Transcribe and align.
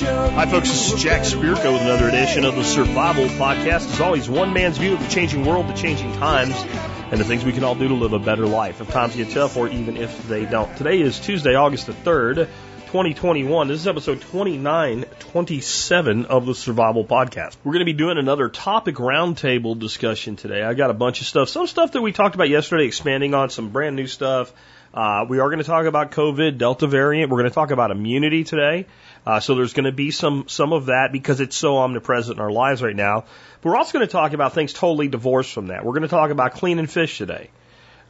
Hi, 0.00 0.44
folks. 0.46 0.70
This 0.70 0.92
is 0.92 1.00
Jack 1.00 1.22
Spirko 1.22 1.72
with 1.72 1.82
another 1.82 2.08
edition 2.08 2.44
of 2.44 2.56
the 2.56 2.64
Survival 2.64 3.26
Podcast. 3.26 3.88
As 3.92 4.00
always, 4.00 4.28
one 4.28 4.52
man's 4.52 4.76
view 4.76 4.94
of 4.94 5.00
the 5.00 5.06
changing 5.06 5.44
world, 5.44 5.68
the 5.68 5.72
changing 5.72 6.12
times, 6.14 6.56
and 7.12 7.20
the 7.20 7.24
things 7.24 7.44
we 7.44 7.52
can 7.52 7.62
all 7.62 7.76
do 7.76 7.86
to 7.86 7.94
live 7.94 8.12
a 8.12 8.18
better 8.18 8.44
life 8.44 8.80
if 8.80 8.90
times 8.90 9.14
get 9.14 9.30
tough 9.30 9.56
or 9.56 9.68
even 9.68 9.96
if 9.96 10.26
they 10.26 10.46
don't. 10.46 10.76
Today 10.76 11.00
is 11.00 11.20
Tuesday, 11.20 11.54
August 11.54 11.86
the 11.86 11.92
3rd, 11.92 12.48
2021. 12.86 13.68
This 13.68 13.82
is 13.82 13.86
episode 13.86 14.20
2927 14.20 16.26
of 16.26 16.44
the 16.44 16.56
Survival 16.56 17.04
Podcast. 17.04 17.56
We're 17.62 17.74
going 17.74 17.86
to 17.86 17.92
be 17.92 17.92
doing 17.92 18.18
another 18.18 18.48
topic 18.48 18.96
roundtable 18.96 19.78
discussion 19.78 20.34
today. 20.34 20.64
I 20.64 20.74
got 20.74 20.90
a 20.90 20.94
bunch 20.94 21.20
of 21.20 21.28
stuff, 21.28 21.48
some 21.48 21.68
stuff 21.68 21.92
that 21.92 22.02
we 22.02 22.10
talked 22.10 22.34
about 22.34 22.48
yesterday, 22.48 22.86
expanding 22.86 23.32
on 23.32 23.48
some 23.48 23.68
brand 23.68 23.94
new 23.94 24.08
stuff. 24.08 24.52
Uh, 24.92 25.24
we 25.28 25.38
are 25.40 25.48
going 25.48 25.58
to 25.58 25.64
talk 25.64 25.86
about 25.86 26.12
COVID, 26.12 26.56
Delta 26.56 26.86
variant. 26.86 27.28
We're 27.28 27.38
going 27.38 27.50
to 27.50 27.54
talk 27.54 27.72
about 27.72 27.90
immunity 27.90 28.44
today. 28.44 28.86
Uh, 29.26 29.40
so 29.40 29.54
there's 29.54 29.72
going 29.72 29.84
to 29.84 29.92
be 29.92 30.10
some 30.10 30.48
some 30.48 30.72
of 30.72 30.86
that 30.86 31.10
because 31.12 31.40
it's 31.40 31.56
so 31.56 31.78
omnipresent 31.78 32.36
in 32.36 32.42
our 32.42 32.50
lives 32.50 32.82
right 32.82 32.96
now. 32.96 33.24
But 33.62 33.70
we're 33.70 33.76
also 33.76 33.92
going 33.92 34.06
to 34.06 34.12
talk 34.12 34.32
about 34.32 34.52
things 34.52 34.72
totally 34.72 35.08
divorced 35.08 35.52
from 35.52 35.68
that. 35.68 35.84
We're 35.84 35.92
going 35.92 36.02
to 36.02 36.08
talk 36.08 36.30
about 36.30 36.52
cleaning 36.52 36.86
fish 36.86 37.18
today, 37.18 37.50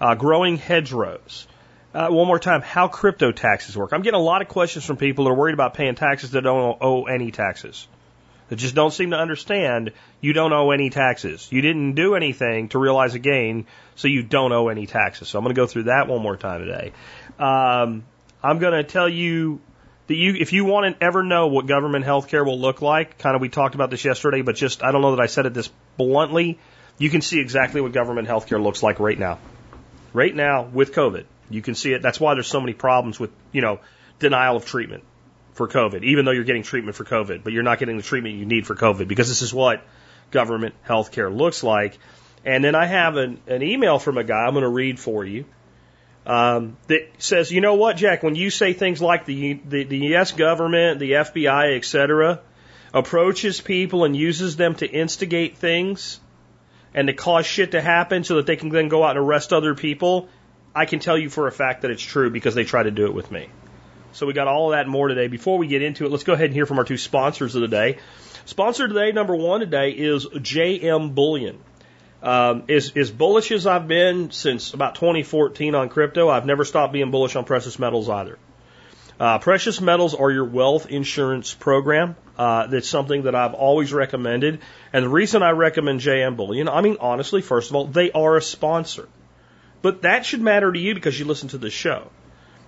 uh, 0.01 0.15
growing 0.15 0.57
hedgerows. 0.57 1.47
Uh, 1.95 2.09
one 2.09 2.27
more 2.27 2.41
time, 2.41 2.61
how 2.61 2.89
crypto 2.89 3.31
taxes 3.31 3.77
work. 3.77 3.93
I'm 3.93 4.03
getting 4.03 4.19
a 4.19 4.23
lot 4.23 4.43
of 4.43 4.49
questions 4.49 4.85
from 4.85 4.97
people 4.97 5.25
that 5.25 5.31
are 5.31 5.35
worried 5.35 5.55
about 5.55 5.75
paying 5.75 5.95
taxes 5.95 6.33
that 6.33 6.43
don't 6.43 6.77
owe 6.81 7.05
any 7.05 7.31
taxes. 7.31 7.87
That 8.49 8.57
just 8.57 8.75
don't 8.75 8.93
seem 8.93 9.11
to 9.11 9.17
understand 9.17 9.93
you 10.21 10.33
don't 10.33 10.53
owe 10.53 10.73
any 10.73 10.91
taxes. 10.91 11.49
You 11.53 11.63
didn't 11.63 11.95
do 11.95 12.17
anything 12.17 12.69
to 12.71 12.79
realize 12.81 13.15
a 13.15 13.21
gain, 13.21 13.67
so 13.95 14.09
you 14.09 14.25
don't 14.25 14.53
owe 14.53 14.69
any 14.69 14.87
taxes. 14.87 15.29
So 15.29 15.39
I'm 15.39 15.45
going 15.45 15.55
to 15.55 15.61
go 15.61 15.67
through 15.69 15.85
that 15.85 16.09
one 16.09 16.21
more 16.21 16.37
time 16.37 16.61
today. 16.67 16.93
Um, 17.39 18.05
I'm 18.43 18.59
going 18.59 18.75
to 18.75 18.83
tell 18.83 19.09
you 19.09 19.61
that 20.07 20.15
you, 20.15 20.35
if 20.35 20.53
you 20.53 20.65
want 20.65 20.99
to 20.99 21.05
ever 21.05 21.23
know 21.23 21.47
what 21.49 21.67
government 21.67 22.05
health 22.05 22.29
care 22.29 22.45
will 22.45 22.59
look 22.59 22.83
like, 22.83 23.19
kind 23.19 23.35
of 23.35 23.41
we 23.41 23.49
talked 23.49 23.75
about 23.75 23.91
this 23.91 24.05
yesterday, 24.05 24.43
but 24.43 24.55
just 24.55 24.83
I 24.83 24.93
don't 24.93 25.03
know 25.03 25.17
that 25.17 25.23
I 25.23 25.27
said 25.27 25.47
it 25.47 25.55
this 25.55 25.71
bluntly. 25.97 26.59
You 26.99 27.11
can 27.11 27.23
see 27.23 27.41
exactly 27.41 27.81
what 27.81 27.93
government 27.93 28.29
health 28.29 28.47
care 28.47 28.61
looks 28.61 28.83
like 28.83 29.01
right 29.01 29.19
now. 29.19 29.39
Right 30.13 30.35
now 30.35 30.63
with 30.63 30.93
COVID. 30.93 31.25
You 31.51 31.63
can 31.63 31.75
see 31.75 31.93
it. 31.93 32.03
That's 32.03 32.21
why 32.21 32.35
there's 32.35 32.47
so 32.47 32.61
many 32.61 32.73
problems 32.73 33.19
with, 33.19 33.31
you 33.53 33.63
know, 33.63 33.81
denial 34.19 34.57
of 34.57 34.65
treatment 34.65 35.05
for 35.55 35.69
COVID, 35.69 36.05
even 36.05 36.25
though 36.25 36.31
you're 36.33 36.45
getting 36.45 36.63
treatment 36.63 36.97
for 36.97 37.05
COVID, 37.05 37.43
but 37.43 37.53
you're 37.53 37.63
not 37.63 37.79
getting 37.79 37.97
the 37.97 38.03
treatment 38.03 38.37
you 38.37 38.47
need 38.47 38.67
for 38.67 38.75
COVID 38.75 39.09
because 39.09 39.29
this 39.29 39.43
is 39.43 39.53
what 39.53 39.83
government 40.31 40.75
health 40.83 41.13
care 41.13 41.31
looks 41.31 41.63
like. 41.63 41.99
And 42.45 42.63
then 42.63 42.75
I 42.75 42.87
have 42.87 43.17
an, 43.17 43.41
an 43.47 43.63
email 43.63 43.99
from 43.99 44.19
a 44.19 44.25
guy 44.25 44.45
I'm 44.45 44.53
going 44.53 44.63
to 44.63 44.69
read 44.69 45.01
for 45.01 45.25
you 45.25 45.45
um, 46.27 46.77
that 46.87 47.09
says, 47.19 47.51
you 47.51 47.61
know 47.61 47.75
what, 47.75 47.97
Jack, 47.97 48.23
when 48.23 48.35
you 48.35 48.51
say 48.51 48.73
things 48.73 49.03
like 49.03 49.27
the, 49.27 49.55
the, 49.55 49.85
the 49.85 49.99
U.S. 50.09 50.33
government, 50.33 50.99
the 50.99 51.13
FBI, 51.13 51.77
et 51.77 51.85
cetera, 51.85 52.41
approaches 52.95 53.61
people 53.61 54.05
and 54.05 54.17
uses 54.17 54.57
them 54.57 54.75
to 54.77 54.87
instigate 54.87 55.59
things 55.59 56.21
and 56.95 57.09
to 57.09 57.13
cause 57.13 57.45
shit 57.45 57.73
to 57.73 57.83
happen 57.83 58.25
so 58.25 58.37
that 58.37 58.47
they 58.47 58.57
can 58.57 58.69
then 58.71 58.89
go 58.89 59.03
out 59.03 59.17
and 59.17 59.19
arrest 59.19 59.53
other 59.53 59.75
people, 59.75 60.29
I 60.75 60.87
can 60.87 61.01
tell 61.01 61.19
you 61.19 61.29
for 61.29 61.47
a 61.47 61.53
fact 61.53 61.83
that 61.83 61.91
it's 61.91 62.03
true 62.03 62.31
because 62.31 62.55
they 62.55 62.65
try 62.65 62.83
to 62.83 62.91
do 62.91 63.05
it 63.07 63.15
with 63.15 63.31
me. 63.31 63.49
So 64.13 64.27
we 64.27 64.33
got 64.33 64.47
all 64.47 64.71
of 64.71 64.77
that 64.77 64.83
and 64.83 64.91
more 64.91 65.09
today. 65.09 65.27
Before 65.27 65.59
we 65.59 65.67
get 65.67 65.83
into 65.83 66.05
it, 66.05 66.11
let's 66.11 66.23
go 66.23 66.33
ahead 66.33 66.47
and 66.47 66.55
hear 66.55 66.67
from 66.67 66.79
our 66.79 66.85
two 66.85 66.97
sponsors 66.97 67.57
of 67.57 67.63
the 67.63 67.69
day. 67.69 67.99
Sponsor 68.45 68.87
today, 68.87 69.11
number 69.11 69.35
one 69.35 69.61
today, 69.61 69.91
is 69.91 70.25
JM 70.27 71.15
Bullion. 71.15 71.59
Um, 72.25 72.65
as, 72.71 72.91
as 72.97 73.11
bullish 73.11 73.53
as 73.53 73.67
I've 73.67 73.87
been 73.87 74.31
since 74.31 74.73
about 74.73 74.95
2014 74.95 75.75
on 75.75 75.91
crypto, 75.91 76.31
I've 76.31 76.47
never 76.47 76.65
stopped 76.65 76.95
being 76.95 77.11
bullish 77.11 77.37
on 77.37 77.45
precious 77.45 77.79
metals 77.79 78.09
either. 78.09 78.39
Uh, 79.21 79.39
precious 79.39 79.79
metals 79.79 80.15
are 80.15 80.31
your 80.31 80.47
wealth 80.47 80.87
insurance 80.91 81.53
program. 81.53 82.17
Uh, 82.39 82.67
that's 82.67 82.89
something 82.89 83.25
that 83.25 83.35
I've 83.35 83.53
always 83.53 83.93
recommended. 83.93 84.61
And 84.93 85.05
the 85.05 85.09
reason 85.11 85.43
I 85.43 85.51
recommend 85.51 86.01
JM 86.01 86.37
Bullion, 86.37 86.67
I 86.69 86.81
mean, 86.81 86.97
honestly, 86.99 87.43
first 87.43 87.69
of 87.69 87.77
all, 87.77 87.87
they 87.87 88.11
are 88.11 88.37
a 88.39 88.43
sponsor. 88.43 89.07
But 89.83 90.03
that 90.03 90.25
should 90.25 90.41
matter 90.41 90.73
to 90.73 90.79
you 90.79 90.95
because 90.95 91.19
you 91.19 91.27
listen 91.27 91.51
to 91.51 91.59
this 91.59 91.75
show. 91.75 92.11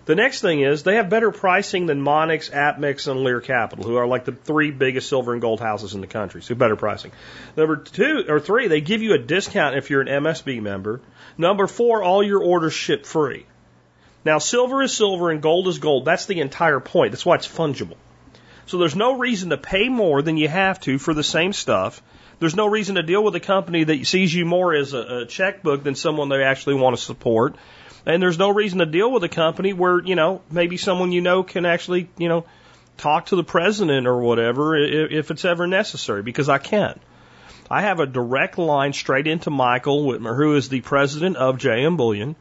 The 0.07 0.15
next 0.15 0.41
thing 0.41 0.61
is 0.61 0.85
they 0.85 0.95
have 0.95 1.11
better 1.11 1.33
pricing 1.33 1.87
than 1.87 2.01
Monex, 2.01 2.51
APMEX, 2.51 3.11
and 3.11 3.25
Lear 3.25 3.41
Capital, 3.41 3.85
who 3.85 3.97
are 3.97 4.07
like 4.07 4.25
the 4.25 4.33
three 4.33 4.71
biggest 4.71 5.09
silver 5.09 5.33
and 5.33 5.43
gold 5.43 5.61
houses 5.61 5.95
in 5.95 6.01
the 6.01 6.07
country. 6.07 6.43
So 6.43 6.55
better 6.55 6.77
pricing. 6.77 7.11
Number 7.57 7.77
two 7.77 8.25
or 8.29 8.39
three, 8.39 8.69
they 8.69 8.81
give 8.81 9.03
you 9.03 9.15
a 9.15 9.19
discount 9.19 9.77
if 9.77 9.91
you're 9.91 10.01
an 10.01 10.23
MSB 10.23 10.63
member. 10.63 11.01
Number 11.37 11.67
four, 11.67 12.05
all 12.05 12.23
your 12.23 12.41
orders 12.43 12.73
ship 12.73 13.05
free. 13.05 13.47
Now 14.25 14.39
silver 14.39 14.81
is 14.83 14.95
silver 14.95 15.31
and 15.31 15.43
gold 15.43 15.67
is 15.67 15.81
gold. 15.81 16.05
That's 16.05 16.27
the 16.27 16.41
entire 16.41 16.79
point. 16.79 17.11
That's 17.11 17.27
why 17.27 17.35
it's 17.35 17.49
fungible. 17.49 17.97
So 18.67 18.79
there's 18.79 18.97
no 18.97 19.19
reason 19.19 19.51
to 19.51 19.57
pay 19.57 19.89
more 19.89 20.23
than 20.23 20.37
you 20.37 20.49
have 20.49 20.79
to 20.81 20.99
for 20.99 21.15
the 21.15 21.25
same 21.25 21.53
stuff 21.53 22.01
there's 22.39 22.55
no 22.55 22.67
reason 22.67 22.97
to 22.97 23.03
deal 23.03 23.25
with 23.25 23.35
a 23.35 23.41
company 23.41 23.85
that 23.85 24.07
sees 24.07 24.35
you 24.35 24.45
more 24.45 24.75
as 24.75 24.93
a, 24.93 24.99
a 24.99 25.27
checkbook 25.27 25.83
than 25.83 25.95
someone 25.95 26.29
they 26.29 26.43
actually 26.43 26.75
want 26.75 26.97
to 26.97 27.03
support. 27.03 27.57
And 28.07 28.23
there's 28.23 28.39
no 28.39 28.51
reason 28.51 28.79
to 28.79 28.87
deal 28.87 29.11
with 29.11 29.25
a 29.25 29.29
company 29.29 29.73
where, 29.73 30.01
you 30.01 30.15
know, 30.15 30.41
maybe 30.49 30.77
someone 30.77 31.11
you 31.11 31.21
know 31.21 31.43
can 31.43 31.67
actually, 31.67 32.09
you 32.17 32.29
know, 32.29 32.45
talk 32.97 33.27
to 33.27 33.37
the 33.37 33.45
president 33.45 34.07
or 34.07 34.21
whatever 34.21 34.77
if 34.77 35.31
it's 35.31 35.45
ever 35.45 35.67
necessary 35.67 36.23
because 36.23 36.49
I 36.49 36.59
can't. 36.59 37.01
I 37.69 37.83
have 37.83 37.99
a 37.99 38.07
direct 38.07 38.59
line 38.59 38.93
straight 38.93 39.27
into 39.27 39.51
Michael 39.51 40.07
Wittmeyer, 40.07 40.37
who 40.37 40.55
is 40.55 40.69
the 40.69 40.81
president 40.81 41.37
of 41.37 41.59
JM 41.59 41.97
Bullion. 41.97 42.37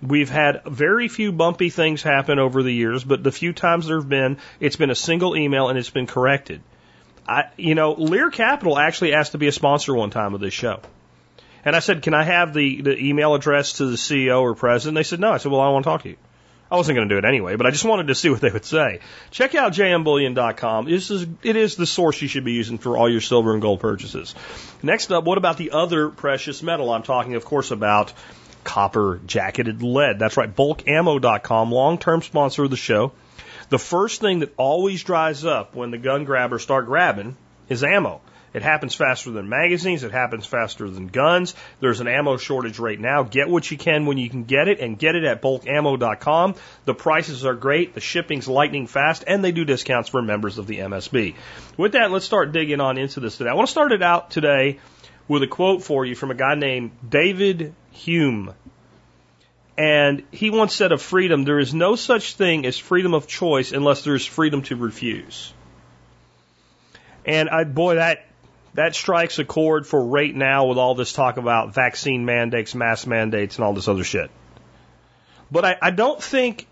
We've 0.00 0.30
had 0.30 0.62
very 0.64 1.08
few 1.08 1.32
bumpy 1.32 1.70
things 1.70 2.02
happen 2.02 2.38
over 2.38 2.62
the 2.62 2.72
years, 2.72 3.02
but 3.02 3.22
the 3.22 3.32
few 3.32 3.52
times 3.52 3.88
there 3.88 3.98
have 3.98 4.08
been, 4.08 4.38
it's 4.60 4.76
been 4.76 4.90
a 4.90 4.94
single 4.94 5.36
email 5.36 5.68
and 5.68 5.78
it's 5.78 5.90
been 5.90 6.06
corrected. 6.06 6.62
I, 7.28 7.48
you 7.56 7.74
know, 7.74 7.92
Lear 7.92 8.30
Capital 8.30 8.78
actually 8.78 9.12
asked 9.12 9.32
to 9.32 9.38
be 9.38 9.48
a 9.48 9.52
sponsor 9.52 9.94
one 9.94 10.10
time 10.10 10.34
of 10.34 10.40
this 10.40 10.54
show. 10.54 10.80
And 11.64 11.76
I 11.76 11.80
said, 11.80 12.02
can 12.02 12.14
I 12.14 12.24
have 12.24 12.54
the, 12.54 12.82
the 12.82 12.98
email 12.98 13.34
address 13.34 13.74
to 13.74 13.86
the 13.86 13.96
CEO 13.96 14.40
or 14.40 14.54
president? 14.54 14.96
They 14.96 15.02
said, 15.02 15.20
no. 15.20 15.32
I 15.32 15.38
said, 15.38 15.52
well, 15.52 15.60
I 15.60 15.70
want 15.70 15.84
to 15.84 15.90
talk 15.90 16.02
to 16.02 16.08
you. 16.10 16.16
I 16.70 16.76
wasn't 16.76 16.96
going 16.96 17.08
to 17.08 17.14
do 17.14 17.18
it 17.18 17.24
anyway, 17.24 17.56
but 17.56 17.66
I 17.66 17.72
just 17.72 17.84
wanted 17.84 18.06
to 18.08 18.14
see 18.14 18.30
what 18.30 18.40
they 18.40 18.50
would 18.50 18.64
say. 18.64 19.00
Check 19.32 19.56
out 19.56 19.72
jmbullion.com. 19.72 20.84
This 20.84 21.10
is, 21.10 21.26
it 21.42 21.56
is 21.56 21.74
the 21.74 21.86
source 21.86 22.22
you 22.22 22.28
should 22.28 22.44
be 22.44 22.52
using 22.52 22.78
for 22.78 22.96
all 22.96 23.10
your 23.10 23.20
silver 23.20 23.52
and 23.52 23.60
gold 23.60 23.80
purchases. 23.80 24.36
Next 24.80 25.10
up, 25.10 25.24
what 25.24 25.36
about 25.36 25.56
the 25.56 25.72
other 25.72 26.10
precious 26.10 26.62
metal? 26.62 26.92
I'm 26.92 27.02
talking, 27.02 27.34
of 27.34 27.44
course, 27.44 27.72
about 27.72 28.12
copper 28.62 29.20
jacketed 29.26 29.82
lead. 29.82 30.20
That's 30.20 30.36
right, 30.36 30.54
bulkammo.com, 30.54 31.72
long-term 31.72 32.22
sponsor 32.22 32.64
of 32.64 32.70
the 32.70 32.76
show. 32.76 33.12
The 33.68 33.78
first 33.78 34.20
thing 34.20 34.40
that 34.40 34.54
always 34.56 35.02
dries 35.02 35.44
up 35.44 35.74
when 35.74 35.90
the 35.90 35.98
gun 35.98 36.24
grabbers 36.24 36.62
start 36.62 36.86
grabbing 36.86 37.36
is 37.68 37.82
ammo. 37.82 38.20
It 38.52 38.62
happens 38.62 38.94
faster 38.94 39.30
than 39.30 39.48
magazines. 39.48 40.02
It 40.02 40.12
happens 40.12 40.44
faster 40.44 40.90
than 40.90 41.06
guns. 41.06 41.54
There's 41.78 42.00
an 42.00 42.08
ammo 42.08 42.36
shortage 42.36 42.78
right 42.78 42.98
now. 42.98 43.22
Get 43.22 43.48
what 43.48 43.70
you 43.70 43.78
can 43.78 44.06
when 44.06 44.18
you 44.18 44.28
can 44.28 44.44
get 44.44 44.68
it 44.68 44.80
and 44.80 44.98
get 44.98 45.14
it 45.14 45.24
at 45.24 45.40
bulkammo.com. 45.40 46.56
The 46.84 46.94
prices 46.94 47.44
are 47.44 47.54
great. 47.54 47.94
The 47.94 48.00
shipping's 48.00 48.48
lightning 48.48 48.86
fast 48.86 49.24
and 49.26 49.44
they 49.44 49.52
do 49.52 49.64
discounts 49.64 50.08
for 50.08 50.20
members 50.20 50.58
of 50.58 50.66
the 50.66 50.78
MSB. 50.78 51.36
With 51.76 51.92
that, 51.92 52.10
let's 52.10 52.24
start 52.24 52.52
digging 52.52 52.80
on 52.80 52.98
into 52.98 53.20
this 53.20 53.36
today. 53.36 53.50
I 53.50 53.54
want 53.54 53.68
to 53.68 53.72
start 53.72 53.92
it 53.92 54.02
out 54.02 54.30
today 54.30 54.80
with 55.28 55.44
a 55.44 55.46
quote 55.46 55.84
for 55.84 56.04
you 56.04 56.16
from 56.16 56.32
a 56.32 56.34
guy 56.34 56.56
named 56.56 56.90
David 57.08 57.72
Hume. 57.92 58.52
And 59.78 60.24
he 60.30 60.50
once 60.50 60.74
said 60.74 60.92
of 60.92 61.00
freedom, 61.00 61.44
there 61.44 61.58
is 61.58 61.72
no 61.72 61.94
such 61.94 62.34
thing 62.34 62.66
as 62.66 62.76
freedom 62.76 63.14
of 63.14 63.26
choice 63.26 63.72
unless 63.72 64.02
there 64.02 64.14
is 64.14 64.26
freedom 64.26 64.62
to 64.62 64.76
refuse. 64.76 65.54
And 67.24 67.48
I, 67.48 67.64
boy, 67.64 67.94
that, 67.94 68.26
that 68.74 68.94
strikes 68.94 69.38
a 69.38 69.44
chord 69.44 69.86
for 69.86 70.04
right 70.04 70.34
now 70.34 70.66
with 70.66 70.78
all 70.78 70.94
this 70.94 71.12
talk 71.12 71.36
about 71.36 71.74
vaccine 71.74 72.24
mandates, 72.24 72.74
mass 72.74 73.06
mandates, 73.06 73.56
and 73.56 73.64
all 73.64 73.72
this 73.72 73.88
other 73.88 74.04
shit. 74.04 74.30
But 75.50 75.64
I, 75.64 75.76
I 75.82 75.90
don't 75.90 76.22
think 76.22 76.66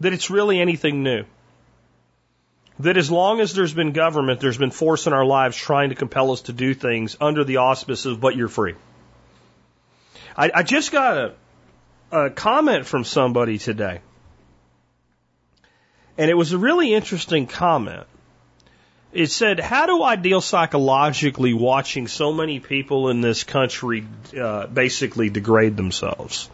that 0.00 0.12
it's 0.12 0.30
really 0.30 0.60
anything 0.60 1.02
new. 1.02 1.24
That 2.80 2.96
as 2.96 3.10
long 3.10 3.40
as 3.40 3.54
there's 3.54 3.72
been 3.72 3.92
government, 3.92 4.40
there's 4.40 4.58
been 4.58 4.70
force 4.70 5.06
in 5.06 5.12
our 5.12 5.24
lives 5.24 5.56
trying 5.56 5.90
to 5.90 5.94
compel 5.94 6.32
us 6.32 6.42
to 6.42 6.52
do 6.52 6.74
things 6.74 7.16
under 7.20 7.44
the 7.44 7.58
auspices 7.58 8.12
of, 8.14 8.20
but 8.20 8.36
you're 8.36 8.48
free. 8.48 8.74
I, 10.36 10.50
I 10.54 10.62
just 10.62 10.90
got 10.90 11.16
a, 11.16 11.34
a 12.26 12.30
comment 12.30 12.86
from 12.86 13.04
somebody 13.04 13.58
today. 13.58 14.00
And 16.18 16.30
it 16.30 16.34
was 16.34 16.52
a 16.52 16.58
really 16.58 16.92
interesting 16.92 17.46
comment. 17.46 18.06
It 19.12 19.30
said, 19.30 19.60
How 19.60 19.86
do 19.86 20.02
I 20.02 20.16
deal 20.16 20.40
psychologically 20.40 21.52
watching 21.52 22.08
so 22.08 22.32
many 22.32 22.60
people 22.60 23.10
in 23.10 23.20
this 23.20 23.44
country 23.44 24.06
uh, 24.38 24.66
basically 24.66 25.28
degrade 25.28 25.76
themselves? 25.76 26.48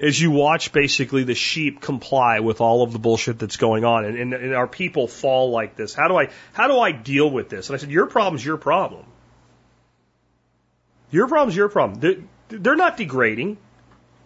As 0.00 0.20
you 0.20 0.30
watch 0.30 0.72
basically 0.72 1.24
the 1.24 1.34
sheep 1.34 1.80
comply 1.80 2.40
with 2.40 2.60
all 2.60 2.82
of 2.82 2.92
the 2.92 2.98
bullshit 2.98 3.38
that's 3.38 3.56
going 3.56 3.84
on 3.84 4.04
and, 4.04 4.16
and, 4.16 4.34
and 4.34 4.54
our 4.54 4.66
people 4.66 5.06
fall 5.06 5.50
like 5.50 5.76
this. 5.76 5.94
How 5.94 6.08
do 6.08 6.16
I 6.16 6.30
how 6.52 6.68
do 6.68 6.78
I 6.78 6.92
deal 6.92 7.28
with 7.28 7.48
this? 7.48 7.68
And 7.68 7.76
I 7.76 7.78
said, 7.78 7.90
Your 7.90 8.06
problem's 8.06 8.44
your 8.44 8.56
problem. 8.56 9.04
Your 11.10 11.28
problem's 11.28 11.56
your 11.56 11.68
problem. 11.68 12.24
They're 12.48 12.76
not 12.76 12.96
degrading. 12.96 13.58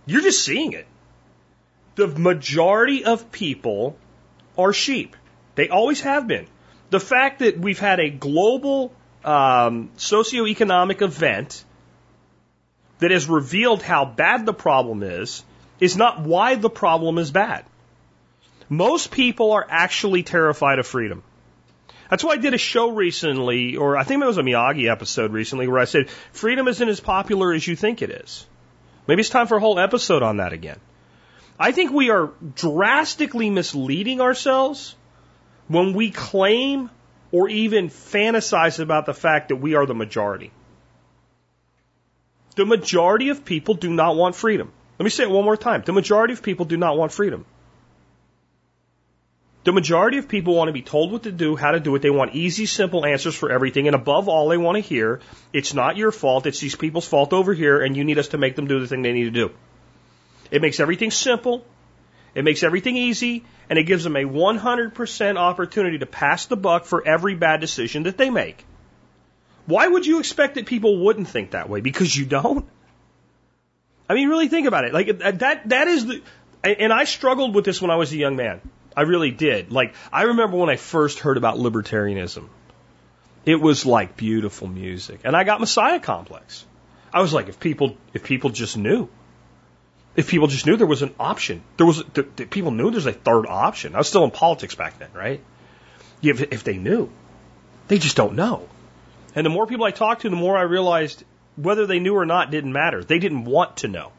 You're 0.06 0.22
just 0.22 0.44
seeing 0.44 0.72
it. 0.72 0.86
The 1.96 2.06
majority 2.06 3.04
of 3.04 3.32
people 3.32 3.96
are 4.56 4.72
sheep. 4.72 5.16
They 5.56 5.68
always 5.68 6.00
have 6.02 6.28
been. 6.28 6.46
The 6.90 7.00
fact 7.00 7.40
that 7.40 7.58
we've 7.58 7.78
had 7.78 7.98
a 7.98 8.10
global 8.10 8.92
um, 9.24 9.90
socioeconomic 9.96 11.02
event 11.02 11.64
that 13.00 13.10
has 13.10 13.28
revealed 13.28 13.82
how 13.82 14.04
bad 14.04 14.46
the 14.46 14.54
problem 14.54 15.02
is 15.02 15.42
is 15.80 15.96
not 15.96 16.20
why 16.20 16.54
the 16.54 16.70
problem 16.70 17.18
is 17.18 17.30
bad. 17.30 17.64
Most 18.68 19.10
people 19.10 19.52
are 19.52 19.66
actually 19.68 20.22
terrified 20.22 20.78
of 20.78 20.86
freedom. 20.86 21.22
That's 22.10 22.22
why 22.22 22.32
I 22.32 22.36
did 22.36 22.54
a 22.54 22.58
show 22.58 22.90
recently, 22.90 23.76
or 23.76 23.96
I 23.96 24.04
think 24.04 24.22
it 24.22 24.26
was 24.26 24.38
a 24.38 24.42
Miyagi 24.42 24.90
episode 24.90 25.32
recently, 25.32 25.66
where 25.66 25.80
I 25.80 25.86
said 25.86 26.08
freedom 26.32 26.68
isn't 26.68 26.88
as 26.88 27.00
popular 27.00 27.52
as 27.52 27.66
you 27.66 27.74
think 27.76 28.00
it 28.00 28.10
is. 28.10 28.46
Maybe 29.08 29.20
it's 29.20 29.30
time 29.30 29.46
for 29.46 29.56
a 29.56 29.60
whole 29.60 29.78
episode 29.78 30.22
on 30.22 30.38
that 30.38 30.52
again. 30.52 30.78
I 31.58 31.72
think 31.72 31.92
we 31.92 32.10
are 32.10 32.30
drastically 32.54 33.50
misleading 33.50 34.20
ourselves 34.20 34.94
when 35.68 35.92
we 35.92 36.10
claim 36.10 36.90
or 37.32 37.48
even 37.48 37.88
fantasize 37.88 38.78
about 38.78 39.06
the 39.06 39.14
fact 39.14 39.48
that 39.48 39.56
we 39.56 39.74
are 39.74 39.86
the 39.86 39.94
majority. 39.94 40.52
The 42.54 42.64
majority 42.64 43.28
of 43.28 43.44
people 43.44 43.74
do 43.74 43.90
not 43.90 44.16
want 44.16 44.34
freedom. 44.34 44.72
Let 44.98 45.04
me 45.04 45.10
say 45.10 45.24
it 45.24 45.30
one 45.30 45.44
more 45.44 45.56
time. 45.56 45.82
The 45.84 45.92
majority 45.92 46.32
of 46.32 46.42
people 46.42 46.64
do 46.64 46.76
not 46.76 46.96
want 46.96 47.12
freedom. 47.12 47.44
The 49.64 49.72
majority 49.72 50.18
of 50.18 50.28
people 50.28 50.54
want 50.54 50.68
to 50.68 50.72
be 50.72 50.82
told 50.82 51.10
what 51.10 51.24
to 51.24 51.32
do, 51.32 51.56
how 51.56 51.72
to 51.72 51.80
do 51.80 51.94
it. 51.96 52.00
They 52.00 52.08
want 52.08 52.36
easy, 52.36 52.66
simple 52.66 53.04
answers 53.04 53.34
for 53.34 53.50
everything. 53.50 53.88
And 53.88 53.96
above 53.96 54.28
all, 54.28 54.48
they 54.48 54.56
want 54.56 54.76
to 54.76 54.80
hear, 54.80 55.20
it's 55.52 55.74
not 55.74 55.96
your 55.96 56.12
fault, 56.12 56.46
it's 56.46 56.60
these 56.60 56.76
people's 56.76 57.06
fault 57.06 57.32
over 57.32 57.52
here, 57.52 57.82
and 57.82 57.96
you 57.96 58.04
need 58.04 58.18
us 58.18 58.28
to 58.28 58.38
make 58.38 58.54
them 58.54 58.68
do 58.68 58.78
the 58.78 58.86
thing 58.86 59.02
they 59.02 59.12
need 59.12 59.24
to 59.24 59.30
do. 59.32 59.50
It 60.52 60.62
makes 60.62 60.78
everything 60.78 61.10
simple. 61.10 61.64
It 62.36 62.44
makes 62.44 62.62
everything 62.62 62.98
easy, 62.98 63.44
and 63.70 63.78
it 63.78 63.84
gives 63.84 64.04
them 64.04 64.14
a 64.14 64.22
100% 64.22 65.36
opportunity 65.38 65.98
to 66.00 66.06
pass 66.06 66.44
the 66.44 66.56
buck 66.56 66.84
for 66.84 67.04
every 67.04 67.34
bad 67.34 67.62
decision 67.62 68.02
that 68.02 68.18
they 68.18 68.28
make. 68.28 68.62
Why 69.64 69.88
would 69.88 70.04
you 70.04 70.18
expect 70.18 70.56
that 70.56 70.66
people 70.66 70.98
wouldn't 70.98 71.28
think 71.28 71.52
that 71.52 71.70
way? 71.70 71.80
Because 71.80 72.14
you 72.14 72.26
don't? 72.26 72.66
I 74.06 74.12
mean, 74.12 74.28
really 74.28 74.48
think 74.48 74.66
about 74.66 74.84
it. 74.84 74.92
Like 74.92 75.08
uh, 75.08 75.30
that, 75.30 75.70
that 75.70 75.88
is 75.88 76.04
the, 76.04 76.22
and 76.62 76.92
I 76.92 77.04
struggled 77.04 77.54
with 77.54 77.64
this 77.64 77.80
when 77.80 77.90
I 77.90 77.96
was 77.96 78.12
a 78.12 78.18
young 78.18 78.36
man. 78.36 78.60
I 78.94 79.02
really 79.02 79.30
did. 79.30 79.72
Like, 79.72 79.94
I 80.12 80.24
remember 80.24 80.58
when 80.58 80.68
I 80.68 80.76
first 80.76 81.20
heard 81.20 81.38
about 81.38 81.56
libertarianism. 81.56 82.48
It 83.46 83.62
was 83.62 83.86
like 83.86 84.14
beautiful 84.14 84.68
music. 84.68 85.20
And 85.24 85.34
I 85.34 85.44
got 85.44 85.58
Messiah 85.58 86.00
complex. 86.00 86.66
I 87.14 87.22
was 87.22 87.32
like, 87.32 87.48
if 87.48 87.58
people, 87.58 87.96
if 88.12 88.24
people 88.24 88.50
just 88.50 88.76
knew. 88.76 89.08
If 90.16 90.30
people 90.30 90.46
just 90.46 90.66
knew 90.66 90.76
there 90.76 90.86
was 90.86 91.02
an 91.02 91.14
option. 91.20 91.62
There 91.76 91.86
was, 91.86 92.02
people 92.50 92.70
knew 92.70 92.90
there's 92.90 93.06
a 93.06 93.12
third 93.12 93.46
option. 93.46 93.94
I 93.94 93.98
was 93.98 94.08
still 94.08 94.24
in 94.24 94.30
politics 94.30 94.74
back 94.74 94.98
then, 94.98 95.10
right? 95.12 95.42
If, 96.22 96.40
if 96.40 96.64
they 96.64 96.78
knew. 96.78 97.10
They 97.88 97.98
just 97.98 98.16
don't 98.16 98.34
know. 98.34 98.68
And 99.34 99.44
the 99.44 99.50
more 99.50 99.66
people 99.66 99.84
I 99.84 99.90
talked 99.90 100.22
to, 100.22 100.30
the 100.30 100.36
more 100.36 100.56
I 100.56 100.62
realized 100.62 101.22
whether 101.56 101.86
they 101.86 101.98
knew 101.98 102.14
or 102.14 102.26
not 102.26 102.50
didn't 102.50 102.72
matter. 102.72 103.04
They 103.04 103.18
didn't 103.18 103.44
want 103.44 103.78
to 103.78 103.88
know. 103.88 104.12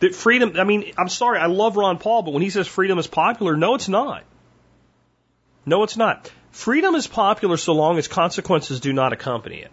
That 0.00 0.14
freedom, 0.14 0.54
I 0.56 0.64
mean, 0.64 0.92
I'm 0.98 1.08
sorry, 1.08 1.38
I 1.38 1.46
love 1.46 1.76
Ron 1.76 1.98
Paul, 1.98 2.22
but 2.22 2.34
when 2.34 2.42
he 2.42 2.50
says 2.50 2.66
freedom 2.66 2.98
is 2.98 3.06
popular, 3.06 3.56
no, 3.56 3.74
it's 3.74 3.88
not. 3.88 4.24
No, 5.64 5.84
it's 5.84 5.96
not. 5.96 6.30
Freedom 6.50 6.94
is 6.94 7.06
popular 7.06 7.56
so 7.56 7.72
long 7.72 7.98
as 7.98 8.08
consequences 8.08 8.80
do 8.80 8.92
not 8.92 9.12
accompany 9.12 9.60
it. 9.60 9.70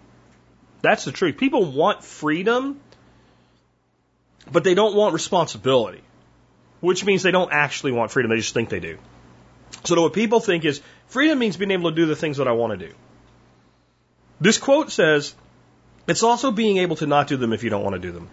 That's 0.81 1.03
the 1.03 1.11
truth. 1.11 1.37
People 1.37 1.65
want 1.65 2.03
freedom, 2.03 2.79
but 4.51 4.63
they 4.63 4.73
don't 4.73 4.95
want 4.95 5.13
responsibility, 5.13 6.01
which 6.81 7.05
means 7.05 7.23
they 7.23 7.31
don't 7.31 7.51
actually 7.51 7.91
want 7.91 8.11
freedom. 8.11 8.31
They 8.31 8.37
just 8.37 8.53
think 8.53 8.69
they 8.69 8.79
do. 8.79 8.97
So 9.83 10.01
what 10.01 10.13
people 10.13 10.39
think 10.39 10.65
is 10.65 10.81
freedom 11.07 11.39
means 11.39 11.57
being 11.57 11.71
able 11.71 11.91
to 11.91 11.95
do 11.95 12.05
the 12.05 12.15
things 12.15 12.37
that 12.37 12.47
I 12.47 12.51
want 12.53 12.79
to 12.79 12.87
do. 12.87 12.93
This 14.41 14.57
quote 14.57 14.91
says, 14.91 15.35
it's 16.07 16.23
also 16.23 16.51
being 16.51 16.77
able 16.77 16.95
to 16.97 17.05
not 17.05 17.27
do 17.27 17.37
them 17.37 17.53
if 17.53 17.63
you 17.63 17.69
don't 17.69 17.83
want 17.83 17.93
to 17.93 17.99
do 17.99 18.11
them. 18.11 18.29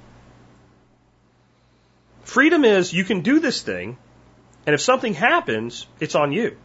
Freedom 2.24 2.64
is 2.64 2.92
you 2.92 3.04
can 3.04 3.20
do 3.20 3.38
this 3.38 3.62
thing, 3.62 3.98
and 4.66 4.74
if 4.74 4.80
something 4.80 5.14
happens, 5.14 5.86
it's 6.00 6.14
on 6.14 6.32
you. 6.32 6.56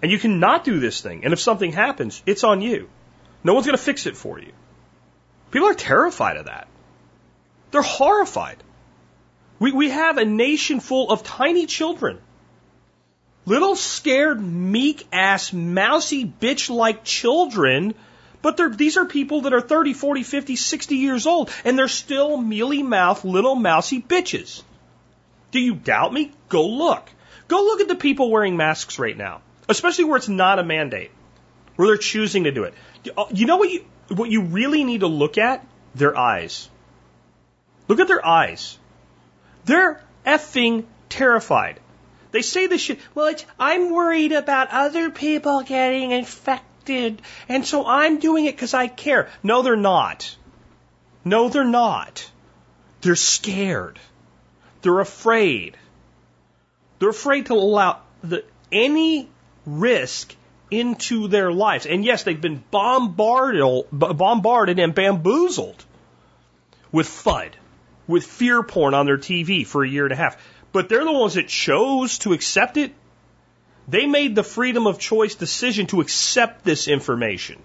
And 0.00 0.12
you 0.12 0.18
can 0.18 0.38
not 0.38 0.64
do 0.64 0.78
this 0.78 1.00
thing, 1.00 1.24
and 1.24 1.32
if 1.32 1.40
something 1.40 1.72
happens, 1.72 2.22
it's 2.24 2.44
on 2.44 2.62
you. 2.62 2.88
No 3.42 3.54
one's 3.54 3.66
going 3.66 3.76
to 3.76 3.82
fix 3.82 4.06
it 4.06 4.16
for 4.16 4.38
you. 4.38 4.52
People 5.50 5.68
are 5.68 5.74
terrified 5.74 6.36
of 6.36 6.46
that. 6.46 6.68
They're 7.70 7.82
horrified. 7.82 8.62
We, 9.58 9.72
we 9.72 9.90
have 9.90 10.18
a 10.18 10.24
nation 10.24 10.80
full 10.80 11.10
of 11.10 11.22
tiny 11.22 11.66
children. 11.66 12.18
Little 13.44 13.76
scared, 13.76 14.40
meek 14.40 15.06
ass, 15.12 15.52
mousy 15.52 16.24
bitch 16.24 16.68
like 16.70 17.04
children 17.04 17.94
but 18.40 18.78
these 18.78 18.96
are 18.96 19.04
people 19.04 19.42
that 19.42 19.52
are 19.52 19.60
30, 19.60 19.94
40, 19.94 20.22
50, 20.22 20.56
60 20.56 20.96
years 20.96 21.26
old, 21.26 21.50
and 21.64 21.78
they're 21.78 21.88
still 21.88 22.36
mealy 22.36 22.82
mouthed 22.82 23.24
little 23.24 23.56
mousy 23.56 24.00
bitches. 24.00 24.62
Do 25.50 25.60
you 25.60 25.74
doubt 25.74 26.12
me? 26.12 26.32
Go 26.48 26.66
look. 26.66 27.10
Go 27.48 27.56
look 27.56 27.80
at 27.80 27.88
the 27.88 27.94
people 27.94 28.30
wearing 28.30 28.56
masks 28.56 28.98
right 28.98 29.16
now, 29.16 29.40
especially 29.68 30.04
where 30.04 30.18
it's 30.18 30.28
not 30.28 30.58
a 30.58 30.64
mandate, 30.64 31.10
where 31.76 31.88
they're 31.88 31.96
choosing 31.96 32.44
to 32.44 32.52
do 32.52 32.64
it. 32.64 32.74
You 33.32 33.46
know 33.46 33.56
what 33.56 33.70
you 33.70 33.84
what 34.14 34.30
you 34.30 34.42
really 34.42 34.84
need 34.84 35.00
to 35.00 35.06
look 35.06 35.38
at? 35.38 35.66
Their 35.94 36.16
eyes. 36.16 36.68
Look 37.88 37.98
at 37.98 38.08
their 38.08 38.24
eyes. 38.24 38.78
They're 39.68 40.00
effing 40.24 40.84
terrified. 41.10 41.78
They 42.30 42.40
say 42.40 42.68
this 42.68 42.80
shit. 42.80 43.00
Well, 43.14 43.34
I'm 43.60 43.90
worried 43.92 44.32
about 44.32 44.68
other 44.70 45.10
people 45.10 45.60
getting 45.60 46.10
infected, 46.10 47.20
and 47.50 47.66
so 47.66 47.86
I'm 47.86 48.18
doing 48.18 48.46
it 48.46 48.56
because 48.56 48.72
I 48.72 48.86
care. 48.86 49.28
No, 49.42 49.60
they're 49.60 49.76
not. 49.76 50.34
No, 51.22 51.50
they're 51.50 51.64
not. 51.64 52.30
They're 53.02 53.14
scared. 53.14 53.98
They're 54.80 55.00
afraid. 55.00 55.76
They're 56.98 57.10
afraid 57.10 57.46
to 57.46 57.52
allow 57.52 58.00
the, 58.24 58.44
any 58.72 59.28
risk 59.66 60.34
into 60.70 61.28
their 61.28 61.52
lives. 61.52 61.84
And 61.84 62.06
yes, 62.06 62.22
they've 62.22 62.40
been 62.40 62.64
bombarded, 62.70 63.84
bombarded 63.92 64.78
and 64.78 64.94
bamboozled 64.94 65.84
with 66.90 67.06
FUD, 67.06 67.52
with 68.08 68.24
fear 68.24 68.62
porn 68.64 68.94
on 68.94 69.06
their 69.06 69.18
TV 69.18 69.64
for 69.64 69.84
a 69.84 69.88
year 69.88 70.04
and 70.04 70.12
a 70.12 70.16
half. 70.16 70.36
But 70.72 70.88
they're 70.88 71.04
the 71.04 71.12
ones 71.12 71.34
that 71.34 71.46
chose 71.46 72.18
to 72.20 72.32
accept 72.32 72.76
it. 72.76 72.92
They 73.86 74.06
made 74.06 74.34
the 74.34 74.42
freedom 74.42 74.86
of 74.86 74.98
choice 74.98 75.36
decision 75.36 75.86
to 75.88 76.00
accept 76.00 76.64
this 76.64 76.88
information. 76.88 77.62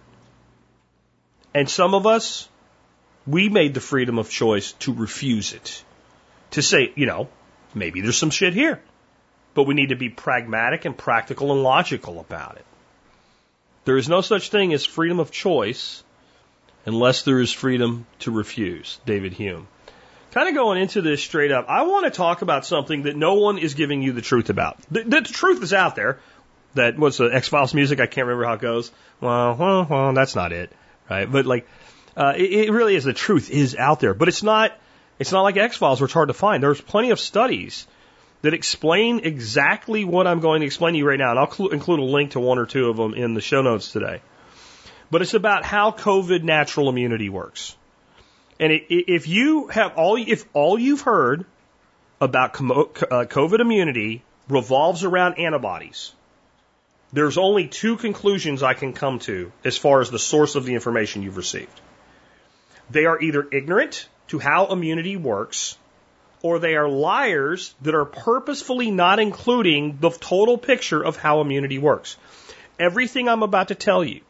And 1.55 1.69
some 1.69 1.95
of 1.95 2.05
us, 2.05 2.47
we 3.25 3.49
made 3.49 3.73
the 3.73 3.81
freedom 3.81 4.19
of 4.19 4.29
choice 4.29 4.73
to 4.73 4.93
refuse 4.93 5.53
it 5.53 5.83
to 6.51 6.61
say, 6.61 6.91
you 6.95 7.05
know, 7.05 7.29
maybe 7.73 8.01
there's 8.01 8.17
some 8.17 8.29
shit 8.29 8.53
here. 8.53 8.81
But 9.53 9.63
we 9.63 9.73
need 9.73 9.89
to 9.89 9.95
be 9.95 10.09
pragmatic 10.09 10.85
and 10.85 10.97
practical 10.97 11.51
and 11.51 11.63
logical 11.63 12.19
about 12.19 12.57
it. 12.57 12.65
There 13.85 13.97
is 13.97 14.07
no 14.07 14.21
such 14.21 14.49
thing 14.49 14.73
as 14.73 14.85
freedom 14.85 15.19
of 15.19 15.31
choice 15.31 16.03
unless 16.85 17.23
there 17.23 17.39
is 17.39 17.51
freedom 17.51 18.05
to 18.19 18.31
refuse. 18.31 18.99
David 19.05 19.33
Hume. 19.33 19.67
Kind 20.33 20.49
of 20.49 20.55
going 20.55 20.81
into 20.81 21.03
this 21.03 21.21
straight 21.21 21.51
up, 21.51 21.67
I 21.69 21.83
want 21.83 22.05
to 22.05 22.09
talk 22.09 22.41
about 22.41 22.65
something 22.65 23.03
that 23.03 23.15
no 23.15 23.35
one 23.35 23.59
is 23.59 23.75
giving 23.75 24.01
you 24.01 24.13
the 24.13 24.21
truth 24.21 24.49
about. 24.49 24.79
The, 24.89 25.03
the 25.03 25.21
truth 25.21 25.61
is 25.61 25.73
out 25.73 25.95
there. 25.95 26.19
That 26.73 26.97
what's 26.97 27.17
the 27.17 27.25
X 27.25 27.49
Files 27.49 27.75
music? 27.75 27.99
I 27.99 28.07
can't 28.07 28.25
remember 28.25 28.45
how 28.45 28.53
it 28.53 28.59
goes. 28.59 28.91
Well, 29.21 29.55
well, 29.55 29.85
well, 29.87 30.13
that's 30.13 30.35
not 30.35 30.51
it, 30.51 30.71
right? 31.07 31.31
But 31.31 31.45
like, 31.45 31.67
uh, 32.17 32.33
it, 32.35 32.51
it 32.51 32.71
really 32.71 32.95
is. 32.95 33.03
The 33.03 33.13
truth 33.13 33.51
is 33.51 33.75
out 33.75 33.99
there, 33.99 34.15
but 34.15 34.27
it's 34.27 34.41
not 34.41 34.75
it's 35.19 35.31
not 35.31 35.43
like 35.43 35.55
X 35.55 35.77
Files 35.77 36.01
where 36.01 36.05
it's 36.05 36.15
hard 36.15 36.29
to 36.29 36.33
find. 36.33 36.63
There's 36.63 36.81
plenty 36.81 37.11
of 37.11 37.19
studies 37.19 37.85
that 38.41 38.55
explain 38.55 39.19
exactly 39.19 40.03
what 40.03 40.25
I'm 40.25 40.39
going 40.39 40.61
to 40.61 40.65
explain 40.65 40.93
to 40.93 40.97
you 40.97 41.07
right 41.07 41.19
now, 41.19 41.29
and 41.29 41.39
I'll 41.39 41.51
cl- 41.51 41.69
include 41.69 41.99
a 41.99 42.03
link 42.03 42.31
to 42.31 42.39
one 42.39 42.57
or 42.57 42.65
two 42.65 42.89
of 42.89 42.97
them 42.97 43.13
in 43.13 43.35
the 43.35 43.41
show 43.41 43.61
notes 43.61 43.91
today. 43.91 44.21
But 45.11 45.21
it's 45.21 45.35
about 45.35 45.63
how 45.63 45.91
COVID 45.91 46.41
natural 46.41 46.89
immunity 46.89 47.29
works. 47.29 47.75
And 48.63 48.71
if 48.89 49.27
you 49.27 49.67
have 49.67 49.97
all, 49.97 50.15
if 50.15 50.45
all 50.53 50.79
you've 50.79 51.01
heard 51.01 51.45
about 52.21 52.55
uh, 52.55 53.25
COVID 53.25 53.59
immunity 53.59 54.23
revolves 54.47 55.03
around 55.03 55.37
antibodies, 55.37 56.13
there's 57.11 57.37
only 57.37 57.67
two 57.67 57.97
conclusions 57.97 58.63
I 58.63 58.73
can 58.73 58.93
come 58.93 59.19
to 59.27 59.51
as 59.65 59.77
far 59.77 59.99
as 59.99 60.11
the 60.11 60.17
source 60.17 60.55
of 60.55 60.63
the 60.63 60.75
information 60.75 61.23
you've 61.23 61.35
received. 61.35 61.81
They 62.89 63.03
are 63.05 63.21
either 63.21 63.45
ignorant 63.51 64.07
to 64.29 64.39
how 64.39 64.67
immunity 64.67 65.17
works, 65.17 65.77
or 66.41 66.59
they 66.59 66.75
are 66.77 66.87
liars 66.87 67.75
that 67.81 67.95
are 67.95 68.05
purposefully 68.05 68.91
not 68.91 69.19
including 69.19 69.97
the 69.99 70.11
total 70.11 70.57
picture 70.57 71.03
of 71.03 71.17
how 71.17 71.41
immunity 71.41 71.79
works. 71.79 72.15
Everything 72.79 73.27
I'm 73.27 73.43
about 73.43 73.67
to 73.67 73.75
tell 73.75 74.05
you, 74.05 74.21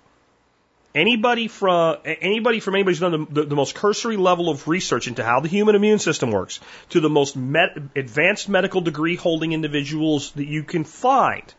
anybody 0.95 1.47
from 1.47 1.97
anybody 2.05 2.59
from 2.59 2.75
anybody's 2.75 2.99
done 2.99 3.11
the, 3.11 3.41
the, 3.41 3.47
the, 3.47 3.55
most 3.55 3.75
cursory 3.75 4.17
level 4.17 4.49
of 4.49 4.67
research 4.67 5.07
into 5.07 5.23
how 5.23 5.39
the 5.39 5.47
human 5.47 5.75
immune 5.75 5.99
system 5.99 6.31
works, 6.31 6.59
to 6.89 6.99
the 6.99 7.09
most 7.09 7.35
advanced 7.35 8.49
medical 8.49 8.81
degree 8.81 9.15
holding 9.15 9.53
individuals 9.53 10.31
that 10.31 10.47
you 10.47 10.63
can 10.63 10.83
find, 10.83 11.53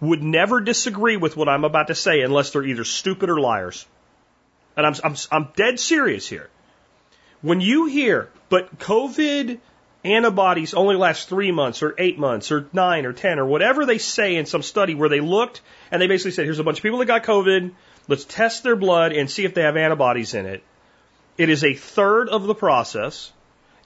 would 0.00 0.22
never 0.22 0.60
disagree 0.60 1.16
with 1.16 1.36
what 1.36 1.48
I'm 1.48 1.64
about 1.64 1.88
to 1.88 1.94
say 1.94 2.22
unless 2.22 2.50
they're 2.50 2.64
either 2.64 2.84
stupid 2.84 3.30
or 3.30 3.40
liars. 3.40 3.86
And 4.76 4.86
I'm, 4.86 4.94
I'm, 5.02 5.14
I'm 5.32 5.48
dead 5.56 5.80
serious 5.80 6.28
here. 6.28 6.48
When 7.40 7.60
you 7.60 7.86
hear, 7.86 8.30
but 8.48 8.78
COVID 8.78 9.58
antibodies 10.04 10.74
only 10.74 10.96
last 10.96 11.28
three 11.28 11.50
months 11.50 11.82
or 11.82 11.94
eight 11.98 12.18
months 12.18 12.52
or 12.52 12.68
nine 12.72 13.04
or 13.04 13.12
10 13.12 13.38
or 13.38 13.46
whatever 13.46 13.84
they 13.84 13.98
say 13.98 14.36
in 14.36 14.46
some 14.46 14.62
study 14.62 14.94
where 14.94 15.08
they 15.08 15.20
looked 15.20 15.60
and 15.90 16.00
they 16.00 16.06
basically 16.06 16.30
said, 16.30 16.44
here's 16.44 16.60
a 16.60 16.64
bunch 16.64 16.78
of 16.78 16.82
people 16.82 16.98
that 16.98 17.06
got 17.06 17.24
COVID. 17.24 17.72
Let's 18.08 18.24
test 18.24 18.62
their 18.62 18.76
blood 18.76 19.12
and 19.12 19.30
see 19.30 19.44
if 19.44 19.54
they 19.54 19.62
have 19.62 19.76
antibodies 19.76 20.34
in 20.34 20.46
it. 20.46 20.62
It 21.36 21.50
is 21.50 21.62
a 21.62 21.74
third 21.74 22.30
of 22.30 22.44
the 22.44 22.54
process 22.54 23.32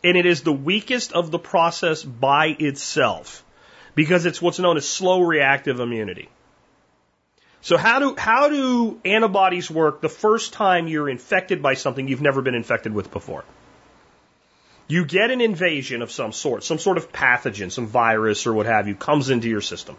and 0.04 0.16
it 0.16 0.26
is 0.26 0.42
the 0.42 0.52
weakest 0.52 1.12
of 1.12 1.30
the 1.30 1.38
process 1.38 2.02
by 2.02 2.56
itself 2.58 3.44
because 3.94 4.26
it's 4.26 4.40
what's 4.40 4.58
known 4.58 4.76
as 4.76 4.88
slow 4.88 5.22
reactive 5.22 5.80
immunity. 5.80 6.28
So 7.60 7.76
how 7.76 8.00
do, 8.00 8.16
how 8.16 8.48
do 8.48 9.00
antibodies 9.04 9.70
work 9.70 10.00
the 10.00 10.08
first 10.08 10.52
time 10.52 10.88
you're 10.88 11.08
infected 11.08 11.62
by 11.62 11.74
something 11.74 12.08
you've 12.08 12.22
never 12.22 12.42
been 12.42 12.56
infected 12.56 12.92
with 12.92 13.12
before? 13.12 13.44
You 14.88 15.04
get 15.04 15.30
an 15.30 15.40
invasion 15.40 16.02
of 16.02 16.10
some 16.10 16.32
sort, 16.32 16.64
some 16.64 16.78
sort 16.78 16.96
of 16.96 17.12
pathogen, 17.12 17.70
some 17.70 17.86
virus 17.86 18.46
or 18.46 18.52
what 18.52 18.66
have 18.66 18.88
you 18.88 18.96
comes 18.96 19.30
into 19.30 19.48
your 19.48 19.60
system. 19.60 19.96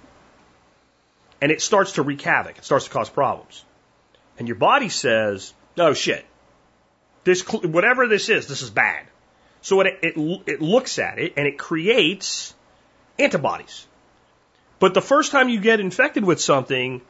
And 1.42 1.52
it 1.52 1.62
starts 1.62 1.94
to 1.94 2.02
wreak 2.02 2.22
havoc. 2.22 2.58
It 2.58 2.66
starts 2.66 2.86
to 2.86 2.92
cause 2.92 3.10
problems. 3.10 3.64
And 4.38 4.48
your 4.48 4.56
body 4.56 4.90
says, 4.90 5.54
oh 5.78 5.94
shit, 5.94 6.26
this, 7.24 7.42
whatever 7.48 8.08
this 8.08 8.30
is, 8.30 8.48
this 8.48 8.62
is 8.62 8.70
bad. 8.70 9.06
So 9.62 9.80
it, 9.82 10.00
it, 10.02 10.42
it 10.46 10.62
looks 10.62 11.00
at 11.00 11.20
it 11.20 11.34
and 11.38 11.48
it 11.48 11.58
creates 11.58 12.54
antibodies. 13.18 13.88
But 14.80 14.94
the 14.94 15.02
first 15.02 15.32
time 15.32 15.48
you 15.48 15.62
get 15.62 15.80
infected 15.80 16.26
with 16.26 16.42
something, 16.42 17.02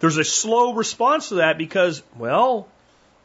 there's 0.00 0.18
a 0.18 0.24
slow 0.24 0.74
response 0.74 1.30
to 1.30 1.36
that 1.36 1.56
because, 1.56 2.02
well, 2.18 2.68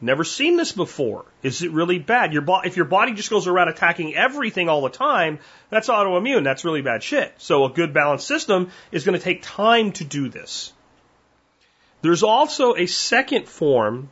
never 0.00 0.24
seen 0.24 0.56
this 0.56 0.72
before. 0.72 1.26
Is 1.42 1.62
it 1.62 1.72
really 1.72 1.98
bad? 1.98 2.32
Your 2.32 2.40
bo- 2.40 2.62
if 2.62 2.76
your 2.76 2.86
body 2.86 3.12
just 3.12 3.28
goes 3.28 3.46
around 3.46 3.68
attacking 3.68 4.14
everything 4.14 4.70
all 4.70 4.80
the 4.80 4.88
time, 4.88 5.40
that's 5.68 5.88
autoimmune. 5.88 6.44
That's 6.44 6.64
really 6.64 6.80
bad 6.80 7.02
shit. 7.02 7.34
So 7.36 7.64
a 7.64 7.70
good 7.70 7.92
balanced 7.92 8.26
system 8.26 8.70
is 8.90 9.04
going 9.04 9.18
to 9.18 9.22
take 9.22 9.42
time 9.42 9.92
to 9.92 10.04
do 10.04 10.30
this. 10.30 10.72
There's 12.02 12.22
also 12.22 12.74
a 12.74 12.86
second 12.86 13.48
form 13.48 14.08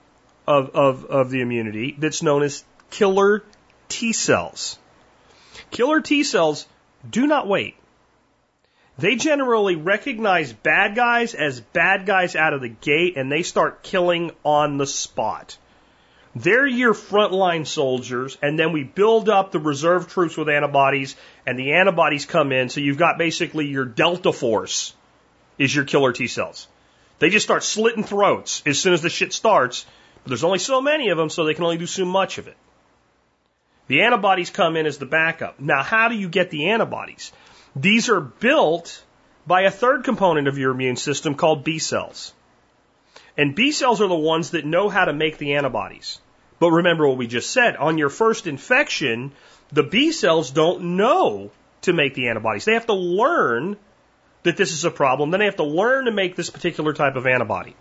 of, 0.46 0.70
of, 0.70 1.04
of 1.06 1.30
the 1.30 1.40
immunity 1.40 1.94
that's 1.98 2.22
known 2.22 2.42
as 2.42 2.64
killer 2.90 3.42
T 3.88 4.12
cells. 4.12 4.78
Killer 5.70 6.00
T 6.00 6.22
cells 6.22 6.66
do 7.08 7.26
not 7.26 7.48
wait. 7.48 7.76
They 8.98 9.14
generally 9.14 9.76
recognize 9.76 10.52
bad 10.52 10.96
guys 10.96 11.34
as 11.34 11.60
bad 11.60 12.04
guys 12.04 12.34
out 12.34 12.52
of 12.52 12.60
the 12.60 12.68
gate 12.68 13.16
and 13.16 13.30
they 13.30 13.42
start 13.42 13.82
killing 13.82 14.32
on 14.44 14.76
the 14.76 14.86
spot. 14.86 15.56
They're 16.34 16.66
your 16.66 16.94
frontline 16.94 17.66
soldiers, 17.66 18.36
and 18.42 18.58
then 18.58 18.72
we 18.72 18.84
build 18.84 19.28
up 19.28 19.50
the 19.50 19.58
reserve 19.58 20.08
troops 20.08 20.36
with 20.36 20.48
antibodies, 20.48 21.16
and 21.46 21.58
the 21.58 21.72
antibodies 21.72 22.26
come 22.26 22.52
in, 22.52 22.68
so 22.68 22.80
you've 22.80 22.98
got 22.98 23.18
basically 23.18 23.66
your 23.66 23.84
Delta 23.84 24.32
Force 24.32 24.94
is 25.58 25.74
your 25.74 25.84
killer 25.84 26.12
T 26.12 26.28
cells. 26.28 26.68
They 27.18 27.30
just 27.30 27.46
start 27.46 27.64
slitting 27.64 28.04
throats 28.04 28.62
as 28.64 28.78
soon 28.78 28.92
as 28.92 29.02
the 29.02 29.10
shit 29.10 29.32
starts, 29.32 29.86
but 30.22 30.28
there's 30.28 30.44
only 30.44 30.58
so 30.58 30.80
many 30.80 31.08
of 31.08 31.18
them, 31.18 31.30
so 31.30 31.44
they 31.44 31.54
can 31.54 31.64
only 31.64 31.78
do 31.78 31.86
so 31.86 32.04
much 32.04 32.38
of 32.38 32.48
it. 32.48 32.56
The 33.88 34.02
antibodies 34.02 34.50
come 34.50 34.76
in 34.76 34.86
as 34.86 34.98
the 34.98 35.06
backup. 35.06 35.58
Now, 35.58 35.82
how 35.82 36.08
do 36.08 36.14
you 36.14 36.28
get 36.28 36.50
the 36.50 36.70
antibodies? 36.70 37.32
These 37.74 38.08
are 38.08 38.20
built 38.20 39.02
by 39.46 39.62
a 39.62 39.70
third 39.70 40.04
component 40.04 40.46
of 40.46 40.58
your 40.58 40.72
immune 40.72 40.96
system 40.96 41.34
called 41.34 41.64
B 41.64 41.78
cells. 41.78 42.34
And 43.36 43.54
B 43.54 43.72
cells 43.72 44.00
are 44.02 44.08
the 44.08 44.14
ones 44.14 44.50
that 44.50 44.66
know 44.66 44.88
how 44.88 45.06
to 45.06 45.12
make 45.12 45.38
the 45.38 45.54
antibodies. 45.54 46.20
But 46.58 46.72
remember 46.72 47.08
what 47.08 47.16
we 47.16 47.26
just 47.26 47.50
said. 47.50 47.76
On 47.76 47.98
your 47.98 48.10
first 48.10 48.46
infection, 48.46 49.32
the 49.72 49.84
B 49.84 50.12
cells 50.12 50.50
don't 50.50 50.96
know 50.96 51.50
to 51.82 51.92
make 51.92 52.14
the 52.14 52.28
antibodies. 52.28 52.64
They 52.64 52.74
have 52.74 52.86
to 52.86 52.94
learn 52.94 53.76
that 54.48 54.56
this 54.56 54.72
is 54.72 54.84
a 54.84 54.90
problem. 54.90 55.30
Then 55.30 55.40
they 55.40 55.46
have 55.46 55.56
to 55.56 55.64
learn 55.64 56.06
to 56.06 56.10
make 56.10 56.34
this 56.34 56.50
particular 56.50 56.92
type 56.92 57.16
of 57.16 57.26
antibody. 57.26 57.76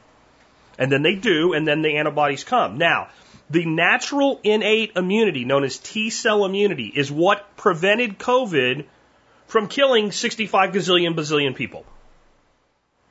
And 0.78 0.92
then 0.92 1.02
they 1.02 1.16
do, 1.16 1.54
and 1.54 1.68
then 1.68 1.82
the 1.82 1.98
antibodies 1.98 2.44
come. 2.44 2.78
Now, 2.78 3.08
the 3.50 3.66
natural 3.66 4.40
innate 4.44 4.92
immunity, 4.96 5.46
known 5.46 5.64
as 5.64 5.78
T 5.78 6.10
cell 6.10 6.46
immunity, 6.46 6.92
is 6.94 7.12
what 7.12 7.56
prevented 7.56 8.20
COVID 8.20 8.86
from 9.48 9.70
killing 9.70 10.12
65 10.12 10.72
gazillion 10.72 11.16
bazillion 11.16 11.56
people. 11.56 11.86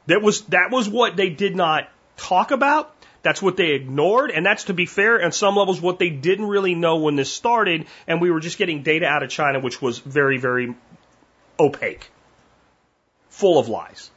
That 0.06 0.22
was, 0.22 0.42
that 0.42 0.70
was 0.70 0.88
what 0.88 1.16
they 1.16 1.30
did 1.30 1.56
not 1.56 1.88
talk 2.16 2.50
about. 2.50 2.92
That's 3.22 3.42
what 3.42 3.56
they 3.56 3.70
ignored. 3.70 4.30
And 4.30 4.46
that's, 4.46 4.64
to 4.64 4.74
be 4.74 4.86
fair, 4.86 5.24
on 5.24 5.32
some 5.32 5.56
levels, 5.56 5.80
what 5.80 5.98
they 5.98 6.10
didn't 6.10 6.46
really 6.46 6.74
know 6.74 6.98
when 6.98 7.16
this 7.16 7.32
started. 7.32 7.86
And 8.06 8.20
we 8.20 8.30
were 8.30 8.38
just 8.38 8.58
getting 8.58 8.82
data 8.82 9.06
out 9.06 9.24
of 9.24 9.30
China, 9.30 9.58
which 9.58 9.82
was 9.82 9.98
very, 9.98 10.38
very 10.38 10.74
opaque, 11.58 12.08
full 13.36 13.58
of 13.58 13.68
lies. 13.68 14.10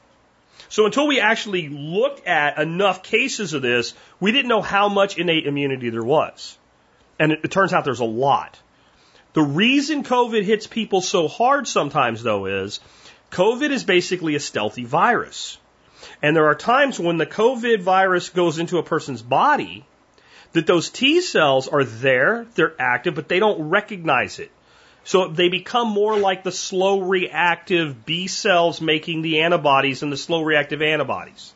So 0.69 0.85
until 0.85 1.07
we 1.07 1.19
actually 1.19 1.67
looked 1.67 2.25
at 2.25 2.57
enough 2.57 3.03
cases 3.03 3.53
of 3.53 3.61
this, 3.61 3.93
we 4.19 4.31
didn't 4.31 4.47
know 4.47 4.61
how 4.61 4.88
much 4.88 5.17
innate 5.17 5.45
immunity 5.45 5.89
there 5.89 6.03
was. 6.03 6.57
And 7.19 7.33
it, 7.33 7.41
it 7.43 7.51
turns 7.51 7.73
out 7.73 7.83
there's 7.83 7.99
a 7.99 8.05
lot. 8.05 8.57
The 9.33 9.41
reason 9.41 10.03
COVID 10.03 10.43
hits 10.43 10.67
people 10.67 11.01
so 11.01 11.27
hard 11.27 11.67
sometimes, 11.67 12.23
though, 12.23 12.45
is 12.45 12.79
COVID 13.31 13.71
is 13.71 13.83
basically 13.83 14.35
a 14.35 14.39
stealthy 14.39 14.85
virus. 14.85 15.57
And 16.21 16.33
there 16.33 16.47
are 16.47 16.55
times 16.55 16.97
when 16.97 17.17
the 17.17 17.25
COVID 17.25 17.81
virus 17.81 18.29
goes 18.29 18.57
into 18.57 18.77
a 18.77 18.83
person's 18.83 19.21
body 19.21 19.85
that 20.53 20.65
those 20.65 20.89
T 20.89 21.19
cells 21.19 21.67
are 21.67 21.83
there, 21.83 22.47
they're 22.55 22.75
active, 22.79 23.15
but 23.15 23.27
they 23.27 23.39
don't 23.39 23.69
recognize 23.69 24.39
it. 24.39 24.51
So 25.03 25.27
they 25.27 25.50
become 25.50 25.89
more 25.89 26.18
like 26.18 26.44
the 26.44 26.51
slow 26.51 27.01
reactive 27.01 28.06
B 28.06 28.27
cells 28.27 28.82
making 28.82 29.22
the 29.22 29.41
antibodies 29.41 30.03
and 30.03 30.12
the 30.12 30.18
slow 30.18 30.41
reactive 30.41 30.82
antibodies. 30.82 31.53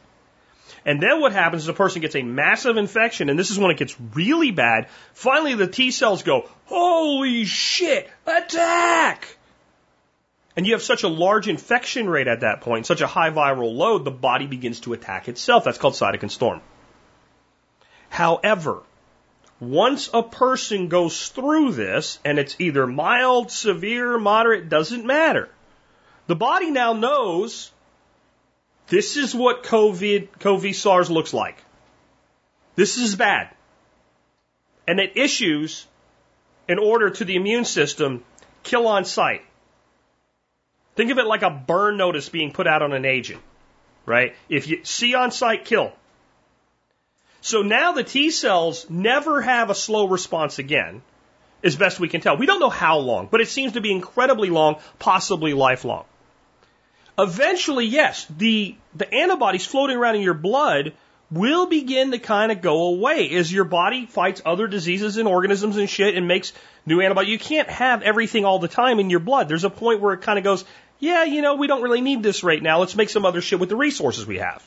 And 0.85 1.01
then 1.01 1.21
what 1.21 1.31
happens 1.31 1.63
is 1.63 1.69
a 1.69 1.73
person 1.73 2.01
gets 2.01 2.15
a 2.15 2.23
massive 2.23 2.77
infection, 2.77 3.29
and 3.29 3.39
this 3.39 3.51
is 3.51 3.59
when 3.59 3.71
it 3.71 3.77
gets 3.77 3.95
really 4.13 4.51
bad. 4.51 4.87
Finally, 5.13 5.55
the 5.55 5.67
T 5.67 5.91
cells 5.91 6.23
go, 6.23 6.49
Holy 6.65 7.45
shit, 7.45 8.09
attack! 8.25 9.37
And 10.55 10.67
you 10.67 10.73
have 10.73 10.83
such 10.83 11.03
a 11.03 11.07
large 11.07 11.47
infection 11.47 12.09
rate 12.09 12.27
at 12.27 12.41
that 12.41 12.61
point, 12.61 12.85
such 12.85 13.01
a 13.01 13.07
high 13.07 13.31
viral 13.31 13.75
load, 13.75 14.05
the 14.05 14.11
body 14.11 14.45
begins 14.45 14.81
to 14.81 14.93
attack 14.93 15.27
itself. 15.27 15.63
That's 15.63 15.77
called 15.77 15.93
cytokine 15.93 16.29
storm. 16.29 16.61
However, 18.09 18.83
once 19.69 20.09
a 20.13 20.23
person 20.23 20.87
goes 20.87 21.29
through 21.29 21.71
this, 21.73 22.19
and 22.25 22.39
it's 22.39 22.55
either 22.59 22.85
mild, 22.87 23.51
severe, 23.51 24.17
moderate, 24.17 24.69
doesn't 24.69 25.05
matter. 25.05 25.49
The 26.27 26.35
body 26.35 26.71
now 26.71 26.93
knows 26.93 27.71
this 28.87 29.17
is 29.17 29.33
what 29.33 29.63
COVID, 29.63 30.29
COVID 30.39 30.75
SARS 30.75 31.09
looks 31.09 31.33
like. 31.33 31.57
This 32.75 32.97
is 32.97 33.15
bad. 33.15 33.49
And 34.87 34.99
it 34.99 35.15
issues 35.15 35.87
an 36.67 36.79
order 36.79 37.09
to 37.09 37.25
the 37.25 37.35
immune 37.35 37.65
system, 37.65 38.23
kill 38.63 38.87
on 38.87 39.05
sight. 39.05 39.43
Think 40.95 41.11
of 41.11 41.17
it 41.17 41.25
like 41.25 41.41
a 41.41 41.49
burn 41.49 41.97
notice 41.97 42.29
being 42.29 42.51
put 42.51 42.67
out 42.67 42.81
on 42.81 42.93
an 42.93 43.05
agent, 43.05 43.41
right? 44.05 44.35
If 44.49 44.67
you 44.67 44.83
see 44.83 45.15
on 45.15 45.31
sight, 45.31 45.65
kill. 45.65 45.93
So 47.43 47.61
now 47.61 47.91
the 47.91 48.05
T 48.05 48.31
cells 48.31 48.89
never 48.89 49.41
have 49.41 49.69
a 49.69 49.75
slow 49.75 50.07
response 50.07 50.59
again, 50.59 51.01
as 51.61 51.75
best 51.75 51.99
we 51.99 52.07
can 52.07 52.21
tell. 52.21 52.37
We 52.37 52.45
don't 52.45 52.61
know 52.61 52.69
how 52.69 52.99
long, 52.99 53.27
but 53.29 53.41
it 53.41 53.49
seems 53.49 53.73
to 53.73 53.81
be 53.81 53.91
incredibly 53.91 54.49
long, 54.49 54.77
possibly 54.97 55.53
lifelong. 55.53 56.05
Eventually, 57.19 57.85
yes, 57.85 58.25
the, 58.29 58.75
the 58.95 59.13
antibodies 59.13 59.65
floating 59.65 59.97
around 59.97 60.15
in 60.15 60.21
your 60.21 60.33
blood 60.33 60.93
will 61.31 61.65
begin 61.65 62.11
to 62.11 62.17
kind 62.17 62.49
of 62.49 62.61
go 62.61 62.87
away 62.87 63.29
as 63.31 63.51
your 63.51 63.65
body 63.65 64.05
fights 64.05 64.41
other 64.45 64.67
diseases 64.67 65.17
and 65.17 65.27
organisms 65.27 65.75
and 65.75 65.89
shit 65.89 66.15
and 66.15 66.29
makes 66.29 66.53
new 66.85 67.01
antibodies. 67.01 67.29
You 67.29 67.39
can't 67.39 67.69
have 67.69 68.03
everything 68.03 68.45
all 68.45 68.59
the 68.59 68.69
time 68.69 69.01
in 69.01 69.09
your 69.09 69.19
blood. 69.19 69.49
There's 69.49 69.65
a 69.65 69.69
point 69.69 69.99
where 69.99 70.13
it 70.13 70.21
kind 70.21 70.37
of 70.37 70.45
goes, 70.45 70.63
yeah, 70.97 71.25
you 71.25 71.41
know, 71.41 71.55
we 71.55 71.67
don't 71.67 71.81
really 71.81 71.99
need 71.99 72.23
this 72.23 72.41
right 72.41 72.63
now. 72.63 72.79
Let's 72.79 72.95
make 72.95 73.09
some 73.09 73.25
other 73.25 73.41
shit 73.41 73.59
with 73.59 73.67
the 73.67 73.75
resources 73.75 74.25
we 74.25 74.37
have. 74.37 74.65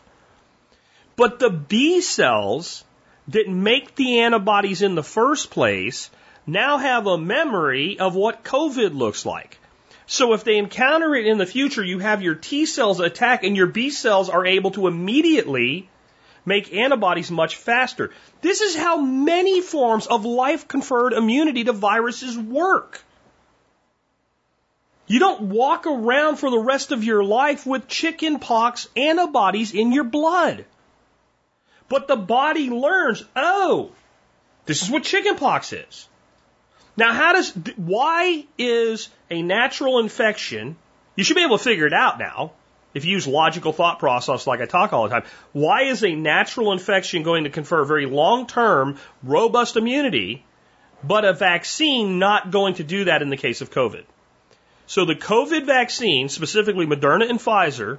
But 1.16 1.38
the 1.38 1.50
B 1.50 2.02
cells 2.02 2.85
that 3.28 3.49
make 3.49 3.94
the 3.96 4.20
antibodies 4.20 4.82
in 4.82 4.94
the 4.94 5.02
first 5.02 5.50
place 5.50 6.11
now 6.46 6.78
have 6.78 7.06
a 7.06 7.18
memory 7.18 7.99
of 7.99 8.14
what 8.14 8.44
COVID 8.44 8.94
looks 8.94 9.26
like. 9.26 9.58
So 10.06 10.35
if 10.35 10.44
they 10.44 10.58
encounter 10.58 11.16
it 11.16 11.26
in 11.26 11.38
the 11.38 11.46
future, 11.46 11.82
you 11.82 11.99
have 11.99 12.23
your 12.23 12.37
T 12.37 12.66
cells 12.66 13.00
attack 13.00 13.42
and 13.42 13.56
your 13.56 13.66
B 13.66 13.90
cells 13.90 14.28
are 14.28 14.46
able 14.46 14.70
to 14.73 14.87
immediately 14.87 15.88
make 16.44 16.73
antibodies 16.73 17.30
much 17.30 17.56
faster. 17.56 18.12
This 18.40 18.61
is 18.61 18.76
how 18.76 18.99
many 18.99 19.61
forms 19.61 20.06
of 20.06 20.25
life 20.25 20.68
conferred 20.68 21.12
immunity 21.12 21.64
to 21.64 21.73
viruses 21.73 22.38
work. 22.38 23.02
You 25.08 25.18
don't 25.18 25.42
walk 25.42 25.87
around 25.87 26.37
for 26.37 26.50
the 26.50 26.58
rest 26.58 26.92
of 26.92 27.02
your 27.02 27.25
life 27.25 27.66
with 27.66 27.88
chicken 27.88 28.38
pox 28.38 28.88
antibodies 28.96 29.75
in 29.75 29.92
your 29.92 30.04
blood. 30.04 30.64
But 31.88 32.08
the 32.08 32.16
body 32.16 32.70
learns, 32.70 33.24
oh, 33.34 33.92
this 34.64 34.82
is 34.82 34.90
what 34.90 35.04
chickenpox 35.04 35.72
is. 35.72 36.08
Now, 36.96 37.12
how 37.12 37.32
does, 37.34 37.50
why 37.76 38.46
is 38.58 39.08
a 39.30 39.42
natural 39.42 39.98
infection, 39.98 40.76
you 41.14 41.24
should 41.24 41.36
be 41.36 41.44
able 41.44 41.58
to 41.58 41.64
figure 41.64 41.86
it 41.86 41.92
out 41.92 42.18
now, 42.18 42.52
if 42.96 43.04
you 43.04 43.12
use 43.12 43.26
logical 43.26 43.74
thought 43.74 43.98
process 43.98 44.46
like 44.46 44.62
I 44.62 44.64
talk 44.64 44.94
all 44.94 45.02
the 45.02 45.10
time. 45.10 45.24
Why 45.52 45.82
is 45.82 46.02
a 46.02 46.14
natural 46.14 46.72
infection 46.72 47.24
going 47.24 47.44
to 47.44 47.50
confer 47.50 47.84
very 47.84 48.06
long 48.06 48.46
term, 48.46 48.98
robust 49.22 49.76
immunity, 49.76 50.46
but 51.04 51.26
a 51.26 51.34
vaccine 51.34 52.18
not 52.18 52.50
going 52.50 52.74
to 52.74 52.84
do 52.84 53.04
that 53.04 53.20
in 53.20 53.28
the 53.28 53.36
case 53.36 53.60
of 53.60 53.70
COVID? 53.70 54.04
So 54.86 55.04
the 55.04 55.14
COVID 55.14 55.66
vaccine, 55.66 56.30
specifically 56.30 56.86
Moderna 56.86 57.28
and 57.28 57.38
Pfizer, 57.38 57.98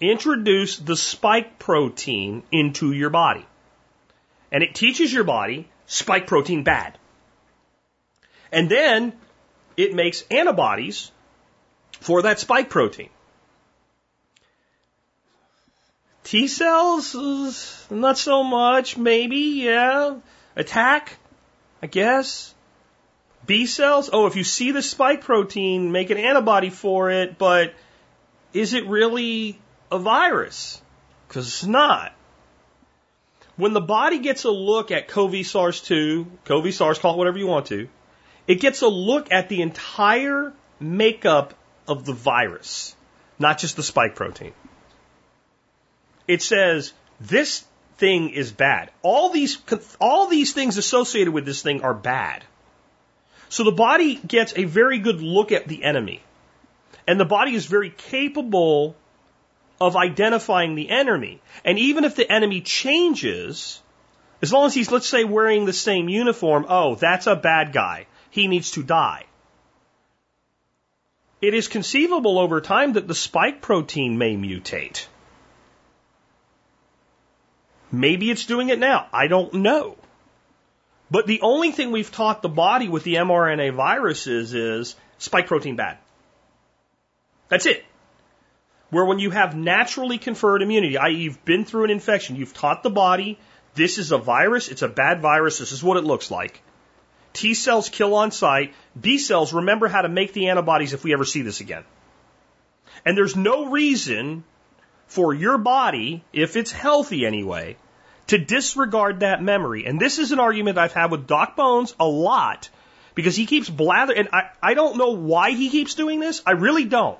introduce 0.00 0.76
the 0.76 0.96
spike 0.96 1.58
protein 1.58 2.42
into 2.50 2.92
your 2.92 3.10
body. 3.10 3.46
And 4.50 4.62
it 4.62 4.74
teaches 4.74 5.12
your 5.12 5.24
body 5.24 5.68
spike 5.86 6.26
protein 6.26 6.64
bad. 6.64 6.98
And 8.52 8.68
then 8.68 9.12
it 9.76 9.94
makes 9.94 10.22
antibodies 10.30 11.10
for 12.00 12.22
that 12.22 12.38
spike 12.38 12.70
protein. 12.70 13.10
T 16.22 16.48
cells, 16.48 17.14
not 17.90 18.16
so 18.16 18.42
much, 18.42 18.96
maybe, 18.96 19.62
yeah. 19.64 20.16
Attack, 20.56 21.18
I 21.82 21.86
guess. 21.86 22.54
B 23.44 23.66
cells, 23.66 24.08
oh, 24.10 24.26
if 24.26 24.36
you 24.36 24.44
see 24.44 24.70
the 24.70 24.80
spike 24.80 25.20
protein, 25.20 25.92
make 25.92 26.10
an 26.10 26.16
antibody 26.16 26.70
for 26.70 27.10
it, 27.10 27.36
but 27.36 27.74
is 28.54 28.72
it 28.72 28.86
really 28.86 29.58
a 29.94 29.98
virus? 29.98 30.80
Because 31.28 31.46
it's 31.46 31.64
not. 31.64 32.12
When 33.56 33.72
the 33.72 33.80
body 33.80 34.18
gets 34.18 34.44
a 34.44 34.50
look 34.50 34.90
at 34.90 35.08
CoV 35.08 35.46
SARS 35.46 35.80
2, 35.82 36.26
CoV 36.44 36.74
SARS, 36.74 36.98
call 36.98 37.14
it 37.14 37.18
whatever 37.18 37.38
you 37.38 37.46
want 37.46 37.66
to, 37.66 37.88
it 38.46 38.56
gets 38.56 38.82
a 38.82 38.88
look 38.88 39.32
at 39.32 39.48
the 39.48 39.62
entire 39.62 40.52
makeup 40.80 41.54
of 41.86 42.04
the 42.04 42.12
virus, 42.12 42.96
not 43.38 43.58
just 43.58 43.76
the 43.76 43.82
spike 43.82 44.16
protein. 44.16 44.52
It 46.26 46.42
says, 46.42 46.92
this 47.20 47.64
thing 47.98 48.30
is 48.30 48.50
bad. 48.50 48.90
All 49.02 49.30
these, 49.30 49.58
all 50.00 50.26
these 50.26 50.52
things 50.52 50.76
associated 50.76 51.32
with 51.32 51.46
this 51.46 51.62
thing 51.62 51.82
are 51.82 51.94
bad. 51.94 52.42
So 53.48 53.62
the 53.62 53.72
body 53.72 54.16
gets 54.16 54.52
a 54.56 54.64
very 54.64 54.98
good 54.98 55.20
look 55.20 55.52
at 55.52 55.68
the 55.68 55.84
enemy. 55.84 56.22
And 57.06 57.20
the 57.20 57.24
body 57.24 57.54
is 57.54 57.66
very 57.66 57.90
capable 57.90 58.96
of 59.86 59.96
identifying 59.96 60.74
the 60.74 60.90
enemy. 60.90 61.40
And 61.64 61.78
even 61.78 62.04
if 62.04 62.16
the 62.16 62.30
enemy 62.30 62.60
changes, 62.60 63.80
as 64.42 64.52
long 64.52 64.66
as 64.66 64.74
he's, 64.74 64.90
let's 64.90 65.06
say, 65.06 65.24
wearing 65.24 65.64
the 65.64 65.72
same 65.72 66.08
uniform, 66.08 66.66
oh, 66.68 66.94
that's 66.94 67.26
a 67.26 67.36
bad 67.36 67.72
guy. 67.72 68.06
He 68.30 68.48
needs 68.48 68.72
to 68.72 68.82
die. 68.82 69.24
It 71.40 71.54
is 71.54 71.68
conceivable 71.68 72.38
over 72.38 72.60
time 72.60 72.94
that 72.94 73.06
the 73.06 73.14
spike 73.14 73.60
protein 73.60 74.16
may 74.16 74.34
mutate. 74.34 75.06
Maybe 77.92 78.30
it's 78.30 78.46
doing 78.46 78.70
it 78.70 78.78
now. 78.78 79.06
I 79.12 79.26
don't 79.26 79.52
know. 79.54 79.96
But 81.10 81.26
the 81.26 81.42
only 81.42 81.70
thing 81.70 81.92
we've 81.92 82.10
taught 82.10 82.42
the 82.42 82.48
body 82.48 82.88
with 82.88 83.04
the 83.04 83.16
mRNA 83.16 83.74
viruses 83.74 84.54
is 84.54 84.96
spike 85.18 85.46
protein 85.46 85.76
bad. 85.76 85.98
That's 87.48 87.66
it. 87.66 87.84
Where 88.94 89.04
when 89.04 89.18
you 89.18 89.30
have 89.30 89.56
naturally 89.56 90.18
conferred 90.18 90.62
immunity, 90.62 90.96
i.e., 90.98 91.14
you've 91.14 91.44
been 91.44 91.64
through 91.64 91.82
an 91.82 91.90
infection, 91.90 92.36
you've 92.36 92.54
taught 92.54 92.84
the 92.84 92.90
body 92.90 93.40
this 93.74 93.98
is 93.98 94.12
a 94.12 94.18
virus, 94.18 94.68
it's 94.68 94.82
a 94.82 94.88
bad 94.88 95.20
virus, 95.20 95.58
this 95.58 95.72
is 95.72 95.82
what 95.82 95.96
it 95.96 96.04
looks 96.04 96.30
like. 96.30 96.62
T 97.32 97.54
cells 97.54 97.88
kill 97.88 98.14
on 98.14 98.30
sight. 98.30 98.72
B 98.98 99.18
cells 99.18 99.52
remember 99.52 99.88
how 99.88 100.02
to 100.02 100.08
make 100.08 100.32
the 100.32 100.46
antibodies 100.48 100.92
if 100.92 101.02
we 101.02 101.12
ever 101.12 101.24
see 101.24 101.42
this 101.42 101.60
again. 101.60 101.82
And 103.04 103.18
there's 103.18 103.34
no 103.34 103.66
reason 103.66 104.44
for 105.08 105.34
your 105.34 105.58
body, 105.58 106.22
if 106.32 106.54
it's 106.54 106.70
healthy 106.70 107.26
anyway, 107.26 107.76
to 108.28 108.38
disregard 108.38 109.20
that 109.20 109.42
memory. 109.42 109.86
And 109.86 110.00
this 110.00 110.20
is 110.20 110.30
an 110.30 110.38
argument 110.38 110.78
I've 110.78 110.92
had 110.92 111.10
with 111.10 111.26
Doc 111.26 111.56
Bones 111.56 111.96
a 111.98 112.06
lot 112.06 112.70
because 113.16 113.34
he 113.34 113.46
keeps 113.46 113.68
blathering. 113.68 114.20
And 114.20 114.28
I, 114.32 114.50
I 114.62 114.74
don't 114.74 114.96
know 114.96 115.10
why 115.10 115.50
he 115.50 115.68
keeps 115.68 115.96
doing 115.96 116.20
this. 116.20 116.42
I 116.46 116.52
really 116.52 116.84
don't 116.84 117.18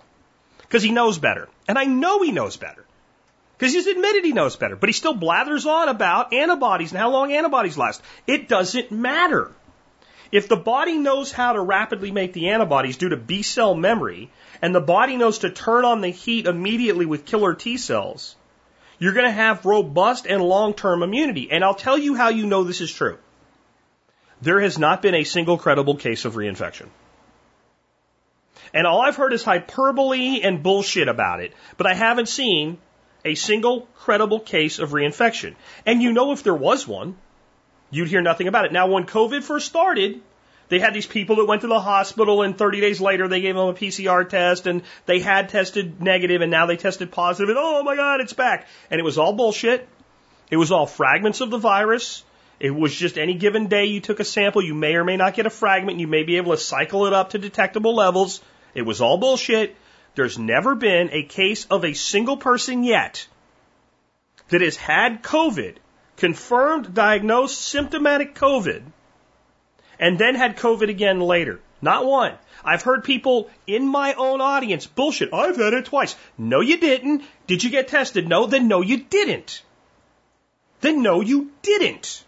because 0.75 0.83
he 0.83 0.91
knows 0.91 1.19
better. 1.19 1.49
And 1.69 1.79
I 1.79 1.85
know 1.85 2.21
he 2.21 2.33
knows 2.33 2.57
better 2.57 2.85
because 3.57 3.73
he's 3.73 3.87
admitted 3.87 4.25
he 4.25 4.33
knows 4.33 4.57
better, 4.57 4.75
but 4.75 4.89
he 4.89 4.93
still 4.93 5.15
blathers 5.15 5.67
on 5.67 5.89
about 5.89 6.35
antibodies 6.35 6.91
and 6.91 6.99
how 6.99 7.11
long 7.11 7.33
antibodies 7.33 7.79
last. 7.79 8.03
It 8.27 8.49
doesn't 8.49 8.91
matter. 8.91 9.53
If 10.33 10.49
the 10.49 10.57
body 10.57 10.99
knows 10.99 11.31
how 11.31 11.53
to 11.53 11.61
rapidly 11.61 12.11
make 12.11 12.33
the 12.33 12.49
antibodies 12.49 12.97
due 12.97 13.11
to 13.11 13.17
B 13.17 13.43
cell 13.43 13.77
memory, 13.77 14.33
and 14.61 14.75
the 14.75 14.81
body 14.81 15.17
knows 15.17 15.39
to 15.39 15.51
turn 15.51 15.85
on 15.85 16.01
the 16.01 16.09
heat 16.09 16.49
immediately 16.49 17.07
with 17.07 17.25
killer 17.25 17.55
T 17.55 17.77
cells, 17.77 18.35
you're 18.99 19.13
going 19.13 19.27
to 19.27 19.31
have 19.31 19.65
robust 19.65 20.27
and 20.27 20.43
long 20.43 20.75
term 20.75 21.05
immunity. 21.05 21.53
And 21.53 21.63
I'll 21.63 21.77
tell 21.77 21.97
you 21.97 22.17
how 22.17 22.31
you 22.31 22.47
know 22.47 22.65
this 22.65 22.81
is 22.81 22.91
true. 22.91 23.19
There 24.43 24.61
has 24.61 24.77
not 24.77 25.03
been 25.03 25.15
a 25.15 25.23
single 25.23 25.57
credible 25.57 25.95
case 25.95 26.25
of 26.25 26.35
reinfection. 26.35 26.89
And 28.75 28.89
all 28.89 29.01
I've 29.01 29.17
heard 29.17 29.33
is 29.33 29.45
hyperbole 29.45 30.43
and 30.43 30.63
bullshit 30.63 31.07
about 31.07 31.41
it, 31.41 31.53
but 31.77 31.87
I 31.87 31.95
haven't 31.95 32.29
seen 32.29 32.79
a 33.25 33.37
single 33.37 33.89
credible 33.95 34.41
case 34.41 34.81
of 34.81 34.91
reinfection. 34.91 35.55
And 35.87 36.03
you 36.03 36.13
know 36.13 36.33
if 36.33 36.43
there 36.43 36.55
was 36.55 36.87
one, 36.87 37.17
you'd 37.91 38.09
hear 38.09 38.21
nothing 38.21 38.49
about 38.49 38.65
it. 38.65 38.73
Now, 38.73 38.89
when 38.89 39.07
COVID 39.07 39.45
first 39.45 39.67
started, 39.67 40.21
they 40.69 40.81
had 40.81 40.93
these 40.93 41.07
people 41.07 41.37
that 41.37 41.47
went 41.47 41.61
to 41.61 41.69
the 41.69 41.79
hospital 41.79 42.43
and 42.43 42.59
30 42.59 42.81
days 42.81 43.01
later 43.01 43.29
they 43.29 43.41
gave 43.41 43.55
them 43.55 43.69
a 43.69 43.75
PCR 43.75 44.29
test 44.29 44.67
and 44.67 44.83
they 45.07 45.21
had 45.21 45.51
tested 45.51 46.03
negative 46.03 46.43
and 46.43 46.51
now 46.51 46.67
they 46.67 46.77
tested 46.77 47.13
positive 47.13 47.51
and 47.51 47.59
oh 47.59 47.83
my 47.85 47.95
God, 47.95 48.21
it's 48.21 48.33
back. 48.33 48.67
And 48.91 48.99
it 48.99 49.05
was 49.05 49.19
all 49.19 49.35
bullshit. 49.35 49.89
It 50.51 50.57
was 50.57 50.73
all 50.73 50.87
fragments 50.87 51.41
of 51.41 51.51
the 51.51 51.59
virus. 51.59 52.25
It 52.59 52.71
was 52.71 52.95
just 52.95 53.19
any 53.19 53.35
given 53.35 53.69
day 53.69 53.87
you 53.87 54.01
took 54.01 54.21
a 54.21 54.25
sample, 54.25 54.63
you 54.63 54.75
may 54.75 54.95
or 54.95 55.05
may 55.05 55.17
not 55.17 55.35
get 55.35 55.47
a 55.47 55.51
fragment. 55.51 56.01
You 56.01 56.09
may 56.09 56.25
be 56.25 56.39
able 56.39 56.53
to 56.53 56.59
cycle 56.59 57.07
it 57.07 57.13
up 57.13 57.31
to 57.31 57.39
detectable 57.39 57.95
levels. 57.95 58.41
It 58.75 58.83
was 58.83 59.01
all 59.01 59.19
bullshit. 59.19 59.77
There's 60.15 60.39
never 60.39 60.75
been 60.75 61.11
a 61.13 61.23
case 61.23 61.67
of 61.67 61.85
a 61.85 61.95
single 61.95 62.37
person 62.37 62.85
yet 62.85 63.27
that 64.49 64.61
has 64.61 64.77
had 64.77 65.23
COVID, 65.23 65.77
confirmed, 66.17 66.95
diagnosed, 66.95 67.61
symptomatic 67.61 68.35
COVID, 68.35 68.83
and 69.99 70.19
then 70.19 70.35
had 70.35 70.57
COVID 70.57 70.89
again 70.89 71.21
later. 71.21 71.61
Not 71.81 72.07
one. 72.07 72.35
I've 72.65 72.83
heard 72.83 73.05
people 73.05 73.51
in 73.67 73.87
my 73.87 74.15
own 74.15 74.41
audience 74.41 74.87
bullshit. 74.87 75.35
I've 75.35 75.57
had 75.57 75.75
it 75.75 75.85
twice. 75.85 76.17
No, 76.39 76.61
you 76.61 76.79
didn't. 76.79 77.23
Did 77.47 77.63
you 77.63 77.71
get 77.71 77.89
tested? 77.89 78.27
No, 78.27 78.47
then 78.47 78.69
no, 78.69 78.81
you 78.81 78.99
didn't. 78.99 79.63
Then 80.81 81.03
no, 81.03 81.21
you 81.21 81.51
didn't. 81.63 82.25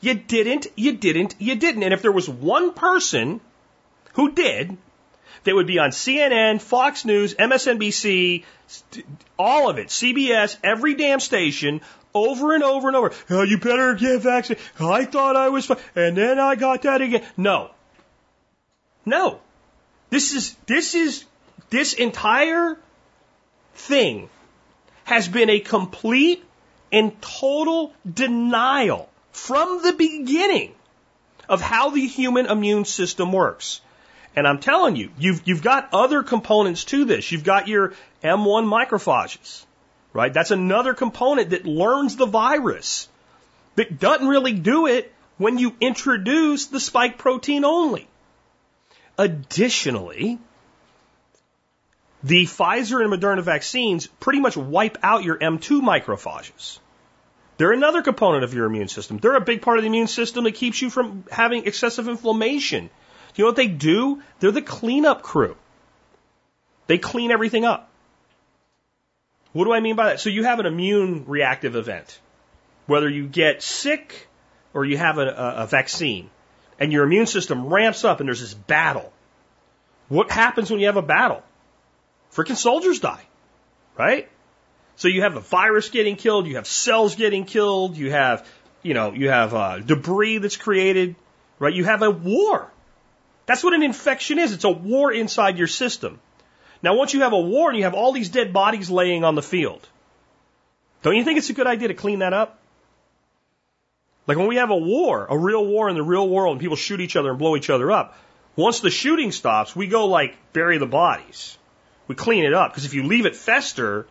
You 0.00 0.14
didn't, 0.14 0.66
you 0.76 0.92
didn't, 0.92 1.34
you 1.38 1.54
didn't. 1.54 1.82
And 1.82 1.94
if 1.94 2.02
there 2.02 2.12
was 2.12 2.28
one 2.28 2.74
person 2.74 3.40
who 4.14 4.32
did, 4.32 4.76
that 5.46 5.54
would 5.54 5.66
be 5.66 5.78
on 5.78 5.90
CNN, 5.90 6.60
Fox 6.60 7.04
News, 7.04 7.34
MSNBC, 7.34 8.44
all 9.38 9.70
of 9.70 9.78
it, 9.78 9.88
CBS, 9.88 10.56
every 10.62 10.94
damn 10.94 11.20
station, 11.20 11.80
over 12.14 12.54
and 12.54 12.62
over 12.62 12.88
and 12.88 12.96
over. 12.96 13.12
Oh, 13.30 13.42
you 13.42 13.58
better 13.58 13.94
get 13.94 14.20
vaccinated. 14.20 14.64
I 14.78 15.04
thought 15.04 15.36
I 15.36 15.48
was 15.48 15.66
fine, 15.66 15.78
and 15.94 16.16
then 16.16 16.38
I 16.38 16.54
got 16.54 16.82
that 16.82 17.00
again. 17.00 17.24
No, 17.36 17.70
no. 19.04 19.40
This 20.10 20.32
is 20.32 20.54
this 20.66 20.94
is 20.94 21.24
this 21.70 21.94
entire 21.94 22.78
thing 23.74 24.28
has 25.04 25.28
been 25.28 25.50
a 25.50 25.60
complete 25.60 26.44
and 26.92 27.20
total 27.20 27.92
denial 28.10 29.08
from 29.32 29.82
the 29.82 29.92
beginning 29.92 30.74
of 31.48 31.60
how 31.60 31.90
the 31.90 32.06
human 32.06 32.46
immune 32.46 32.84
system 32.84 33.32
works. 33.32 33.80
And 34.36 34.46
I'm 34.46 34.58
telling 34.58 34.96
you, 34.96 35.10
you've, 35.18 35.42
you've 35.46 35.62
got 35.62 35.88
other 35.94 36.22
components 36.22 36.84
to 36.86 37.06
this. 37.06 37.32
You've 37.32 37.42
got 37.42 37.68
your 37.68 37.94
M1 38.22 38.66
macrophages, 38.66 39.64
right? 40.12 40.32
That's 40.32 40.50
another 40.50 40.92
component 40.92 41.50
that 41.50 41.64
learns 41.64 42.16
the 42.16 42.26
virus, 42.26 43.08
but 43.76 43.98
doesn't 43.98 44.28
really 44.28 44.52
do 44.52 44.86
it 44.86 45.12
when 45.38 45.56
you 45.58 45.74
introduce 45.80 46.66
the 46.66 46.80
spike 46.80 47.16
protein 47.16 47.64
only. 47.64 48.06
Additionally, 49.16 50.38
the 52.22 52.44
Pfizer 52.44 53.02
and 53.02 53.10
Moderna 53.10 53.42
vaccines 53.42 54.06
pretty 54.06 54.40
much 54.40 54.56
wipe 54.56 54.98
out 55.02 55.24
your 55.24 55.38
M2 55.38 55.80
macrophages. 55.80 56.78
They're 57.56 57.72
another 57.72 58.02
component 58.02 58.44
of 58.44 58.52
your 58.52 58.66
immune 58.66 58.88
system. 58.88 59.16
They're 59.16 59.34
a 59.34 59.40
big 59.40 59.62
part 59.62 59.78
of 59.78 59.82
the 59.82 59.86
immune 59.86 60.08
system 60.08 60.44
that 60.44 60.52
keeps 60.52 60.82
you 60.82 60.90
from 60.90 61.24
having 61.30 61.64
excessive 61.64 62.06
inflammation 62.06 62.90
you 63.36 63.44
know 63.44 63.48
what 63.48 63.56
they 63.56 63.68
do? 63.68 64.22
They're 64.40 64.50
the 64.50 64.62
cleanup 64.62 65.22
crew. 65.22 65.56
They 66.86 66.98
clean 66.98 67.30
everything 67.30 67.64
up. 67.64 67.90
What 69.52 69.64
do 69.64 69.72
I 69.72 69.80
mean 69.80 69.96
by 69.96 70.06
that? 70.06 70.20
So 70.20 70.28
you 70.28 70.44
have 70.44 70.58
an 70.58 70.66
immune 70.66 71.24
reactive 71.26 71.76
event. 71.76 72.20
Whether 72.86 73.08
you 73.08 73.26
get 73.26 73.62
sick 73.62 74.28
or 74.74 74.84
you 74.84 74.96
have 74.96 75.18
a, 75.18 75.26
a, 75.28 75.66
vaccine 75.66 76.30
and 76.78 76.92
your 76.92 77.04
immune 77.04 77.26
system 77.26 77.66
ramps 77.66 78.04
up 78.04 78.20
and 78.20 78.28
there's 78.28 78.40
this 78.40 78.54
battle. 78.54 79.12
What 80.08 80.30
happens 80.30 80.70
when 80.70 80.78
you 80.78 80.86
have 80.86 80.98
a 80.98 81.02
battle? 81.02 81.42
Freaking 82.32 82.56
soldiers 82.56 83.00
die, 83.00 83.24
right? 83.98 84.28
So 84.96 85.08
you 85.08 85.22
have 85.22 85.36
a 85.36 85.40
virus 85.40 85.88
getting 85.88 86.16
killed, 86.16 86.46
you 86.46 86.56
have 86.56 86.66
cells 86.66 87.16
getting 87.16 87.44
killed, 87.44 87.96
you 87.96 88.10
have, 88.10 88.46
you 88.82 88.94
know, 88.94 89.12
you 89.12 89.30
have 89.30 89.54
uh, 89.54 89.78
debris 89.78 90.38
that's 90.38 90.56
created, 90.56 91.16
right? 91.58 91.74
You 91.74 91.84
have 91.84 92.02
a 92.02 92.10
war. 92.10 92.70
That's 93.46 93.62
what 93.62 93.74
an 93.74 93.82
infection 93.82 94.38
is. 94.38 94.52
It's 94.52 94.64
a 94.64 94.70
war 94.70 95.12
inside 95.12 95.58
your 95.58 95.68
system. 95.68 96.20
Now, 96.82 96.96
once 96.96 97.14
you 97.14 97.20
have 97.20 97.32
a 97.32 97.40
war 97.40 97.70
and 97.70 97.78
you 97.78 97.84
have 97.84 97.94
all 97.94 98.12
these 98.12 98.28
dead 98.28 98.52
bodies 98.52 98.90
laying 98.90 99.24
on 99.24 99.34
the 99.34 99.42
field, 99.42 99.88
don't 101.02 101.16
you 101.16 101.24
think 101.24 101.38
it's 101.38 101.50
a 101.50 101.54
good 101.54 101.66
idea 101.66 101.88
to 101.88 101.94
clean 101.94 102.18
that 102.18 102.32
up? 102.32 102.58
Like 104.26 104.36
when 104.36 104.48
we 104.48 104.56
have 104.56 104.70
a 104.70 104.76
war, 104.76 105.26
a 105.30 105.38
real 105.38 105.64
war 105.64 105.88
in 105.88 105.94
the 105.94 106.02
real 106.02 106.28
world, 106.28 106.52
and 106.52 106.60
people 106.60 106.76
shoot 106.76 107.00
each 107.00 107.16
other 107.16 107.30
and 107.30 107.38
blow 107.38 107.56
each 107.56 107.70
other 107.70 107.90
up, 107.90 108.18
once 108.56 108.80
the 108.80 108.90
shooting 108.90 109.32
stops, 109.32 109.76
we 109.76 109.86
go 109.86 110.06
like 110.06 110.34
bury 110.52 110.78
the 110.78 110.86
bodies. 110.86 111.56
We 112.08 112.14
clean 112.14 112.44
it 112.44 112.54
up. 112.54 112.72
Because 112.72 112.84
if 112.84 112.94
you 112.94 113.04
leave 113.04 113.26
it 113.26 113.36
fester, 113.36 114.06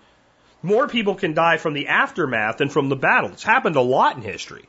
more 0.61 0.87
people 0.87 1.15
can 1.15 1.33
die 1.33 1.57
from 1.57 1.73
the 1.73 1.87
aftermath 1.87 2.57
than 2.57 2.69
from 2.69 2.89
the 2.89 2.95
battle. 2.95 3.31
It's 3.31 3.43
happened 3.43 3.75
a 3.75 3.81
lot 3.81 4.15
in 4.15 4.21
history. 4.21 4.67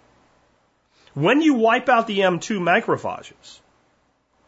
When 1.15 1.41
you 1.41 1.55
wipe 1.55 1.89
out 1.89 2.07
the 2.07 2.21
M2 2.21 2.59
macrophages, 2.61 3.61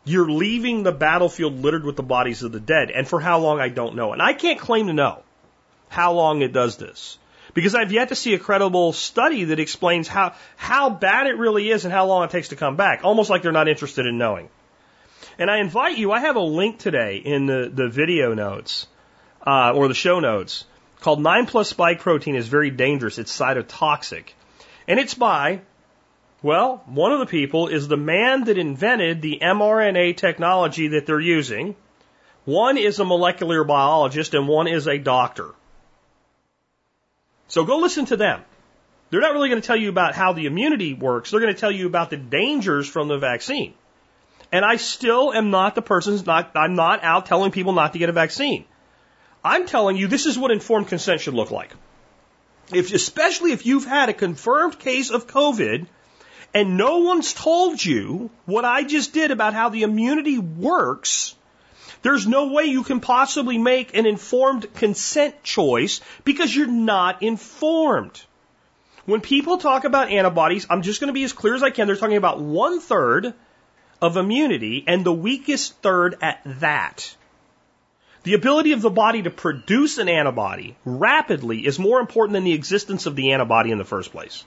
you're 0.09 0.31
leaving 0.31 0.83
the 0.83 0.93
battlefield 0.93 1.61
littered 1.61 1.85
with 1.85 1.97
the 1.97 2.03
bodies 2.03 2.43
of 2.43 2.53
the 2.53 2.61
dead. 2.61 2.91
And 2.91 3.07
for 3.07 3.21
how 3.21 3.41
long, 3.41 3.61
I 3.61 3.69
don't 3.69 3.95
know. 3.95 4.13
And 4.13 4.23
I 4.23 4.33
can't 4.33 4.59
claim 4.59 4.87
to 4.87 4.93
know 4.93 5.23
how 5.89 6.13
long 6.13 6.43
it 6.43 6.53
does 6.53 6.77
this. 6.77 7.19
Because 7.55 7.75
I've 7.75 7.93
yet 7.93 8.09
to 8.11 8.15
see 8.15 8.35
a 8.35 8.39
credible 8.39 8.93
study 8.93 9.45
that 9.45 9.59
explains 9.59 10.07
how, 10.07 10.35
how 10.57 10.91
bad 10.91 11.27
it 11.27 11.37
really 11.37 11.71
is 11.71 11.85
and 11.85 11.93
how 11.93 12.07
long 12.07 12.25
it 12.25 12.31
takes 12.31 12.49
to 12.49 12.57
come 12.57 12.77
back. 12.77 13.01
Almost 13.05 13.31
like 13.31 13.43
they're 13.43 13.53
not 13.53 13.69
interested 13.69 14.07
in 14.07 14.19
knowing. 14.19 14.49
And 15.39 15.51
I 15.51 15.59
invite 15.59 15.99
you, 15.99 16.13
I 16.13 16.21
have 16.21 16.37
a 16.37 16.41
link 16.41 16.79
today 16.79 17.17
in 17.17 17.47
the, 17.47 17.71
the 17.73 17.89
video 17.89 18.35
notes, 18.35 18.87
uh, 19.47 19.73
or 19.75 19.89
the 19.89 19.95
show 19.95 20.21
notes, 20.21 20.65
called 21.01 21.23
9 21.23 21.47
plus 21.47 21.69
spike 21.69 22.01
protein 22.01 22.35
is 22.35 22.49
very 22.49 22.71
dangerous. 22.71 23.19
It's 23.19 23.37
cytotoxic. 23.37 24.31
And 24.87 24.99
it's 24.99 25.15
by, 25.15 25.61
well, 26.43 26.83
one 26.87 27.13
of 27.13 27.19
the 27.19 27.27
people 27.27 27.69
is 27.69 27.89
the 27.89 27.97
man 27.97 28.45
that 28.45 28.59
invented 28.59 29.21
the 29.21 29.41
mRNA 29.43 30.17
technology 30.17 30.89
that 30.89 31.05
they're 31.05 31.21
using. 31.21 31.75
One 32.45 32.79
is 32.79 33.01
a 33.01 33.05
molecular 33.05 33.65
biologist 33.65 34.35
and 34.35 34.47
one 34.47 34.69
is 34.69 34.87
a 34.87 34.99
doctor. 34.99 35.51
So 37.49 37.65
go 37.65 37.79
listen 37.79 38.07
to 38.07 38.17
them. 38.17 38.43
They're 39.11 39.21
not 39.21 39.33
really 39.33 39.49
going 39.49 39.61
to 39.61 39.67
tell 39.67 39.77
you 39.77 39.89
about 39.89 40.15
how 40.15 40.33
the 40.33 40.47
immunity 40.47 40.95
works. 40.95 41.31
They're 41.31 41.41
going 41.41 41.55
to 41.55 41.61
tell 41.61 41.73
you 41.73 41.87
about 41.87 42.11
the 42.11 42.17
dangers 42.17 42.87
from 42.89 43.09
the 43.09 43.19
vaccine. 43.19 43.75
And 44.53 44.65
I 44.65 44.77
still 44.77 45.33
am 45.33 45.51
not 45.51 45.75
the 45.75 45.83
person, 45.83 46.23
not, 46.25 46.53
I'm 46.55 46.75
not 46.75 47.03
out 47.03 47.27
telling 47.27 47.51
people 47.51 47.73
not 47.73 47.95
to 47.95 47.99
get 47.99 48.11
a 48.11 48.13
vaccine. 48.13 48.65
I'm 49.45 49.67
telling 49.67 49.97
you 49.97 50.09
this 50.09 50.27
is 50.27 50.39
what 50.39 50.51
informed 50.51 50.89
consent 50.89 51.21
should 51.21 51.35
look 51.35 51.51
like. 51.51 51.73
If, 52.73 52.93
especially 52.93 53.53
if 53.53 53.67
you've 53.67 53.87
had 53.87 54.09
a 54.09 54.15
confirmed 54.15 54.79
case 54.79 55.11
of 55.11 55.27
COVID 55.27 55.87
and 56.55 56.77
no 56.77 56.99
one's 56.99 57.33
told 57.33 57.85
you 57.85 58.31
what 58.47 58.65
I 58.65 58.83
just 58.85 59.13
did 59.13 59.31
about 59.31 59.55
how 59.55 59.69
the 59.69 59.83
immunity 59.83 60.39
works, 60.39 61.35
there's 62.03 62.27
no 62.27 62.53
way 62.53 62.65
you 62.65 62.85
can 62.85 63.01
possibly 63.01 63.59
make 63.59 63.97
an 63.97 64.07
informed 64.07 64.73
consent 64.75 65.43
choice 65.43 66.01
because 66.25 66.55
you're 66.55 66.67
not 66.67 67.23
informed. 67.23 68.21
When 69.05 69.21
people 69.21 69.59
talk 69.59 69.85
about 69.85 70.11
antibodies, 70.11 70.67
I'm 70.69 70.83
just 70.83 71.01
going 71.01 71.09
to 71.09 71.15
be 71.15 71.25
as 71.25 71.33
clear 71.33 71.55
as 71.55 71.63
I 71.63 71.71
can. 71.71 71.87
They're 71.87 71.97
talking 71.97 72.17
about 72.17 72.41
one 72.41 72.81
third 72.81 73.35
of 74.01 74.17
immunity 74.17 74.85
and 74.87 75.05
the 75.05 75.13
weakest 75.13 75.81
third 75.83 76.17
at 76.21 76.41
that. 76.61 77.15
The 78.25 78.35
ability 78.35 78.73
of 78.73 78.83
the 78.83 78.91
body 78.91 79.23
to 79.23 79.31
produce 79.31 79.99
an 79.99 80.09
antibody 80.09 80.77
rapidly 80.85 81.67
is 81.67 81.79
more 81.79 82.01
important 82.01 82.35
than 82.35 82.45
the 82.45 82.53
existence 82.53 83.07
of 83.07 83.17
the 83.17 83.33
antibody 83.33 83.71
in 83.71 83.79
the 83.79 83.85
first 83.85 84.13
place. 84.13 84.45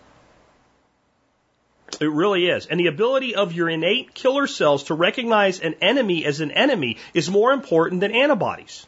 It 2.02 2.12
really 2.12 2.48
is. 2.48 2.66
And 2.66 2.80
the 2.80 2.88
ability 2.88 3.36
of 3.36 3.54
your 3.54 3.70
innate 3.70 4.16
killer 4.16 4.48
cells 4.48 4.86
to 4.86 4.96
recognize 4.96 5.60
an 5.60 5.76
enemy 5.82 6.26
as 6.26 6.42
an 6.42 6.50
enemy 6.52 6.98
is 7.14 7.30
more 7.30 7.52
important 7.52 8.02
than 8.02 8.12
antibodies. 8.12 8.88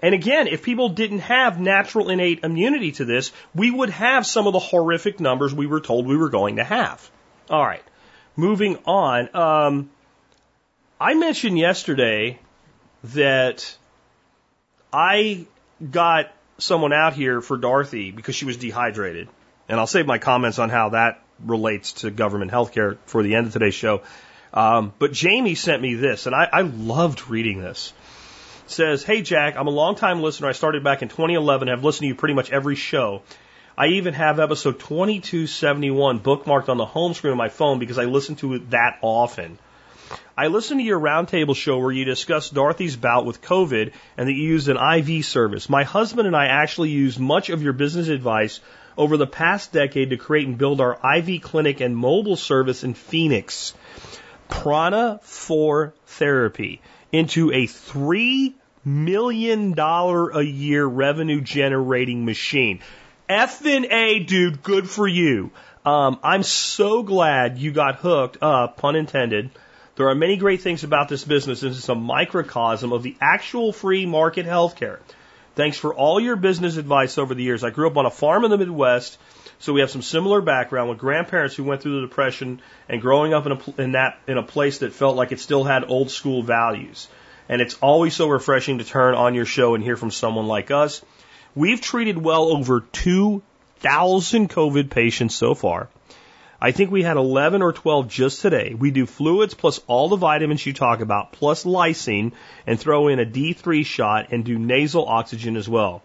And 0.00 0.14
again, 0.14 0.46
if 0.46 0.62
people 0.62 0.90
didn't 0.90 1.18
have 1.18 1.60
natural 1.60 2.08
innate 2.08 2.44
immunity 2.44 2.92
to 2.92 3.04
this, 3.04 3.32
we 3.54 3.70
would 3.70 3.90
have 3.90 4.24
some 4.24 4.46
of 4.46 4.52
the 4.52 4.60
horrific 4.60 5.18
numbers 5.18 5.52
we 5.52 5.66
were 5.66 5.80
told 5.80 6.06
we 6.06 6.16
were 6.16 6.30
going 6.30 6.56
to 6.56 6.64
have. 6.64 7.10
All 7.50 7.66
right. 7.66 7.82
Moving 8.36 8.78
on. 8.86 9.34
Um, 9.34 9.90
I 11.00 11.14
mentioned 11.14 11.58
yesterday 11.58 12.38
that 13.02 13.76
I 14.92 15.46
got 15.90 16.32
someone 16.58 16.92
out 16.92 17.14
here 17.14 17.40
for 17.40 17.56
Dorothy 17.56 18.10
because 18.10 18.36
she 18.36 18.44
was 18.44 18.56
dehydrated. 18.56 19.28
And 19.68 19.78
I'll 19.78 19.86
save 19.86 20.06
my 20.06 20.18
comments 20.18 20.58
on 20.58 20.70
how 20.70 20.90
that 20.90 21.22
relates 21.44 21.92
to 21.92 22.10
government 22.10 22.50
health 22.50 22.72
care 22.72 22.98
for 23.06 23.22
the 23.22 23.34
end 23.34 23.46
of 23.46 23.52
today's 23.52 23.74
show. 23.74 24.02
Um, 24.52 24.92
but 24.98 25.12
Jamie 25.12 25.54
sent 25.54 25.80
me 25.80 25.94
this, 25.94 26.26
and 26.26 26.34
I, 26.34 26.48
I 26.52 26.60
loved 26.62 27.28
reading 27.28 27.60
this. 27.60 27.92
It 28.64 28.70
says, 28.70 29.02
Hey 29.02 29.22
Jack, 29.22 29.56
I'm 29.56 29.66
a 29.66 29.70
long-time 29.70 30.22
listener. 30.22 30.48
I 30.48 30.52
started 30.52 30.82
back 30.82 31.02
in 31.02 31.08
2011 31.08 31.68
and 31.68 31.76
have 31.76 31.84
listened 31.84 32.04
to 32.04 32.08
you 32.08 32.14
pretty 32.14 32.34
much 32.34 32.50
every 32.50 32.76
show. 32.76 33.22
I 33.78 33.86
even 33.88 34.14
have 34.14 34.40
episode 34.40 34.78
2271 34.78 36.20
bookmarked 36.20 36.68
on 36.68 36.76
the 36.76 36.84
home 36.84 37.14
screen 37.14 37.32
of 37.32 37.38
my 37.38 37.48
phone 37.48 37.78
because 37.78 37.98
I 37.98 38.04
listen 38.04 38.36
to 38.36 38.54
it 38.54 38.70
that 38.70 38.98
often. 39.00 39.58
I 40.36 40.48
listened 40.48 40.80
to 40.80 40.84
your 40.84 40.98
roundtable 40.98 41.54
show 41.54 41.78
where 41.78 41.92
you 41.92 42.04
discussed 42.04 42.52
Dorothy's 42.52 42.96
bout 42.96 43.26
with 43.26 43.42
COVID 43.42 43.92
and 44.16 44.28
that 44.28 44.32
you 44.32 44.42
used 44.42 44.68
an 44.68 44.76
IV 44.76 45.24
service. 45.24 45.68
My 45.68 45.84
husband 45.84 46.26
and 46.26 46.36
I 46.36 46.46
actually 46.46 46.90
used 46.90 47.20
much 47.20 47.48
of 47.48 47.62
your 47.62 47.72
business 47.72 48.08
advice 48.08 48.60
over 48.96 49.16
the 49.16 49.26
past 49.26 49.72
decade 49.72 50.10
to 50.10 50.16
create 50.16 50.46
and 50.46 50.58
build 50.58 50.80
our 50.80 50.98
IV 51.16 51.42
clinic 51.42 51.80
and 51.80 51.96
mobile 51.96 52.36
service 52.36 52.84
in 52.84 52.94
Phoenix. 52.94 53.74
Prana 54.48 55.20
4 55.22 55.94
Therapy 56.06 56.80
into 57.12 57.50
a 57.50 57.66
$3 57.66 58.54
million 58.84 59.78
a 59.78 60.42
year 60.42 60.84
revenue 60.84 61.40
generating 61.40 62.24
machine. 62.24 62.80
Effing 63.28 63.90
A, 63.90 64.18
dude, 64.20 64.62
good 64.62 64.88
for 64.88 65.06
you. 65.06 65.50
Um, 65.84 66.18
I'm 66.22 66.42
so 66.42 67.02
glad 67.02 67.58
you 67.58 67.72
got 67.72 67.96
hooked 67.96 68.38
up, 68.42 68.76
pun 68.76 68.96
intended. 68.96 69.50
There 69.96 70.08
are 70.08 70.14
many 70.14 70.36
great 70.36 70.62
things 70.62 70.84
about 70.84 71.08
this 71.08 71.24
business. 71.24 71.60
This 71.60 71.76
is 71.76 71.88
a 71.88 71.94
microcosm 71.94 72.92
of 72.92 73.02
the 73.02 73.16
actual 73.20 73.72
free 73.72 74.06
market 74.06 74.46
healthcare. 74.46 74.98
Thanks 75.60 75.76
for 75.76 75.92
all 75.92 76.18
your 76.18 76.36
business 76.36 76.78
advice 76.78 77.18
over 77.18 77.34
the 77.34 77.42
years. 77.42 77.62
I 77.64 77.68
grew 77.68 77.86
up 77.86 77.98
on 77.98 78.06
a 78.06 78.10
farm 78.10 78.46
in 78.46 78.50
the 78.50 78.56
Midwest, 78.56 79.18
so 79.58 79.74
we 79.74 79.80
have 79.80 79.90
some 79.90 80.00
similar 80.00 80.40
background 80.40 80.88
with 80.88 80.96
grandparents 80.96 81.54
who 81.54 81.64
went 81.64 81.82
through 81.82 82.00
the 82.00 82.06
depression 82.06 82.62
and 82.88 83.02
growing 83.02 83.34
up 83.34 83.44
in 83.44 83.52
a 83.52 83.82
in 83.82 83.92
that 83.92 84.18
in 84.26 84.38
a 84.38 84.42
place 84.42 84.78
that 84.78 84.94
felt 84.94 85.16
like 85.16 85.32
it 85.32 85.38
still 85.38 85.62
had 85.62 85.84
old 85.86 86.10
school 86.10 86.42
values. 86.42 87.08
And 87.46 87.60
it's 87.60 87.76
always 87.82 88.16
so 88.16 88.26
refreshing 88.30 88.78
to 88.78 88.84
turn 88.84 89.14
on 89.14 89.34
your 89.34 89.44
show 89.44 89.74
and 89.74 89.84
hear 89.84 89.98
from 89.98 90.10
someone 90.10 90.46
like 90.46 90.70
us. 90.70 91.04
We've 91.54 91.82
treated 91.82 92.16
well 92.16 92.44
over 92.44 92.80
2,000 92.80 94.48
COVID 94.48 94.88
patients 94.88 95.34
so 95.34 95.54
far. 95.54 95.90
I 96.62 96.72
think 96.72 96.90
we 96.90 97.02
had 97.02 97.16
11 97.16 97.62
or 97.62 97.72
12 97.72 98.08
just 98.08 98.42
today. 98.42 98.74
We 98.78 98.90
do 98.90 99.06
fluids 99.06 99.54
plus 99.54 99.80
all 99.86 100.08
the 100.08 100.16
vitamins 100.16 100.64
you 100.66 100.74
talk 100.74 101.00
about, 101.00 101.32
plus 101.32 101.64
lysine, 101.64 102.32
and 102.66 102.78
throw 102.78 103.08
in 103.08 103.18
a 103.18 103.24
D3 103.24 103.84
shot 103.84 104.28
and 104.32 104.44
do 104.44 104.58
nasal 104.58 105.06
oxygen 105.06 105.56
as 105.56 105.68
well. 105.68 106.02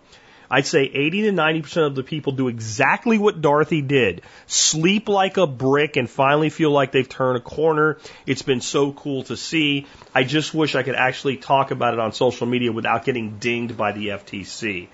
I'd 0.50 0.66
say 0.66 0.84
80 0.84 1.24
to 1.24 1.32
90% 1.32 1.88
of 1.88 1.96
the 1.96 2.04
people 2.04 2.32
do 2.32 2.48
exactly 2.48 3.18
what 3.18 3.42
Dorothy 3.42 3.82
did. 3.82 4.22
Sleep 4.48 5.10
like 5.10 5.38
a 5.38 5.48
brick 5.48 5.98
and 5.98 6.10
finally 6.10 6.50
feel 6.50 6.72
like 6.72 6.92
they've 6.92 7.10
turned 7.10 7.38
a 7.38 7.42
corner. 7.42 7.98
It's 8.26 8.44
been 8.44 8.62
so 8.62 8.92
cool 8.92 9.24
to 9.24 9.36
see. 9.36 9.88
I 10.14 10.24
just 10.24 10.54
wish 10.54 10.76
I 10.76 10.84
could 10.84 10.96
actually 10.96 11.38
talk 11.38 11.72
about 11.72 11.94
it 11.94 12.00
on 12.00 12.14
social 12.14 12.48
media 12.48 12.72
without 12.72 13.06
getting 13.06 13.40
dinged 13.40 13.76
by 13.76 13.92
the 13.92 14.10
FTC. 14.10 14.88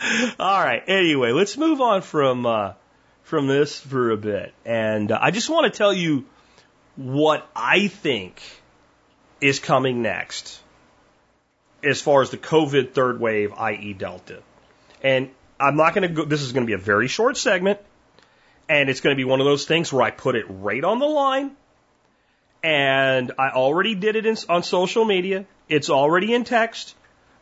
All 0.40 0.64
right. 0.64 0.82
Anyway, 0.86 1.32
let's 1.32 1.56
move 1.56 1.80
on 1.80 2.02
from 2.02 2.46
uh, 2.46 2.72
from 3.22 3.46
this 3.46 3.78
for 3.78 4.10
a 4.10 4.16
bit. 4.16 4.52
And 4.64 5.10
uh, 5.10 5.18
I 5.20 5.30
just 5.30 5.48
want 5.48 5.72
to 5.72 5.76
tell 5.76 5.92
you 5.92 6.26
what 6.96 7.48
I 7.54 7.88
think 7.88 8.40
is 9.40 9.58
coming 9.58 10.02
next 10.02 10.60
as 11.82 12.00
far 12.00 12.22
as 12.22 12.30
the 12.30 12.36
COVID 12.36 12.92
third 12.92 13.20
wave, 13.20 13.52
i.e., 13.54 13.92
Delta. 13.92 14.42
And 15.02 15.30
I'm 15.58 15.76
not 15.76 15.94
going 15.94 16.08
to 16.08 16.14
go, 16.14 16.24
this 16.24 16.42
is 16.42 16.52
going 16.52 16.64
to 16.64 16.70
be 16.70 16.74
a 16.74 16.84
very 16.84 17.08
short 17.08 17.36
segment. 17.36 17.80
And 18.68 18.88
it's 18.88 19.00
going 19.00 19.14
to 19.14 19.16
be 19.16 19.24
one 19.24 19.40
of 19.40 19.46
those 19.46 19.64
things 19.64 19.92
where 19.92 20.02
I 20.02 20.10
put 20.10 20.36
it 20.36 20.46
right 20.48 20.82
on 20.82 20.98
the 20.98 21.06
line. 21.06 21.56
And 22.62 23.32
I 23.38 23.50
already 23.50 23.96
did 23.96 24.14
it 24.14 24.24
in, 24.24 24.36
on 24.48 24.62
social 24.62 25.04
media. 25.04 25.46
It's 25.68 25.90
already 25.90 26.32
in 26.32 26.44
text. 26.44 26.94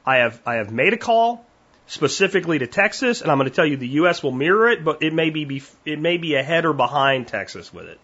I 0.06 0.18
have, 0.18 0.40
I 0.46 0.54
have 0.54 0.72
made 0.72 0.94
a 0.94 0.96
call 0.96 1.44
specifically 1.90 2.60
to 2.60 2.68
Texas, 2.68 3.20
and 3.20 3.32
I'm 3.32 3.36
going 3.36 3.50
to 3.50 3.54
tell 3.54 3.66
you 3.66 3.76
the 3.76 3.88
U.S. 3.88 4.22
will 4.22 4.30
mirror 4.30 4.70
it, 4.70 4.84
but 4.84 5.02
it 5.02 5.12
may 5.12 5.30
be, 5.30 5.60
it 5.84 5.98
may 5.98 6.18
be 6.18 6.36
ahead 6.36 6.64
or 6.64 6.72
behind 6.72 7.26
Texas 7.26 7.74
with 7.74 7.86
it. 7.86 7.98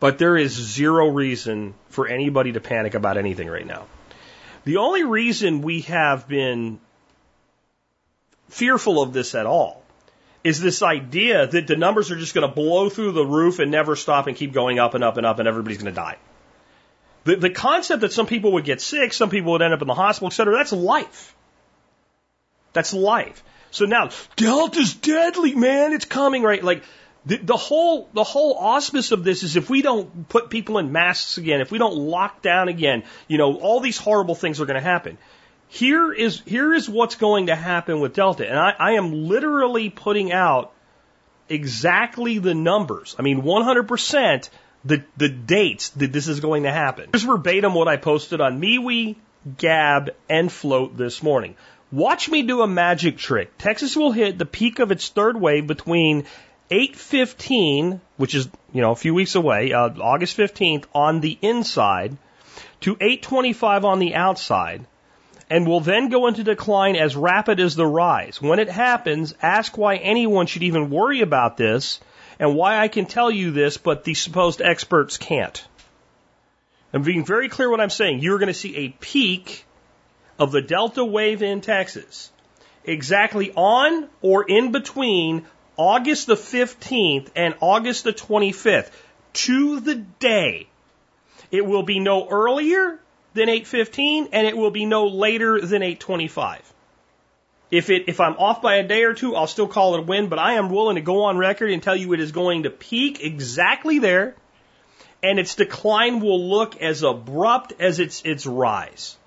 But 0.00 0.16
there 0.16 0.34
is 0.38 0.52
zero 0.52 1.08
reason 1.08 1.74
for 1.90 2.08
anybody 2.08 2.52
to 2.52 2.60
panic 2.60 2.94
about 2.94 3.18
anything 3.18 3.48
right 3.48 3.66
now. 3.66 3.86
The 4.64 4.78
only 4.78 5.04
reason 5.04 5.60
we 5.60 5.82
have 5.82 6.26
been 6.26 6.80
fearful 8.48 9.02
of 9.02 9.12
this 9.12 9.34
at 9.34 9.44
all 9.44 9.82
is 10.42 10.62
this 10.62 10.82
idea 10.82 11.46
that 11.46 11.66
the 11.66 11.76
numbers 11.76 12.10
are 12.10 12.16
just 12.16 12.34
going 12.34 12.48
to 12.48 12.54
blow 12.54 12.88
through 12.88 13.12
the 13.12 13.26
roof 13.26 13.58
and 13.58 13.70
never 13.70 13.94
stop 13.94 14.26
and 14.26 14.38
keep 14.38 14.54
going 14.54 14.78
up 14.78 14.94
and 14.94 15.04
up 15.04 15.18
and 15.18 15.26
up 15.26 15.38
and 15.38 15.46
everybody's 15.46 15.76
going 15.76 15.92
to 15.92 16.00
die. 16.00 16.16
The, 17.24 17.36
the 17.36 17.50
concept 17.50 18.00
that 18.00 18.12
some 18.14 18.26
people 18.26 18.52
would 18.52 18.64
get 18.64 18.80
sick, 18.80 19.12
some 19.12 19.28
people 19.28 19.52
would 19.52 19.60
end 19.60 19.74
up 19.74 19.82
in 19.82 19.88
the 19.88 19.92
hospital, 19.94 20.28
et 20.28 20.32
cetera, 20.32 20.56
that's 20.56 20.72
life. 20.72 21.34
That's 22.78 22.94
life. 22.94 23.42
So 23.72 23.86
now, 23.86 24.10
Delta's 24.36 24.94
deadly, 24.94 25.52
man. 25.52 25.92
It's 25.92 26.04
coming, 26.04 26.44
right? 26.44 26.62
Like, 26.62 26.84
the, 27.26 27.38
the 27.38 27.56
whole, 27.56 28.08
the 28.12 28.22
whole 28.22 28.54
auspice 28.54 29.10
of 29.10 29.24
this 29.24 29.42
is 29.42 29.56
if 29.56 29.68
we 29.68 29.82
don't 29.82 30.28
put 30.28 30.48
people 30.48 30.78
in 30.78 30.92
masks 30.92 31.38
again, 31.38 31.60
if 31.60 31.72
we 31.72 31.78
don't 31.78 31.96
lock 31.96 32.40
down 32.40 32.68
again, 32.68 33.02
you 33.26 33.36
know, 33.36 33.56
all 33.56 33.80
these 33.80 33.98
horrible 33.98 34.36
things 34.36 34.60
are 34.60 34.66
going 34.66 34.76
to 34.76 34.80
happen. 34.80 35.18
Here 35.66 36.12
is, 36.12 36.40
here 36.46 36.72
is 36.72 36.88
what's 36.88 37.16
going 37.16 37.46
to 37.46 37.56
happen 37.56 37.98
with 37.98 38.14
Delta. 38.14 38.48
And 38.48 38.56
I, 38.56 38.74
I 38.78 38.92
am 38.92 39.26
literally 39.26 39.90
putting 39.90 40.30
out 40.30 40.72
exactly 41.48 42.38
the 42.38 42.54
numbers. 42.54 43.16
I 43.18 43.22
mean, 43.22 43.42
100% 43.42 44.48
the, 44.84 45.02
the 45.16 45.28
dates 45.28 45.88
that 45.90 46.12
this 46.12 46.28
is 46.28 46.38
going 46.38 46.62
to 46.62 46.70
happen. 46.70 47.10
Here's 47.12 47.24
verbatim 47.24 47.74
what 47.74 47.88
I 47.88 47.96
posted 47.96 48.40
on 48.40 48.60
MeWe, 48.60 49.16
Gab, 49.56 50.10
and 50.28 50.48
Flote 50.48 50.96
this 50.96 51.24
morning. 51.24 51.56
Watch 51.90 52.28
me 52.28 52.42
do 52.42 52.60
a 52.60 52.66
magic 52.66 53.16
trick. 53.16 53.56
Texas 53.56 53.96
will 53.96 54.12
hit 54.12 54.36
the 54.36 54.44
peak 54.44 54.78
of 54.78 54.92
its 54.92 55.08
third 55.08 55.40
wave 55.40 55.66
between 55.66 56.26
8:15, 56.70 58.02
which 58.18 58.34
is 58.34 58.48
you 58.74 58.82
know 58.82 58.90
a 58.90 58.96
few 58.96 59.14
weeks 59.14 59.34
away, 59.34 59.72
uh, 59.72 59.88
August 59.98 60.36
15th 60.36 60.84
on 60.94 61.20
the 61.20 61.38
inside, 61.40 62.18
to 62.80 62.98
8:25 63.00 63.86
on 63.86 64.00
the 64.00 64.14
outside, 64.14 64.84
and 65.48 65.66
will 65.66 65.80
then 65.80 66.10
go 66.10 66.26
into 66.26 66.44
decline 66.44 66.94
as 66.94 67.16
rapid 67.16 67.58
as 67.58 67.74
the 67.74 67.86
rise. 67.86 68.42
When 68.42 68.58
it 68.58 68.68
happens, 68.68 69.32
ask 69.40 69.78
why 69.78 69.96
anyone 69.96 70.46
should 70.46 70.64
even 70.64 70.90
worry 70.90 71.22
about 71.22 71.56
this, 71.56 72.00
and 72.38 72.54
why 72.54 72.78
I 72.78 72.88
can 72.88 73.06
tell 73.06 73.30
you 73.30 73.50
this, 73.50 73.78
but 73.78 74.04
the 74.04 74.12
supposed 74.12 74.60
experts 74.60 75.16
can't. 75.16 75.66
I'm 76.92 77.02
being 77.02 77.24
very 77.24 77.48
clear 77.48 77.70
what 77.70 77.80
I'm 77.80 77.88
saying. 77.88 78.20
You're 78.20 78.38
going 78.38 78.48
to 78.48 78.54
see 78.54 78.76
a 78.76 78.88
peak 79.00 79.64
of 80.38 80.52
the 80.52 80.62
Delta 80.62 81.04
wave 81.04 81.42
in 81.42 81.60
Texas 81.60 82.30
exactly 82.84 83.52
on 83.54 84.08
or 84.22 84.44
in 84.48 84.72
between 84.72 85.44
August 85.76 86.26
the 86.26 86.34
15th 86.34 87.28
and 87.36 87.54
August 87.60 88.04
the 88.04 88.12
25th 88.12 88.90
to 89.32 89.80
the 89.80 89.94
day. 89.94 90.66
It 91.50 91.64
will 91.64 91.82
be 91.82 92.00
no 92.00 92.28
earlier 92.28 92.98
than 93.34 93.48
8:15 93.48 94.30
and 94.32 94.46
it 94.46 94.56
will 94.56 94.70
be 94.70 94.86
no 94.86 95.06
later 95.06 95.60
than 95.60 95.82
8:25. 95.82 96.60
If 97.70 97.90
it 97.90 98.04
if 98.08 98.20
I'm 98.20 98.34
off 98.38 98.62
by 98.62 98.76
a 98.76 98.88
day 98.88 99.04
or 99.04 99.12
two, 99.12 99.36
I'll 99.36 99.46
still 99.46 99.68
call 99.68 99.94
it 99.94 100.00
a 100.00 100.02
win, 100.02 100.28
but 100.28 100.38
I 100.38 100.54
am 100.54 100.70
willing 100.70 100.96
to 100.96 101.02
go 101.02 101.24
on 101.24 101.36
record 101.36 101.70
and 101.70 101.82
tell 101.82 101.94
you 101.94 102.14
it 102.14 102.20
is 102.20 102.32
going 102.32 102.62
to 102.62 102.70
peak 102.70 103.22
exactly 103.22 103.98
there 103.98 104.34
and 105.22 105.38
its 105.38 105.54
decline 105.54 106.20
will 106.20 106.48
look 106.48 106.80
as 106.80 107.02
abrupt 107.02 107.74
as 107.78 108.00
its 108.00 108.22
its 108.24 108.46
rise. 108.46 109.17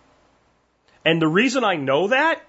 And 1.03 1.21
the 1.21 1.27
reason 1.27 1.63
I 1.63 1.75
know 1.75 2.09
that 2.09 2.41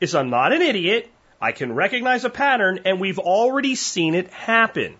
is 0.00 0.14
I'm 0.14 0.30
not 0.30 0.52
an 0.52 0.62
idiot 0.62 1.10
I 1.40 1.52
can 1.52 1.72
recognize 1.72 2.24
a 2.24 2.30
pattern, 2.30 2.80
and 2.84 3.00
we've 3.00 3.18
already 3.18 3.76
seen 3.76 4.14
it 4.14 4.28
happen. 4.30 4.96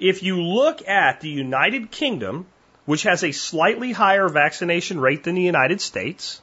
If 0.00 0.22
you 0.22 0.42
look 0.42 0.86
at 0.86 1.20
the 1.20 1.28
United 1.28 1.90
Kingdom, 1.90 2.46
which 2.84 3.04
has 3.04 3.22
a 3.22 3.32
slightly 3.32 3.92
higher 3.92 4.28
vaccination 4.28 4.98
rate 5.00 5.22
than 5.22 5.36
the 5.36 5.42
United 5.42 5.80
States, 5.80 6.42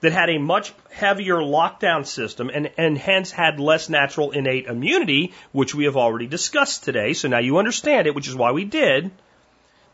that 0.00 0.12
had 0.12 0.30
a 0.30 0.38
much 0.38 0.72
heavier 0.90 1.38
lockdown 1.38 2.06
system 2.06 2.50
and, 2.54 2.70
and 2.78 2.96
hence 2.96 3.32
had 3.32 3.58
less 3.58 3.88
natural 3.88 4.30
innate 4.30 4.66
immunity, 4.66 5.32
which 5.50 5.74
we 5.74 5.86
have 5.86 5.96
already 5.96 6.28
discussed 6.28 6.84
today. 6.84 7.14
So 7.14 7.26
now 7.26 7.40
you 7.40 7.58
understand 7.58 8.06
it, 8.06 8.14
which 8.14 8.28
is 8.28 8.36
why 8.36 8.52
we 8.52 8.64
did. 8.64 9.10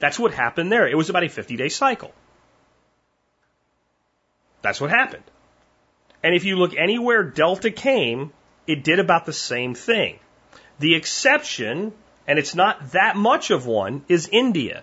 That's 0.01 0.19
what 0.19 0.35
happened 0.35 0.71
there. 0.71 0.87
It 0.87 0.97
was 0.97 1.09
about 1.09 1.25
a 1.25 1.31
50 1.31 1.57
day 1.57 1.71
cycle. 1.71 2.13
That's 4.65 4.81
what 4.81 4.89
happened. 4.89 5.25
And 6.23 6.35
if 6.35 6.45
you 6.45 6.57
look 6.57 6.75
anywhere 6.75 7.23
Delta 7.23 7.71
came, 7.71 8.33
it 8.67 8.83
did 8.83 8.99
about 8.99 9.27
the 9.27 9.33
same 9.35 9.75
thing. 9.75 10.19
The 10.79 10.95
exception, 10.95 11.93
and 12.27 12.39
it's 12.39 12.55
not 12.55 12.93
that 12.93 13.15
much 13.15 13.51
of 13.51 13.67
one, 13.67 14.07
is 14.09 14.27
India. 14.33 14.83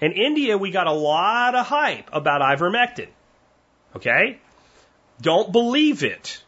In 0.00 0.12
India, 0.12 0.56
we 0.56 0.70
got 0.70 0.86
a 0.86 0.92
lot 0.92 1.56
of 1.56 1.66
hype 1.66 2.08
about 2.12 2.40
ivermectin. 2.40 3.08
Okay? 3.96 4.38
Don't 5.20 5.50
believe 5.50 6.04
it. 6.04 6.40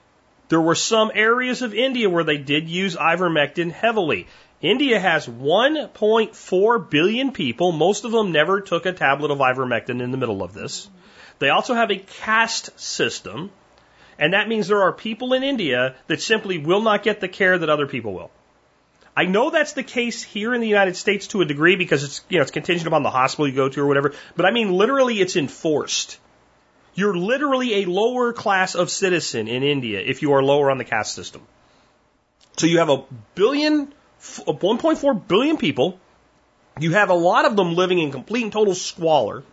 There 0.48 0.60
were 0.60 0.76
some 0.76 1.10
areas 1.12 1.62
of 1.62 1.74
India 1.74 2.08
where 2.08 2.22
they 2.22 2.38
did 2.38 2.68
use 2.68 2.94
ivermectin 2.94 3.72
heavily. 3.72 4.28
India 4.62 5.00
has 5.00 5.26
1.4 5.26 6.90
billion 6.90 7.32
people. 7.32 7.72
Most 7.72 8.04
of 8.04 8.12
them 8.12 8.30
never 8.30 8.60
took 8.60 8.86
a 8.86 8.92
tablet 8.92 9.32
of 9.32 9.38
ivermectin 9.38 10.00
in 10.00 10.12
the 10.12 10.16
middle 10.16 10.44
of 10.44 10.54
this. 10.54 10.88
They 11.38 11.50
also 11.50 11.74
have 11.74 11.90
a 11.90 11.96
caste 11.96 12.78
system 12.78 13.50
and 14.18 14.32
that 14.32 14.48
means 14.48 14.68
there 14.68 14.82
are 14.82 14.92
people 14.92 15.34
in 15.34 15.42
India 15.42 15.94
that 16.06 16.22
simply 16.22 16.58
will 16.58 16.80
not 16.80 17.02
get 17.02 17.20
the 17.20 17.28
care 17.28 17.58
that 17.58 17.68
other 17.68 17.86
people 17.86 18.14
will. 18.14 18.30
I 19.16 19.24
know 19.24 19.50
that's 19.50 19.72
the 19.72 19.82
case 19.82 20.22
here 20.22 20.54
in 20.54 20.60
the 20.60 20.68
United 20.68 20.96
States 20.96 21.28
to 21.28 21.40
a 21.40 21.44
degree 21.44 21.76
because 21.76 22.04
it's, 22.04 22.22
you 22.28 22.38
know, 22.38 22.42
it's 22.42 22.50
contingent 22.50 22.86
upon 22.86 23.02
the 23.02 23.10
hospital 23.10 23.48
you 23.48 23.54
go 23.54 23.68
to 23.68 23.80
or 23.80 23.86
whatever, 23.86 24.12
but 24.36 24.46
I 24.46 24.50
mean 24.50 24.72
literally 24.72 25.20
it's 25.20 25.36
enforced. 25.36 26.18
You're 26.94 27.16
literally 27.16 27.82
a 27.82 27.84
lower 27.86 28.32
class 28.32 28.74
of 28.74 28.90
citizen 28.90 29.48
in 29.48 29.62
India 29.62 30.00
if 30.00 30.22
you 30.22 30.32
are 30.32 30.42
lower 30.42 30.70
on 30.70 30.78
the 30.78 30.84
caste 30.84 31.14
system. 31.14 31.42
So 32.56 32.66
you 32.66 32.78
have 32.78 32.88
a 32.88 33.04
billion, 33.34 33.92
1.4 34.20 35.28
billion 35.28 35.56
people. 35.58 35.98
You 36.78 36.92
have 36.92 37.10
a 37.10 37.14
lot 37.14 37.44
of 37.44 37.56
them 37.56 37.74
living 37.74 37.98
in 37.98 38.12
complete 38.12 38.44
and 38.44 38.52
total 38.52 38.74
squalor, 38.74 39.44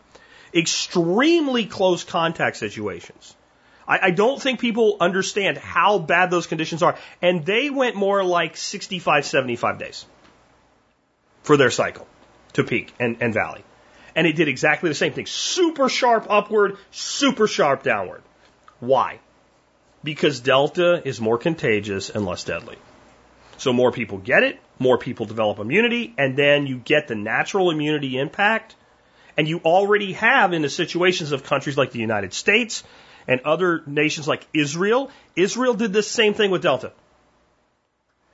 extremely 0.53 1.65
close 1.65 2.03
contact 2.03 2.57
situations. 2.57 3.35
I, 3.87 3.99
I 4.03 4.11
don't 4.11 4.41
think 4.41 4.59
people 4.59 4.97
understand 4.99 5.57
how 5.57 5.99
bad 5.99 6.31
those 6.31 6.47
conditions 6.47 6.83
are. 6.83 6.97
And 7.21 7.45
they 7.45 7.69
went 7.69 7.95
more 7.95 8.23
like 8.23 8.57
65, 8.57 9.25
75 9.25 9.79
days 9.79 10.05
for 11.43 11.57
their 11.57 11.71
cycle 11.71 12.07
to 12.53 12.63
peak 12.63 12.93
and, 12.99 13.17
and 13.21 13.33
valley. 13.33 13.63
And 14.15 14.27
it 14.27 14.35
did 14.35 14.47
exactly 14.47 14.89
the 14.89 14.95
same 14.95 15.13
thing. 15.13 15.25
Super 15.25 15.89
sharp 15.89 16.27
upward, 16.29 16.77
super 16.91 17.47
sharp 17.47 17.83
downward. 17.83 18.21
Why? 18.79 19.19
Because 20.03 20.39
Delta 20.39 21.01
is 21.07 21.19
more 21.19 21.37
contagious 21.37 22.09
and 22.09 22.25
less 22.25 22.43
deadly. 22.43 22.77
So 23.57 23.73
more 23.73 23.91
people 23.91 24.17
get 24.17 24.43
it, 24.43 24.59
more 24.77 24.97
people 24.97 25.25
develop 25.25 25.59
immunity, 25.59 26.13
and 26.17 26.37
then 26.37 26.67
you 26.67 26.77
get 26.77 27.07
the 27.07 27.15
natural 27.15 27.71
immunity 27.71 28.17
impact. 28.17 28.75
And 29.37 29.47
you 29.47 29.59
already 29.59 30.13
have 30.13 30.53
in 30.53 30.61
the 30.61 30.69
situations 30.69 31.31
of 31.31 31.43
countries 31.43 31.77
like 31.77 31.91
the 31.91 31.99
United 31.99 32.33
States 32.33 32.83
and 33.27 33.41
other 33.41 33.83
nations 33.85 34.27
like 34.27 34.45
Israel, 34.53 35.09
Israel 35.35 35.73
did 35.73 35.93
the 35.93 36.03
same 36.03 36.33
thing 36.33 36.51
with 36.51 36.61
Delta. 36.61 36.91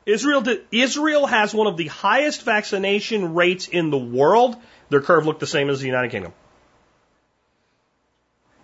Israel 0.05 0.41
did, 0.41 0.65
Israel 0.71 1.27
has 1.27 1.53
one 1.53 1.67
of 1.67 1.77
the 1.77 1.88
highest 1.88 2.43
vaccination 2.43 3.33
rates 3.35 3.67
in 3.67 3.91
the 3.91 3.97
world. 3.97 4.55
Their 4.89 5.01
curve 5.01 5.25
looked 5.25 5.39
the 5.39 5.47
same 5.47 5.69
as 5.69 5.79
the 5.79 5.85
United 5.85 6.09
Kingdom. 6.09 6.33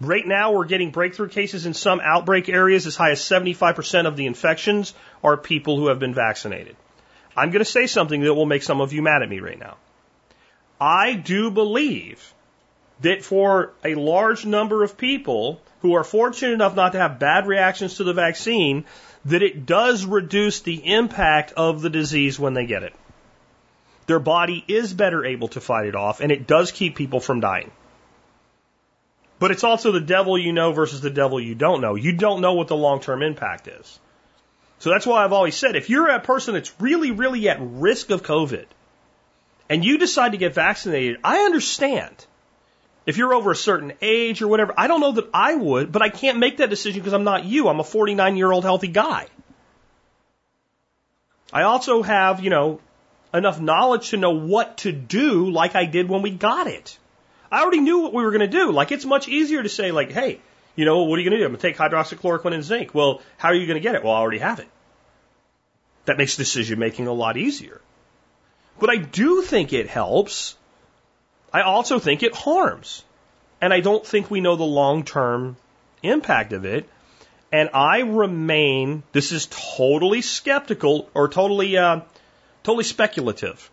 Right 0.01 0.25
now, 0.27 0.51
we're 0.51 0.65
getting 0.65 0.91
breakthrough 0.91 1.29
cases 1.29 1.65
in 1.65 1.73
some 1.73 2.01
outbreak 2.03 2.49
areas. 2.49 2.85
As 2.85 2.95
high 2.95 3.11
as 3.11 3.21
75% 3.21 4.07
of 4.07 4.17
the 4.17 4.25
infections 4.25 4.93
are 5.23 5.37
people 5.37 5.77
who 5.77 5.87
have 5.87 5.99
been 5.99 6.13
vaccinated. 6.13 6.75
I'm 7.37 7.51
going 7.51 7.63
to 7.63 7.71
say 7.71 7.87
something 7.87 8.21
that 8.21 8.33
will 8.33 8.45
make 8.45 8.63
some 8.63 8.81
of 8.81 8.91
you 8.91 9.01
mad 9.01 9.21
at 9.21 9.29
me 9.29 9.39
right 9.39 9.59
now. 9.59 9.77
I 10.79 11.13
do 11.13 11.51
believe 11.51 12.33
that 13.01 13.23
for 13.23 13.73
a 13.83 13.95
large 13.95 14.45
number 14.45 14.83
of 14.83 14.97
people, 14.97 15.61
who 15.85 15.93
are 15.93 16.03
fortunate 16.03 16.53
enough 16.53 16.75
not 16.75 16.93
to 16.93 16.99
have 16.99 17.19
bad 17.19 17.45
reactions 17.45 17.97
to 17.97 18.03
the 18.03 18.13
vaccine, 18.13 18.85
that 19.25 19.43
it 19.43 19.67
does 19.67 20.03
reduce 20.03 20.61
the 20.61 20.93
impact 20.93 21.53
of 21.53 21.81
the 21.81 21.91
disease 21.91 22.39
when 22.39 22.55
they 22.55 22.65
get 22.65 22.81
it. 22.81 22.93
Their 24.07 24.19
body 24.19 24.63
is 24.67 24.93
better 24.93 25.23
able 25.23 25.47
to 25.49 25.61
fight 25.61 25.85
it 25.85 25.95
off, 25.95 26.21
and 26.21 26.31
it 26.31 26.47
does 26.47 26.71
keep 26.71 26.95
people 26.95 27.19
from 27.19 27.39
dying. 27.39 27.71
But 29.37 29.51
it's 29.51 29.63
also 29.63 29.91
the 29.91 29.99
devil 29.99 30.37
you 30.37 30.53
know 30.53 30.71
versus 30.71 31.01
the 31.01 31.09
devil 31.09 31.39
you 31.39 31.53
don't 31.53 31.81
know. 31.81 31.93
You 31.93 32.13
don't 32.13 32.41
know 32.41 32.53
what 32.53 32.67
the 32.67 32.75
long 32.75 32.99
term 32.99 33.21
impact 33.21 33.67
is. 33.67 33.99
So 34.79 34.89
that's 34.89 35.05
why 35.05 35.23
I've 35.23 35.33
always 35.33 35.55
said 35.55 35.75
if 35.75 35.89
you're 35.89 36.09
a 36.09 36.19
person 36.19 36.55
that's 36.55 36.73
really, 36.79 37.11
really 37.11 37.47
at 37.47 37.59
risk 37.59 38.09
of 38.09 38.23
COVID 38.23 38.65
and 39.69 39.83
you 39.83 39.97
decide 39.97 40.33
to 40.33 40.37
get 40.37 40.53
vaccinated, 40.53 41.17
I 41.23 41.39
understand. 41.39 42.25
If 43.05 43.17
you're 43.17 43.33
over 43.33 43.51
a 43.51 43.55
certain 43.55 43.93
age 44.01 44.41
or 44.41 44.47
whatever, 44.47 44.73
I 44.77 44.87
don't 44.87 44.99
know 44.99 45.13
that 45.13 45.29
I 45.33 45.55
would, 45.55 45.91
but 45.91 46.01
I 46.01 46.09
can't 46.09 46.39
make 46.39 46.57
that 46.57 46.69
decision 46.69 47.01
because 47.01 47.13
I'm 47.13 47.23
not 47.23 47.45
you. 47.45 47.67
I'm 47.67 47.79
a 47.79 47.83
49 47.83 48.35
year 48.35 48.51
old 48.51 48.63
healthy 48.63 48.87
guy. 48.87 49.27
I 51.53 51.63
also 51.63 52.01
have, 52.01 52.43
you 52.43 52.49
know, 52.49 52.81
enough 53.33 53.61
knowledge 53.61 54.09
to 54.09 54.17
know 54.17 54.31
what 54.31 54.77
to 54.79 54.91
do 54.91 55.51
like 55.51 55.75
I 55.75 55.85
did 55.85 56.09
when 56.09 56.21
we 56.21 56.31
got 56.31 56.67
it. 56.67 56.97
I 57.51 57.61
already 57.61 57.81
knew 57.81 57.99
what 57.99 58.13
we 58.13 58.23
were 58.23 58.31
going 58.31 58.41
to 58.41 58.47
do. 58.47 58.71
Like 58.71 58.91
it's 58.91 59.05
much 59.05 59.27
easier 59.27 59.61
to 59.61 59.69
say 59.69 59.91
like, 59.91 60.11
hey, 60.11 60.41
you 60.75 60.85
know, 60.85 61.03
what 61.03 61.17
are 61.17 61.21
you 61.21 61.29
going 61.29 61.39
to 61.39 61.43
do? 61.43 61.45
I'm 61.45 61.51
going 61.51 61.61
to 61.61 61.67
take 61.67 61.77
hydroxychloroquine 61.77 62.53
and 62.53 62.63
zinc. 62.63 62.93
Well, 62.95 63.21
how 63.37 63.49
are 63.49 63.55
you 63.55 63.67
going 63.67 63.77
to 63.77 63.81
get 63.81 63.95
it? 63.95 64.03
Well, 64.03 64.13
I 64.13 64.17
already 64.17 64.39
have 64.39 64.59
it. 64.59 64.67
That 66.05 66.17
makes 66.17 66.35
decision 66.35 66.79
making 66.79 67.07
a 67.07 67.13
lot 67.13 67.37
easier. 67.37 67.81
But 68.79 68.89
I 68.89 68.97
do 68.97 69.41
think 69.41 69.73
it 69.73 69.87
helps. 69.87 70.55
I 71.53 71.61
also 71.61 71.99
think 71.99 72.23
it 72.23 72.35
harms. 72.35 73.03
And 73.61 73.73
I 73.73 73.79
don't 73.79 74.05
think 74.05 74.29
we 74.29 74.41
know 74.41 74.55
the 74.55 74.63
long 74.63 75.03
term 75.03 75.57
impact 76.03 76.53
of 76.53 76.65
it. 76.65 76.89
And 77.51 77.69
I 77.73 77.99
remain, 77.99 79.03
this 79.13 79.31
is 79.31 79.47
totally 79.49 80.21
skeptical 80.21 81.09
or 81.13 81.29
totally, 81.29 81.77
uh, 81.77 82.01
totally 82.63 82.83
speculative. 82.83 83.69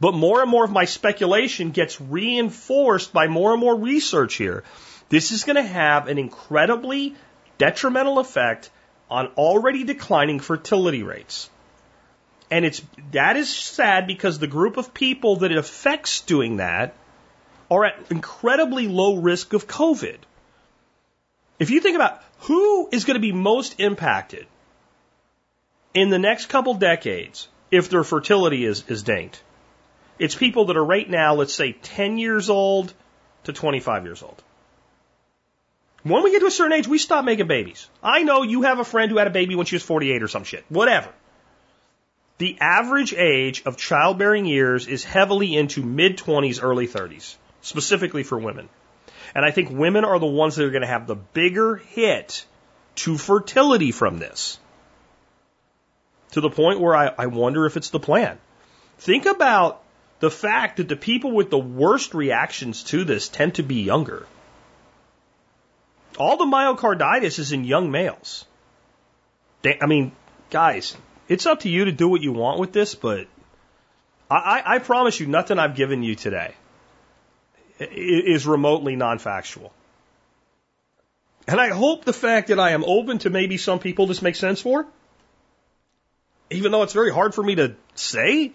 But 0.00 0.14
more 0.14 0.42
and 0.42 0.50
more 0.50 0.64
of 0.64 0.70
my 0.70 0.84
speculation 0.84 1.70
gets 1.70 2.00
reinforced 2.00 3.12
by 3.12 3.28
more 3.28 3.52
and 3.52 3.60
more 3.60 3.76
research 3.76 4.34
here. 4.34 4.64
This 5.08 5.30
is 5.30 5.44
going 5.44 5.56
to 5.56 5.62
have 5.62 6.08
an 6.08 6.18
incredibly 6.18 7.14
detrimental 7.56 8.18
effect 8.18 8.70
on 9.08 9.28
already 9.36 9.84
declining 9.84 10.40
fertility 10.40 11.02
rates. 11.02 11.48
And 12.52 12.66
it's, 12.66 12.82
that 13.12 13.38
is 13.38 13.48
sad 13.48 14.06
because 14.06 14.38
the 14.38 14.46
group 14.46 14.76
of 14.76 14.92
people 14.92 15.36
that 15.36 15.50
it 15.50 15.56
affects 15.56 16.20
doing 16.20 16.58
that 16.58 16.94
are 17.70 17.86
at 17.86 18.10
incredibly 18.10 18.88
low 18.88 19.16
risk 19.16 19.54
of 19.54 19.66
COVID. 19.66 20.18
If 21.58 21.70
you 21.70 21.80
think 21.80 21.96
about 21.96 22.22
who 22.40 22.90
is 22.92 23.06
going 23.06 23.14
to 23.14 23.20
be 23.20 23.32
most 23.32 23.80
impacted 23.80 24.46
in 25.94 26.10
the 26.10 26.18
next 26.18 26.50
couple 26.50 26.74
decades 26.74 27.48
if 27.70 27.88
their 27.88 28.04
fertility 28.04 28.66
is, 28.66 28.84
is 28.86 29.02
dinked, 29.02 29.40
it's 30.18 30.34
people 30.34 30.66
that 30.66 30.76
are 30.76 30.84
right 30.84 31.08
now, 31.08 31.32
let's 31.36 31.54
say 31.54 31.72
10 31.72 32.18
years 32.18 32.50
old 32.50 32.92
to 33.44 33.54
25 33.54 34.04
years 34.04 34.22
old. 34.22 34.42
When 36.02 36.22
we 36.22 36.32
get 36.32 36.40
to 36.40 36.48
a 36.48 36.50
certain 36.50 36.74
age, 36.74 36.86
we 36.86 36.98
stop 36.98 37.24
making 37.24 37.46
babies. 37.46 37.88
I 38.02 38.24
know 38.24 38.42
you 38.42 38.60
have 38.62 38.78
a 38.78 38.84
friend 38.84 39.10
who 39.10 39.16
had 39.16 39.26
a 39.26 39.30
baby 39.30 39.54
when 39.54 39.64
she 39.64 39.76
was 39.76 39.82
48 39.82 40.22
or 40.22 40.28
some 40.28 40.44
shit. 40.44 40.66
Whatever. 40.68 41.08
The 42.42 42.58
average 42.60 43.14
age 43.14 43.62
of 43.66 43.76
childbearing 43.76 44.46
years 44.46 44.88
is 44.88 45.04
heavily 45.04 45.54
into 45.54 45.80
mid 45.80 46.18
20s, 46.18 46.58
early 46.60 46.88
30s, 46.88 47.36
specifically 47.60 48.24
for 48.24 48.36
women. 48.36 48.68
And 49.32 49.44
I 49.44 49.52
think 49.52 49.70
women 49.70 50.04
are 50.04 50.18
the 50.18 50.26
ones 50.26 50.56
that 50.56 50.64
are 50.64 50.72
going 50.72 50.82
to 50.82 50.88
have 50.88 51.06
the 51.06 51.14
bigger 51.14 51.76
hit 51.76 52.44
to 52.96 53.16
fertility 53.16 53.92
from 53.92 54.18
this. 54.18 54.58
To 56.32 56.40
the 56.40 56.50
point 56.50 56.80
where 56.80 56.96
I, 56.96 57.12
I 57.16 57.26
wonder 57.26 57.64
if 57.64 57.76
it's 57.76 57.90
the 57.90 58.00
plan. 58.00 58.40
Think 58.98 59.26
about 59.26 59.80
the 60.18 60.28
fact 60.28 60.78
that 60.78 60.88
the 60.88 60.96
people 60.96 61.30
with 61.30 61.48
the 61.48 61.60
worst 61.60 62.12
reactions 62.12 62.82
to 62.90 63.04
this 63.04 63.28
tend 63.28 63.54
to 63.54 63.62
be 63.62 63.82
younger. 63.82 64.26
All 66.18 66.38
the 66.38 66.44
myocarditis 66.56 67.38
is 67.38 67.52
in 67.52 67.62
young 67.62 67.92
males. 67.92 68.44
I 69.64 69.86
mean, 69.86 70.10
guys, 70.50 70.96
it's 71.32 71.46
up 71.46 71.60
to 71.60 71.70
you 71.70 71.86
to 71.86 71.92
do 71.92 72.08
what 72.08 72.20
you 72.20 72.32
want 72.32 72.60
with 72.60 72.72
this, 72.72 72.94
but 72.94 73.26
I, 74.30 74.36
I, 74.36 74.74
I 74.74 74.78
promise 74.80 75.18
you, 75.18 75.26
nothing 75.26 75.58
I've 75.58 75.74
given 75.74 76.02
you 76.02 76.14
today 76.14 76.54
is 77.78 78.46
remotely 78.46 78.96
non 78.96 79.18
factual. 79.18 79.72
And 81.48 81.58
I 81.58 81.70
hope 81.70 82.04
the 82.04 82.12
fact 82.12 82.48
that 82.48 82.60
I 82.60 82.70
am 82.72 82.84
open 82.84 83.18
to 83.20 83.30
maybe 83.30 83.56
some 83.56 83.78
people 83.78 84.06
this 84.06 84.20
makes 84.20 84.38
sense 84.38 84.60
for, 84.60 84.86
even 86.50 86.70
though 86.70 86.82
it's 86.82 86.92
very 86.92 87.12
hard 87.12 87.34
for 87.34 87.42
me 87.42 87.54
to 87.54 87.74
say, 87.94 88.52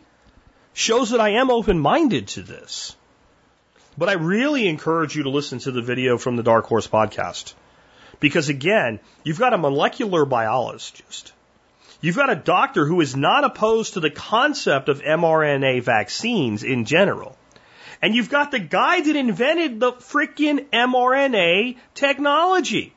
shows 0.73 1.09
that 1.09 1.19
I 1.19 1.29
am 1.29 1.49
open 1.49 1.79
minded 1.79 2.27
to 2.29 2.43
this. 2.43 2.95
But 3.97 4.09
I 4.09 4.13
really 4.13 4.67
encourage 4.67 5.15
you 5.15 5.23
to 5.23 5.31
listen 5.31 5.57
to 5.59 5.71
the 5.71 5.81
video 5.81 6.19
from 6.19 6.35
the 6.35 6.43
Dark 6.43 6.67
Horse 6.67 6.87
podcast. 6.87 7.55
Because 8.19 8.49
again, 8.49 8.99
you've 9.23 9.39
got 9.39 9.55
a 9.55 9.57
molecular 9.57 10.25
biologist 10.25 11.33
You've 11.99 12.15
got 12.15 12.29
a 12.29 12.35
doctor 12.35 12.85
who 12.85 13.01
is 13.01 13.15
not 13.15 13.43
opposed 13.43 13.93
to 13.93 13.99
the 13.99 14.11
concept 14.11 14.87
of 14.87 15.01
mRNA 15.01 15.81
vaccines 15.81 16.63
in 16.63 16.85
general. 16.85 17.37
And 18.01 18.13
you've 18.13 18.29
got 18.29 18.51
the 18.51 18.59
guy 18.59 19.01
that 19.01 19.15
invented 19.15 19.79
the 19.79 19.93
freaking 19.93 20.67
mRNA 20.69 21.77
technology. 21.95 22.93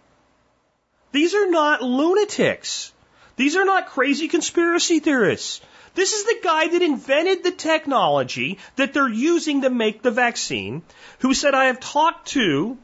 These 1.12 1.34
are 1.34 1.50
not 1.50 1.82
lunatics. 1.82 2.92
These 3.36 3.56
are 3.56 3.64
not 3.64 3.88
crazy 3.88 4.28
conspiracy 4.28 5.00
theorists. 5.00 5.62
This 5.94 6.12
is 6.12 6.24
the 6.24 6.40
guy 6.42 6.68
that 6.68 6.82
invented 6.82 7.42
the 7.42 7.50
technology 7.50 8.58
that 8.76 8.92
they're 8.92 9.08
using 9.08 9.62
to 9.62 9.70
make 9.70 10.02
the 10.02 10.10
vaccine, 10.10 10.82
who 11.20 11.34
said, 11.34 11.54
I 11.54 11.66
have 11.66 11.80
talked 11.80 12.28
to 12.28 12.78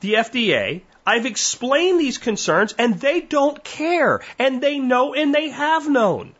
the 0.00 0.14
FDA. 0.14 0.82
I've 1.06 1.24
explained 1.24 2.00
these 2.00 2.18
concerns 2.18 2.74
and 2.76 3.00
they 3.00 3.20
don't 3.20 3.62
care 3.62 4.22
and 4.38 4.60
they 4.60 4.80
know 4.80 5.14
and 5.14 5.32
they 5.32 5.50
have 5.50 5.88
known. 5.88 6.34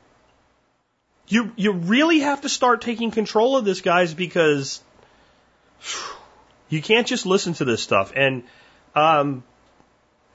You, 1.28 1.52
you 1.56 1.72
really 1.72 2.20
have 2.20 2.40
to 2.42 2.48
start 2.48 2.80
taking 2.80 3.10
control 3.12 3.56
of 3.56 3.64
this, 3.64 3.80
guys, 3.80 4.12
because 4.12 4.80
you 6.68 6.82
can't 6.82 7.06
just 7.06 7.26
listen 7.26 7.54
to 7.54 7.64
this 7.64 7.82
stuff. 7.82 8.12
And, 8.14 8.42
um, 8.94 9.44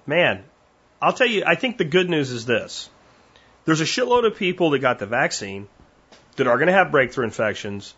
man, 0.06 0.44
I'll 1.02 1.14
tell 1.14 1.28
you, 1.28 1.44
I 1.46 1.56
think 1.56 1.78
the 1.78 1.86
good 1.86 2.10
news 2.10 2.32
is 2.32 2.46
this. 2.46 2.90
There's 3.66 3.82
a 3.82 3.86
shitload 3.86 4.26
of 4.26 4.38
people 4.38 4.72
that 4.72 4.80
got 4.80 5.00
the 5.00 5.06
vaccine 5.06 5.68
that 6.38 6.48
are 6.48 6.58
going 6.58 6.68
to 6.68 6.74
have 6.74 6.92
breakthrough 6.92 7.26
infections 7.26 7.94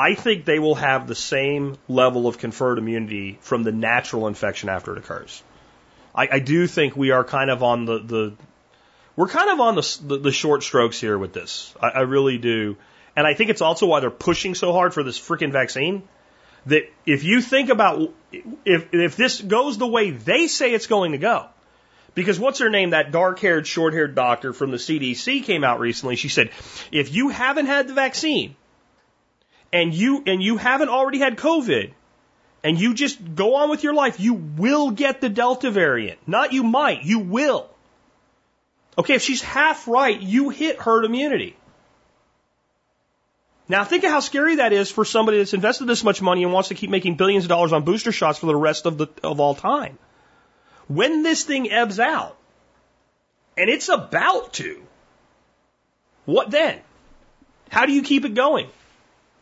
I 0.00 0.14
think 0.14 0.46
they 0.46 0.58
will 0.58 0.76
have 0.76 1.06
the 1.06 1.14
same 1.14 1.76
level 1.86 2.26
of 2.26 2.38
conferred 2.38 2.78
immunity 2.78 3.36
from 3.42 3.64
the 3.64 3.72
natural 3.72 4.28
infection 4.28 4.70
after 4.70 4.92
it 4.92 4.98
occurs. 4.98 5.42
I, 6.14 6.26
I 6.32 6.38
do 6.38 6.66
think 6.66 6.96
we 6.96 7.10
are 7.10 7.22
kind 7.22 7.50
of 7.50 7.62
on 7.62 7.84
the, 7.84 7.98
the 7.98 8.32
we're 9.14 9.28
kind 9.28 9.50
of 9.50 9.60
on 9.60 9.74
the, 9.74 9.98
the, 10.06 10.16
the 10.16 10.32
short 10.32 10.62
strokes 10.62 10.98
here 10.98 11.18
with 11.18 11.34
this. 11.34 11.74
I, 11.78 11.88
I 11.88 12.00
really 12.00 12.38
do. 12.38 12.78
And 13.14 13.26
I 13.26 13.34
think 13.34 13.50
it's 13.50 13.60
also 13.60 13.84
why 13.84 14.00
they're 14.00 14.10
pushing 14.10 14.54
so 14.54 14.72
hard 14.72 14.94
for 14.94 15.02
this 15.02 15.20
freaking 15.20 15.52
vaccine. 15.52 16.02
That 16.64 16.84
if 17.04 17.22
you 17.22 17.42
think 17.42 17.68
about 17.68 18.14
if 18.64 18.94
if 18.94 19.16
this 19.16 19.38
goes 19.42 19.76
the 19.76 19.86
way 19.86 20.12
they 20.12 20.46
say 20.46 20.72
it's 20.72 20.86
going 20.86 21.12
to 21.12 21.18
go, 21.18 21.46
because 22.14 22.40
what's 22.40 22.60
her 22.60 22.70
name? 22.70 22.90
That 22.90 23.12
dark 23.12 23.38
haired, 23.38 23.66
short 23.66 23.92
haired 23.92 24.14
doctor 24.14 24.54
from 24.54 24.70
the 24.70 24.78
CDC 24.78 25.44
came 25.44 25.62
out 25.62 25.78
recently. 25.78 26.16
She 26.16 26.28
said, 26.28 26.50
if 26.90 27.12
you 27.12 27.28
haven't 27.28 27.66
had 27.66 27.88
the 27.88 27.94
vaccine, 27.94 28.56
and 29.72 29.94
you 29.94 30.22
and 30.26 30.42
you 30.42 30.56
haven't 30.56 30.88
already 30.88 31.18
had 31.18 31.36
COVID 31.36 31.92
and 32.62 32.78
you 32.78 32.94
just 32.94 33.34
go 33.34 33.56
on 33.56 33.70
with 33.70 33.82
your 33.82 33.94
life, 33.94 34.20
you 34.20 34.34
will 34.34 34.90
get 34.90 35.20
the 35.20 35.28
Delta 35.28 35.70
variant. 35.70 36.18
Not 36.26 36.52
you 36.52 36.62
might, 36.62 37.04
you 37.04 37.20
will. 37.20 37.68
Okay, 38.98 39.14
if 39.14 39.22
she's 39.22 39.42
half 39.42 39.88
right, 39.88 40.20
you 40.20 40.50
hit 40.50 40.78
herd 40.78 41.04
immunity. 41.04 41.56
Now 43.68 43.84
think 43.84 44.02
of 44.02 44.10
how 44.10 44.20
scary 44.20 44.56
that 44.56 44.72
is 44.72 44.90
for 44.90 45.04
somebody 45.04 45.38
that's 45.38 45.54
invested 45.54 45.86
this 45.86 46.02
much 46.02 46.20
money 46.20 46.42
and 46.42 46.52
wants 46.52 46.70
to 46.70 46.74
keep 46.74 46.90
making 46.90 47.14
billions 47.14 47.44
of 47.44 47.48
dollars 47.48 47.72
on 47.72 47.84
booster 47.84 48.10
shots 48.10 48.38
for 48.38 48.46
the 48.46 48.56
rest 48.56 48.84
of 48.84 48.98
the 48.98 49.06
of 49.22 49.38
all 49.38 49.54
time. 49.54 49.96
When 50.88 51.22
this 51.22 51.44
thing 51.44 51.70
ebbs 51.70 52.00
out, 52.00 52.36
and 53.56 53.70
it's 53.70 53.88
about 53.88 54.54
to, 54.54 54.82
what 56.24 56.50
then? 56.50 56.80
How 57.68 57.86
do 57.86 57.92
you 57.92 58.02
keep 58.02 58.24
it 58.24 58.34
going? 58.34 58.68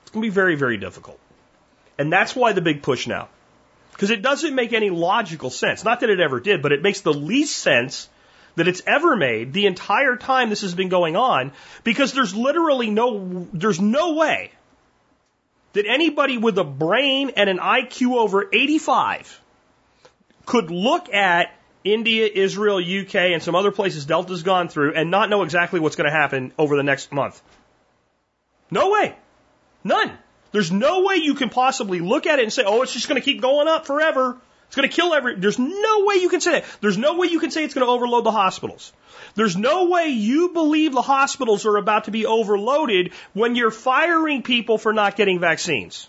It's 0.09 0.15
going 0.15 0.23
to 0.23 0.31
be 0.31 0.35
very, 0.35 0.55
very 0.55 0.79
difficult. 0.79 1.21
And 1.99 2.11
that's 2.11 2.35
why 2.35 2.55
the 2.55 2.63
big 2.63 2.81
push 2.83 3.07
now. 3.07 3.29
Because 3.93 4.09
it 4.09 4.23
doesn't 4.23 4.55
make 4.55 4.73
any 4.73 4.89
logical 4.89 5.51
sense. 5.51 5.85
Not 5.85 6.01
that 6.01 6.09
it 6.09 6.19
ever 6.19 6.41
did, 6.41 6.63
but 6.63 6.73
it 6.73 6.81
makes 6.81 7.03
the 7.03 7.13
least 7.13 7.59
sense 7.59 8.09
that 8.57 8.69
it's 8.69 8.81
ever 8.87 9.17
made 9.17 9.53
the 9.53 9.67
entire 9.67 10.17
time 10.17 10.49
this 10.49 10.63
has 10.63 10.75
been 10.75 10.89
going 10.89 11.15
on 11.15 11.53
because 11.85 12.15
there's 12.15 12.35
literally 12.35 12.89
no, 12.89 13.47
there's 13.53 13.83
no 13.83 14.15
way 14.15 14.51
that 15.75 15.85
anybody 15.87 16.39
with 16.39 16.57
a 16.57 16.65
brain 16.65 17.33
and 17.37 17.51
an 17.51 17.59
IQ 17.59 18.15
over 18.17 18.49
85 18.51 19.43
could 20.47 20.71
look 20.71 21.13
at 21.13 21.55
India, 21.85 22.27
Israel, 22.33 22.79
UK, 22.79 23.15
and 23.15 23.43
some 23.43 23.55
other 23.55 23.73
places 23.73 24.07
Delta's 24.07 24.43
gone 24.43 24.69
through 24.69 24.95
and 24.95 25.11
not 25.11 25.29
know 25.29 25.43
exactly 25.43 25.81
what's 25.81 25.97
going 25.97 26.11
to 26.11 26.17
happen 26.17 26.55
over 26.57 26.77
the 26.79 26.83
next 26.83 27.13
month. 27.13 27.43
No 28.71 28.91
way. 28.93 29.15
None. 29.85 30.13
There's 30.53 30.73
no 30.73 31.05
way 31.05 31.17
you 31.17 31.35
can 31.35 31.51
possibly 31.51 32.01
look 32.01 32.27
at 32.27 32.39
it 32.39 32.43
and 32.43 32.53
say, 32.53 32.65
oh, 32.67 32.83
it's 32.83 32.93
just 32.93 33.09
going 33.09 33.21
to 33.21 33.25
keep 33.25 33.41
going 33.41 33.69
up 33.69 33.87
forever. 33.87 34.37
It's 34.67 34.77
going 34.77 34.89
to 34.89 34.95
kill 34.95 35.15
every. 35.15 35.37
There's 35.37 35.59
no 35.59 36.05
way 36.05 36.17
you 36.17 36.29
can 36.29 36.41
say 36.41 36.53
that. 36.53 36.65
There's 36.81 36.99
no 36.99 37.17
way 37.17 37.29
you 37.29 37.41
can 37.41 37.51
say 37.51 37.65
it's 37.65 37.75
going 37.75 37.87
to 37.87 37.91
overload 37.91 38.25
the 38.25 38.31
hospitals. 38.31 38.93
There's 39.35 39.57
no 39.57 39.87
way 39.89 40.09
you 40.09 40.51
believe 40.51 40.93
the 40.93 41.03
hospitals 41.03 41.65
are 41.65 41.77
about 41.77 42.05
to 42.05 42.11
be 42.11 42.27
overloaded 42.27 43.13
when 43.33 43.55
you're 43.55 43.71
firing 43.71 44.43
people 44.43 44.77
for 44.77 44.93
not 44.93 45.17
getting 45.17 45.41
vaccines. 45.41 46.09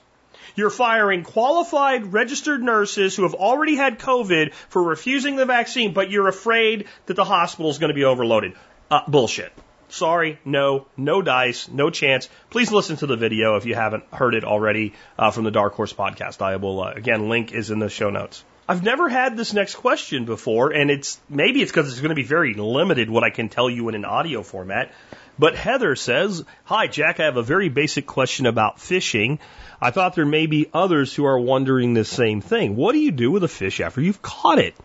You're 0.56 0.70
firing 0.70 1.24
qualified 1.24 2.12
registered 2.12 2.62
nurses 2.62 3.16
who 3.16 3.24
have 3.24 3.34
already 3.34 3.76
had 3.76 4.00
COVID 4.00 4.54
for 4.54 4.84
refusing 4.84 5.38
the 5.38 5.46
vaccine, 5.46 5.94
but 5.94 6.12
you're 6.12 6.28
afraid 6.28 6.88
that 7.06 7.14
the 7.14 7.24
hospital 7.24 7.70
is 7.70 7.78
going 7.78 7.90
to 7.90 7.96
be 7.96 8.04
overloaded. 8.04 8.54
Uh, 8.92 9.02
bullshit. 9.08 9.54
Sorry, 9.90 10.40
no, 10.46 10.86
no 10.96 11.22
dice, 11.22 11.68
no 11.68 11.90
chance. 11.90 12.30
Please 12.52 12.72
listen 12.72 12.98
to 12.98 13.08
the 13.08 13.18
video 13.18 13.56
if 13.56 13.66
you 13.66 13.74
haven't 13.74 14.04
heard 14.14 14.36
it 14.36 14.44
already 14.44 14.94
uh, 15.18 15.32
from 15.32 15.46
the 15.46 15.52
Dark 15.52 15.74
Horse 15.74 15.94
podcast. 15.94 16.42
I 16.42 16.56
will, 16.58 16.84
uh, 16.84 16.92
again, 16.92 17.28
link 17.28 17.52
is 17.52 17.72
in 17.72 17.80
the 17.80 17.90
show 17.90 18.10
notes. 18.10 18.44
I've 18.68 18.84
never 18.84 19.10
had 19.10 19.36
this 19.36 19.52
next 19.52 19.76
question 19.76 20.26
before, 20.26 20.72
and 20.72 20.92
it's 20.92 21.20
maybe 21.28 21.64
it's 21.64 21.72
because 21.72 21.92
it's 21.92 22.02
going 22.02 22.10
to 22.10 22.16
be 22.16 22.22
very 22.22 22.54
limited 22.54 23.10
what 23.10 23.24
I 23.24 23.32
can 23.32 23.50
tell 23.50 23.68
you 23.68 23.90
in 23.90 23.96
an 23.96 24.06
audio 24.06 24.44
format. 24.44 24.92
But 25.40 25.56
Heather 25.56 25.96
says, 25.96 26.46
Hi, 26.66 26.86
Jack, 26.86 27.20
I 27.20 27.26
have 27.26 27.38
a 27.38 27.42
very 27.42 27.70
basic 27.70 28.06
question 28.06 28.46
about 28.46 28.80
fishing. 28.80 29.40
I 29.82 29.90
thought 29.90 30.14
there 30.14 30.26
may 30.26 30.46
be 30.46 30.70
others 30.72 31.16
who 31.16 31.26
are 31.26 31.40
wondering 31.40 31.96
the 31.96 32.06
same 32.06 32.42
thing. 32.42 32.76
What 32.76 32.92
do 32.92 33.00
you 33.00 33.10
do 33.10 33.32
with 33.32 33.44
a 33.44 33.48
fish 33.48 33.80
after 33.80 34.02
you've 34.02 34.22
caught 34.22 34.60
it? 34.60 34.76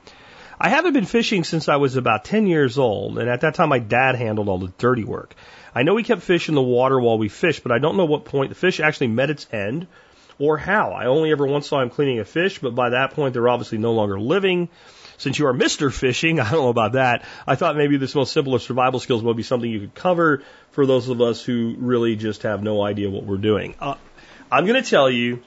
I 0.59 0.69
haven't 0.69 0.93
been 0.93 1.05
fishing 1.05 1.45
since 1.45 1.69
I 1.69 1.77
was 1.77 1.97
about 1.97 2.25
10 2.25 2.47
years 2.47 2.79
old, 2.79 3.19
and 3.19 3.29
at 3.29 3.41
that 3.41 3.55
time 3.55 3.69
my 3.69 3.79
dad 3.79 4.15
handled 4.15 4.49
all 4.49 4.59
the 4.59 4.73
dirty 4.79 5.05
work. 5.05 5.35
I 5.75 5.83
know 5.83 5.95
we 5.95 6.05
kept 6.05 6.23
fish 6.23 6.49
in 6.49 6.55
the 6.55 6.63
water 6.63 7.01
while 7.01 7.19
we 7.19 7.29
fished, 7.29 7.63
but 7.63 7.73
I 7.73 7.79
don't 7.79 7.97
know 7.97 8.05
what 8.05 8.25
point 8.25 8.51
the 8.51 8.55
fish 8.55 8.79
actually 8.79 9.09
met 9.09 9.31
its 9.31 9.47
end 9.53 9.89
or 10.39 10.57
how. 10.57 10.93
I 10.93 11.07
only 11.07 11.33
ever 11.33 11.47
once 11.47 11.69
saw 11.69 11.81
him 11.81 11.91
cleaning 11.91 12.21
a 12.21 12.25
fish, 12.25 12.61
but 12.61 12.75
by 12.75 12.91
that 12.91 13.13
point 13.13 13.35
they're 13.35 13.49
obviously 13.49 13.79
no 13.79 13.93
longer 13.93 14.19
living. 14.21 14.69
Since 15.17 15.39
you 15.39 15.47
are 15.47 15.55
Mr. 15.55 15.93
Fishing, 15.93 16.41
I 16.41 16.51
don't 16.51 16.63
know 16.63 16.69
about 16.69 16.93
that. 16.93 17.25
I 17.47 17.57
thought 17.57 17.77
maybe 17.77 17.97
this 17.97 18.15
most 18.15 18.33
simple 18.33 18.55
of 18.55 18.63
survival 18.63 19.01
skills 19.01 19.23
would 19.23 19.37
be 19.37 19.43
something 19.43 19.71
you 19.71 19.81
could 19.81 19.95
cover 19.95 20.43
for 20.71 20.87
those 20.87 21.09
of 21.09 21.21
us 21.21 21.43
who 21.43 21.75
really 21.79 22.17
just 22.17 22.43
have 22.43 22.63
no 22.63 22.83
idea 22.83 23.11
what 23.11 23.25
we're 23.25 23.37
doing. 23.37 23.75
Uh, 23.81 23.97
I'm 24.51 24.67
going 24.67 24.81
to 24.81 24.89
tell 24.89 25.11
you 25.11 25.43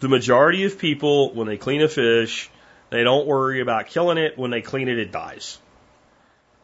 the 0.00 0.08
majority 0.08 0.64
of 0.64 0.78
people, 0.78 1.32
when 1.34 1.46
they 1.46 1.56
clean 1.56 1.82
a 1.82 1.88
fish, 1.88 2.50
they 2.90 3.04
don't 3.04 3.26
worry 3.26 3.60
about 3.60 3.86
killing 3.86 4.18
it. 4.18 4.36
When 4.36 4.50
they 4.50 4.62
clean 4.62 4.88
it, 4.88 4.98
it 4.98 5.12
dies. 5.12 5.58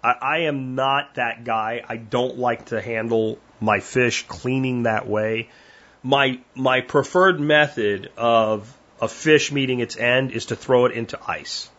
I, 0.02 0.14
I 0.20 0.38
am 0.40 0.74
not 0.74 1.14
that 1.14 1.44
guy. 1.44 1.82
I 1.88 1.96
don't 1.96 2.38
like 2.38 2.66
to 2.66 2.80
handle 2.80 3.38
my 3.60 3.80
fish 3.80 4.26
cleaning 4.26 4.82
that 4.82 5.08
way. 5.08 5.48
My, 6.02 6.40
my 6.54 6.82
preferred 6.82 7.40
method 7.40 8.10
of 8.16 8.76
a 9.00 9.08
fish 9.08 9.52
meeting 9.52 9.80
its 9.80 9.96
end 9.96 10.32
is 10.32 10.46
to 10.46 10.56
throw 10.56 10.86
it 10.86 10.92
into 10.92 11.18
ice. 11.26 11.70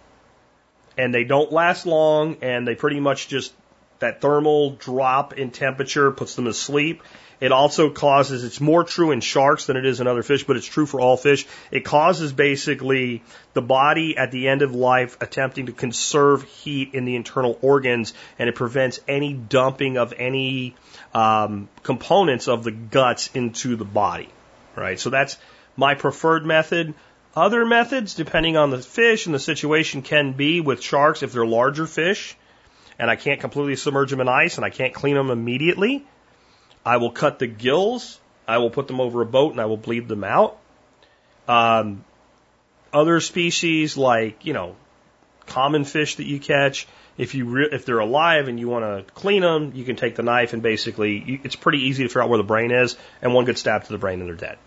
And 0.97 1.13
they 1.13 1.23
don't 1.23 1.51
last 1.51 1.85
long 1.85 2.37
and 2.41 2.67
they 2.67 2.75
pretty 2.75 2.99
much 2.99 3.27
just, 3.27 3.53
that 3.99 4.21
thermal 4.21 4.71
drop 4.71 5.33
in 5.33 5.51
temperature 5.51 6.11
puts 6.11 6.35
them 6.35 6.45
to 6.45 6.53
sleep 6.53 7.03
it 7.39 7.51
also 7.51 7.91
causes, 7.91 8.43
it's 8.43 8.59
more 8.59 8.83
true 8.83 9.11
in 9.11 9.21
sharks 9.21 9.65
than 9.65 9.77
it 9.77 9.85
is 9.85 10.01
in 10.01 10.07
other 10.07 10.23
fish, 10.23 10.43
but 10.43 10.57
it's 10.57 10.65
true 10.65 10.87
for 10.87 10.99
all 10.99 11.17
fish. 11.17 11.45
It 11.69 11.85
causes 11.85 12.33
basically 12.33 13.21
the 13.53 13.61
body 13.61 14.17
at 14.17 14.31
the 14.31 14.47
end 14.47 14.63
of 14.63 14.73
life 14.73 15.17
attempting 15.21 15.67
to 15.67 15.71
conserve 15.71 16.43
heat 16.43 16.95
in 16.95 17.05
the 17.05 17.15
internal 17.15 17.59
organs, 17.61 18.13
and 18.39 18.49
it 18.49 18.55
prevents 18.55 18.99
any 19.07 19.33
dumping 19.33 19.97
of 19.97 20.13
any 20.17 20.75
um, 21.13 21.69
components 21.83 22.47
of 22.47 22.63
the 22.63 22.71
guts 22.71 23.29
into 23.35 23.75
the 23.75 23.85
body. 23.85 24.29
Right? 24.75 24.99
So 24.99 25.09
that's 25.09 25.37
my 25.75 25.93
preferred 25.93 26.45
method. 26.45 26.95
Other 27.35 27.65
methods, 27.65 28.15
depending 28.15 28.57
on 28.57 28.71
the 28.71 28.79
fish 28.79 29.27
and 29.27 29.35
the 29.35 29.39
situation, 29.39 30.01
can 30.01 30.33
be 30.33 30.59
with 30.59 30.81
sharks 30.81 31.21
if 31.21 31.33
they're 31.33 31.45
larger 31.45 31.85
fish 31.85 32.35
and 32.99 33.11
I 33.11 33.15
can't 33.15 33.39
completely 33.39 33.75
submerge 33.75 34.09
them 34.09 34.21
in 34.21 34.27
ice 34.27 34.57
and 34.57 34.65
I 34.65 34.71
can't 34.71 34.91
clean 34.91 35.13
them 35.13 35.29
immediately 35.29 36.03
I 36.85 36.97
will 36.97 37.11
cut 37.11 37.39
the 37.39 37.47
gills. 37.47 38.19
I 38.47 38.59
will 38.59 38.69
put 38.69 38.87
them 38.87 39.01
over 39.01 39.21
a 39.21 39.25
boat 39.25 39.51
and 39.51 39.61
I 39.61 39.65
will 39.65 39.77
bleed 39.77 40.07
them 40.07 40.23
out. 40.23 40.57
Um, 41.47 42.03
other 42.93 43.19
species 43.19 43.97
like, 43.97 44.45
you 44.45 44.53
know, 44.53 44.75
common 45.45 45.85
fish 45.85 46.15
that 46.15 46.25
you 46.25 46.39
catch, 46.39 46.87
if 47.17 47.35
you 47.35 47.45
re- 47.45 47.69
if 47.71 47.85
they're 47.85 47.99
alive 47.99 48.47
and 48.47 48.59
you 48.59 48.67
want 48.67 48.85
to 48.85 49.13
clean 49.13 49.41
them, 49.41 49.71
you 49.75 49.83
can 49.83 49.95
take 49.95 50.15
the 50.15 50.23
knife 50.23 50.53
and 50.53 50.61
basically 50.61 51.23
you, 51.25 51.39
it's 51.43 51.55
pretty 51.55 51.79
easy 51.79 52.03
to 52.03 52.09
figure 52.09 52.23
out 52.23 52.29
where 52.29 52.37
the 52.37 52.43
brain 52.43 52.71
is, 52.71 52.95
and 53.21 53.33
one 53.33 53.45
good 53.45 53.57
stab 53.57 53.83
to 53.85 53.91
the 53.91 53.97
brain 53.97 54.19
and 54.19 54.29
they're 54.29 54.35
dead. 54.35 54.57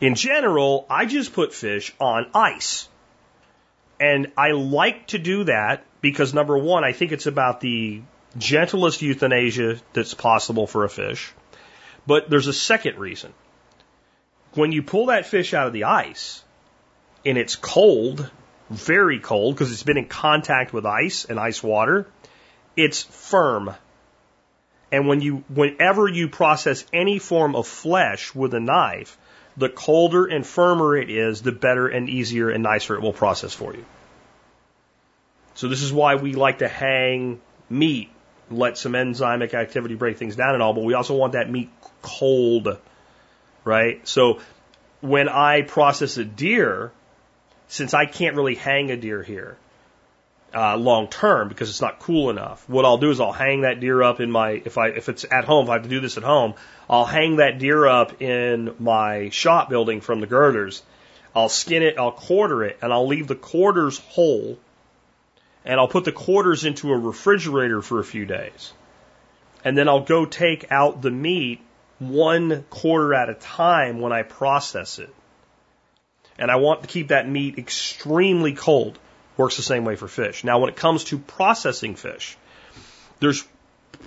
In 0.00 0.14
general, 0.14 0.86
I 0.88 1.06
just 1.06 1.32
put 1.32 1.52
fish 1.52 1.94
on 2.00 2.26
ice. 2.34 2.88
And 4.00 4.32
I 4.36 4.52
like 4.52 5.08
to 5.08 5.18
do 5.18 5.44
that 5.44 5.84
because 6.00 6.32
number 6.32 6.56
one, 6.56 6.84
I 6.84 6.92
think 6.92 7.10
it's 7.10 7.26
about 7.26 7.60
the 7.60 8.02
gentlest 8.36 9.02
euthanasia 9.02 9.80
that's 9.92 10.14
possible 10.14 10.66
for 10.66 10.84
a 10.84 10.88
fish. 10.88 11.32
But 12.06 12.30
there's 12.30 12.46
a 12.46 12.52
second 12.52 12.98
reason. 12.98 13.32
When 14.54 14.72
you 14.72 14.82
pull 14.82 15.06
that 15.06 15.26
fish 15.26 15.54
out 15.54 15.66
of 15.66 15.72
the 15.72 15.84
ice 15.84 16.42
and 17.24 17.38
it's 17.38 17.56
cold, 17.56 18.30
very 18.70 19.20
cold 19.20 19.54
because 19.54 19.72
it's 19.72 19.82
been 19.82 19.98
in 19.98 20.06
contact 20.06 20.72
with 20.72 20.86
ice 20.86 21.24
and 21.24 21.38
ice 21.38 21.62
water, 21.62 22.06
it's 22.76 23.02
firm. 23.02 23.74
And 24.90 25.06
when 25.06 25.20
you, 25.20 25.44
whenever 25.48 26.08
you 26.08 26.28
process 26.28 26.84
any 26.92 27.18
form 27.18 27.54
of 27.54 27.66
flesh 27.66 28.34
with 28.34 28.54
a 28.54 28.60
knife, 28.60 29.18
the 29.56 29.68
colder 29.68 30.24
and 30.24 30.46
firmer 30.46 30.96
it 30.96 31.10
is, 31.10 31.42
the 31.42 31.52
better 31.52 31.88
and 31.88 32.08
easier 32.08 32.48
and 32.48 32.62
nicer 32.62 32.94
it 32.94 33.02
will 33.02 33.12
process 33.12 33.52
for 33.52 33.74
you. 33.74 33.84
So 35.54 35.68
this 35.68 35.82
is 35.82 35.92
why 35.92 36.14
we 36.14 36.34
like 36.34 36.58
to 36.58 36.68
hang 36.68 37.40
meat 37.68 38.10
let 38.50 38.78
some 38.78 38.92
enzymic 38.92 39.54
activity 39.54 39.94
break 39.94 40.16
things 40.16 40.36
down 40.36 40.54
and 40.54 40.62
all, 40.62 40.72
but 40.72 40.84
we 40.84 40.94
also 40.94 41.16
want 41.16 41.32
that 41.32 41.50
meat 41.50 41.70
cold, 42.02 42.78
right? 43.64 44.06
So 44.06 44.40
when 45.00 45.28
I 45.28 45.62
process 45.62 46.16
a 46.16 46.24
deer, 46.24 46.92
since 47.68 47.94
I 47.94 48.06
can't 48.06 48.36
really 48.36 48.54
hang 48.54 48.90
a 48.90 48.96
deer 48.96 49.22
here 49.22 49.56
uh, 50.54 50.76
long 50.76 51.08
term 51.08 51.48
because 51.48 51.68
it's 51.68 51.80
not 51.80 51.98
cool 51.98 52.30
enough, 52.30 52.68
what 52.68 52.84
I'll 52.84 52.98
do 52.98 53.10
is 53.10 53.20
I'll 53.20 53.32
hang 53.32 53.62
that 53.62 53.80
deer 53.80 54.02
up 54.02 54.20
in 54.20 54.30
my 54.30 54.62
if 54.64 54.78
I 54.78 54.88
if 54.88 55.08
it's 55.08 55.24
at 55.30 55.44
home 55.44 55.64
if 55.64 55.70
I 55.70 55.74
have 55.74 55.82
to 55.82 55.88
do 55.88 56.00
this 56.00 56.16
at 56.16 56.22
home, 56.22 56.54
I'll 56.88 57.04
hang 57.04 57.36
that 57.36 57.58
deer 57.58 57.86
up 57.86 58.22
in 58.22 58.74
my 58.78 59.28
shop 59.28 59.68
building 59.68 60.00
from 60.00 60.20
the 60.20 60.26
girders. 60.26 60.82
I'll 61.36 61.50
skin 61.50 61.82
it, 61.82 61.98
I'll 61.98 62.12
quarter 62.12 62.64
it, 62.64 62.78
and 62.82 62.92
I'll 62.92 63.06
leave 63.06 63.28
the 63.28 63.36
quarters 63.36 63.98
whole 63.98 64.58
and 65.68 65.78
I'll 65.78 65.86
put 65.86 66.04
the 66.06 66.12
quarters 66.12 66.64
into 66.64 66.90
a 66.90 66.98
refrigerator 66.98 67.82
for 67.82 68.00
a 68.00 68.04
few 68.04 68.24
days. 68.24 68.72
And 69.62 69.76
then 69.76 69.86
I'll 69.86 70.04
go 70.04 70.24
take 70.24 70.72
out 70.72 71.02
the 71.02 71.10
meat 71.10 71.60
one 71.98 72.64
quarter 72.70 73.12
at 73.12 73.28
a 73.28 73.34
time 73.34 74.00
when 74.00 74.10
I 74.10 74.22
process 74.22 74.98
it. 74.98 75.14
And 76.38 76.50
I 76.50 76.56
want 76.56 76.82
to 76.82 76.88
keep 76.88 77.08
that 77.08 77.28
meat 77.28 77.58
extremely 77.58 78.54
cold. 78.54 78.98
Works 79.36 79.56
the 79.56 79.62
same 79.62 79.84
way 79.84 79.94
for 79.94 80.08
fish. 80.08 80.42
Now, 80.42 80.58
when 80.58 80.70
it 80.70 80.76
comes 80.76 81.04
to 81.04 81.18
processing 81.18 81.96
fish, 81.96 82.38
there's 83.20 83.46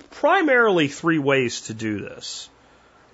primarily 0.10 0.88
three 0.88 1.20
ways 1.20 1.62
to 1.62 1.76
do 1.76 2.00
this. 2.00 2.50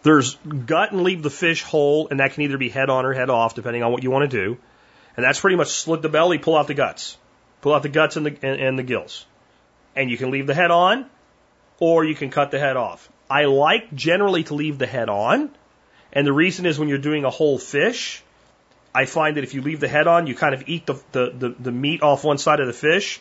There's 0.04 0.36
gut 0.36 0.94
and 0.94 1.04
leave 1.04 1.22
the 1.22 1.30
fish 1.30 1.64
whole, 1.64 2.08
and 2.10 2.22
that 2.22 2.34
can 2.34 2.44
either 2.44 2.58
be 2.58 2.70
head 2.70 2.90
on 2.90 3.06
or 3.06 3.14
head 3.14 3.30
off, 3.30 3.56
depending 3.56 3.84
on 3.84 3.92
what 3.92 4.04
you 4.04 4.12
want 4.12 4.30
to 4.30 4.46
do. 4.46 4.58
And 5.18 5.26
that's 5.26 5.40
pretty 5.40 5.58
much 5.58 5.70
slit 5.70 6.02
the 6.02 6.10
belly, 6.10 6.38
pull 6.38 6.56
out 6.56 6.68
the 6.68 6.76
guts. 6.76 7.18
Pull 7.62 7.74
out 7.74 7.84
the 7.84 7.90
guts 7.90 8.18
and 8.18 8.26
the, 8.26 8.38
and, 8.42 8.62
and 8.62 8.80
the 8.80 8.84
gills. 8.84 9.26
And 9.96 10.12
you 10.12 10.18
can 10.18 10.32
leave 10.32 10.48
the 10.48 10.54
head 10.54 10.72
on, 10.72 11.06
or 11.80 12.06
you 12.06 12.16
can 12.16 12.30
cut 12.30 12.52
the 12.52 12.60
head 12.60 12.78
off. 12.78 13.10
I 13.30 13.46
like 13.46 13.94
generally 13.94 14.44
to 14.46 14.54
leave 14.54 14.78
the 14.78 14.88
head 14.88 15.10
on. 15.10 15.50
And 16.14 16.26
the 16.26 16.34
reason 16.34 16.66
is 16.66 16.80
when 16.80 16.88
you're 16.88 16.98
doing 16.98 17.26
a 17.26 17.30
whole 17.30 17.58
fish, 17.58 18.24
I 18.94 19.06
find 19.06 19.38
that 19.38 19.44
if 19.44 19.54
you 19.54 19.62
leave 19.62 19.80
the 19.80 19.88
head 19.88 20.08
on, 20.08 20.28
you 20.28 20.36
kind 20.36 20.54
of 20.54 20.64
eat 20.68 20.86
the, 20.86 20.96
the, 21.12 21.34
the, 21.38 21.56
the 21.60 21.72
meat 21.72 22.02
off 22.02 22.24
one 22.24 22.38
side 22.38 22.60
of 22.60 22.68
the 22.68 22.74
fish, 22.74 23.20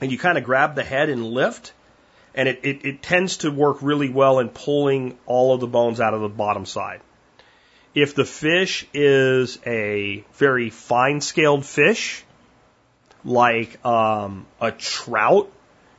and 0.00 0.12
you 0.12 0.18
kind 0.18 0.38
of 0.38 0.44
grab 0.44 0.74
the 0.74 0.84
head 0.84 1.08
and 1.08 1.24
lift. 1.24 1.72
And 2.34 2.48
it, 2.48 2.60
it, 2.62 2.84
it 2.84 3.02
tends 3.02 3.38
to 3.38 3.50
work 3.50 3.78
really 3.82 4.10
well 4.10 4.38
in 4.38 4.48
pulling 4.48 5.18
all 5.26 5.54
of 5.54 5.60
the 5.60 5.66
bones 5.66 6.00
out 6.00 6.14
of 6.14 6.20
the 6.20 6.28
bottom 6.28 6.66
side. 6.66 7.00
If 7.94 8.14
the 8.14 8.24
fish 8.24 8.86
is 8.94 9.58
a 9.66 10.24
very 10.34 10.70
fine 10.70 11.20
scaled 11.20 11.66
fish, 11.66 12.24
like 13.24 13.84
um, 13.84 14.46
a 14.60 14.72
trout, 14.72 15.50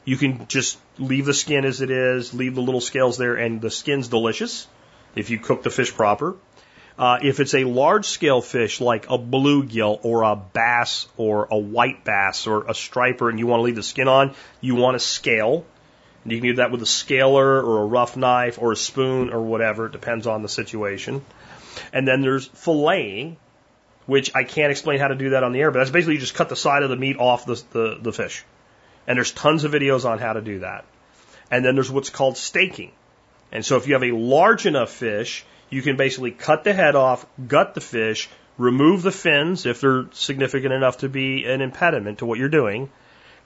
you 0.06 0.18
can 0.18 0.48
just 0.48 0.78
leave 0.98 1.26
the 1.26 1.34
skin 1.34 1.66
as 1.66 1.82
it 1.82 1.92
is, 1.92 2.34
leave 2.34 2.56
the 2.56 2.62
little 2.62 2.82
scales 2.82 3.18
there, 3.18 3.36
and 3.36 3.62
the 3.62 3.70
skin's 3.70 4.08
delicious 4.08 4.68
if 5.16 5.30
you 5.30 5.40
cook 5.40 5.64
the 5.64 5.70
fish 5.70 5.94
proper. 5.94 6.36
Uh, 6.98 7.18
if 7.24 7.40
it's 7.40 7.54
a 7.54 7.64
large 7.64 8.06
scale 8.06 8.42
fish 8.42 8.82
like 8.82 9.06
a 9.10 9.18
bluegill 9.18 10.00
or 10.04 10.24
a 10.24 10.36
bass 10.36 11.08
or 11.16 11.48
a 11.50 11.58
white 11.58 12.04
bass 12.04 12.46
or 12.46 12.66
a 12.70 12.74
striper 12.74 13.30
and 13.30 13.40
you 13.40 13.48
want 13.48 13.60
to 13.60 13.64
leave 13.64 13.76
the 13.76 13.84
skin 13.84 14.10
on, 14.10 14.36
you 14.60 14.76
want 14.76 14.96
to 14.96 15.00
scale. 15.00 15.66
And 16.24 16.34
you 16.34 16.40
can 16.40 16.50
do 16.50 16.56
that 16.56 16.72
with 16.72 16.82
a 16.82 16.86
scaler 16.86 17.64
or 17.64 17.84
a 17.84 17.86
rough 17.86 18.18
knife 18.18 18.60
or 18.60 18.74
a 18.74 18.76
spoon 18.76 19.30
or 19.30 19.42
whatever. 19.42 19.86
It 19.86 19.94
depends 19.94 20.28
on 20.28 20.42
the 20.42 20.50
situation. 20.50 21.24
And 21.94 22.06
then 22.06 22.20
there's 22.20 22.50
filleting, 22.50 23.38
which 24.10 24.32
I 24.36 24.43
can't 24.43 24.72
explain 24.72 24.99
how 24.99 25.10
to 25.10 25.16
do 25.16 25.30
that 25.32 25.43
on 25.43 25.51
the 25.53 25.62
air, 25.62 25.72
but 25.72 25.80
that's 25.80 25.91
basically 25.97 26.16
you 26.16 26.20
just 26.20 26.36
cut 26.39 26.49
the 26.49 26.55
side 26.55 26.84
of 26.84 26.89
the 26.89 26.95
meat 27.05 27.18
off 27.18 27.45
the, 27.45 27.64
the, 27.72 27.97
the 28.01 28.12
fish. 28.12 28.43
And 29.07 29.18
there's 29.18 29.32
tons 29.32 29.64
of 29.64 29.72
videos 29.72 30.03
on 30.12 30.20
how 30.20 30.34
to 30.34 30.41
do 30.41 30.60
that. 30.60 30.86
And 31.51 31.64
then 31.64 31.76
there's 31.76 31.91
what's 31.91 32.10
called 32.10 32.38
staking. 32.38 32.91
And 33.51 33.66
so 33.66 33.78
if 33.78 33.88
you 33.88 33.93
have 33.93 34.03
a 34.03 34.12
large 34.36 34.66
enough 34.66 34.91
fish, 34.91 35.45
You 35.70 35.82
can 35.82 35.97
basically 35.97 36.32
cut 36.32 36.64
the 36.64 36.74
head 36.74 36.95
off, 36.95 37.26
gut 37.47 37.76
the 37.76 37.82
fish, 37.82 38.30
remove 38.57 39.01
the 39.03 39.12
fins 39.12 39.66
if 39.66 39.82
they're 39.82 40.05
significant 40.12 40.74
enough 40.74 40.99
to 40.99 41.10
be 41.10 41.45
an 41.45 41.62
impediment 41.62 42.20
to 42.20 42.26
what 42.26 42.39
you're 42.39 42.49
doing, 42.49 42.89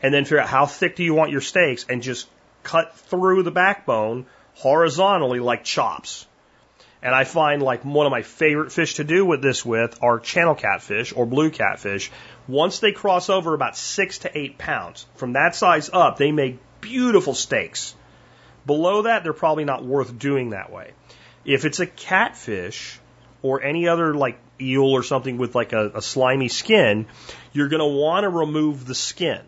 and 0.01 0.13
then 0.13 0.23
figure 0.23 0.39
out 0.39 0.47
how 0.47 0.65
thick 0.65 0.95
do 0.95 1.03
you 1.03 1.13
want 1.13 1.31
your 1.31 1.41
steaks 1.41 1.85
and 1.89 2.01
just 2.01 2.27
cut 2.63 2.95
through 2.95 3.43
the 3.43 3.51
backbone 3.51 4.25
horizontally 4.55 5.39
like 5.39 5.63
chops. 5.63 6.25
And 7.03 7.13
I 7.13 7.25
find 7.25 7.61
like 7.61 7.83
one 7.83 8.05
of 8.05 8.11
my 8.11 8.21
favorite 8.21 8.71
fish 8.71 8.95
to 8.95 9.03
do 9.03 9.25
with 9.25 9.41
this 9.41 9.65
with 9.65 10.01
are 10.01 10.19
channel 10.19 10.55
catfish 10.55 11.11
or 11.13 11.25
blue 11.25 11.51
catfish. 11.51 12.09
Once 12.47 12.79
they 12.79 12.93
cross 12.93 13.29
over 13.29 13.53
about 13.53 13.75
six 13.75 14.19
to 14.19 14.35
eight 14.37 14.57
pounds, 14.57 15.05
from 15.15 15.33
that 15.33 15.53
size 15.53 15.89
up, 15.91 16.17
they 16.17 16.31
make 16.31 16.59
beautiful 16.79 17.33
steaks. 17.33 17.93
Below 18.65 19.01
that, 19.01 19.23
they're 19.23 19.33
probably 19.33 19.65
not 19.65 19.83
worth 19.83 20.17
doing 20.17 20.51
that 20.51 20.71
way. 20.71 20.93
If 21.43 21.65
it's 21.65 21.81
a 21.81 21.85
catfish 21.85 22.97
or 23.41 23.61
any 23.61 23.89
other 23.89 24.13
like 24.13 24.39
eel 24.61 24.85
or 24.85 25.03
something 25.03 25.37
with 25.37 25.55
like 25.55 25.73
a, 25.73 25.91
a 25.95 26.01
slimy 26.01 26.47
skin, 26.47 27.07
you're 27.51 27.67
going 27.67 27.81
to 27.81 27.99
want 27.99 28.23
to 28.23 28.29
remove 28.29 28.85
the 28.85 28.95
skin. 28.95 29.41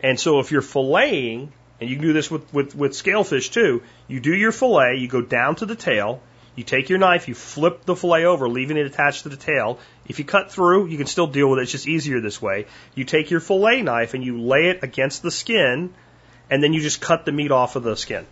And 0.00 0.20
so 0.20 0.38
if 0.38 0.52
you're 0.52 0.62
filleting, 0.62 1.48
and 1.80 1.90
you 1.90 1.96
can 1.96 2.06
do 2.06 2.12
this 2.12 2.30
with, 2.30 2.54
with, 2.54 2.76
with 2.76 2.92
scalefish 2.92 3.50
too, 3.50 3.82
you 4.06 4.20
do 4.20 4.32
your 4.32 4.52
fillet, 4.52 4.98
you 4.98 5.08
go 5.08 5.20
down 5.20 5.56
to 5.56 5.66
the 5.66 5.74
tail, 5.74 6.22
you 6.56 6.64
take 6.64 6.88
your 6.88 6.98
knife, 6.98 7.28
you 7.28 7.34
flip 7.34 7.84
the 7.84 7.96
fillet 7.96 8.24
over, 8.24 8.48
leaving 8.48 8.76
it 8.76 8.86
attached 8.86 9.24
to 9.24 9.28
the 9.28 9.36
tail. 9.36 9.78
If 10.06 10.18
you 10.18 10.24
cut 10.24 10.52
through, 10.52 10.86
you 10.86 10.96
can 10.96 11.06
still 11.06 11.26
deal 11.26 11.50
with 11.50 11.58
it. 11.58 11.62
It's 11.62 11.72
just 11.72 11.88
easier 11.88 12.20
this 12.20 12.40
way. 12.40 12.66
You 12.94 13.04
take 13.04 13.30
your 13.30 13.40
fillet 13.40 13.82
knife 13.82 14.14
and 14.14 14.24
you 14.24 14.40
lay 14.40 14.68
it 14.68 14.82
against 14.82 15.22
the 15.22 15.30
skin, 15.30 15.92
and 16.50 16.62
then 16.62 16.72
you 16.72 16.80
just 16.80 17.00
cut 17.00 17.24
the 17.24 17.32
meat 17.32 17.50
off 17.50 17.74
of 17.76 17.82
the 17.82 17.96
skin. 17.96 18.26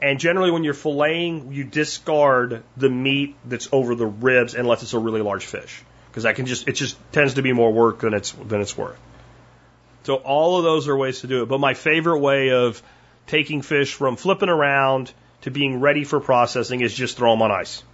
And 0.00 0.18
generally, 0.18 0.50
when 0.50 0.64
you're 0.64 0.74
filleting, 0.74 1.54
you 1.54 1.64
discard 1.64 2.62
the 2.76 2.90
meat 2.90 3.36
that's 3.44 3.68
over 3.72 3.94
the 3.94 4.06
ribs 4.06 4.54
unless 4.54 4.82
it's 4.82 4.92
a 4.92 4.98
really 4.98 5.22
large 5.22 5.44
fish, 5.44 5.82
because 6.10 6.24
that 6.24 6.36
can 6.36 6.46
just 6.46 6.68
it 6.68 6.72
just 6.72 6.96
tends 7.12 7.34
to 7.34 7.42
be 7.42 7.52
more 7.52 7.72
work 7.72 8.00
than 8.00 8.12
it's 8.12 8.32
than 8.32 8.60
it's 8.60 8.76
worth. 8.76 8.98
So 10.04 10.16
all 10.16 10.58
of 10.58 10.64
those 10.64 10.86
are 10.88 10.96
ways 10.96 11.20
to 11.20 11.26
do 11.26 11.42
it. 11.42 11.46
But 11.46 11.60
my 11.60 11.74
favorite 11.74 12.20
way 12.20 12.50
of 12.50 12.82
taking 13.26 13.62
fish 13.62 13.92
from 13.94 14.16
flipping 14.16 14.50
around 14.50 15.12
to 15.46 15.52
being 15.52 15.78
ready 15.78 16.02
for 16.02 16.18
processing 16.18 16.80
is 16.80 16.92
just 16.92 17.16
throw 17.16 17.30
them 17.30 17.40
on 17.40 17.52
ice. 17.52 17.84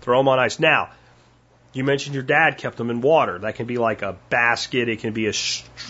Throw 0.00 0.18
them 0.18 0.26
on 0.26 0.40
ice. 0.40 0.58
Now, 0.58 0.90
you 1.72 1.84
mentioned 1.84 2.14
your 2.14 2.24
dad 2.24 2.58
kept 2.58 2.76
them 2.76 2.90
in 2.90 3.00
water. 3.00 3.38
That 3.38 3.54
can 3.54 3.66
be 3.66 3.78
like 3.78 4.02
a 4.02 4.16
basket, 4.30 4.88
it 4.88 4.98
can 4.98 5.12
be 5.12 5.28
a, 5.28 5.32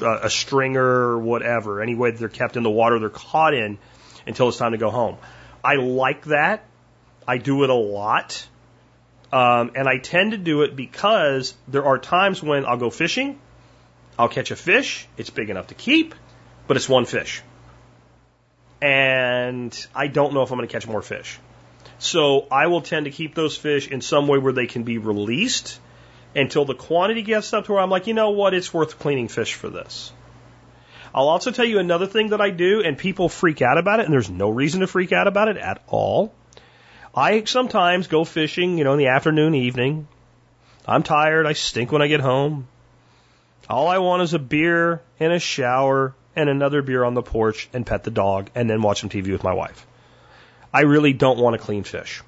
a 0.02 0.28
stringer 0.28 1.18
whatever. 1.18 1.80
Any 1.80 1.94
way 1.94 2.10
they're 2.10 2.28
kept 2.28 2.58
in 2.58 2.62
the 2.62 2.70
water, 2.70 2.98
they're 2.98 3.08
caught 3.08 3.54
in 3.54 3.78
until 4.26 4.50
it's 4.50 4.58
time 4.58 4.72
to 4.72 4.78
go 4.78 4.90
home. 4.90 5.16
I 5.64 5.76
like 5.76 6.26
that. 6.26 6.62
I 7.26 7.38
do 7.38 7.64
it 7.64 7.70
a 7.70 7.74
lot. 7.74 8.46
Um, 9.32 9.70
and 9.74 9.88
I 9.88 9.96
tend 9.96 10.32
to 10.32 10.36
do 10.36 10.60
it 10.60 10.76
because 10.76 11.54
there 11.68 11.86
are 11.86 11.96
times 11.96 12.42
when 12.42 12.66
I'll 12.66 12.76
go 12.76 12.90
fishing, 12.90 13.40
I'll 14.18 14.28
catch 14.28 14.50
a 14.50 14.56
fish, 14.56 15.08
it's 15.16 15.30
big 15.30 15.48
enough 15.48 15.68
to 15.68 15.74
keep, 15.74 16.14
but 16.66 16.76
it's 16.76 16.86
one 16.86 17.06
fish 17.06 17.42
and 18.82 19.86
I 19.94 20.08
don't 20.08 20.34
know 20.34 20.42
if 20.42 20.50
I'm 20.50 20.58
going 20.58 20.68
to 20.68 20.72
catch 20.72 20.88
more 20.88 21.02
fish. 21.02 21.38
So 22.00 22.48
I 22.50 22.66
will 22.66 22.80
tend 22.80 23.04
to 23.04 23.12
keep 23.12 23.36
those 23.36 23.56
fish 23.56 23.86
in 23.86 24.00
some 24.00 24.26
way 24.26 24.38
where 24.38 24.52
they 24.52 24.66
can 24.66 24.82
be 24.82 24.98
released 24.98 25.78
until 26.34 26.64
the 26.64 26.74
quantity 26.74 27.22
gets 27.22 27.52
up 27.52 27.66
to 27.66 27.72
where 27.72 27.80
I'm 27.80 27.90
like, 27.90 28.08
you 28.08 28.14
know 28.14 28.30
what, 28.30 28.54
it's 28.54 28.74
worth 28.74 28.98
cleaning 28.98 29.28
fish 29.28 29.54
for 29.54 29.70
this. 29.70 30.12
I'll 31.14 31.28
also 31.28 31.52
tell 31.52 31.64
you 31.64 31.78
another 31.78 32.06
thing 32.06 32.30
that 32.30 32.40
I 32.40 32.50
do, 32.50 32.82
and 32.82 32.98
people 32.98 33.28
freak 33.28 33.62
out 33.62 33.78
about 33.78 34.00
it, 34.00 34.06
and 34.06 34.12
there's 34.12 34.30
no 34.30 34.48
reason 34.48 34.80
to 34.80 34.86
freak 34.86 35.12
out 35.12 35.28
about 35.28 35.48
it 35.48 35.58
at 35.58 35.82
all. 35.86 36.34
I 37.14 37.44
sometimes 37.44 38.08
go 38.08 38.24
fishing, 38.24 38.78
you 38.78 38.84
know, 38.84 38.92
in 38.92 38.98
the 38.98 39.08
afternoon, 39.08 39.54
evening. 39.54 40.08
I'm 40.88 41.02
tired. 41.02 41.46
I 41.46 41.52
stink 41.52 41.92
when 41.92 42.02
I 42.02 42.08
get 42.08 42.20
home. 42.20 42.66
All 43.68 43.86
I 43.86 43.98
want 43.98 44.22
is 44.22 44.34
a 44.34 44.38
beer 44.40 45.02
and 45.20 45.32
a 45.32 45.38
shower 45.38 46.14
and 46.34 46.48
another 46.48 46.82
beer 46.82 47.04
on 47.04 47.14
the 47.14 47.22
porch 47.22 47.68
and 47.72 47.86
pet 47.86 48.04
the 48.04 48.10
dog 48.10 48.50
and 48.54 48.68
then 48.68 48.82
watch 48.82 49.00
some 49.00 49.10
TV 49.10 49.32
with 49.32 49.42
my 49.42 49.52
wife. 49.52 49.86
I 50.72 50.82
really 50.82 51.12
don't 51.12 51.38
want 51.38 51.54
to 51.54 51.58
clean 51.64 51.84
fish. 51.84 52.22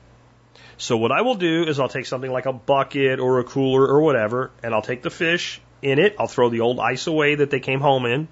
So 0.76 0.96
what 0.96 1.12
I 1.12 1.22
will 1.22 1.36
do 1.36 1.64
is 1.64 1.78
I'll 1.78 1.88
take 1.88 2.06
something 2.06 2.30
like 2.30 2.46
a 2.46 2.52
bucket 2.52 3.20
or 3.20 3.38
a 3.38 3.44
cooler 3.44 3.86
or 3.86 4.00
whatever, 4.00 4.50
and 4.62 4.74
I'll 4.74 4.82
take 4.82 5.02
the 5.02 5.10
fish 5.10 5.60
in 5.82 5.98
it. 5.98 6.16
I'll 6.18 6.26
throw 6.26 6.50
the 6.50 6.60
old 6.60 6.80
ice 6.80 7.06
away 7.06 7.36
that 7.36 7.50
they 7.50 7.60
came 7.60 7.80
home 7.80 8.06
in. 8.06 8.28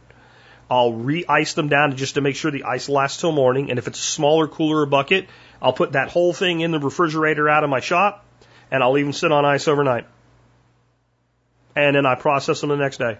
I'll 0.70 0.92
re-ice 0.92 1.52
them 1.54 1.68
down 1.68 1.96
just 1.96 2.14
to 2.14 2.20
make 2.20 2.34
sure 2.34 2.50
the 2.50 2.64
ice 2.64 2.88
lasts 2.88 3.20
till 3.20 3.32
morning. 3.32 3.70
And 3.70 3.78
if 3.78 3.86
it's 3.86 3.98
a 3.98 4.02
smaller 4.02 4.48
cooler 4.48 4.80
or 4.80 4.86
bucket, 4.86 5.28
I'll 5.60 5.72
put 5.72 5.92
that 5.92 6.08
whole 6.08 6.32
thing 6.32 6.60
in 6.60 6.72
the 6.72 6.78
refrigerator 6.80 7.48
out 7.48 7.62
of 7.62 7.70
my 7.70 7.80
shop, 7.80 8.24
and 8.70 8.82
I'll 8.82 8.98
even 8.98 9.12
sit 9.12 9.30
on 9.30 9.44
ice 9.44 9.68
overnight. 9.68 10.06
And 11.76 11.96
then 11.96 12.06
I 12.06 12.16
process 12.16 12.60
them 12.60 12.70
the 12.70 12.76
next 12.76 12.98
day 12.98 13.18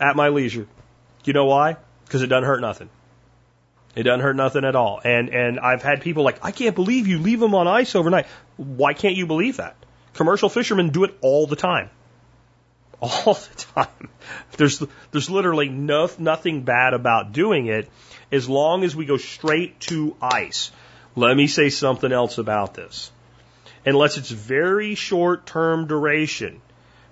at 0.00 0.16
my 0.16 0.28
leisure. 0.28 0.66
You 1.24 1.32
know 1.32 1.46
why? 1.46 1.76
Because 2.04 2.22
it 2.22 2.28
doesn't 2.28 2.44
hurt 2.44 2.60
nothing. 2.60 2.88
It 3.94 4.04
doesn't 4.04 4.20
hurt 4.20 4.36
nothing 4.36 4.64
at 4.64 4.76
all. 4.76 5.00
And 5.02 5.28
and 5.30 5.58
I've 5.58 5.82
had 5.82 6.00
people 6.00 6.22
like, 6.22 6.44
I 6.44 6.52
can't 6.52 6.74
believe 6.74 7.06
you 7.06 7.18
leave 7.18 7.40
them 7.40 7.54
on 7.54 7.66
ice 7.66 7.94
overnight. 7.94 8.26
Why 8.56 8.94
can't 8.94 9.16
you 9.16 9.26
believe 9.26 9.56
that? 9.56 9.76
Commercial 10.14 10.48
fishermen 10.48 10.90
do 10.90 11.04
it 11.04 11.16
all 11.20 11.46
the 11.46 11.56
time. 11.56 11.90
All 13.00 13.32
the 13.32 13.64
time. 13.74 14.10
There's 14.58 14.82
there's 15.10 15.30
literally 15.30 15.70
no 15.70 16.10
nothing 16.18 16.64
bad 16.64 16.92
about 16.92 17.32
doing 17.32 17.66
it 17.66 17.88
as 18.30 18.46
long 18.46 18.84
as 18.84 18.94
we 18.94 19.06
go 19.06 19.16
straight 19.16 19.80
to 19.80 20.14
ice. 20.20 20.70
Let 21.16 21.34
me 21.34 21.46
say 21.46 21.70
something 21.70 22.12
else 22.12 22.36
about 22.36 22.74
this. 22.74 23.10
Unless 23.86 24.18
it's 24.18 24.30
very 24.30 24.94
short 24.96 25.46
term 25.46 25.86
duration, 25.86 26.60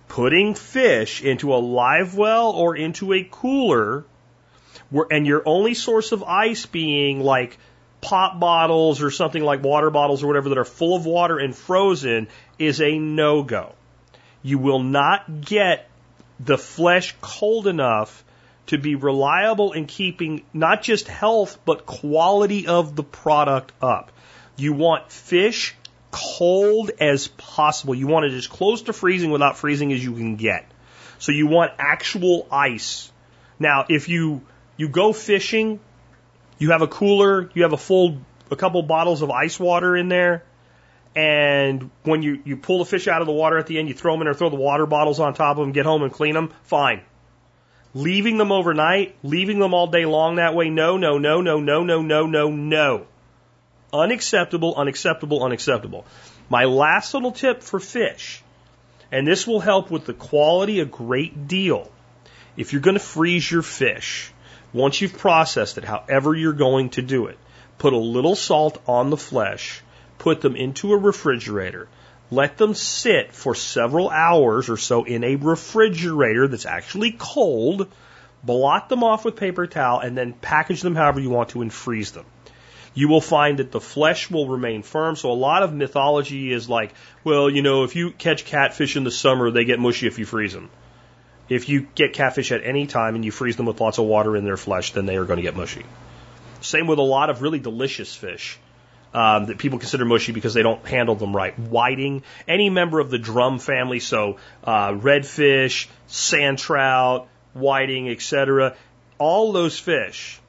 putting 0.09 0.55
fish 0.55 1.23
into 1.23 1.55
a 1.55 1.57
live 1.57 2.17
well 2.17 2.51
or 2.51 2.77
into 2.77 3.13
a 3.13 3.27
cooler, 3.31 4.05
and 5.11 5.27
your 5.27 5.43
only 5.47 5.75
source 5.75 6.13
of 6.13 6.23
ice 6.23 6.67
being 6.67 7.21
like 7.21 7.59
pop 8.01 8.41
bottles 8.41 9.03
or 9.03 9.11
something 9.11 9.43
like 9.43 9.63
water 9.63 9.91
bottles 9.91 10.23
or 10.23 10.27
whatever 10.29 10.51
that 10.51 10.59
are 10.59 10.65
full 10.65 10.97
of 10.97 11.05
water 11.05 11.39
and 11.39 11.55
frozen 11.55 12.29
is 12.59 12.81
a 12.81 12.99
no 12.99 13.43
go. 13.43 13.75
You 14.43 14.59
will 14.59 14.83
not 14.83 15.41
get 15.41 15.89
the 16.41 16.57
flesh 16.57 17.15
cold 17.21 17.67
enough 17.67 18.25
to 18.67 18.79
be 18.79 18.95
reliable 18.95 19.73
in 19.73 19.87
keeping 19.87 20.43
not 20.53 20.83
just 20.83 21.09
health, 21.09 21.59
but 21.65 21.87
quality 21.87 22.67
of 22.67 22.95
the 22.95 23.03
product 23.03 23.73
up. 23.83 24.13
You 24.57 24.73
want 24.73 25.11
fish 25.11 25.75
cold 26.11 26.91
as 27.01 27.29
possible. 27.29 27.95
You 27.95 28.07
want 28.07 28.27
it 28.27 28.33
as 28.33 28.47
close 28.47 28.83
to 28.83 28.93
freezing 28.93 29.31
without 29.31 29.57
freezing 29.57 29.93
as 29.93 30.03
you 30.03 30.15
can 30.15 30.37
get. 30.37 30.71
So 31.19 31.33
you 31.33 31.47
want 31.47 31.73
actual 31.79 32.47
ice. 32.51 33.11
Now, 33.59 33.87
if 33.89 34.09
you 34.09 34.43
you 34.77 34.89
go 34.89 35.13
fishing, 35.13 35.81
you 36.59 36.71
have 36.71 36.83
a 36.83 36.87
cooler, 36.87 37.51
you 37.55 37.63
have 37.63 37.73
a 37.73 37.79
full 37.79 38.21
a 38.51 38.57
couple 38.57 38.83
bottles 38.83 39.23
of 39.23 39.31
ice 39.31 39.59
water 39.59 39.97
in 39.97 40.09
there, 40.09 40.45
and 41.15 41.91
when 42.05 42.23
you 42.23 42.41
you 42.45 42.57
pull 42.57 42.79
the 42.79 42.85
fish 42.85 43.09
out 43.09 43.21
of 43.21 43.27
the 43.27 43.33
water 43.33 43.59
at 43.59 43.67
the 43.67 43.79
end, 43.79 43.89
you 43.89 43.95
throw 43.95 44.15
them 44.15 44.23
in 44.23 44.27
there, 44.27 44.35
throw 44.35 44.51
the 44.51 44.57
water 44.57 44.87
bottles 44.87 45.21
on 45.21 45.35
top 45.35 45.59
of 45.59 45.65
them, 45.65 45.73
get 45.73 45.87
home 45.87 46.03
and 46.03 46.13
clean 46.13 46.35
them. 46.35 46.53
Fine. 46.65 47.03
Leaving 47.95 48.37
them 48.39 48.53
overnight, 48.53 49.17
leaving 49.23 49.59
them 49.59 49.75
all 49.75 49.87
day 49.87 50.05
long 50.05 50.37
that 50.37 50.55
way, 50.55 50.69
no, 50.69 50.97
no, 50.97 51.19
no, 51.19 51.41
no, 51.41 51.61
no, 51.61 51.83
no, 51.83 52.03
no, 52.03 52.27
no, 52.27 52.51
no. 52.51 53.07
Unacceptable, 53.93 54.75
unacceptable, 54.77 55.43
unacceptable. 55.43 56.05
My 56.51 56.65
last 56.65 57.15
little 57.15 57.33
tip 57.33 57.63
for 57.63 57.81
fish, 57.81 58.43
and 59.11 59.27
this 59.27 59.47
will 59.47 59.61
help 59.61 59.91
with 59.91 60.05
the 60.05 60.13
quality 60.13 60.81
a 60.81 60.85
great 60.85 61.49
deal. 61.49 61.91
If 62.57 62.73
you're 62.73 62.83
going 62.83 62.97
to 62.97 63.01
freeze 63.01 63.51
your 63.51 63.63
fish, 63.63 64.31
once 64.73 65.01
you've 65.01 65.17
processed 65.17 65.79
it, 65.79 65.85
however 65.85 66.35
you're 66.35 66.53
going 66.53 66.91
to 66.91 67.03
do 67.03 67.27
it, 67.27 67.39
put 67.79 67.95
a 67.95 67.99
little 67.99 68.35
salt 68.35 68.83
on 68.87 69.09
the 69.09 69.17
flesh, 69.17 69.83
put 70.19 70.43
them 70.43 70.55
into 70.55 70.93
a 70.93 70.99
refrigerator, 70.99 71.89
let 72.31 72.59
them 72.59 72.75
sit 72.75 73.33
for 73.33 73.55
several 73.55 74.11
hours 74.11 74.69
or 74.69 74.77
so 74.77 75.05
in 75.05 75.25
a 75.25 75.37
refrigerator 75.37 76.47
that's 76.47 76.67
actually 76.67 77.13
cold, 77.13 77.91
blot 78.43 78.91
them 78.91 79.03
off 79.03 79.25
with 79.25 79.37
paper 79.37 79.67
towel, 79.67 80.01
and 80.01 80.19
then 80.19 80.35
package 80.35 80.83
them 80.83 80.95
however 80.95 81.21
you 81.21 81.31
want 81.31 81.51
to 81.51 81.63
and 81.63 81.73
freeze 81.73 82.13
them 82.13 82.27
you 82.99 83.07
will 83.07 83.21
find 83.21 83.61
that 83.61 83.71
the 83.71 83.81
flesh 83.81 84.29
will 84.29 84.49
remain 84.49 84.83
firm. 84.83 85.15
So 85.15 85.31
a 85.31 85.39
lot 85.49 85.63
of 85.63 85.73
mythology 85.73 86.53
is 86.53 86.69
like, 86.69 86.93
well, 87.23 87.49
you 87.49 87.63
know, 87.63 87.85
if 87.85 87.95
you 87.95 88.11
catch 88.11 88.45
catfish 88.45 88.97
in 88.97 89.05
the 89.05 89.13
summer, 89.13 89.53
they 89.53 89.65
get 89.65 89.79
mushy 89.79 90.09
if 90.09 90.19
you 90.19 90.27
freeze 90.27 90.53
them. 90.53 90.69
If 91.49 91.69
you 91.69 91.87
get 91.95 92.13
catfish 92.13 92.51
at 92.51 92.65
any 92.65 92.89
time 92.89 93.15
and 93.15 93.25
you 93.25 93.31
freeze 93.31 93.55
them 93.55 93.67
with 93.67 93.81
lots 93.81 93.99
of 93.99 94.07
water 94.07 94.37
in 94.37 94.45
their 94.45 94.57
flesh, 94.57 94.95
then 94.95 95.07
they 95.07 95.17
are 95.17 95.25
going 95.27 95.37
to 95.37 95.45
get 95.45 95.55
mushy. 95.55 95.85
Same 96.61 96.89
with 96.89 96.99
a 96.99 97.09
lot 97.17 97.31
of 97.31 97.41
really 97.41 97.61
delicious 97.61 98.17
fish. 98.17 98.59
Um, 99.15 99.47
that 99.47 99.59
people 99.59 99.79
consider 99.79 100.05
mushy 100.05 100.33
because 100.33 100.53
they 100.53 100.63
don't 100.63 100.85
handle 100.85 101.15
them 101.15 101.35
right. 101.35 101.57
Whiting, 101.57 102.25
any 102.49 102.69
member 102.69 102.99
of 102.99 103.11
the 103.11 103.19
drum 103.19 103.61
family, 103.61 104.01
so 104.01 104.39
uh, 104.65 104.91
redfish, 104.91 105.87
sand 106.09 106.59
trout, 106.59 107.29
whiting, 107.55 108.11
etc. 108.11 108.77
All 109.19 109.53
those 109.53 109.79
fish 109.79 110.41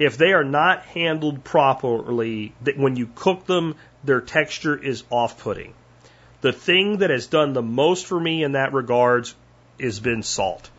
if 0.00 0.16
they 0.16 0.32
are 0.32 0.42
not 0.42 0.82
handled 0.86 1.44
properly, 1.44 2.54
that 2.62 2.78
when 2.78 2.96
you 2.96 3.06
cook 3.14 3.44
them, 3.44 3.74
their 4.02 4.22
texture 4.22 4.74
is 4.74 5.04
off 5.10 5.38
putting. 5.38 5.74
The 6.40 6.52
thing 6.52 6.98
that 6.98 7.10
has 7.10 7.26
done 7.26 7.52
the 7.52 7.62
most 7.62 8.06
for 8.06 8.18
me 8.18 8.42
in 8.42 8.52
that 8.52 8.72
regards 8.72 9.34
has 9.78 10.00
been 10.00 10.22
salt. 10.22 10.70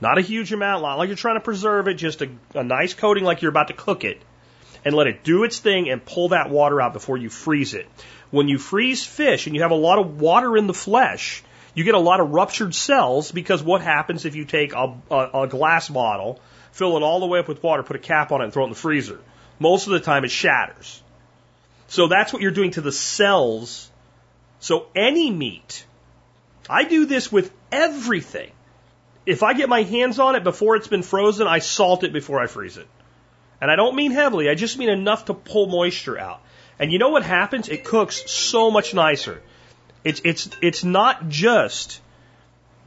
Not 0.00 0.16
a 0.16 0.20
huge 0.20 0.52
amount, 0.52 0.82
not 0.82 0.96
like 0.96 1.08
you're 1.08 1.16
trying 1.16 1.34
to 1.36 1.40
preserve 1.40 1.88
it, 1.88 1.94
just 1.94 2.22
a, 2.22 2.30
a 2.54 2.62
nice 2.62 2.94
coating 2.94 3.24
like 3.24 3.42
you're 3.42 3.50
about 3.50 3.66
to 3.66 3.74
cook 3.74 4.04
it. 4.04 4.22
And 4.84 4.94
let 4.94 5.08
it 5.08 5.24
do 5.24 5.42
its 5.42 5.58
thing 5.58 5.90
and 5.90 6.04
pull 6.04 6.28
that 6.28 6.48
water 6.48 6.80
out 6.80 6.92
before 6.92 7.16
you 7.16 7.30
freeze 7.30 7.74
it. 7.74 7.88
When 8.30 8.46
you 8.46 8.58
freeze 8.58 9.04
fish 9.04 9.48
and 9.48 9.56
you 9.56 9.62
have 9.62 9.72
a 9.72 9.74
lot 9.74 9.98
of 9.98 10.20
water 10.20 10.56
in 10.56 10.68
the 10.68 10.72
flesh, 10.72 11.42
you 11.74 11.82
get 11.82 11.96
a 11.96 11.98
lot 11.98 12.20
of 12.20 12.30
ruptured 12.30 12.76
cells 12.76 13.32
because 13.32 13.60
what 13.60 13.80
happens 13.80 14.24
if 14.24 14.36
you 14.36 14.44
take 14.44 14.72
a, 14.72 14.94
a, 15.10 15.42
a 15.42 15.48
glass 15.48 15.88
bottle, 15.88 16.40
fill 16.78 16.96
it 16.96 17.02
all 17.02 17.18
the 17.18 17.26
way 17.26 17.40
up 17.40 17.48
with 17.48 17.62
water, 17.62 17.82
put 17.82 17.96
a 17.96 17.98
cap 17.98 18.30
on 18.30 18.40
it, 18.40 18.44
and 18.44 18.52
throw 18.52 18.62
it 18.62 18.66
in 18.66 18.70
the 18.70 18.76
freezer? 18.76 19.20
Most 19.58 19.88
of 19.88 19.92
the 19.92 20.00
time 20.00 20.24
it 20.24 20.30
shatters. 20.30 21.02
So 21.88 22.06
that's 22.06 22.32
what 22.32 22.40
you're 22.40 22.52
doing 22.52 22.70
to 22.72 22.80
the 22.80 22.92
cells. 22.92 23.90
So 24.60 24.86
any 24.94 25.30
meat, 25.30 25.84
I 26.70 26.84
do 26.84 27.06
this 27.06 27.32
with 27.32 27.50
everything. 27.72 28.52
If 29.26 29.42
I 29.42 29.54
get 29.54 29.68
my 29.68 29.82
hands 29.82 30.18
on 30.18 30.36
it 30.36 30.44
before 30.44 30.76
it's 30.76 30.88
been 30.88 31.02
frozen, 31.02 31.46
I 31.46 31.58
salt 31.58 32.04
it 32.04 32.12
before 32.12 32.40
I 32.40 32.46
freeze 32.46 32.76
it. 32.76 32.86
And 33.60 33.70
I 33.70 33.76
don't 33.76 33.96
mean 33.96 34.12
heavily, 34.12 34.48
I 34.48 34.54
just 34.54 34.78
mean 34.78 34.88
enough 34.88 35.24
to 35.26 35.34
pull 35.34 35.66
moisture 35.66 36.18
out. 36.18 36.40
And 36.78 36.92
you 36.92 37.00
know 37.00 37.08
what 37.08 37.24
happens? 37.24 37.68
It 37.68 37.84
cooks 37.84 38.30
so 38.30 38.70
much 38.70 38.94
nicer. 38.94 39.42
It's, 40.04 40.20
it's, 40.24 40.48
it's 40.62 40.84
not 40.84 41.28
just 41.28 42.00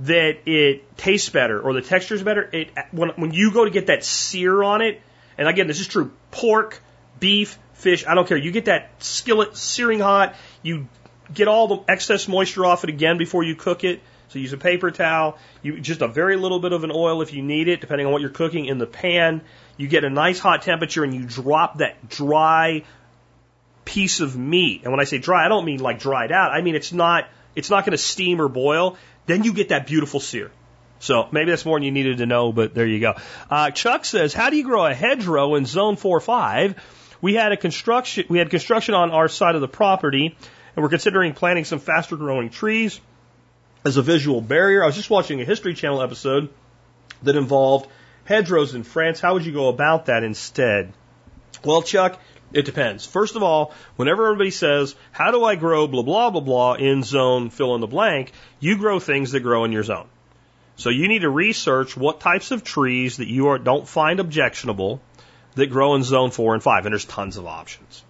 that 0.01 0.47
it 0.47 0.97
tastes 0.97 1.29
better 1.29 1.61
or 1.61 1.73
the 1.73 1.81
texture 1.81 2.15
is 2.15 2.23
better. 2.23 2.49
It, 2.51 2.71
when, 2.91 3.09
when 3.09 3.33
you 3.33 3.51
go 3.51 3.65
to 3.65 3.71
get 3.71 3.87
that 3.87 4.03
sear 4.03 4.63
on 4.63 4.81
it, 4.81 5.01
and 5.37 5.47
again, 5.47 5.67
this 5.67 5.79
is 5.79 5.87
true 5.87 6.11
pork, 6.31 6.81
beef, 7.19 7.57
fish, 7.73 8.05
I 8.07 8.15
don't 8.15 8.27
care. 8.27 8.37
You 8.37 8.51
get 8.51 8.65
that 8.65 8.91
skillet 9.03 9.55
searing 9.55 9.99
hot, 9.99 10.35
you 10.61 10.87
get 11.33 11.47
all 11.47 11.67
the 11.67 11.91
excess 11.91 12.27
moisture 12.27 12.65
off 12.65 12.83
it 12.83 12.89
again 12.89 13.17
before 13.17 13.43
you 13.43 13.55
cook 13.55 13.83
it. 13.83 14.01
So 14.29 14.39
use 14.39 14.53
a 14.53 14.57
paper 14.57 14.91
towel, 14.91 15.37
you 15.61 15.81
just 15.81 16.01
a 16.01 16.07
very 16.07 16.37
little 16.37 16.59
bit 16.59 16.71
of 16.71 16.85
an 16.85 16.91
oil 16.93 17.21
if 17.21 17.33
you 17.33 17.41
need 17.41 17.67
it, 17.67 17.81
depending 17.81 18.07
on 18.07 18.13
what 18.13 18.21
you're 18.21 18.29
cooking 18.29 18.65
in 18.65 18.77
the 18.77 18.87
pan. 18.87 19.41
You 19.75 19.89
get 19.89 20.05
a 20.05 20.09
nice 20.09 20.39
hot 20.39 20.61
temperature 20.61 21.03
and 21.03 21.13
you 21.13 21.25
drop 21.25 21.79
that 21.79 22.07
dry 22.07 22.85
piece 23.83 24.21
of 24.21 24.37
meat. 24.37 24.83
And 24.83 24.91
when 24.91 25.01
I 25.01 25.03
say 25.03 25.17
dry, 25.17 25.45
I 25.45 25.49
don't 25.49 25.65
mean 25.65 25.79
like 25.81 25.99
dried 25.99 26.31
out. 26.31 26.51
I 26.51 26.61
mean 26.61 26.75
it's 26.75 26.93
not 26.93 27.27
it's 27.55 27.69
not 27.69 27.85
going 27.85 27.91
to 27.91 27.97
steam 27.97 28.39
or 28.39 28.47
boil. 28.47 28.97
Then 29.31 29.45
you 29.45 29.53
get 29.53 29.69
that 29.69 29.87
beautiful 29.87 30.19
sear. 30.19 30.51
So 30.99 31.29
maybe 31.31 31.51
that's 31.51 31.65
more 31.65 31.77
than 31.77 31.83
you 31.83 31.91
needed 31.91 32.17
to 32.17 32.25
know, 32.25 32.51
but 32.51 32.75
there 32.75 32.85
you 32.85 32.99
go. 32.99 33.13
Uh, 33.49 33.71
Chuck 33.71 34.03
says, 34.03 34.33
how 34.33 34.49
do 34.49 34.57
you 34.57 34.65
grow 34.65 34.85
a 34.85 34.93
hedgerow 34.93 35.55
in 35.55 35.65
zone 35.65 35.95
four 35.95 36.19
five? 36.19 36.75
We 37.21 37.33
had 37.33 37.53
a 37.53 37.57
construction, 37.57 38.25
we 38.27 38.39
had 38.39 38.49
construction 38.49 38.93
on 38.93 39.11
our 39.11 39.29
side 39.29 39.55
of 39.55 39.61
the 39.61 39.69
property, 39.69 40.35
and 40.75 40.83
we're 40.83 40.89
considering 40.89 41.33
planting 41.33 41.63
some 41.63 41.79
faster 41.79 42.17
growing 42.17 42.49
trees 42.49 42.99
as 43.85 43.95
a 43.95 44.01
visual 44.01 44.41
barrier. 44.41 44.83
I 44.83 44.87
was 44.87 44.95
just 44.95 45.09
watching 45.09 45.39
a 45.39 45.45
History 45.45 45.75
Channel 45.75 46.01
episode 46.01 46.49
that 47.23 47.37
involved 47.37 47.89
hedgerows 48.25 48.75
in 48.75 48.83
France. 48.83 49.21
How 49.21 49.33
would 49.35 49.45
you 49.45 49.53
go 49.53 49.69
about 49.69 50.07
that 50.07 50.25
instead? 50.25 50.91
Well, 51.63 51.83
Chuck, 51.83 52.19
it 52.53 52.65
depends. 52.65 53.05
First 53.05 53.35
of 53.35 53.43
all, 53.43 53.73
whenever 53.95 54.25
everybody 54.25 54.51
says, 54.51 54.95
how 55.11 55.31
do 55.31 55.43
I 55.43 55.55
grow 55.55 55.87
blah, 55.87 56.03
blah, 56.03 56.29
blah, 56.29 56.41
blah 56.41 56.73
in 56.73 57.03
zone 57.03 57.49
fill 57.49 57.75
in 57.75 57.81
the 57.81 57.87
blank, 57.87 58.31
you 58.59 58.77
grow 58.77 58.99
things 58.99 59.31
that 59.31 59.41
grow 59.41 59.63
in 59.63 59.71
your 59.71 59.83
zone. 59.83 60.07
So 60.75 60.89
you 60.89 61.07
need 61.07 61.19
to 61.19 61.29
research 61.29 61.95
what 61.95 62.19
types 62.19 62.51
of 62.51 62.63
trees 62.63 63.17
that 63.17 63.27
you 63.27 63.47
are, 63.47 63.59
don't 63.59 63.87
find 63.87 64.19
objectionable 64.19 65.01
that 65.55 65.67
grow 65.67 65.95
in 65.95 66.03
zone 66.03 66.31
four 66.31 66.53
and 66.53 66.63
five, 66.63 66.85
and 66.85 66.93
there's 66.93 67.05
tons 67.05 67.37
of 67.37 67.45
options. 67.45 68.03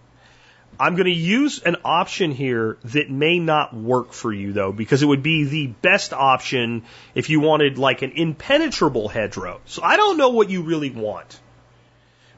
I'm 0.80 0.96
going 0.96 1.06
to 1.06 1.12
use 1.12 1.60
an 1.60 1.78
option 1.84 2.32
here 2.32 2.78
that 2.86 3.10
may 3.10 3.40
not 3.40 3.74
work 3.74 4.14
for 4.14 4.34
you 4.34 4.54
though, 4.54 4.72
because 4.72 5.04
it 5.04 5.06
would 5.06 5.22
be 5.22 5.44
the 5.44 5.68
best 5.68 6.14
option 6.14 6.84
if 7.14 7.30
you 7.30 7.40
wanted 7.40 7.78
like 7.78 8.02
an 8.02 8.14
impenetrable 8.16 9.08
hedgerow. 9.08 9.60
So 9.66 9.84
I 9.84 9.98
don't 9.98 10.18
know 10.18 10.30
what 10.30 10.50
you 10.50 10.64
really 10.64 10.90
want. 10.90 11.40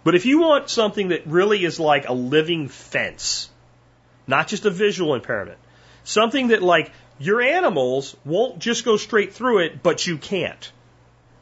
But 0.04 0.16
if 0.16 0.26
you 0.26 0.40
want 0.40 0.70
something 0.70 1.10
that 1.10 1.26
really 1.26 1.64
is 1.64 1.80
like 1.80 2.10
a 2.10 2.14
living 2.14 2.68
fence, 2.68 3.50
not 4.28 4.48
just 4.48 4.66
a 4.66 4.70
visual 4.70 5.16
impairment, 5.16 5.58
something 6.04 6.50
that 6.50 6.62
like 6.62 6.92
your 7.20 7.42
animals 7.42 8.16
won't 8.26 8.60
just 8.60 8.84
go 8.84 8.98
straight 8.98 9.34
through 9.34 9.60
it, 9.60 9.82
but 9.82 10.06
you 10.06 10.18
can't. 10.18 10.72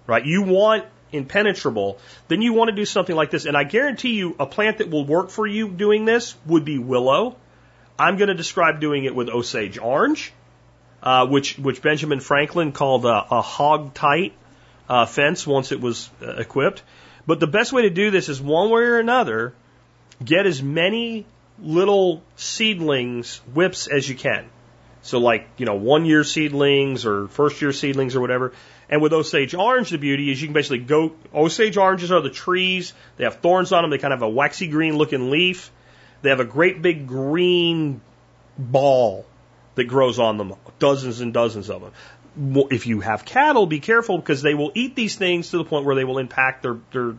Right? 0.05 0.25
You 0.25 0.43
want 0.43 0.85
impenetrable, 1.11 1.99
then 2.27 2.41
you 2.41 2.53
want 2.53 2.69
to 2.69 2.75
do 2.75 2.85
something 2.85 3.15
like 3.15 3.31
this. 3.31 3.45
And 3.45 3.57
I 3.57 3.63
guarantee 3.63 4.13
you, 4.13 4.35
a 4.39 4.45
plant 4.45 4.77
that 4.77 4.89
will 4.89 5.05
work 5.05 5.29
for 5.29 5.45
you 5.45 5.69
doing 5.69 6.05
this 6.05 6.35
would 6.45 6.65
be 6.65 6.77
willow. 6.77 7.35
I'm 7.97 8.17
going 8.17 8.29
to 8.29 8.33
describe 8.35 8.79
doing 8.79 9.05
it 9.05 9.13
with 9.13 9.29
Osage 9.29 9.77
orange, 9.77 10.33
uh, 11.03 11.27
which 11.27 11.57
which 11.57 11.81
Benjamin 11.81 12.19
Franklin 12.19 12.71
called 12.71 13.05
a, 13.05 13.25
a 13.31 13.41
hog 13.41 13.93
tight 13.93 14.33
uh, 14.89 15.05
fence 15.05 15.45
once 15.45 15.71
it 15.71 15.81
was 15.81 16.09
uh, 16.21 16.35
equipped. 16.35 16.83
But 17.25 17.39
the 17.39 17.47
best 17.47 17.71
way 17.71 17.83
to 17.83 17.89
do 17.89 18.11
this 18.11 18.29
is 18.29 18.41
one 18.41 18.69
way 18.69 18.81
or 18.81 18.99
another, 18.99 19.53
get 20.23 20.45
as 20.45 20.61
many 20.61 21.25
little 21.61 22.23
seedlings, 22.35 23.37
whips 23.53 23.87
as 23.87 24.07
you 24.07 24.15
can. 24.15 24.45
So 25.03 25.19
like, 25.19 25.47
you 25.57 25.65
know, 25.65 25.75
one 25.75 26.05
year 26.05 26.23
seedlings 26.23 27.05
or 27.05 27.27
first 27.27 27.61
year 27.61 27.71
seedlings 27.71 28.15
or 28.15 28.21
whatever. 28.21 28.53
And 28.89 29.01
with 29.01 29.13
Osage 29.13 29.55
orange, 29.55 29.89
the 29.89 29.97
beauty 29.97 30.31
is 30.31 30.41
you 30.41 30.47
can 30.47 30.53
basically 30.53 30.79
go, 30.79 31.13
Osage 31.33 31.77
oranges 31.77 32.11
are 32.11 32.21
the 32.21 32.29
trees. 32.29 32.93
They 33.17 33.23
have 33.23 33.35
thorns 33.35 33.71
on 33.71 33.83
them. 33.83 33.91
They 33.91 33.97
kind 33.97 34.13
of 34.13 34.19
have 34.19 34.27
a 34.27 34.31
waxy 34.31 34.67
green 34.67 34.97
looking 34.97 35.31
leaf. 35.31 35.71
They 36.21 36.29
have 36.29 36.39
a 36.39 36.45
great 36.45 36.81
big 36.81 37.07
green 37.07 38.01
ball 38.57 39.25
that 39.75 39.85
grows 39.85 40.19
on 40.19 40.37
them, 40.37 40.53
dozens 40.77 41.21
and 41.21 41.33
dozens 41.33 41.69
of 41.69 41.81
them. 41.81 41.93
If 42.37 42.87
you 42.87 43.01
have 43.01 43.25
cattle, 43.25 43.65
be 43.65 43.79
careful 43.79 44.17
because 44.17 44.41
they 44.41 44.53
will 44.53 44.71
eat 44.73 44.95
these 44.95 45.15
things 45.15 45.51
to 45.51 45.57
the 45.57 45.65
point 45.65 45.85
where 45.85 45.95
they 45.95 46.05
will 46.05 46.17
impact 46.17 46.63
their, 46.63 46.77
their, 46.91 47.15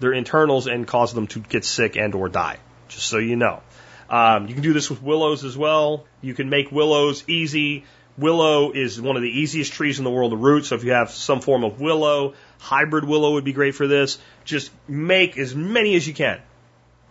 their 0.00 0.12
internals 0.12 0.66
and 0.66 0.86
cause 0.86 1.14
them 1.14 1.26
to 1.28 1.40
get 1.40 1.64
sick 1.64 1.96
and 1.96 2.14
or 2.14 2.28
die. 2.28 2.58
Just 2.88 3.06
so 3.06 3.18
you 3.18 3.36
know. 3.36 3.62
Um, 4.10 4.46
you 4.46 4.54
can 4.54 4.62
do 4.62 4.72
this 4.72 4.88
with 4.90 5.02
willows 5.02 5.44
as 5.44 5.56
well. 5.56 6.04
You 6.20 6.34
can 6.34 6.50
make 6.50 6.70
willows 6.70 7.24
easy 7.28 7.84
Willow 8.18 8.72
is 8.72 9.00
one 9.00 9.16
of 9.16 9.22
the 9.22 9.28
easiest 9.28 9.74
trees 9.74 9.98
in 9.98 10.04
the 10.04 10.10
world 10.10 10.32
to 10.32 10.36
root. 10.36 10.64
So 10.64 10.74
if 10.74 10.84
you 10.84 10.92
have 10.92 11.10
some 11.10 11.40
form 11.40 11.64
of 11.64 11.80
willow, 11.80 12.34
hybrid 12.58 13.04
willow 13.04 13.34
would 13.34 13.44
be 13.44 13.52
great 13.52 13.74
for 13.74 13.86
this. 13.86 14.18
Just 14.44 14.70
make 14.88 15.36
as 15.36 15.54
many 15.54 15.94
as 15.96 16.08
you 16.08 16.14
can. 16.14 16.40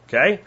Okay? 0.07 0.41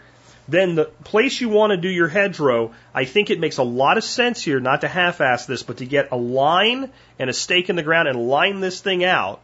Then 0.49 0.75
the 0.75 0.85
place 0.85 1.39
you 1.39 1.49
want 1.49 1.71
to 1.71 1.77
do 1.77 1.89
your 1.89 2.07
hedgerow, 2.07 2.73
I 2.93 3.05
think 3.05 3.29
it 3.29 3.39
makes 3.39 3.57
a 3.57 3.63
lot 3.63 3.97
of 3.97 4.03
sense 4.03 4.43
here 4.43 4.59
not 4.59 4.81
to 4.81 4.87
half 4.87 5.21
ass 5.21 5.45
this, 5.45 5.63
but 5.63 5.77
to 5.77 5.85
get 5.85 6.11
a 6.11 6.17
line 6.17 6.91
and 7.19 7.29
a 7.29 7.33
stake 7.33 7.69
in 7.69 7.75
the 7.75 7.83
ground 7.83 8.07
and 8.07 8.27
line 8.27 8.59
this 8.59 8.81
thing 8.81 9.03
out 9.03 9.41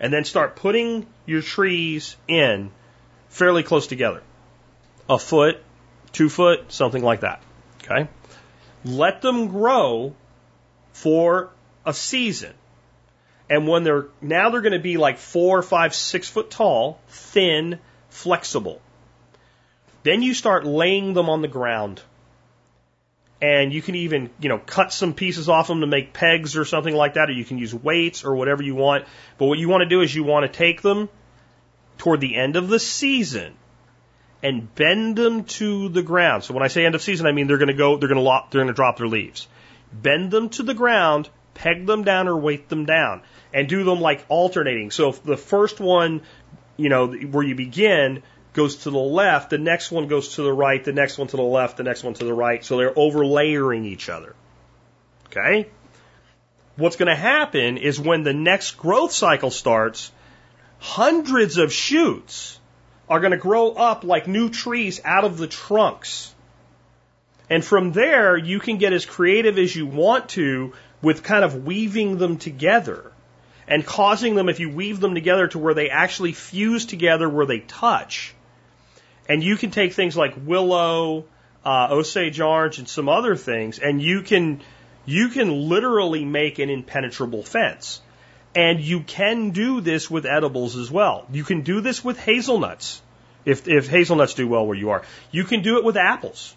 and 0.00 0.12
then 0.12 0.24
start 0.24 0.56
putting 0.56 1.06
your 1.26 1.42
trees 1.42 2.16
in 2.28 2.70
fairly 3.28 3.62
close 3.62 3.86
together. 3.86 4.22
A 5.08 5.18
foot, 5.18 5.62
two 6.12 6.28
foot, 6.28 6.72
something 6.72 7.02
like 7.02 7.20
that. 7.20 7.42
Okay? 7.84 8.08
let 8.86 9.20
them 9.20 9.48
grow 9.48 10.14
for 10.92 11.50
a 11.84 11.92
season. 11.92 12.54
And 13.50 13.68
when 13.68 13.84
they're 13.84 14.06
now 14.20 14.50
they're 14.50 14.60
going 14.60 14.72
to 14.72 14.78
be 14.78 14.96
like 14.96 15.18
four, 15.18 15.62
five, 15.62 15.94
six 15.94 16.28
foot 16.28 16.50
tall, 16.50 17.00
thin, 17.08 17.78
flexible. 18.08 18.80
Then 20.06 20.22
you 20.22 20.34
start 20.34 20.64
laying 20.64 21.14
them 21.14 21.28
on 21.28 21.42
the 21.42 21.48
ground. 21.48 22.00
And 23.42 23.72
you 23.72 23.82
can 23.82 23.96
even, 23.96 24.30
you 24.38 24.48
know, 24.48 24.58
cut 24.58 24.92
some 24.92 25.14
pieces 25.14 25.48
off 25.48 25.66
them 25.66 25.80
to 25.80 25.88
make 25.88 26.12
pegs 26.12 26.56
or 26.56 26.64
something 26.64 26.94
like 26.94 27.14
that, 27.14 27.28
or 27.28 27.32
you 27.32 27.44
can 27.44 27.58
use 27.58 27.74
weights 27.74 28.24
or 28.24 28.36
whatever 28.36 28.62
you 28.62 28.76
want. 28.76 29.04
But 29.36 29.46
what 29.46 29.58
you 29.58 29.68
want 29.68 29.82
to 29.82 29.88
do 29.88 30.02
is 30.02 30.14
you 30.14 30.22
want 30.22 30.46
to 30.46 30.56
take 30.56 30.80
them 30.80 31.08
toward 31.98 32.20
the 32.20 32.36
end 32.36 32.54
of 32.54 32.68
the 32.68 32.78
season 32.78 33.54
and 34.44 34.72
bend 34.76 35.16
them 35.16 35.42
to 35.58 35.88
the 35.88 36.02
ground. 36.02 36.44
So 36.44 36.54
when 36.54 36.62
I 36.62 36.68
say 36.68 36.86
end 36.86 36.94
of 36.94 37.02
season, 37.02 37.26
I 37.26 37.32
mean 37.32 37.48
they're 37.48 37.58
going 37.58 37.66
to 37.66 37.74
go, 37.74 37.96
they're 37.96 38.08
going 38.08 38.24
to 38.24 38.42
they're 38.52 38.60
going 38.60 38.68
to 38.68 38.74
drop 38.74 38.98
their 38.98 39.08
leaves. 39.08 39.48
Bend 39.92 40.30
them 40.30 40.50
to 40.50 40.62
the 40.62 40.74
ground, 40.74 41.28
peg 41.54 41.84
them 41.84 42.04
down 42.04 42.28
or 42.28 42.36
weight 42.36 42.68
them 42.68 42.84
down, 42.84 43.22
and 43.52 43.68
do 43.68 43.82
them 43.82 44.00
like 44.00 44.24
alternating. 44.28 44.92
So 44.92 45.08
if 45.08 45.24
the 45.24 45.36
first 45.36 45.80
one, 45.80 46.22
you 46.76 46.90
know, 46.90 47.08
where 47.08 47.44
you 47.44 47.56
begin 47.56 48.22
goes 48.56 48.76
to 48.76 48.90
the 48.90 48.98
left, 48.98 49.50
the 49.50 49.58
next 49.58 49.92
one 49.92 50.08
goes 50.08 50.34
to 50.34 50.42
the 50.42 50.52
right, 50.52 50.82
the 50.82 50.92
next 50.92 51.18
one 51.18 51.28
to 51.28 51.36
the 51.36 51.42
left, 51.42 51.76
the 51.76 51.84
next 51.84 52.02
one 52.02 52.14
to 52.14 52.24
the 52.24 52.34
right. 52.34 52.64
So 52.64 52.76
they're 52.76 52.98
overlayering 52.98 53.84
each 53.84 54.08
other. 54.08 54.34
Okay? 55.26 55.68
What's 56.76 56.96
going 56.96 57.08
to 57.08 57.14
happen 57.14 57.76
is 57.76 58.00
when 58.00 58.24
the 58.24 58.32
next 58.32 58.72
growth 58.72 59.12
cycle 59.12 59.50
starts, 59.50 60.10
hundreds 60.78 61.58
of 61.58 61.72
shoots 61.72 62.58
are 63.08 63.20
going 63.20 63.32
to 63.32 63.38
grow 63.38 63.72
up 63.72 64.02
like 64.02 64.26
new 64.26 64.48
trees 64.48 65.00
out 65.04 65.24
of 65.24 65.38
the 65.38 65.46
trunks. 65.46 66.34
And 67.48 67.64
from 67.64 67.92
there, 67.92 68.36
you 68.36 68.58
can 68.58 68.78
get 68.78 68.92
as 68.92 69.06
creative 69.06 69.58
as 69.58 69.76
you 69.76 69.86
want 69.86 70.30
to 70.30 70.72
with 71.02 71.22
kind 71.22 71.44
of 71.44 71.64
weaving 71.64 72.18
them 72.18 72.38
together 72.38 73.12
and 73.68 73.84
causing 73.84 74.34
them, 74.34 74.48
if 74.48 74.60
you 74.60 74.70
weave 74.70 75.00
them 75.00 75.14
together, 75.14 75.46
to 75.48 75.58
where 75.58 75.74
they 75.74 75.90
actually 75.90 76.32
fuse 76.32 76.86
together 76.86 77.28
where 77.28 77.46
they 77.46 77.60
touch. 77.60 78.34
And 79.28 79.42
you 79.42 79.56
can 79.56 79.70
take 79.70 79.92
things 79.92 80.16
like 80.16 80.34
willow, 80.44 81.24
uh, 81.64 81.88
Osage 81.90 82.40
orange, 82.40 82.78
and 82.78 82.88
some 82.88 83.08
other 83.08 83.36
things, 83.36 83.78
and 83.78 84.00
you 84.00 84.22
can 84.22 84.60
you 85.04 85.28
can 85.28 85.68
literally 85.68 86.24
make 86.24 86.58
an 86.58 86.68
impenetrable 86.68 87.42
fence. 87.42 88.00
And 88.54 88.80
you 88.80 89.00
can 89.00 89.50
do 89.50 89.80
this 89.80 90.10
with 90.10 90.26
edibles 90.26 90.76
as 90.76 90.90
well. 90.90 91.26
You 91.30 91.44
can 91.44 91.60
do 91.60 91.80
this 91.80 92.02
with 92.02 92.18
hazelnuts, 92.18 93.02
if, 93.44 93.68
if 93.68 93.86
hazelnuts 93.86 94.34
do 94.34 94.48
well 94.48 94.66
where 94.66 94.76
you 94.76 94.90
are. 94.90 95.02
You 95.30 95.44
can 95.44 95.62
do 95.62 95.76
it 95.76 95.84
with 95.84 95.96
apples. 95.96 96.54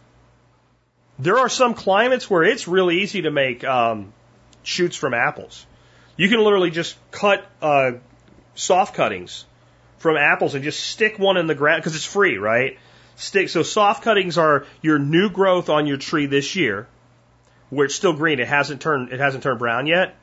There 1.20 1.38
are 1.38 1.50
some 1.50 1.74
climates 1.74 2.30
where 2.30 2.44
it's 2.44 2.68
really 2.68 3.02
easy 3.02 3.24
to 3.24 3.32
make 3.32 3.66
um, 3.66 4.14
shoots 4.64 4.96
from 4.96 5.14
apples. 5.14 5.66
You 6.16 6.30
can 6.30 6.42
literally 6.42 6.72
just 6.72 6.96
cut 7.12 7.46
uh, 7.62 7.92
soft 8.56 8.96
cuttings 8.96 9.46
from 10.00 10.18
apples 10.18 10.56
and 10.56 10.64
just 10.64 10.80
stick 10.80 11.20
one 11.20 11.38
in 11.38 11.48
the 11.48 11.56
ground 11.56 11.82
because 11.82 11.96
it's 11.96 12.06
free, 12.06 12.38
right? 12.38 12.80
Stick 13.16 13.50
so 13.50 13.64
soft 13.64 14.04
cuttings 14.04 14.38
are 14.38 14.66
your 14.82 14.98
new 14.98 15.30
growth 15.30 15.70
on 15.70 15.88
your 15.88 15.98
tree 15.98 16.26
this 16.26 16.56
year, 16.56 16.88
where 17.70 17.86
it's 17.86 17.96
still 17.96 18.14
green. 18.14 18.40
It 18.40 18.48
hasn't 18.48 18.82
turned 18.82 19.12
it 19.12 19.20
hasn't 19.20 19.44
turned 19.44 19.60
brown 19.60 19.88
yet. 19.88 20.16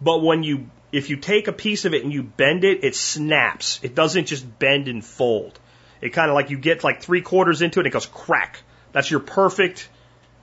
But 0.00 0.22
when 0.22 0.42
you 0.42 0.68
if 0.92 1.10
you 1.10 1.16
take 1.16 1.48
a 1.48 1.52
piece 1.52 1.84
of 1.84 1.94
it 1.94 2.04
and 2.04 2.12
you 2.12 2.22
bend 2.22 2.64
it, 2.64 2.84
it 2.84 2.94
snaps. 2.94 3.80
It 3.82 3.94
doesn't 3.94 4.26
just 4.26 4.58
bend 4.58 4.88
and 4.88 5.04
fold. 5.04 5.58
It 6.00 6.10
kind 6.10 6.28
of 6.28 6.34
like 6.34 6.50
you 6.50 6.58
get 6.58 6.84
like 6.84 7.02
three 7.02 7.22
quarters 7.22 7.62
into 7.62 7.78
it, 7.78 7.82
and 7.82 7.86
it 7.86 7.92
goes 7.92 8.06
crack. 8.06 8.62
That's 8.92 9.10
your 9.10 9.20
perfect 9.20 9.88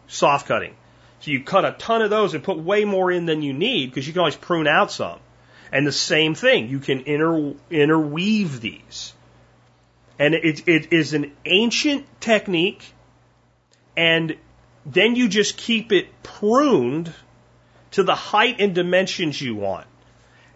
soft 0.08 0.48
cutting. 0.48 0.76
So 1.20 1.32
you 1.32 1.44
cut 1.44 1.66
a 1.66 1.74
ton 1.74 2.02
of 2.02 2.10
those 2.10 2.34
and 2.34 2.44
put 2.44 2.58
way 2.58 2.84
more 2.84 3.12
in 3.12 3.26
than 3.26 3.42
you 3.42 3.54
need 3.54 3.92
because 3.92 4.08
you 4.08 4.14
can 4.14 4.22
always 4.22 4.36
prune 4.36 4.68
out 4.68 4.92
some. 4.92 5.20
And 5.72 5.88
the 5.88 5.92
same 5.92 6.36
thing, 6.36 6.70
you 6.70 6.80
can 6.80 7.02
inter, 7.02 7.54
interweave 7.70 8.60
these. 8.60 9.14
And 10.20 10.34
it, 10.34 10.68
it 10.68 10.94
is 10.94 11.14
an 11.14 11.32
ancient 11.46 12.06
technique, 12.20 12.84
and 13.96 14.36
then 14.86 15.16
you 15.16 15.30
just 15.30 15.58
keep 15.58 15.92
it 15.92 16.08
pruned 16.24 17.14
to 17.92 18.04
the 18.04 18.16
height 18.16 18.58
and 18.60 18.76
dimensions 18.76 19.42
you 19.42 19.56
want. 19.56 19.88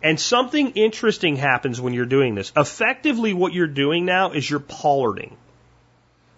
And 0.04 0.20
something 0.20 0.72
interesting 0.72 1.36
happens 1.36 1.82
when 1.82 1.94
you're 1.94 2.06
doing 2.06 2.36
this. 2.36 2.52
Effectively, 2.56 3.34
what 3.34 3.54
you're 3.54 3.68
doing 3.68 4.06
now 4.06 4.32
is 4.32 4.48
you're 4.48 4.60
pollarding. 4.60 5.36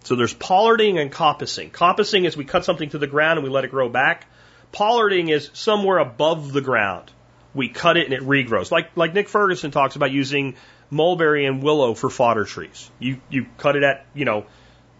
So 0.04 0.16
there's 0.16 0.34
pollarding 0.34 1.00
and 1.00 1.12
coppicing. 1.12 1.72
Coppicing 1.72 2.26
is 2.26 2.38
we 2.38 2.46
cut 2.46 2.64
something 2.64 2.90
to 2.92 2.98
the 2.98 3.08
ground 3.08 3.40
and 3.40 3.44
we 3.44 3.54
let 3.54 3.66
it 3.66 3.72
grow 3.72 3.90
back. 3.90 4.26
Pollarding 4.72 5.30
is 5.30 5.50
somewhere 5.54 5.98
above 5.98 6.54
the 6.54 6.62
ground. 6.62 7.12
We 7.58 7.70
cut 7.70 7.98
it 7.98 8.06
and 8.06 8.14
it 8.14 8.22
regrows. 8.22 8.72
Like 8.72 8.96
like 8.96 9.14
Nick 9.14 9.28
Ferguson 9.30 9.72
talks 9.72 9.96
about 9.96 10.12
using 10.12 10.56
mulberry 10.90 11.46
and 11.46 11.62
willow 11.64 11.94
for 11.94 12.10
fodder 12.10 12.46
trees. 12.46 12.90
You 13.00 13.20
you 13.30 13.48
cut 13.58 13.76
it 13.76 13.84
at, 13.84 14.06
you 14.14 14.26
know, 14.26 14.46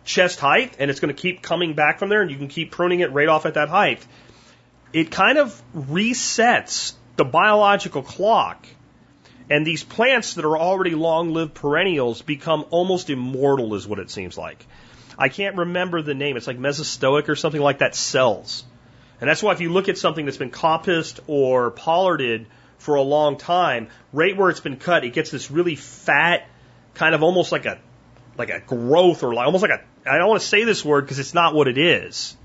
chest 0.04 0.40
height 0.40 0.76
and 0.80 0.90
it's 0.90 1.00
going 1.00 1.16
to 1.16 1.22
keep 1.22 1.42
coming 1.42 1.74
back 1.74 2.00
from 2.00 2.10
there 2.10 2.22
and 2.22 2.32
you 2.32 2.38
can 2.38 2.48
keep 2.48 2.72
pruning 2.72 3.02
it 3.02 3.14
right 3.14 3.28
off 3.28 3.46
at 3.46 3.54
that 3.54 3.70
height. 3.70 4.06
It 4.92 5.12
kind 5.12 5.38
of 5.38 5.62
resets 5.76 6.94
the 7.16 7.26
biological 7.26 8.02
clock 8.02 8.66
and 9.50 9.66
these 9.66 9.84
plants 9.84 10.34
that 10.34 10.46
are 10.46 10.58
already 10.58 10.96
long 10.96 11.34
lived 11.34 11.54
perennials 11.54 12.22
become 12.22 12.66
almost 12.70 13.10
immortal, 13.10 13.76
is 13.76 13.88
what 13.88 14.00
it 14.00 14.10
seems 14.10 14.38
like. 14.38 14.66
I 15.18 15.30
can't 15.30 15.58
remember 15.58 16.02
the 16.02 16.14
name. 16.14 16.38
It's 16.38 16.48
like 16.48 16.58
mesostoic 16.60 17.30
or 17.30 17.36
something 17.36 17.62
like 17.62 17.80
that 17.80 17.96
cells. 17.96 18.64
And 19.20 19.30
that's 19.30 19.42
why 19.42 19.52
if 19.54 19.62
you 19.62 19.72
look 19.72 19.90
at 19.90 19.98
something 19.98 20.26
that's 20.26 20.38
been 20.38 20.52
coppiced 20.52 21.20
or 21.28 21.72
pollarded 21.72 22.48
for 22.78 22.96
a 22.96 23.02
long 23.02 23.38
time, 23.38 23.88
right 24.14 24.38
where 24.38 24.50
it's 24.50 24.60
been 24.60 24.78
cut, 24.78 25.04
it 25.04 25.14
gets 25.14 25.32
this 25.32 25.50
really 25.50 25.76
fat, 25.76 26.48
kind 26.94 27.16
of 27.16 27.24
almost 27.24 27.52
like 27.52 27.66
a 27.66 27.80
like 28.38 28.52
a 28.52 28.60
growth 28.60 29.24
or 29.24 29.34
like, 29.34 29.46
almost 29.46 29.64
like 29.64 29.72
a 29.72 30.10
I 30.10 30.18
don't 30.18 30.28
want 30.30 30.42
to 30.42 30.48
say 30.48 30.64
this 30.64 30.86
word 30.86 31.02
because 31.02 31.20
it's 31.20 31.34
not 31.34 31.54
what 31.54 31.68
it 31.68 31.78
is. 31.78 32.38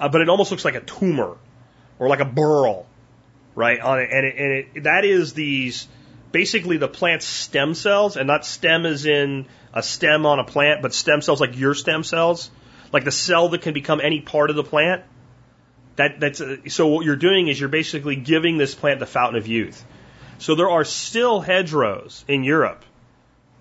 Uh, 0.00 0.08
but 0.08 0.20
it 0.20 0.28
almost 0.28 0.50
looks 0.50 0.64
like 0.64 0.74
a 0.74 0.80
tumor 0.80 1.36
or 1.98 2.08
like 2.08 2.20
a 2.20 2.24
burl, 2.24 2.86
right? 3.54 3.80
On 3.80 3.98
it, 3.98 4.10
and 4.12 4.26
it, 4.26 4.34
and 4.36 4.52
it, 4.52 4.82
that 4.84 5.04
is 5.04 5.34
these 5.34 5.88
basically 6.32 6.76
the 6.76 6.88
plant's 6.88 7.26
stem 7.26 7.74
cells, 7.74 8.16
and 8.16 8.26
not 8.26 8.44
stem 8.44 8.86
as 8.86 9.06
in 9.06 9.46
a 9.72 9.82
stem 9.82 10.26
on 10.26 10.38
a 10.38 10.44
plant, 10.44 10.82
but 10.82 10.94
stem 10.94 11.22
cells 11.22 11.40
like 11.40 11.56
your 11.58 11.74
stem 11.74 12.04
cells, 12.04 12.50
like 12.92 13.04
the 13.04 13.12
cell 13.12 13.48
that 13.50 13.62
can 13.62 13.74
become 13.74 14.00
any 14.00 14.20
part 14.20 14.50
of 14.50 14.56
the 14.56 14.64
plant. 14.64 15.02
That, 15.98 16.20
that's 16.20 16.40
uh, 16.40 16.58
so 16.68 16.86
what 16.86 17.04
you're 17.04 17.16
doing 17.16 17.48
is 17.48 17.58
you're 17.58 17.68
basically 17.68 18.14
giving 18.14 18.56
this 18.56 18.72
plant 18.72 19.00
the 19.00 19.06
fountain 19.06 19.36
of 19.36 19.48
youth. 19.48 19.84
So 20.38 20.54
there 20.54 20.70
are 20.70 20.84
still 20.84 21.40
hedgerows 21.40 22.24
in 22.28 22.44
Europe 22.44 22.84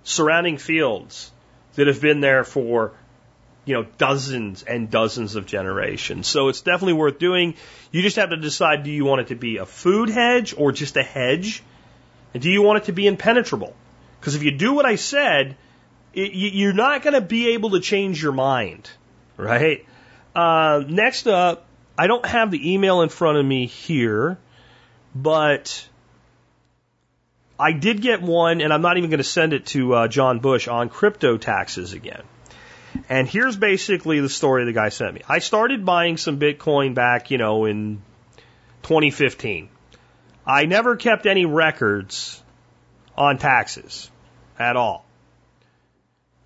surrounding 0.04 0.58
fields 0.58 1.32
that 1.74 1.88
have 1.88 2.00
been 2.00 2.20
there 2.20 2.44
for 2.44 2.94
you 3.66 3.74
know 3.74 3.88
dozens 3.98 4.62
and 4.62 4.92
dozens 4.92 5.36
of 5.36 5.48
generations. 5.48 6.28
So 6.28 6.50
it's 6.50 6.62
definitely 6.62 6.94
worth 6.94 7.18
doing. 7.18 7.56
You 7.92 8.04
just 8.04 8.18
have 8.18 8.30
to 8.30 8.38
decide 8.38 8.84
do 8.84 8.92
you 8.92 9.04
want 9.04 9.22
it 9.22 9.28
to 9.30 9.36
be 9.36 9.58
a 9.58 9.66
food 9.66 10.10
hedge 10.10 10.54
or 10.56 10.72
just 10.72 10.96
a 10.96 11.04
hedge? 11.04 11.64
And 12.36 12.44
do 12.44 12.52
you 12.52 12.62
want 12.62 12.84
it 12.84 12.86
to 12.86 12.92
be 12.92 13.08
impenetrable? 13.08 13.76
Because 14.20 14.36
if 14.36 14.44
you 14.44 14.52
do 14.52 14.74
what 14.74 14.86
I 14.86 14.96
said, 14.96 15.58
it, 16.14 16.34
you're 16.34 16.74
not 16.74 17.02
going 17.02 17.16
to 17.16 17.22
be 17.22 17.54
able 17.54 17.72
to 17.72 17.80
change 17.80 18.22
your 18.22 18.32
mind, 18.32 18.88
right? 19.38 19.86
Uh, 20.36 20.84
next 20.88 21.26
up, 21.26 21.67
I 21.98 22.08
don't 22.08 22.26
have 22.26 22.52
the 22.52 22.74
email 22.74 23.02
in 23.02 23.10
front 23.10 23.38
of 23.38 23.46
me 23.46 23.66
here, 23.66 24.38
but 25.16 25.88
I 27.60 27.72
did 27.72 28.02
get 28.02 28.22
one, 28.22 28.62
and 28.62 28.72
I'm 28.72 28.82
not 28.82 28.98
even 28.98 29.10
going 29.10 29.18
to 29.18 29.24
send 29.24 29.54
it 29.54 29.66
to 29.68 29.94
uh, 29.94 30.08
John 30.08 30.40
Bush 30.40 30.68
on 30.68 30.90
crypto 30.90 31.38
taxes 31.38 31.94
again. 31.94 32.22
And 33.10 33.28
here's 33.28 33.56
basically 33.56 34.20
the 34.20 34.30
story 34.30 34.66
the 34.66 34.74
guy 34.74 34.90
sent 34.90 35.14
me. 35.14 35.22
I 35.28 35.40
started 35.40 35.86
buying 35.86 36.18
some 36.18 36.40
Bitcoin 36.40 36.94
back, 36.94 37.32
you 37.32 37.38
know, 37.38 37.66
in 37.66 38.02
2015. 38.84 39.70
I 40.46 40.66
never 40.66 40.96
kept 40.96 41.26
any 41.26 41.46
records 41.46 42.42
on 43.18 43.38
taxes 43.38 44.10
at 44.58 44.76
all. 44.76 45.04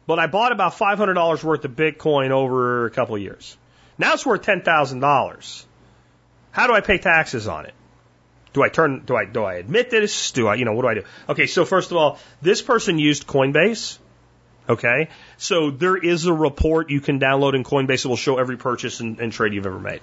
But 0.07 0.19
I 0.19 0.27
bought 0.27 0.51
about 0.51 0.73
$500 0.73 1.43
worth 1.43 1.65
of 1.65 1.71
Bitcoin 1.71 2.31
over 2.31 2.85
a 2.85 2.89
couple 2.89 3.15
of 3.15 3.21
years. 3.21 3.57
Now 4.01 4.13
it's 4.13 4.25
worth 4.25 4.41
$10,000. 4.41 5.65
How 6.49 6.65
do 6.65 6.73
I 6.73 6.81
pay 6.81 6.97
taxes 6.97 7.47
on 7.47 7.67
it? 7.67 7.75
Do 8.51 8.63
I 8.63 8.69
turn, 8.69 9.03
do 9.05 9.15
I, 9.15 9.25
do 9.25 9.43
I 9.43 9.53
admit 9.53 9.91
this? 9.91 10.31
Do 10.31 10.47
I, 10.47 10.55
you 10.55 10.65
know, 10.65 10.73
what 10.73 10.81
do 10.81 10.87
I 10.87 10.93
do? 10.95 11.03
Okay, 11.29 11.45
so 11.45 11.65
first 11.65 11.91
of 11.91 11.97
all, 11.97 12.17
this 12.41 12.63
person 12.63 12.97
used 12.97 13.27
Coinbase. 13.27 13.99
Okay, 14.67 15.09
so 15.37 15.69
there 15.69 15.95
is 15.95 16.25
a 16.25 16.33
report 16.33 16.89
you 16.89 16.99
can 16.99 17.19
download 17.19 17.53
in 17.53 17.63
Coinbase 17.63 18.01
that 18.01 18.09
will 18.09 18.15
show 18.15 18.39
every 18.39 18.57
purchase 18.57 19.01
and, 19.01 19.19
and 19.19 19.31
trade 19.31 19.53
you've 19.53 19.67
ever 19.67 19.79
made. 19.79 20.01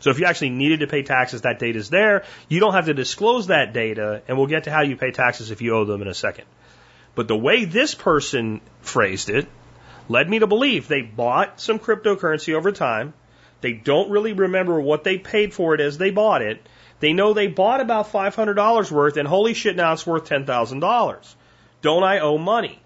So 0.00 0.10
if 0.10 0.18
you 0.18 0.26
actually 0.26 0.50
needed 0.50 0.80
to 0.80 0.88
pay 0.88 1.04
taxes, 1.04 1.42
that 1.42 1.60
data 1.60 1.78
is 1.78 1.88
there. 1.88 2.24
You 2.48 2.58
don't 2.58 2.72
have 2.72 2.86
to 2.86 2.94
disclose 2.94 3.46
that 3.46 3.72
data, 3.72 4.22
and 4.26 4.38
we'll 4.38 4.48
get 4.48 4.64
to 4.64 4.72
how 4.72 4.82
you 4.82 4.96
pay 4.96 5.12
taxes 5.12 5.52
if 5.52 5.62
you 5.62 5.76
owe 5.76 5.84
them 5.84 6.02
in 6.02 6.08
a 6.08 6.14
second. 6.14 6.46
But 7.14 7.28
the 7.28 7.36
way 7.36 7.64
this 7.64 7.94
person 7.94 8.60
phrased 8.80 9.30
it 9.30 9.46
led 10.10 10.28
me 10.28 10.40
to 10.40 10.46
believe 10.48 10.88
they 10.88 11.02
bought 11.02 11.60
some 11.60 11.78
cryptocurrency 11.78 12.54
over 12.54 12.72
time. 12.72 13.14
They 13.60 13.72
don't 13.72 14.10
really 14.10 14.32
remember 14.32 14.80
what 14.80 15.04
they 15.04 15.18
paid 15.18 15.52
for 15.52 15.74
it 15.74 15.80
as 15.80 15.98
they 15.98 16.10
bought 16.10 16.42
it. 16.42 16.66
They 17.00 17.12
know 17.12 17.32
they 17.32 17.46
bought 17.46 17.80
about 17.80 18.12
$500 18.12 18.90
worth, 18.90 19.16
and 19.16 19.26
holy 19.26 19.54
shit, 19.54 19.76
now 19.76 19.92
it's 19.92 20.06
worth 20.06 20.28
$10,000. 20.28 21.34
Don't 21.82 22.04
I 22.04 22.18
owe 22.20 22.38
money? 22.38 22.80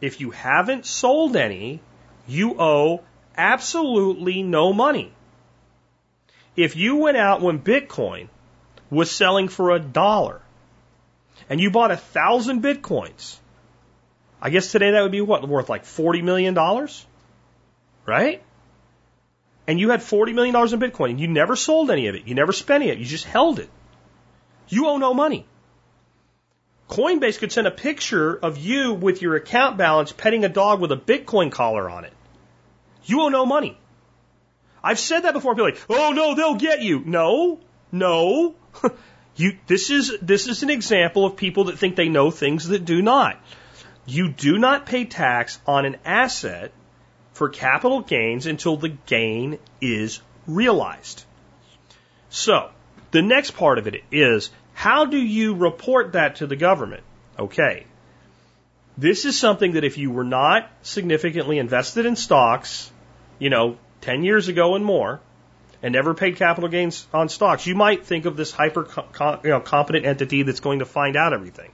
If 0.00 0.20
you 0.20 0.30
haven't 0.30 0.86
sold 0.86 1.36
any, 1.36 1.80
you 2.26 2.56
owe 2.60 3.02
absolutely 3.36 4.42
no 4.42 4.72
money. 4.72 5.12
If 6.56 6.76
you 6.76 6.96
went 6.96 7.16
out 7.16 7.40
when 7.40 7.58
Bitcoin 7.58 8.28
was 8.90 9.10
selling 9.10 9.48
for 9.48 9.70
a 9.70 9.80
dollar 9.80 10.40
and 11.48 11.60
you 11.60 11.70
bought 11.70 11.90
a 11.90 11.96
thousand 11.96 12.62
bitcoins, 12.62 13.36
I 14.40 14.50
guess 14.50 14.70
today 14.70 14.92
that 14.92 15.02
would 15.02 15.12
be 15.12 15.20
what 15.20 15.48
worth 15.48 15.68
like 15.68 15.84
forty 15.84 16.22
million 16.22 16.54
dollars, 16.54 17.04
right? 18.06 18.42
And 19.66 19.80
you 19.80 19.90
had 19.90 20.02
forty 20.02 20.32
million 20.32 20.52
dollars 20.52 20.72
in 20.72 20.80
Bitcoin 20.80 21.10
and 21.10 21.20
you 21.20 21.28
never 21.28 21.56
sold 21.56 21.90
any 21.90 22.08
of 22.08 22.14
it, 22.14 22.26
you 22.26 22.34
never 22.34 22.52
spent 22.52 22.82
any 22.82 22.90
of 22.90 22.98
it, 22.98 23.00
you 23.00 23.06
just 23.06 23.24
held 23.24 23.58
it. 23.58 23.70
You 24.68 24.88
owe 24.88 24.98
no 24.98 25.14
money. 25.14 25.46
Coinbase 26.88 27.38
could 27.38 27.50
send 27.50 27.66
a 27.66 27.70
picture 27.70 28.34
of 28.34 28.58
you 28.58 28.92
with 28.92 29.22
your 29.22 29.36
account 29.36 29.76
balance 29.76 30.12
petting 30.12 30.44
a 30.44 30.48
dog 30.48 30.80
with 30.80 30.92
a 30.92 30.96
Bitcoin 30.96 31.50
collar 31.50 31.88
on 31.88 32.04
it. 32.04 32.12
You 33.04 33.22
owe 33.22 33.28
no 33.28 33.46
money. 33.46 33.78
I've 34.82 34.98
said 34.98 35.20
that 35.20 35.32
before. 35.32 35.54
People 35.54 35.64
like, 35.64 35.80
oh 35.88 36.12
no, 36.12 36.34
they'll 36.34 36.56
get 36.56 36.82
you. 36.82 37.02
No, 37.04 37.60
no. 37.90 38.54
You, 39.36 39.58
this 39.66 39.90
is, 39.90 40.16
this 40.22 40.46
is 40.46 40.62
an 40.62 40.70
example 40.70 41.24
of 41.24 41.36
people 41.36 41.64
that 41.64 41.78
think 41.78 41.96
they 41.96 42.08
know 42.08 42.30
things 42.30 42.68
that 42.68 42.84
do 42.84 43.02
not. 43.02 43.40
You 44.06 44.28
do 44.28 44.58
not 44.58 44.86
pay 44.86 45.06
tax 45.06 45.58
on 45.66 45.86
an 45.86 45.96
asset 46.04 46.72
for 47.34 47.48
capital 47.48 48.00
gains 48.00 48.46
until 48.46 48.76
the 48.76 48.88
gain 48.88 49.58
is 49.80 50.20
realized. 50.46 51.24
So, 52.30 52.70
the 53.10 53.22
next 53.22 53.52
part 53.52 53.78
of 53.78 53.86
it 53.86 54.02
is 54.10 54.50
how 54.72 55.04
do 55.04 55.18
you 55.18 55.54
report 55.54 56.12
that 56.12 56.36
to 56.36 56.46
the 56.46 56.56
government? 56.56 57.02
Okay. 57.38 57.86
This 58.96 59.24
is 59.24 59.38
something 59.38 59.72
that 59.72 59.84
if 59.84 59.98
you 59.98 60.10
were 60.10 60.24
not 60.24 60.70
significantly 60.82 61.58
invested 61.58 62.06
in 62.06 62.16
stocks 62.16 62.90
you 63.38 63.50
know, 63.50 63.76
10 64.02 64.24
years 64.24 64.48
ago 64.48 64.74
and 64.74 64.84
more, 64.84 65.20
and 65.82 65.92
never 65.92 66.14
paid 66.14 66.36
capital 66.36 66.70
gains 66.70 67.06
on 67.12 67.28
stocks, 67.28 67.66
you 67.66 67.74
might 67.74 68.06
think 68.06 68.24
of 68.24 68.36
this 68.36 68.50
hyper 68.50 68.88
you 69.44 69.50
know, 69.50 69.60
competent 69.60 70.06
entity 70.06 70.42
that's 70.42 70.60
going 70.60 70.78
to 70.78 70.86
find 70.86 71.16
out 71.16 71.32
everything. 71.32 71.70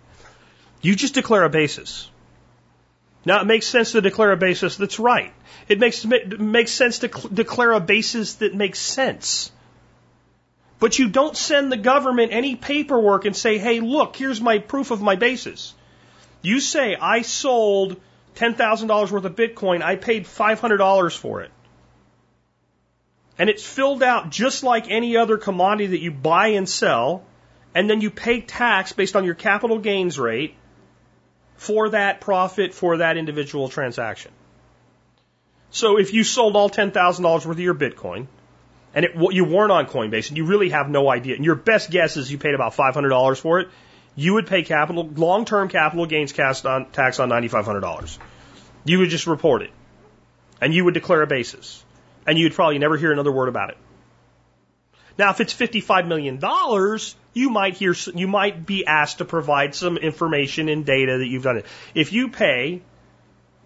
You 0.81 0.97
just 0.97 1.15
declare 1.15 1.45
a 1.45 1.51
basis. 1.51 2.11
Now, 3.25 3.41
it 3.41 3.45
makes 3.45 3.67
sense 3.67 3.93
to 3.93 4.01
declare 4.01 4.33
a 4.33 4.37
basis 4.37 4.77
that's 4.77 4.99
right. 4.99 5.33
It 5.69 5.79
makes, 5.79 6.05
makes 6.05 6.73
sense 6.73 7.01
to 7.01 7.09
declare 7.09 7.73
a 7.73 7.81
basis 7.81 8.35
that 8.37 8.55
makes 8.55 8.79
sense. 8.79 9.53
But 10.79 10.99
you 10.99 11.11
don't 11.11 11.37
send 11.37 11.71
the 11.71 11.77
government 11.77 12.33
any 12.33 12.57
paperwork 12.57 13.27
and 13.27 13.37
say, 13.37 13.59
hey, 13.59 13.81
look, 13.81 14.17
here's 14.17 14.41
my 14.41 14.59
proof 14.59 14.91
of 14.91 15.03
my 15.03 15.17
basis. 15.17 15.75
You 16.41 16.61
say, 16.61 16.97
I 16.97 17.21
sold 17.21 18.01
$10,000 18.37 19.11
worth 19.11 19.25
of 19.25 19.37
Bitcoin, 19.37 19.83
I 19.83 19.97
paid 19.97 20.25
$500 20.25 21.17
for 21.17 21.43
it. 21.43 21.51
And 23.39 23.51
it's 23.51 23.65
filled 23.65 24.03
out 24.03 24.31
just 24.31 24.63
like 24.63 24.91
any 24.91 25.19
other 25.19 25.37
commodity 25.37 25.89
that 25.89 26.01
you 26.01 26.11
buy 26.11 26.49
and 26.49 26.69
sell, 26.69 27.25
and 27.75 27.89
then 27.89 28.01
you 28.01 28.11
pay 28.11 28.41
tax 28.41 28.93
based 28.93 29.17
on 29.17 29.25
your 29.25 29.35
capital 29.35 29.79
gains 29.79 30.19
rate 30.19 30.55
for 31.61 31.91
that 31.91 32.23
profit 32.23 32.73
for 32.73 32.97
that 32.97 33.19
individual 33.19 33.69
transaction. 33.69 34.33
So 35.71 35.99
if 35.99 36.15
you 36.15 36.25
sold 36.25 36.57
all 36.57 36.71
$10,000 36.71 37.23
worth 37.23 37.47
of 37.47 37.61
your 37.61 37.75
Bitcoin, 37.75 38.29
and 38.95 39.05
it, 39.05 39.13
you 39.33 39.45
weren't 39.45 39.71
on 39.71 39.85
Coinbase, 39.85 40.31
and 40.31 40.39
you 40.39 40.47
really 40.47 40.71
have 40.71 40.89
no 40.89 41.11
idea, 41.11 41.37
and 41.37 41.45
your 41.45 41.57
best 41.57 41.91
guess 41.91 42.17
is 42.17 42.33
you 42.33 42.39
paid 42.39 42.55
about 42.55 42.73
$500 42.73 43.39
for 43.39 43.61
it, 43.61 43.69
you 44.17 44.33
would 44.35 44.47
pay 44.47 44.63
capital 44.63 45.07
long-term 45.15 45.69
capital 45.69 46.07
gains 46.07 46.33
tax 46.33 46.65
on 46.65 46.87
tax 46.93 47.21
on 47.21 47.29
$9,500. 47.29 48.19
You 48.87 49.01
would 49.01 49.11
just 49.11 49.27
report 49.27 49.61
it, 49.61 49.71
and 50.63 50.73
you 50.73 50.87
would 50.87 50.95
declare 50.95 51.21
a 51.21 51.27
basis, 51.27 51.85
and 52.27 52.39
you'd 52.39 52.55
probably 52.55 52.79
never 52.79 52.97
hear 52.97 53.13
another 53.13 53.33
word 53.33 53.51
about 53.51 53.69
it. 53.69 53.77
Now, 55.21 55.29
if 55.33 55.41
it's 55.43 55.53
$55 55.53 56.07
million, 56.07 56.41
you 57.35 57.51
might 57.51 57.75
hear, 57.75 57.95
you 58.15 58.27
might 58.27 58.65
be 58.65 58.87
asked 58.87 59.19
to 59.19 59.27
provide 59.27 59.75
some 59.75 59.99
information 59.99 60.71
and 60.71 60.87
data 60.87 61.19
that 61.19 61.27
you've 61.27 61.43
done 61.43 61.59
it. 61.59 61.67
If 61.95 62.15
you 62.15 62.31
pay 62.31 62.81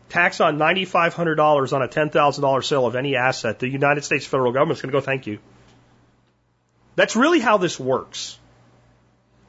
tax 0.09 0.41
on 0.41 0.59
$9,500 0.59 1.73
on 1.73 1.83
a 1.83 1.87
$10,000 1.87 2.65
sale 2.65 2.87
of 2.87 2.97
any 2.97 3.15
asset, 3.15 3.61
the 3.61 3.69
United 3.69 4.03
States 4.03 4.27
federal 4.27 4.51
government's 4.51 4.83
going 4.83 4.91
to 4.91 4.99
go, 4.99 5.01
thank 5.01 5.29
you. 5.29 5.39
That's 6.97 7.15
really 7.15 7.39
how 7.39 7.59
this 7.59 7.79
works. 7.79 8.37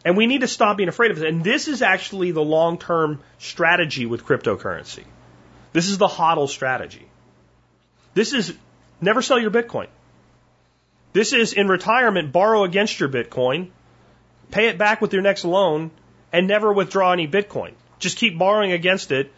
And 0.06 0.16
we 0.16 0.28
need 0.28 0.42
to 0.42 0.48
stop 0.48 0.78
being 0.78 0.90
afraid 0.90 1.10
of 1.10 1.24
it. 1.24 1.28
And 1.28 1.44
this 1.44 1.68
is 1.68 1.82
actually 1.82 2.30
the 2.30 2.44
long 2.44 2.78
term 2.78 3.20
strategy 3.40 4.06
with 4.06 4.24
cryptocurrency. 4.24 5.06
This 5.74 5.90
is 5.90 5.98
the 5.98 6.08
HODL 6.08 6.50
strategy. 6.50 7.08
This 8.14 8.32
is 8.32 8.54
never 9.02 9.24
sell 9.24 9.40
your 9.40 9.50
Bitcoin. 9.50 9.88
This 11.16 11.32
is 11.32 11.54
in 11.54 11.70
retirement, 11.70 12.34
borrow 12.34 12.66
against 12.66 13.00
your 13.00 13.08
Bitcoin, 13.08 13.70
pay 14.52 14.68
it 14.68 14.78
back 14.78 15.00
with 15.00 15.14
your 15.14 15.22
next 15.22 15.46
loan, 15.46 15.92
and 16.34 16.46
never 16.46 16.74
withdraw 16.74 17.14
any 17.14 17.26
Bitcoin. 17.26 17.72
Just 18.00 18.18
keep 18.18 18.38
borrowing 18.38 18.74
against 18.74 19.14
it 19.14 19.32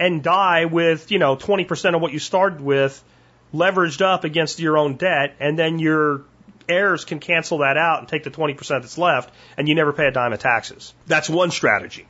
and 0.00 0.24
die 0.24 0.64
with, 0.64 1.12
you 1.12 1.20
know, 1.20 1.36
20% 1.36 1.94
of 1.94 2.00
what 2.00 2.12
you 2.12 2.18
started 2.18 2.60
with 2.60 3.00
leveraged 3.54 4.02
up 4.02 4.24
against 4.24 4.58
your 4.58 4.76
own 4.76 4.96
debt, 4.96 5.36
and 5.38 5.56
then 5.56 5.78
your 5.78 6.22
heirs 6.68 7.04
can 7.04 7.20
cancel 7.20 7.58
that 7.58 7.76
out 7.76 8.00
and 8.00 8.08
take 8.08 8.24
the 8.24 8.32
20% 8.32 8.56
that's 8.68 8.98
left, 8.98 9.32
and 9.56 9.68
you 9.68 9.76
never 9.76 9.92
pay 9.92 10.08
a 10.08 10.10
dime 10.10 10.32
of 10.32 10.40
taxes. 10.40 10.92
That's 11.06 11.30
one 11.30 11.52
strategy. 11.52 12.08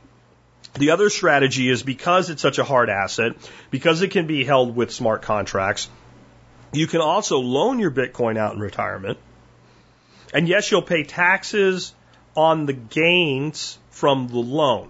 The 0.73 0.89
other 0.89 1.11
strategy 1.11 1.69
is 1.69 1.83
because 1.83 2.31
it's 2.31 2.41
such 2.41 2.57
a 2.57 2.63
hard 2.63 2.89
asset, 2.89 3.33
because 3.69 4.01
it 4.01 4.09
can 4.09 4.25
be 4.25 4.43
held 4.43 4.75
with 4.75 4.91
smart 4.91 5.21
contracts, 5.21 5.89
you 6.71 6.87
can 6.87 7.01
also 7.01 7.39
loan 7.39 7.79
your 7.79 7.91
Bitcoin 7.91 8.37
out 8.37 8.53
in 8.53 8.59
retirement. 8.59 9.17
And 10.33 10.47
yes, 10.47 10.71
you'll 10.71 10.81
pay 10.81 11.03
taxes 11.03 11.93
on 12.35 12.65
the 12.65 12.73
gains 12.73 13.77
from 13.89 14.27
the 14.27 14.39
loan 14.39 14.89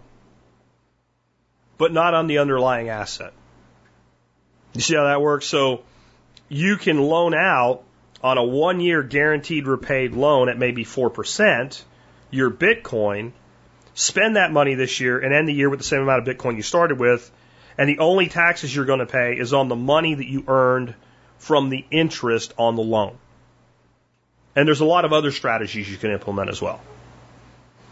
but 1.82 1.92
not 1.92 2.14
on 2.14 2.28
the 2.28 2.38
underlying 2.38 2.90
asset. 2.90 3.34
You 4.74 4.82
see 4.82 4.94
how 4.94 5.06
that 5.06 5.20
works? 5.20 5.48
So 5.48 5.82
you 6.48 6.78
can 6.78 7.02
loan 7.02 7.34
out 7.34 7.82
on 8.22 8.38
a 8.38 8.44
one 8.44 8.80
year 8.80 9.02
guaranteed 9.02 9.66
repaid 9.66 10.14
loan 10.14 10.48
at 10.48 10.60
maybe 10.60 10.86
4%, 10.86 11.82
your 12.30 12.52
Bitcoin, 12.52 13.32
spend 13.96 14.36
that 14.36 14.52
money 14.52 14.76
this 14.76 15.00
year 15.00 15.18
and 15.18 15.34
end 15.34 15.48
the 15.48 15.54
year 15.54 15.72
with 15.72 15.80
the 15.80 15.84
same 15.84 16.04
amount 16.04 16.28
of 16.28 16.38
Bitcoin 16.38 16.56
you 16.56 16.62
started 16.62 17.00
with, 17.00 17.32
and 17.80 17.90
the 17.90 17.98
only 17.98 18.28
taxes 18.28 18.76
you're 18.76 18.86
going 18.86 19.00
to 19.00 19.08
pay 19.08 19.40
is 19.40 19.52
on 19.52 19.68
the 19.68 19.76
money 19.76 20.14
that 20.14 20.28
you 20.28 20.44
earned 20.48 20.94
from 21.42 21.70
the 21.70 21.84
interest 21.90 22.54
on 22.58 22.76
the 22.76 22.84
loan. 22.84 23.18
And 24.56 24.68
there's 24.68 24.82
a 24.82 24.86
lot 24.86 25.06
of 25.06 25.12
other 25.12 25.32
strategies 25.32 25.90
you 25.90 25.98
can 25.98 26.12
implement 26.12 26.50
as 26.50 26.62
well. 26.62 26.80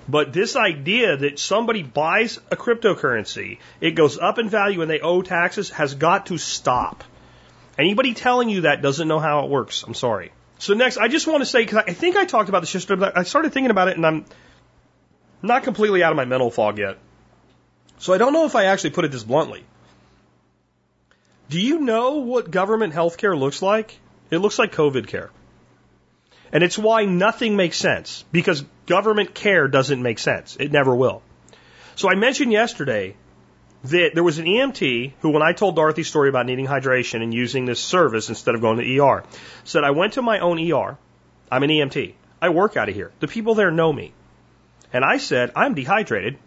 But 0.08 0.34
this 0.34 0.56
idea 0.56 1.18
that 1.18 1.40
somebody 1.40 1.82
buys 1.82 2.40
a 2.52 2.56
cryptocurrency, 2.56 3.58
it 3.82 3.92
goes 3.92 4.20
up 4.20 4.38
in 4.38 4.50
value 4.50 4.84
and 4.84 4.90
they 4.90 5.00
owe 5.00 5.24
taxes 5.24 5.72
has 5.72 5.96
got 5.96 6.28
to 6.28 6.38
stop. 6.38 7.04
Anybody 7.78 8.14
telling 8.14 8.50
you 8.50 8.62
that 8.62 8.84
doesn't 8.84 9.08
know 9.08 9.20
how 9.20 9.46
it 9.46 9.50
works. 9.50 9.84
I'm 9.84 9.96
sorry. 9.96 10.32
So 10.60 10.76
next, 10.76 10.98
I 10.98 11.08
just 11.08 11.26
want 11.26 11.42
to 11.42 11.46
say, 11.48 11.64
because 11.64 11.84
I 11.88 11.94
think 11.94 12.18
I 12.18 12.26
talked 12.26 12.50
about 12.50 12.60
this 12.60 12.74
yesterday, 12.74 13.00
but 13.00 13.18
I 13.18 13.24
started 13.24 13.52
thinking 13.52 13.72
about 13.72 13.88
it 13.88 13.98
and 13.98 14.06
I'm 14.06 14.26
not 15.42 15.64
completely 15.64 16.04
out 16.04 16.12
of 16.12 16.18
my 16.18 16.26
mental 16.26 16.52
fog 16.52 16.78
yet. 16.78 16.98
So 17.98 18.14
I 18.14 18.20
don't 18.20 18.34
know 18.34 18.46
if 18.46 18.56
I 18.56 18.66
actually 18.66 18.92
put 18.92 19.06
it 19.06 19.12
this 19.12 19.24
bluntly. 19.24 19.64
Do 21.50 21.60
you 21.60 21.80
know 21.80 22.18
what 22.18 22.52
government 22.52 22.94
health 22.94 23.18
care 23.18 23.36
looks 23.36 23.62
like? 23.62 24.00
It 24.30 24.38
looks 24.38 24.60
like 24.60 24.72
COVID 24.72 25.08
care. 25.08 25.32
And 26.52 26.64
it's 26.64 26.78
why 26.78 27.06
nothing 27.06 27.56
makes 27.56 27.78
sense 27.78 28.24
because 28.32 28.64
government 28.86 29.34
care 29.34 29.68
doesn't 29.68 30.02
make 30.02 30.20
sense. 30.20 30.58
It 30.60 30.72
never 30.72 30.96
will. 30.96 31.22
So 31.96 32.10
I 32.10 32.16
mentioned 32.16 32.52
yesterday 32.52 33.16
that 33.86 34.12
there 34.14 34.24
was 34.24 34.40
an 34.40 34.46
EMT 34.46 35.14
who, 35.22 35.30
when 35.30 35.42
I 35.42 35.54
told 35.54 35.76
Dorothy's 35.76 36.08
story 36.08 36.30
about 36.30 36.46
needing 36.46 36.68
hydration 36.68 37.22
and 37.24 37.34
using 37.34 37.66
this 37.66 37.80
service 37.80 38.30
instead 38.30 38.56
of 38.56 38.62
going 38.62 38.78
to 38.78 39.00
ER, 39.00 39.24
said, 39.64 39.84
I 39.84 39.92
went 39.92 40.14
to 40.14 40.22
my 40.22 40.40
own 40.40 40.60
ER. 40.60 40.98
I'm 41.52 41.64
an 41.64 41.70
EMT. 41.70 42.14
I 42.42 42.50
work 42.50 42.78
out 42.78 42.90
of 42.90 42.96
here. 42.96 43.12
The 43.20 43.28
people 43.28 43.56
there 43.56 43.72
know 43.72 43.92
me. 43.92 44.14
And 44.94 45.04
I 45.04 45.18
said, 45.18 45.52
I'm 45.56 45.74
dehydrated. 45.74 46.38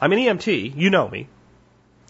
I'm 0.00 0.12
an 0.12 0.18
EMT. 0.18 0.76
You 0.76 0.90
know 0.90 1.08
me. 1.08 1.28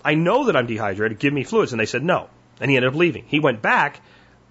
I 0.09 0.15
know 0.15 0.45
that 0.45 0.57
I'm 0.57 0.67
dehydrated. 0.67 1.19
Give 1.19 1.35
me 1.35 1.45
fluids. 1.45 1.73
And 1.73 1.79
they 1.79 1.85
said, 1.85 2.03
no. 2.03 2.31
And 2.63 2.71
he 2.71 2.79
ended 2.79 2.93
up 2.93 2.99
leaving. 2.99 3.25
He 3.27 3.41
went 3.41 3.61
back. 3.61 4.01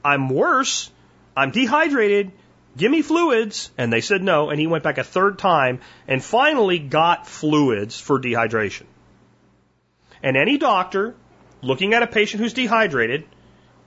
I'm 0.05 0.30
worse. 0.30 0.91
I'm 1.36 1.49
dehydrated. 1.49 2.32
Give 2.78 2.91
me 2.91 3.01
fluids. 3.01 3.72
And 3.76 3.91
they 3.91 4.01
said 4.01 4.22
no. 4.22 4.51
And 4.51 4.60
he 4.60 4.68
went 4.68 4.84
back 4.84 4.99
a 4.99 5.03
third 5.03 5.39
time 5.39 5.80
and 6.08 6.24
finally 6.24 6.78
got 6.78 7.26
fluids 7.26 7.99
for 7.99 8.20
dehydration. 8.20 8.84
And 10.22 10.38
any 10.38 10.60
doctor 10.60 11.16
looking 11.64 11.95
at 11.95 12.03
a 12.03 12.08
patient 12.08 12.43
who's 12.43 12.53
dehydrated 12.53 13.26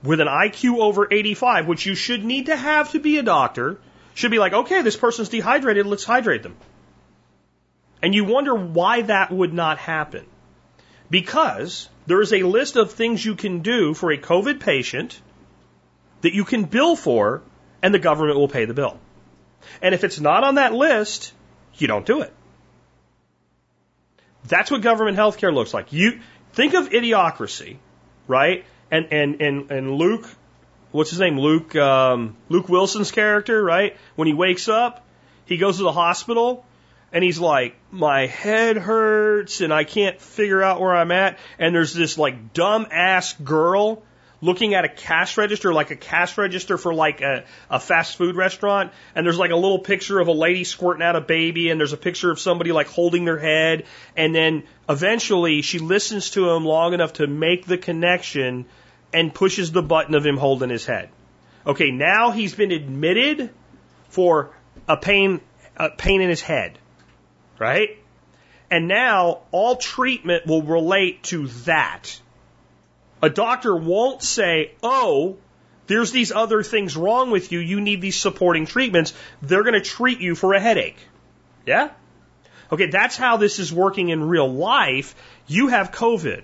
with 0.03 0.19
an 0.19 0.27
IQ 0.27 0.79
over 0.79 1.07
85, 1.09 1.67
which 1.67 1.85
you 1.85 1.95
should 1.95 2.25
need 2.25 2.47
to 2.47 2.57
have 2.57 2.91
to 2.91 2.99
be 2.99 3.17
a 3.17 3.23
doctor, 3.23 3.79
should 4.13 4.31
be 4.31 4.39
like, 4.39 4.51
okay, 4.51 4.81
this 4.81 4.97
person's 4.97 5.29
dehydrated. 5.29 5.85
Let's 5.85 6.03
hydrate 6.03 6.43
them. 6.43 6.57
And 8.01 8.13
you 8.13 8.25
wonder 8.25 8.53
why 8.53 9.03
that 9.03 9.31
would 9.31 9.53
not 9.53 9.77
happen. 9.77 10.25
Because 11.11 11.89
there 12.07 12.21
is 12.21 12.33
a 12.33 12.43
list 12.43 12.77
of 12.77 12.93
things 12.93 13.23
you 13.23 13.35
can 13.35 13.59
do 13.59 13.93
for 13.93 14.11
a 14.11 14.17
COVID 14.17 14.61
patient 14.61 15.21
that 16.21 16.33
you 16.33 16.45
can 16.45 16.63
bill 16.63 16.95
for, 16.95 17.43
and 17.83 17.93
the 17.93 17.99
government 17.99 18.37
will 18.37 18.47
pay 18.47 18.65
the 18.65 18.73
bill. 18.73 18.97
And 19.81 19.93
if 19.93 20.03
it's 20.05 20.19
not 20.19 20.43
on 20.43 20.55
that 20.55 20.73
list, 20.73 21.33
you 21.75 21.87
don't 21.87 22.05
do 22.05 22.21
it. 22.21 22.33
That's 24.47 24.71
what 24.71 24.81
government 24.81 25.17
health 25.17 25.37
care 25.37 25.51
looks 25.51 25.73
like. 25.73 25.91
You 25.91 26.21
think 26.53 26.73
of 26.73 26.89
idiocracy, 26.89 27.77
right? 28.27 28.65
And 28.89 29.07
and 29.11 29.41
and 29.41 29.71
and 29.71 29.91
Luke, 29.91 30.27
what's 30.91 31.09
his 31.09 31.19
name? 31.19 31.37
Luke 31.37 31.75
um, 31.75 32.37
Luke 32.49 32.69
Wilson's 32.69 33.11
character, 33.11 33.61
right? 33.61 33.97
When 34.15 34.27
he 34.27 34.33
wakes 34.33 34.69
up, 34.69 35.05
he 35.45 35.57
goes 35.57 35.77
to 35.77 35.83
the 35.83 35.91
hospital 35.91 36.65
and 37.11 37.23
he's 37.23 37.39
like, 37.39 37.75
my 37.91 38.27
head 38.27 38.77
hurts 38.77 39.61
and 39.61 39.73
I 39.73 39.83
can't 39.83 40.19
figure 40.19 40.63
out 40.63 40.79
where 40.79 40.95
I'm 40.95 41.11
at. 41.11 41.39
And 41.59 41.75
there's 41.75 41.93
this 41.93 42.17
like 42.17 42.53
dumb 42.53 42.87
ass 42.89 43.33
girl 43.33 44.03
looking 44.41 44.73
at 44.73 44.85
a 44.85 44.89
cash 44.89 45.37
register, 45.37 45.73
like 45.73 45.91
a 45.91 45.95
cash 45.95 46.37
register 46.37 46.77
for 46.77 46.93
like 46.93 47.21
a, 47.21 47.43
a 47.69 47.79
fast 47.79 48.17
food 48.17 48.35
restaurant, 48.35 48.91
and 49.13 49.25
there's 49.25 49.37
like 49.37 49.51
a 49.51 49.55
little 49.55 49.79
picture 49.79 50.19
of 50.19 50.27
a 50.27 50.31
lady 50.31 50.63
squirting 50.63 51.03
out 51.03 51.15
a 51.15 51.21
baby, 51.21 51.69
and 51.69 51.79
there's 51.79 51.93
a 51.93 51.97
picture 51.97 52.31
of 52.31 52.39
somebody 52.39 52.71
like 52.71 52.87
holding 52.87 53.23
their 53.23 53.37
head, 53.37 53.85
and 54.17 54.33
then 54.33 54.63
eventually 54.89 55.61
she 55.61 55.79
listens 55.79 56.31
to 56.31 56.49
him 56.49 56.65
long 56.65 56.93
enough 56.93 57.13
to 57.13 57.27
make 57.27 57.65
the 57.65 57.77
connection 57.77 58.65
and 59.13 59.33
pushes 59.33 59.71
the 59.71 59.83
button 59.83 60.15
of 60.15 60.25
him 60.25 60.37
holding 60.37 60.69
his 60.69 60.85
head. 60.85 61.09
Okay, 61.65 61.91
now 61.91 62.31
he's 62.31 62.55
been 62.55 62.71
admitted 62.71 63.51
for 64.09 64.49
a 64.87 64.97
pain, 64.97 65.39
a 65.77 65.89
pain 65.89 66.21
in 66.21 66.29
his 66.29 66.41
head, 66.41 66.79
right? 67.61 67.99
And 68.71 68.87
now 68.87 69.41
all 69.51 69.75
treatment 69.75 70.47
will 70.47 70.63
relate 70.63 71.23
to 71.25 71.47
that. 71.65 72.19
A 73.21 73.29
doctor 73.29 73.75
won't 73.75 74.23
say, 74.23 74.71
oh, 74.81 75.37
there's 75.85 76.11
these 76.11 76.31
other 76.31 76.63
things 76.63 76.97
wrong 76.97 77.29
with 77.29 77.51
you. 77.51 77.59
You 77.59 77.79
need 77.79 78.01
these 78.01 78.15
supporting 78.15 78.65
treatments. 78.65 79.13
They're 79.43 79.61
going 79.61 79.75
to 79.75 79.81
treat 79.81 80.21
you 80.21 80.33
for 80.33 80.55
a 80.55 80.59
headache. 80.59 80.97
Yeah? 81.67 81.91
Okay, 82.71 82.87
that's 82.87 83.15
how 83.15 83.37
this 83.37 83.59
is 83.59 83.71
working 83.71 84.09
in 84.09 84.23
real 84.23 84.51
life. 84.51 85.13
You 85.45 85.67
have 85.67 85.91
COVID. 85.91 86.41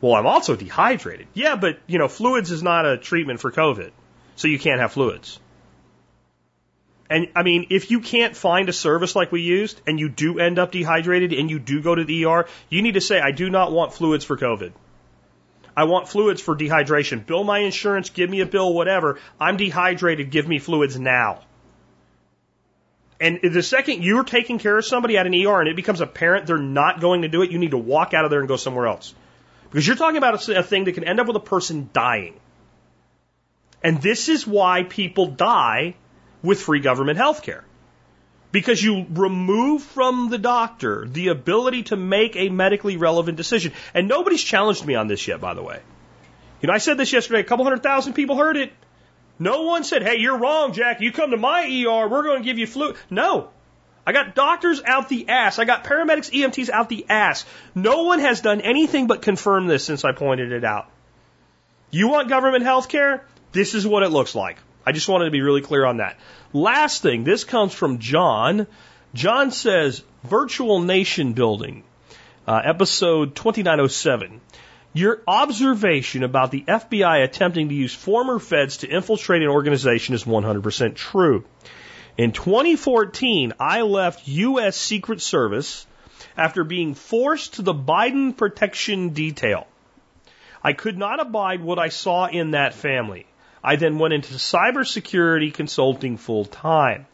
Well, 0.00 0.14
I'm 0.14 0.26
also 0.26 0.56
dehydrated. 0.56 1.28
Yeah, 1.32 1.54
but, 1.54 1.78
you 1.86 1.98
know, 1.98 2.08
fluids 2.08 2.50
is 2.50 2.62
not 2.62 2.86
a 2.86 2.96
treatment 2.96 3.38
for 3.38 3.52
COVID. 3.52 3.92
So 4.34 4.48
you 4.48 4.58
can't 4.58 4.80
have 4.80 4.92
fluids. 4.92 5.38
And 7.10 7.28
I 7.34 7.42
mean, 7.42 7.68
if 7.70 7.90
you 7.90 8.00
can't 8.00 8.36
find 8.36 8.68
a 8.68 8.72
service 8.72 9.16
like 9.16 9.32
we 9.32 9.40
used 9.40 9.80
and 9.86 9.98
you 9.98 10.08
do 10.08 10.38
end 10.38 10.58
up 10.58 10.72
dehydrated 10.72 11.32
and 11.32 11.50
you 11.50 11.58
do 11.58 11.80
go 11.80 11.94
to 11.94 12.04
the 12.04 12.26
ER, 12.26 12.46
you 12.68 12.82
need 12.82 12.94
to 12.94 13.00
say, 13.00 13.18
I 13.18 13.30
do 13.30 13.48
not 13.48 13.72
want 13.72 13.94
fluids 13.94 14.24
for 14.24 14.36
COVID. 14.36 14.72
I 15.74 15.84
want 15.84 16.08
fluids 16.08 16.42
for 16.42 16.56
dehydration. 16.56 17.24
Bill 17.24 17.44
my 17.44 17.60
insurance, 17.60 18.10
give 18.10 18.28
me 18.28 18.40
a 18.40 18.46
bill, 18.46 18.74
whatever. 18.74 19.18
I'm 19.40 19.56
dehydrated, 19.56 20.30
give 20.30 20.46
me 20.46 20.58
fluids 20.58 20.98
now. 20.98 21.42
And 23.20 23.40
the 23.42 23.62
second 23.62 24.04
you're 24.04 24.24
taking 24.24 24.58
care 24.58 24.76
of 24.76 24.84
somebody 24.84 25.16
at 25.16 25.26
an 25.26 25.34
ER 25.34 25.60
and 25.60 25.68
it 25.68 25.76
becomes 25.76 26.00
apparent 26.00 26.46
they're 26.46 26.58
not 26.58 27.00
going 27.00 27.22
to 27.22 27.28
do 27.28 27.42
it, 27.42 27.50
you 27.50 27.58
need 27.58 27.72
to 27.72 27.78
walk 27.78 28.12
out 28.12 28.24
of 28.24 28.30
there 28.30 28.40
and 28.40 28.48
go 28.48 28.56
somewhere 28.56 28.86
else. 28.86 29.14
Because 29.70 29.86
you're 29.86 29.96
talking 29.96 30.18
about 30.18 30.48
a, 30.48 30.62
thing 30.62 30.84
that 30.84 30.92
can 30.92 31.04
end 31.04 31.20
up 31.20 31.26
with 31.26 31.36
a 31.36 31.40
person 31.40 31.90
dying. 31.92 32.34
And 33.82 34.00
this 34.00 34.28
is 34.28 34.46
why 34.46 34.82
people 34.82 35.26
die 35.26 35.94
with 36.42 36.60
free 36.60 36.80
government 36.80 37.18
health 37.18 37.42
care. 37.42 37.64
Because 38.50 38.82
you 38.82 39.06
remove 39.10 39.82
from 39.82 40.30
the 40.30 40.38
doctor 40.38 41.06
the 41.06 41.28
ability 41.28 41.84
to 41.84 41.96
make 41.96 42.34
a 42.36 42.48
medically 42.48 42.96
relevant 42.96 43.36
decision. 43.36 43.72
And 43.92 44.08
nobody's 44.08 44.42
challenged 44.42 44.86
me 44.86 44.94
on 44.94 45.06
this 45.06 45.28
yet, 45.28 45.40
by 45.40 45.54
the 45.54 45.62
way. 45.62 45.80
You 46.62 46.68
know, 46.68 46.72
I 46.72 46.78
said 46.78 46.96
this 46.96 47.12
yesterday, 47.12 47.40
a 47.40 47.44
couple 47.44 47.64
hundred 47.64 47.82
thousand 47.82 48.14
people 48.14 48.36
heard 48.36 48.56
it. 48.56 48.72
No 49.38 49.62
one 49.62 49.84
said, 49.84 50.02
hey, 50.02 50.16
you're 50.16 50.38
wrong, 50.38 50.72
Jack. 50.72 51.00
You 51.00 51.12
come 51.12 51.30
to 51.30 51.36
my 51.36 51.62
ER, 51.62 52.08
we're 52.08 52.24
going 52.24 52.42
to 52.42 52.44
give 52.44 52.58
you 52.58 52.66
flu. 52.66 52.94
No. 53.10 53.50
I 54.06 54.12
got 54.12 54.34
doctors 54.34 54.82
out 54.82 55.08
the 55.08 55.28
ass. 55.28 55.58
I 55.58 55.66
got 55.66 55.84
paramedics, 55.84 56.30
EMTs 56.30 56.70
out 56.70 56.88
the 56.88 57.04
ass. 57.10 57.44
No 57.74 58.04
one 58.04 58.20
has 58.20 58.40
done 58.40 58.62
anything 58.62 59.06
but 59.06 59.20
confirm 59.22 59.66
this 59.66 59.84
since 59.84 60.04
I 60.04 60.12
pointed 60.12 60.50
it 60.50 60.64
out. 60.64 60.90
You 61.90 62.08
want 62.08 62.28
government 62.28 62.64
health 62.64 62.88
care? 62.88 63.24
This 63.52 63.74
is 63.74 63.86
what 63.86 64.02
it 64.02 64.08
looks 64.08 64.34
like. 64.34 64.56
I 64.88 64.92
just 64.92 65.06
wanted 65.06 65.26
to 65.26 65.30
be 65.30 65.42
really 65.42 65.60
clear 65.60 65.84
on 65.84 65.98
that. 65.98 66.16
Last 66.54 67.02
thing, 67.02 67.22
this 67.22 67.44
comes 67.44 67.74
from 67.74 67.98
John. 67.98 68.66
John 69.12 69.50
says, 69.50 70.02
virtual 70.24 70.80
nation 70.80 71.34
building, 71.34 71.84
uh, 72.46 72.62
episode 72.64 73.36
2907. 73.36 74.40
Your 74.94 75.20
observation 75.28 76.22
about 76.22 76.52
the 76.52 76.64
FBI 76.66 77.22
attempting 77.22 77.68
to 77.68 77.74
use 77.74 77.94
former 77.94 78.38
feds 78.38 78.78
to 78.78 78.88
infiltrate 78.88 79.42
an 79.42 79.48
organization 79.48 80.14
is 80.14 80.24
100% 80.24 80.94
true. 80.94 81.44
In 82.16 82.32
2014, 82.32 83.52
I 83.60 83.82
left 83.82 84.26
U.S. 84.26 84.74
Secret 84.74 85.20
Service 85.20 85.86
after 86.34 86.64
being 86.64 86.94
forced 86.94 87.56
to 87.56 87.62
the 87.62 87.74
Biden 87.74 88.34
Protection 88.34 89.10
Detail. 89.10 89.66
I 90.64 90.72
could 90.72 90.96
not 90.96 91.20
abide 91.20 91.60
what 91.60 91.78
I 91.78 91.90
saw 91.90 92.24
in 92.24 92.52
that 92.52 92.72
family. 92.72 93.26
I 93.62 93.76
then 93.76 93.98
went 93.98 94.14
into 94.14 94.34
cybersecurity 94.34 95.52
consulting 95.52 96.16
full 96.16 96.44
time. 96.44 97.06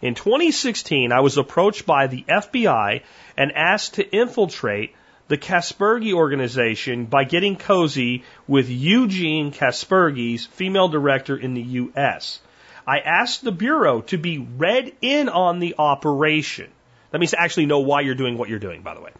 In 0.00 0.14
2016, 0.14 1.12
I 1.12 1.20
was 1.20 1.38
approached 1.38 1.86
by 1.86 2.08
the 2.08 2.24
FBI 2.28 3.02
and 3.36 3.52
asked 3.52 3.94
to 3.94 4.10
infiltrate 4.10 4.94
the 5.28 5.38
Kaspersky 5.38 6.12
organization 6.12 7.06
by 7.06 7.24
getting 7.24 7.56
cozy 7.56 8.24
with 8.48 8.68
Eugene 8.68 9.52
Kaspersky's 9.52 10.44
female 10.46 10.88
director 10.88 11.36
in 11.36 11.54
the 11.54 11.62
U.S. 11.62 12.40
I 12.86 12.98
asked 12.98 13.44
the 13.44 13.52
Bureau 13.52 14.00
to 14.02 14.18
be 14.18 14.38
read 14.38 14.92
in 15.00 15.28
on 15.28 15.60
the 15.60 15.76
operation. 15.78 16.68
That 17.12 17.18
means 17.18 17.30
to 17.30 17.40
actually 17.40 17.66
know 17.66 17.80
why 17.80 18.00
you're 18.00 18.14
doing 18.14 18.36
what 18.36 18.48
you're 18.48 18.58
doing, 18.58 18.82
by 18.82 18.94
the 18.94 19.00
way. 19.00 19.10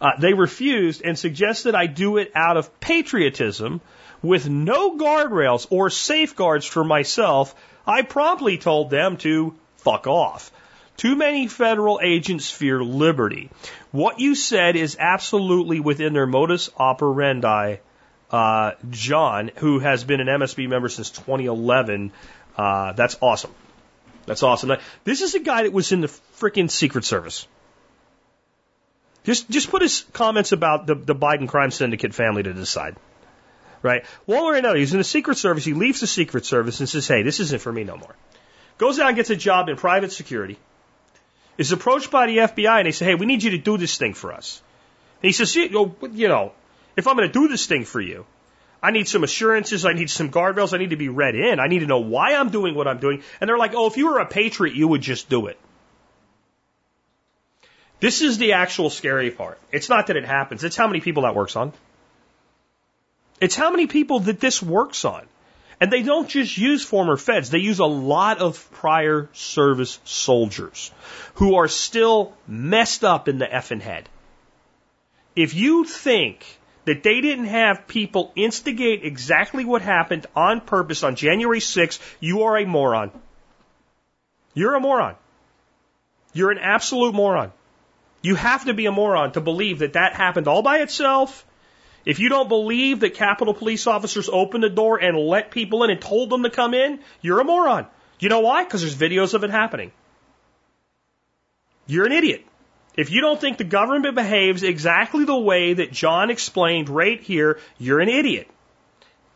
Uh, 0.00 0.12
they 0.18 0.32
refused 0.32 1.02
and 1.04 1.18
suggested 1.18 1.74
I 1.74 1.86
do 1.86 2.16
it 2.16 2.32
out 2.34 2.56
of 2.56 2.80
patriotism 2.80 3.80
with 4.22 4.48
no 4.48 4.96
guardrails 4.96 5.66
or 5.70 5.90
safeguards 5.90 6.66
for 6.66 6.84
myself, 6.84 7.54
I 7.86 8.02
promptly 8.02 8.58
told 8.58 8.90
them 8.90 9.16
to 9.18 9.54
fuck 9.78 10.06
off. 10.06 10.52
Too 10.96 11.16
many 11.16 11.48
federal 11.48 12.00
agents 12.02 12.50
fear 12.50 12.82
liberty. 12.84 13.50
What 13.90 14.20
you 14.20 14.34
said 14.34 14.76
is 14.76 14.96
absolutely 15.00 15.80
within 15.80 16.12
their 16.12 16.26
modus 16.26 16.68
operandi. 16.76 17.76
Uh, 18.30 18.72
John, 18.90 19.50
who 19.56 19.78
has 19.78 20.04
been 20.04 20.20
an 20.20 20.26
MSB 20.26 20.68
member 20.68 20.88
since 20.88 21.10
2011, 21.10 22.12
uh, 22.56 22.92
that's 22.92 23.16
awesome. 23.20 23.52
That's 24.26 24.42
awesome. 24.42 24.76
This 25.04 25.22
is 25.22 25.34
a 25.34 25.40
guy 25.40 25.62
that 25.62 25.72
was 25.72 25.90
in 25.90 26.02
the 26.02 26.06
freaking 26.38 26.70
Secret 26.70 27.04
Service. 27.04 27.48
Just, 29.24 29.50
just 29.50 29.70
put 29.70 29.82
his 29.82 30.04
comments 30.12 30.52
about 30.52 30.86
the, 30.86 30.94
the 30.94 31.14
Biden 31.14 31.48
crime 31.48 31.70
syndicate 31.70 32.14
family 32.14 32.42
to 32.42 32.52
the 32.52 32.66
side 32.66 32.96
right? 33.82 34.04
One 34.26 34.40
way 34.40 34.44
or 34.44 34.54
another, 34.56 34.78
he's 34.78 34.92
in 34.92 34.98
the 34.98 35.04
Secret 35.04 35.38
Service. 35.38 35.64
He 35.64 35.74
leaves 35.74 36.00
the 36.00 36.06
Secret 36.06 36.44
Service 36.44 36.80
and 36.80 36.88
says, 36.88 37.06
hey, 37.08 37.22
this 37.22 37.40
isn't 37.40 37.60
for 37.60 37.72
me 37.72 37.84
no 37.84 37.96
more. 37.96 38.14
Goes 38.78 38.98
out 38.98 39.08
and 39.08 39.16
gets 39.16 39.30
a 39.30 39.36
job 39.36 39.68
in 39.68 39.76
private 39.76 40.12
security. 40.12 40.58
Is 41.58 41.72
approached 41.72 42.10
by 42.10 42.26
the 42.26 42.38
FBI 42.38 42.78
and 42.78 42.86
they 42.86 42.92
say, 42.92 43.04
hey, 43.04 43.14
we 43.14 43.26
need 43.26 43.42
you 43.42 43.50
to 43.50 43.58
do 43.58 43.76
this 43.76 43.98
thing 43.98 44.14
for 44.14 44.32
us. 44.32 44.62
And 45.22 45.28
he 45.28 45.32
says, 45.32 45.54
you 45.54 46.28
know, 46.28 46.52
if 46.96 47.06
I'm 47.06 47.16
going 47.16 47.28
to 47.28 47.32
do 47.32 47.48
this 47.48 47.66
thing 47.66 47.84
for 47.84 48.00
you, 48.00 48.24
I 48.82 48.92
need 48.92 49.08
some 49.08 49.24
assurances. 49.24 49.84
I 49.84 49.92
need 49.92 50.08
some 50.08 50.30
guardrails. 50.30 50.72
I 50.72 50.78
need 50.78 50.90
to 50.90 50.96
be 50.96 51.10
read 51.10 51.34
in. 51.34 51.60
I 51.60 51.66
need 51.66 51.80
to 51.80 51.86
know 51.86 51.98
why 52.00 52.34
I'm 52.34 52.48
doing 52.48 52.74
what 52.74 52.88
I'm 52.88 52.98
doing. 52.98 53.22
And 53.40 53.48
they're 53.48 53.58
like, 53.58 53.74
oh, 53.74 53.86
if 53.86 53.98
you 53.98 54.06
were 54.06 54.20
a 54.20 54.26
patriot, 54.26 54.74
you 54.74 54.88
would 54.88 55.02
just 55.02 55.28
do 55.28 55.48
it. 55.48 55.58
This 58.00 58.22
is 58.22 58.38
the 58.38 58.54
actual 58.54 58.88
scary 58.88 59.30
part. 59.30 59.58
It's 59.70 59.90
not 59.90 60.06
that 60.06 60.16
it 60.16 60.24
happens. 60.24 60.64
It's 60.64 60.76
how 60.76 60.86
many 60.86 61.00
people 61.00 61.24
that 61.24 61.34
works 61.34 61.54
on. 61.56 61.74
It's 63.40 63.56
how 63.56 63.70
many 63.70 63.86
people 63.86 64.20
that 64.20 64.40
this 64.40 64.62
works 64.62 65.04
on. 65.04 65.26
And 65.80 65.90
they 65.90 66.02
don't 66.02 66.28
just 66.28 66.58
use 66.58 66.84
former 66.84 67.16
feds, 67.16 67.48
they 67.48 67.58
use 67.58 67.78
a 67.78 67.86
lot 67.86 68.38
of 68.38 68.70
prior 68.72 69.30
service 69.32 69.98
soldiers 70.04 70.90
who 71.34 71.54
are 71.54 71.68
still 71.68 72.34
messed 72.46 73.02
up 73.02 73.28
in 73.28 73.38
the 73.38 73.46
effing 73.46 73.80
head. 73.80 74.06
If 75.34 75.54
you 75.54 75.84
think 75.84 76.44
that 76.84 77.02
they 77.02 77.22
didn't 77.22 77.46
have 77.46 77.86
people 77.86 78.30
instigate 78.36 79.06
exactly 79.06 79.64
what 79.64 79.80
happened 79.80 80.26
on 80.36 80.60
purpose 80.60 81.02
on 81.02 81.16
January 81.16 81.60
6th, 81.60 81.98
you 82.20 82.42
are 82.42 82.58
a 82.58 82.66
moron. 82.66 83.10
You're 84.52 84.74
a 84.74 84.80
moron. 84.80 85.14
You're 86.34 86.50
an 86.50 86.58
absolute 86.58 87.14
moron. 87.14 87.52
You 88.20 88.34
have 88.34 88.66
to 88.66 88.74
be 88.74 88.84
a 88.84 88.92
moron 88.92 89.32
to 89.32 89.40
believe 89.40 89.78
that 89.78 89.94
that 89.94 90.12
happened 90.14 90.46
all 90.46 90.62
by 90.62 90.78
itself 90.80 91.46
if 92.04 92.18
you 92.18 92.28
don't 92.28 92.48
believe 92.48 93.00
that 93.00 93.14
Capitol 93.14 93.54
police 93.54 93.86
officers 93.86 94.28
opened 94.30 94.64
the 94.64 94.70
door 94.70 94.98
and 94.98 95.16
let 95.16 95.50
people 95.50 95.84
in 95.84 95.90
and 95.90 96.00
told 96.00 96.30
them 96.30 96.42
to 96.42 96.50
come 96.50 96.74
in, 96.74 97.00
you're 97.20 97.40
a 97.40 97.44
moron. 97.44 97.86
You 98.18 98.28
know 98.28 98.40
why? 98.40 98.64
Because 98.64 98.82
there's 98.82 98.96
videos 98.96 99.34
of 99.34 99.44
it 99.44 99.50
happening. 99.50 99.92
You're 101.86 102.06
an 102.06 102.12
idiot. 102.12 102.46
If 102.96 103.10
you 103.10 103.20
don't 103.20 103.40
think 103.40 103.58
the 103.58 103.64
government 103.64 104.14
behaves 104.14 104.62
exactly 104.62 105.24
the 105.24 105.36
way 105.36 105.74
that 105.74 105.92
John 105.92 106.30
explained 106.30 106.88
right 106.88 107.20
here, 107.20 107.58
you're 107.78 108.00
an 108.00 108.08
idiot. 108.08 108.48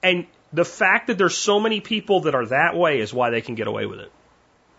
And 0.02 0.26
the 0.52 0.64
fact 0.64 1.06
that 1.06 1.18
there's 1.18 1.36
so 1.36 1.60
many 1.60 1.80
people 1.80 2.20
that 2.22 2.34
are 2.34 2.46
that 2.46 2.76
way 2.76 3.00
is 3.00 3.12
why 3.12 3.30
they 3.30 3.40
can 3.40 3.54
get 3.54 3.66
away 3.66 3.86
with 3.86 4.00
it. 4.00 4.12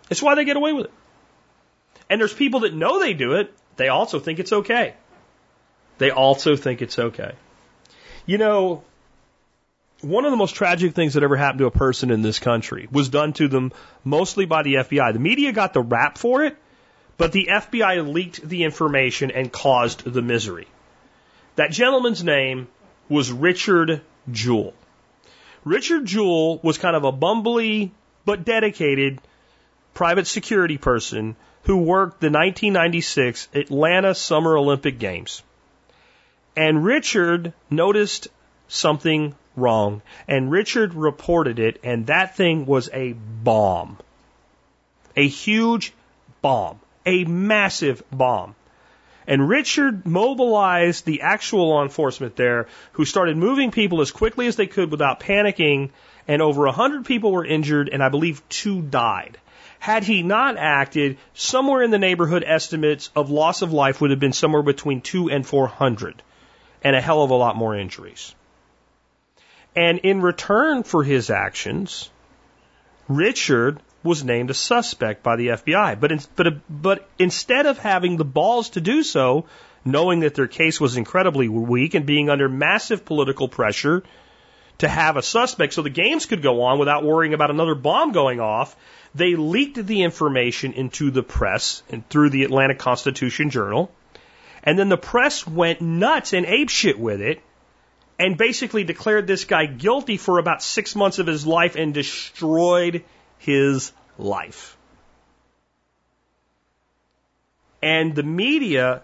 It's 0.09 0.21
why 0.21 0.35
they 0.35 0.45
get 0.45 0.55
away 0.55 0.73
with 0.73 0.85
it. 0.85 0.93
And 2.09 2.21
there's 2.21 2.33
people 2.33 2.61
that 2.61 2.73
know 2.73 2.99
they 2.99 3.13
do 3.13 3.33
it, 3.33 3.53
they 3.75 3.87
also 3.87 4.19
think 4.19 4.39
it's 4.39 4.53
okay. 4.53 4.93
They 5.97 6.11
also 6.11 6.55
think 6.55 6.81
it's 6.81 6.99
okay. 6.99 7.33
You 8.25 8.37
know, 8.37 8.83
one 10.01 10.25
of 10.25 10.31
the 10.31 10.37
most 10.37 10.55
tragic 10.55 10.93
things 10.93 11.13
that 11.13 11.23
ever 11.23 11.35
happened 11.35 11.59
to 11.59 11.65
a 11.67 11.71
person 11.71 12.11
in 12.11 12.21
this 12.21 12.39
country 12.39 12.87
was 12.91 13.09
done 13.09 13.33
to 13.33 13.47
them 13.47 13.71
mostly 14.03 14.45
by 14.45 14.63
the 14.63 14.75
FBI. 14.75 15.13
The 15.13 15.19
media 15.19 15.51
got 15.51 15.73
the 15.73 15.81
rap 15.81 16.17
for 16.17 16.43
it, 16.43 16.57
but 17.17 17.31
the 17.31 17.49
FBI 17.51 18.11
leaked 18.11 18.47
the 18.47 18.63
information 18.63 19.31
and 19.31 19.51
caused 19.51 20.03
the 20.03 20.21
misery. 20.21 20.67
That 21.55 21.71
gentleman's 21.71 22.23
name 22.23 22.67
was 23.09 23.31
Richard 23.31 24.01
Jewell. 24.31 24.73
Richard 25.63 26.05
Jewell 26.05 26.59
was 26.59 26.77
kind 26.77 26.95
of 26.95 27.03
a 27.03 27.11
bumbly 27.11 27.91
but 28.25 28.43
dedicated 28.43 29.19
private 29.93 30.27
security 30.27 30.77
person 30.77 31.35
who 31.63 31.77
worked 31.77 32.21
the 32.21 32.27
1996 32.27 33.47
Atlanta 33.53 34.13
Summer 34.13 34.57
Olympic 34.57 34.99
Games. 34.99 35.41
And 36.57 36.85
Richard 36.85 37.51
noticed 37.69 38.29
something 38.69 39.35
wrong. 39.57 40.01
And 40.27 40.49
Richard 40.49 40.93
reported 40.93 41.59
it, 41.59 41.79
and 41.83 42.07
that 42.07 42.37
thing 42.37 42.65
was 42.65 42.89
a 42.93 43.13
bomb. 43.13 43.97
A 45.17 45.27
huge 45.27 45.93
bomb. 46.41 46.79
A 47.05 47.25
massive 47.25 48.03
bomb. 48.11 48.55
And 49.27 49.49
Richard 49.49 50.05
mobilized 50.05 51.05
the 51.05 51.21
actual 51.21 51.69
law 51.69 51.83
enforcement 51.83 52.35
there 52.35 52.67
who 52.93 53.05
started 53.05 53.37
moving 53.37 53.71
people 53.71 54.01
as 54.01 54.11
quickly 54.11 54.47
as 54.47 54.55
they 54.55 54.67
could 54.67 54.91
without 54.91 55.19
panicking. 55.19 55.89
And 56.27 56.41
over 56.41 56.67
a 56.67 56.71
hundred 56.71 57.05
people 57.05 57.31
were 57.31 57.45
injured 57.45 57.89
and 57.91 58.03
I 58.03 58.09
believe 58.09 58.47
two 58.49 58.81
died. 58.81 59.37
Had 59.79 60.03
he 60.03 60.23
not 60.23 60.57
acted, 60.57 61.17
somewhere 61.33 61.81
in 61.81 61.91
the 61.91 61.99
neighborhood 61.99 62.43
estimates 62.45 63.09
of 63.15 63.29
loss 63.29 63.61
of 63.61 63.73
life 63.73 63.99
would 63.99 64.11
have 64.11 64.19
been 64.19 64.33
somewhere 64.33 64.63
between 64.63 65.01
two 65.01 65.29
and 65.29 65.45
four 65.45 65.67
hundred 65.67 66.21
and 66.85 66.95
a 66.95 67.01
hell 67.01 67.23
of 67.23 67.31
a 67.31 67.35
lot 67.35 67.57
more 67.57 67.75
injuries. 67.75 68.35
And 69.75 69.97
in 69.99 70.21
return 70.21 70.83
for 70.83 71.03
his 71.03 71.31
actions, 71.31 72.11
Richard 73.09 73.79
was 74.03 74.23
named 74.23 74.51
a 74.51 74.53
suspect 74.53 75.23
by 75.23 75.35
the 75.35 75.47
FBI. 75.47 75.99
But, 75.99 76.11
in, 76.11 76.19
but, 76.35 76.53
but 76.69 77.09
instead 77.17 77.65
of 77.65 77.79
having 77.79 78.17
the 78.17 78.23
balls 78.23 78.69
to 78.69 78.81
do 78.81 79.01
so, 79.01 79.45
knowing 79.83 80.19
that 80.19 80.35
their 80.35 80.47
case 80.47 80.79
was 80.79 80.95
incredibly 80.95 81.49
weak 81.49 81.95
and 81.95 82.05
being 82.05 82.29
under 82.29 82.47
massive 82.47 83.03
political 83.03 83.47
pressure 83.47 84.03
to 84.77 84.87
have 84.87 85.17
a 85.17 85.23
suspect 85.23 85.73
so 85.73 85.81
the 85.81 85.89
games 85.89 86.27
could 86.27 86.43
go 86.43 86.61
on 86.61 86.77
without 86.77 87.03
worrying 87.03 87.33
about 87.33 87.49
another 87.49 87.73
bomb 87.73 88.11
going 88.11 88.39
off, 88.39 88.75
they 89.15 89.35
leaked 89.35 89.83
the 89.83 90.03
information 90.03 90.73
into 90.73 91.09
the 91.09 91.23
press 91.23 91.81
and 91.89 92.07
through 92.09 92.29
the 92.29 92.43
Atlanta 92.43 92.75
Constitution 92.75 93.49
Journal. 93.49 93.89
And 94.65 94.79
then 94.79 94.89
the 94.89 94.97
press 94.97 95.45
went 95.45 95.79
nuts 95.81 96.33
and 96.33 96.45
apeshit 96.45 96.97
with 96.97 97.21
it 97.21 97.41
and 98.17 98.37
basically 98.37 98.83
declared 98.83 99.27
this 99.27 99.45
guy 99.45 99.65
guilty 99.65 100.17
for 100.17 100.39
about 100.39 100.63
six 100.63 100.95
months 100.95 101.19
of 101.19 101.27
his 101.27 101.45
life 101.45 101.75
and 101.75 101.93
destroyed 101.93 103.03
his 103.37 103.91
life. 104.17 104.75
And 107.81 108.15
the 108.15 108.23
media 108.23 109.03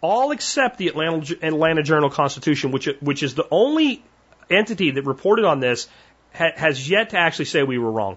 all 0.00 0.30
except 0.30 0.78
the 0.78 0.88
Atlanta, 0.88 1.36
Atlanta 1.42 1.82
Journal 1.82 2.10
Constitution, 2.10 2.70
which, 2.70 2.88
which 3.00 3.22
is 3.22 3.34
the 3.34 3.46
only 3.50 4.04
entity 4.50 4.92
that 4.92 5.04
reported 5.04 5.44
on 5.44 5.60
this, 5.60 5.88
ha, 6.34 6.50
has 6.54 6.88
yet 6.88 7.10
to 7.10 7.18
actually 7.18 7.46
say 7.46 7.62
we 7.62 7.78
were 7.78 7.90
wrong. 7.90 8.16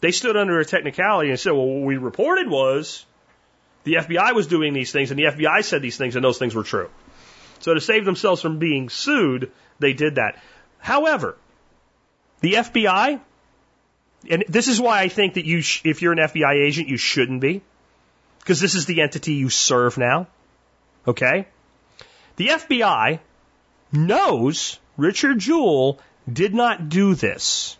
They 0.00 0.10
stood 0.10 0.36
under 0.36 0.58
a 0.58 0.64
technicality 0.64 1.30
and 1.30 1.40
said, 1.40 1.52
well, 1.52 1.66
what 1.66 1.86
we 1.86 1.96
reported 1.96 2.48
was 2.48 3.04
the 3.88 3.94
FBI 3.94 4.34
was 4.34 4.46
doing 4.46 4.74
these 4.74 4.92
things 4.92 5.10
and 5.10 5.18
the 5.18 5.24
FBI 5.24 5.64
said 5.64 5.80
these 5.82 5.96
things 5.96 6.14
and 6.14 6.24
those 6.24 6.38
things 6.38 6.54
were 6.54 6.62
true. 6.62 6.90
So 7.60 7.74
to 7.74 7.80
save 7.80 8.04
themselves 8.04 8.42
from 8.42 8.58
being 8.58 8.90
sued, 8.90 9.50
they 9.78 9.94
did 9.94 10.16
that. 10.16 10.38
However, 10.78 11.36
the 12.40 12.52
FBI 12.54 13.20
and 14.28 14.44
this 14.48 14.68
is 14.68 14.80
why 14.80 15.00
I 15.00 15.08
think 15.08 15.34
that 15.34 15.44
you, 15.44 15.62
sh- 15.62 15.82
if 15.84 16.02
you're 16.02 16.12
an 16.12 16.18
FBI 16.18 16.66
agent, 16.66 16.88
you 16.88 16.96
shouldn't 16.96 17.40
be, 17.40 17.62
because 18.40 18.60
this 18.60 18.74
is 18.74 18.86
the 18.86 19.00
entity 19.00 19.34
you 19.34 19.48
serve 19.48 19.96
now. 19.96 20.26
Okay? 21.06 21.46
The 22.36 22.48
FBI 22.48 23.20
knows 23.92 24.78
Richard 24.96 25.38
Jewell 25.38 26.00
did 26.30 26.54
not 26.54 26.88
do 26.88 27.14
this. 27.14 27.76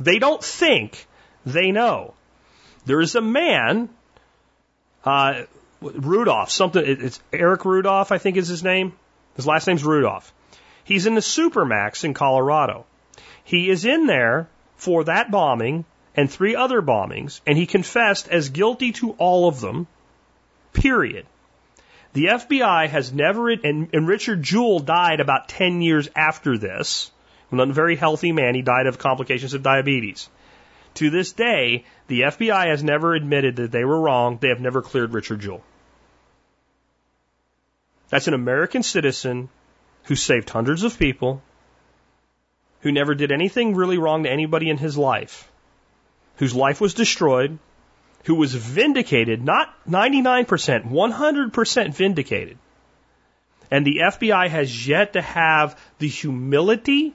They 0.00 0.18
don't 0.18 0.42
think 0.42 1.06
they 1.46 1.70
know. 1.70 2.14
There 2.86 3.00
is 3.00 3.14
a 3.14 3.20
man, 3.20 3.88
uh, 5.04 5.42
Rudolph, 5.80 6.50
something, 6.50 6.82
it's 6.84 7.20
Eric 7.32 7.64
Rudolph, 7.64 8.12
I 8.12 8.18
think 8.18 8.36
is 8.36 8.48
his 8.48 8.62
name. 8.62 8.92
His 9.36 9.46
last 9.46 9.66
name's 9.66 9.84
Rudolph. 9.84 10.32
He's 10.84 11.06
in 11.06 11.14
the 11.14 11.20
Supermax 11.20 12.04
in 12.04 12.14
Colorado. 12.14 12.84
He 13.44 13.70
is 13.70 13.84
in 13.84 14.06
there 14.06 14.48
for 14.76 15.04
that 15.04 15.30
bombing 15.30 15.84
and 16.14 16.30
three 16.30 16.54
other 16.54 16.82
bombings, 16.82 17.40
and 17.46 17.56
he 17.56 17.66
confessed 17.66 18.28
as 18.28 18.50
guilty 18.50 18.92
to 18.92 19.12
all 19.12 19.48
of 19.48 19.60
them, 19.60 19.86
period. 20.72 21.26
The 22.12 22.26
FBI 22.26 22.88
has 22.88 23.12
never, 23.12 23.48
and, 23.48 23.88
and 23.92 24.06
Richard 24.06 24.42
Jewell 24.42 24.80
died 24.80 25.20
about 25.20 25.48
10 25.48 25.80
years 25.80 26.08
after 26.14 26.58
this. 26.58 27.10
A 27.50 27.66
very 27.66 27.96
healthy 27.96 28.32
man. 28.32 28.54
He 28.54 28.62
died 28.62 28.86
of 28.86 28.98
complications 28.98 29.54
of 29.54 29.62
diabetes. 29.62 30.28
To 30.94 31.10
this 31.10 31.32
day, 31.32 31.84
the 32.06 32.22
FBI 32.22 32.66
has 32.66 32.84
never 32.84 33.14
admitted 33.14 33.56
that 33.56 33.72
they 33.72 33.84
were 33.84 34.00
wrong. 34.00 34.38
They 34.40 34.48
have 34.48 34.60
never 34.60 34.82
cleared 34.82 35.14
Richard 35.14 35.40
Jewell. 35.40 35.62
That's 38.10 38.28
an 38.28 38.34
American 38.34 38.82
citizen 38.82 39.48
who 40.04 40.16
saved 40.16 40.50
hundreds 40.50 40.82
of 40.82 40.98
people, 40.98 41.42
who 42.80 42.92
never 42.92 43.14
did 43.14 43.32
anything 43.32 43.74
really 43.74 43.96
wrong 43.96 44.24
to 44.24 44.30
anybody 44.30 44.68
in 44.68 44.76
his 44.76 44.98
life, 44.98 45.50
whose 46.36 46.54
life 46.54 46.80
was 46.80 46.92
destroyed, 46.92 47.58
who 48.24 48.34
was 48.34 48.54
vindicated, 48.54 49.42
not 49.42 49.74
99%, 49.88 50.90
100% 50.90 51.94
vindicated. 51.94 52.58
And 53.70 53.86
the 53.86 54.00
FBI 54.04 54.48
has 54.48 54.86
yet 54.86 55.14
to 55.14 55.22
have 55.22 55.80
the 55.98 56.08
humility 56.08 57.14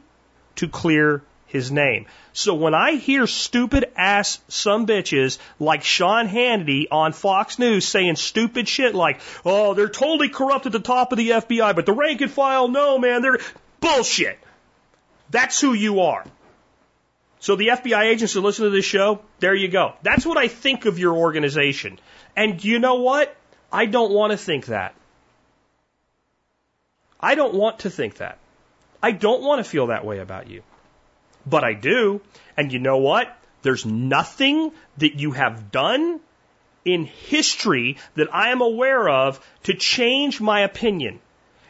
to 0.56 0.68
clear 0.68 1.22
his 1.48 1.72
name. 1.72 2.06
So 2.34 2.54
when 2.54 2.74
I 2.74 2.96
hear 2.96 3.26
stupid 3.26 3.92
ass 3.96 4.40
some 4.48 4.86
bitches 4.86 5.40
like 5.60 5.84
Sean 5.84 6.28
Hannity 6.28 6.86
on 6.92 7.14
Fox 7.14 7.58
News 7.58 7.88
saying 7.88 8.18
stupid 8.18 8.68
shit 8.68 8.94
like, 8.94 9.20
oh, 9.44 9.74
they're 9.74 9.90
totally 9.90 10.30
corrupt 10.30 10.66
at 10.66 10.72
the 10.72 10.80
top 10.80 11.12
of 11.12 11.18
the 11.18 11.32
FBI, 11.32 11.76
but 11.76 11.86
the 11.86 11.94
rank 11.94 12.22
and 12.22 12.32
file, 12.32 12.68
no, 12.68 13.00
man, 13.00 13.22
they're 13.22 13.40
bullshit. 13.80 14.38
That's 15.30 15.60
who 15.60 15.74
you 15.74 16.02
are. 16.02 16.26
So 17.40 17.56
the 17.56 17.68
FBI 17.70 18.04
agents 18.04 18.34
who 18.34 18.42
listen 18.42 18.66
to 18.66 18.72
this 18.72 18.86
show, 18.86 19.22
there 19.40 19.56
you 19.56 19.68
go. 19.68 19.94
That's 20.02 20.26
what 20.26 20.38
I 20.38 20.48
think 20.48 20.86
of 20.86 21.00
your 21.00 21.16
organization. 21.16 22.00
And 22.36 22.64
you 22.64 22.80
know 22.80 22.96
what? 22.96 23.36
I 23.72 23.86
don't 23.86 24.12
want 24.12 24.32
to 24.32 24.38
think 24.38 24.68
that. 24.68 24.96
I 27.20 27.36
don't 27.36 27.54
want 27.54 27.80
to 27.80 27.90
think 27.90 28.18
that. 28.18 28.38
I 29.02 29.12
don't 29.12 29.42
want 29.42 29.64
to 29.64 29.70
feel 29.70 29.88
that 29.88 30.06
way 30.06 30.20
about 30.20 30.50
you. 30.50 30.64
But 31.50 31.64
I 31.64 31.74
do. 31.74 32.22
And 32.56 32.74
you 32.74 32.80
know 32.80 32.98
what? 32.98 33.36
There's 33.62 33.86
nothing 33.86 34.72
that 34.98 35.20
you 35.20 35.32
have 35.32 35.72
done 35.72 36.20
in 36.86 37.06
history 37.06 37.98
that 38.16 38.34
I 38.34 38.50
am 38.50 38.62
aware 38.62 39.08
of 39.10 39.46
to 39.64 39.74
change 39.74 40.40
my 40.40 40.62
opinion. 40.62 41.20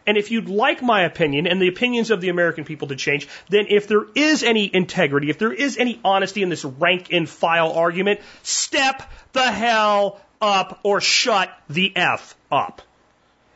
And 0.05 0.17
if 0.17 0.31
you'd 0.31 0.47
like 0.47 0.81
my 0.81 1.01
opinion 1.01 1.47
and 1.47 1.61
the 1.61 1.67
opinions 1.67 2.11
of 2.11 2.21
the 2.21 2.29
American 2.29 2.63
people 2.63 2.87
to 2.89 2.95
change, 2.95 3.27
then 3.49 3.65
if 3.69 3.87
there 3.87 4.05
is 4.15 4.41
any 4.41 4.73
integrity, 4.73 5.29
if 5.29 5.37
there 5.37 5.51
is 5.51 5.77
any 5.77 5.99
honesty 6.03 6.43
in 6.43 6.49
this 6.49 6.63
rank 6.63 7.07
and 7.11 7.27
file 7.27 7.73
argument, 7.73 8.21
step 8.41 9.03
the 9.33 9.51
hell 9.51 10.21
up 10.39 10.79
or 10.83 11.01
shut 11.01 11.51
the 11.69 11.91
F 11.95 12.35
up. 12.49 12.81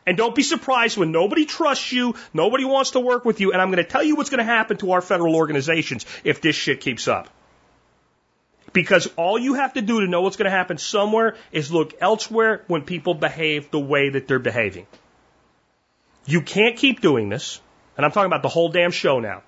And 0.05 0.17
don't 0.17 0.33
be 0.33 0.43
surprised 0.43 0.97
when 0.97 1.11
nobody 1.11 1.45
trusts 1.45 1.91
you, 1.91 2.15
nobody 2.33 2.65
wants 2.65 2.91
to 2.91 2.99
work 2.99 3.23
with 3.23 3.39
you, 3.39 3.51
and 3.51 3.61
I'm 3.61 3.69
going 3.69 3.83
to 3.83 3.89
tell 3.89 4.03
you 4.03 4.15
what's 4.15 4.31
going 4.31 4.39
to 4.39 4.43
happen 4.43 4.77
to 4.77 4.93
our 4.93 5.01
federal 5.01 5.35
organizations 5.35 6.05
if 6.23 6.41
this 6.41 6.55
shit 6.55 6.81
keeps 6.81 7.07
up. 7.07 7.29
Because 8.73 9.07
all 9.15 9.37
you 9.37 9.55
have 9.55 9.73
to 9.73 9.81
do 9.81 10.01
to 10.01 10.07
know 10.07 10.21
what's 10.21 10.37
going 10.37 10.49
to 10.49 10.57
happen 10.57 10.77
somewhere 10.77 11.35
is 11.51 11.71
look 11.71 11.93
elsewhere 11.99 12.63
when 12.67 12.83
people 12.83 13.13
behave 13.13 13.69
the 13.69 13.79
way 13.79 14.09
that 14.09 14.27
they're 14.27 14.39
behaving. 14.39 14.87
You 16.25 16.41
can't 16.41 16.77
keep 16.77 17.01
doing 17.01 17.29
this, 17.29 17.59
and 17.97 18.05
I'm 18.05 18.11
talking 18.11 18.27
about 18.27 18.43
the 18.43 18.49
whole 18.49 18.69
damn 18.69 18.91
show 18.91 19.19
now. 19.19 19.43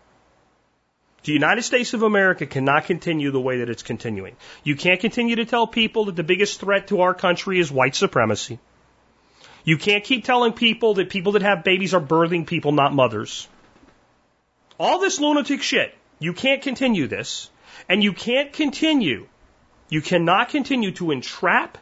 The 1.23 1.31
United 1.31 1.61
States 1.61 1.93
of 1.93 2.03
America 2.03 2.45
cannot 2.45 2.85
continue 2.85 3.31
the 3.31 3.39
way 3.39 3.59
that 3.59 3.69
it's 3.69 3.83
continuing. 3.83 4.35
You 4.63 4.75
can't 4.75 4.99
continue 4.99 5.37
to 5.37 5.45
tell 5.45 5.65
people 5.65 6.05
that 6.05 6.17
the 6.17 6.23
biggest 6.23 6.59
threat 6.59 6.87
to 6.87 7.01
our 7.01 7.13
country 7.13 7.59
is 7.59 7.71
white 7.71 7.95
supremacy. 7.95 8.59
You 9.63 9.77
can't 9.77 10.03
keep 10.03 10.25
telling 10.25 10.53
people 10.53 10.95
that 10.95 11.09
people 11.09 11.33
that 11.33 11.41
have 11.41 11.63
babies 11.63 11.93
are 11.93 12.01
birthing 12.01 12.45
people, 12.45 12.71
not 12.71 12.93
mothers. 12.93 13.47
All 14.77 14.99
this 14.99 15.19
lunatic 15.19 15.61
shit. 15.61 15.95
You 16.19 16.33
can't 16.33 16.61
continue 16.61 17.07
this. 17.07 17.49
And 17.87 18.03
you 18.03 18.13
can't 18.13 18.51
continue. 18.51 19.27
You 19.89 20.01
cannot 20.01 20.49
continue 20.49 20.91
to 20.93 21.11
entrap 21.11 21.77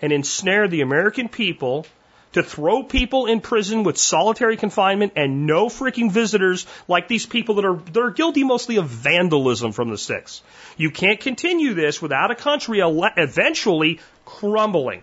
and 0.00 0.12
ensnare 0.12 0.68
the 0.68 0.82
American 0.82 1.28
people 1.28 1.86
to 2.32 2.42
throw 2.42 2.82
people 2.82 3.26
in 3.26 3.40
prison 3.40 3.82
with 3.82 3.96
solitary 3.96 4.56
confinement 4.56 5.14
and 5.16 5.46
no 5.46 5.68
freaking 5.68 6.10
visitors 6.10 6.66
like 6.86 7.08
these 7.08 7.24
people 7.24 7.54
that 7.54 7.64
are, 7.64 7.76
that 7.76 7.98
are 7.98 8.10
guilty 8.10 8.44
mostly 8.44 8.76
of 8.76 8.86
vandalism 8.86 9.72
from 9.72 9.88
the 9.88 9.96
six. 9.96 10.42
You 10.76 10.90
can't 10.90 11.18
continue 11.18 11.72
this 11.72 12.02
without 12.02 12.30
a 12.30 12.34
country 12.34 12.80
eventually 12.82 14.00
crumbling. 14.26 15.02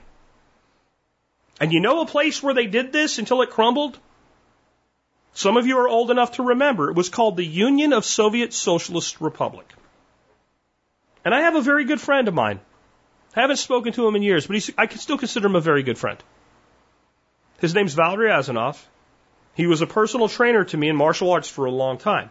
And 1.64 1.72
you 1.72 1.80
know 1.80 2.02
a 2.02 2.06
place 2.06 2.44
where 2.44 2.54
they 2.54 2.66
did 2.66 2.92
this 2.92 3.20
until 3.20 3.42
it 3.42 3.50
crumbled? 3.50 3.98
Some 5.34 5.56
of 5.56 5.66
you 5.66 5.78
are 5.78 5.88
old 5.88 6.12
enough 6.12 6.34
to 6.34 6.44
remember. 6.44 6.90
It 6.90 6.98
was 6.98 7.08
called 7.08 7.38
the 7.38 7.46
Union 7.46 7.94
of 7.94 8.04
Soviet 8.04 8.52
Socialist 8.54 9.22
Republic. 9.22 9.66
And 11.24 11.34
I 11.34 11.40
have 11.44 11.56
a 11.56 11.62
very 11.62 11.86
good 11.86 12.02
friend 12.02 12.28
of 12.28 12.34
mine. 12.34 12.60
I 13.34 13.40
haven't 13.40 13.62
spoken 13.62 13.94
to 13.94 14.06
him 14.06 14.18
in 14.18 14.24
years, 14.24 14.46
but 14.46 14.58
I 14.78 14.88
can 14.88 15.00
still 15.00 15.18
consider 15.18 15.48
him 15.48 15.56
a 15.56 15.62
very 15.62 15.84
good 15.84 15.98
friend. 15.98 16.22
His 17.62 17.74
name's 17.74 17.94
Valery 17.94 18.30
Azanov. 18.30 18.78
He 19.56 19.66
was 19.66 19.80
a 19.80 19.88
personal 19.88 20.28
trainer 20.28 20.66
to 20.66 20.76
me 20.76 20.90
in 20.90 20.98
martial 20.98 21.32
arts 21.32 21.48
for 21.48 21.64
a 21.64 21.72
long 21.72 21.98
time. 21.98 22.30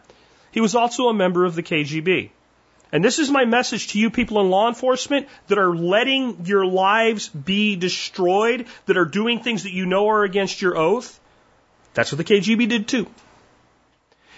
He 0.50 0.60
was 0.60 0.74
also 0.74 1.08
a 1.08 1.14
member 1.14 1.46
of 1.46 1.54
the 1.54 1.62
KGB. 1.62 2.28
And 2.92 3.02
this 3.02 3.18
is 3.18 3.30
my 3.30 3.46
message 3.46 3.88
to 3.88 3.98
you 3.98 4.10
people 4.10 4.38
in 4.42 4.50
law 4.50 4.68
enforcement 4.68 5.26
that 5.48 5.58
are 5.58 5.74
letting 5.74 6.44
your 6.44 6.66
lives 6.66 7.30
be 7.30 7.74
destroyed, 7.74 8.66
that 8.84 8.98
are 8.98 9.06
doing 9.06 9.40
things 9.40 9.62
that 9.62 9.72
you 9.72 9.86
know 9.86 10.10
are 10.10 10.24
against 10.24 10.60
your 10.60 10.76
oath. 10.76 11.18
That's 11.94 12.12
what 12.12 12.18
the 12.18 12.24
KGB 12.24 12.68
did 12.68 12.86
too. 12.88 13.06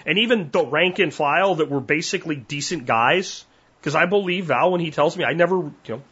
And 0.06 0.18
even 0.18 0.50
the 0.52 0.64
rank 0.64 1.00
and 1.00 1.12
file 1.12 1.56
that 1.56 1.68
were 1.68 1.80
basically 1.80 2.36
decent 2.36 2.86
guys, 2.86 3.44
because 3.80 3.96
I 3.96 4.06
believe 4.06 4.46
Val 4.46 4.70
when 4.70 4.80
he 4.80 4.92
tells 4.92 5.16
me 5.16 5.24
I 5.24 5.32
never, 5.32 5.56
you 5.56 5.72
know, 5.88 6.02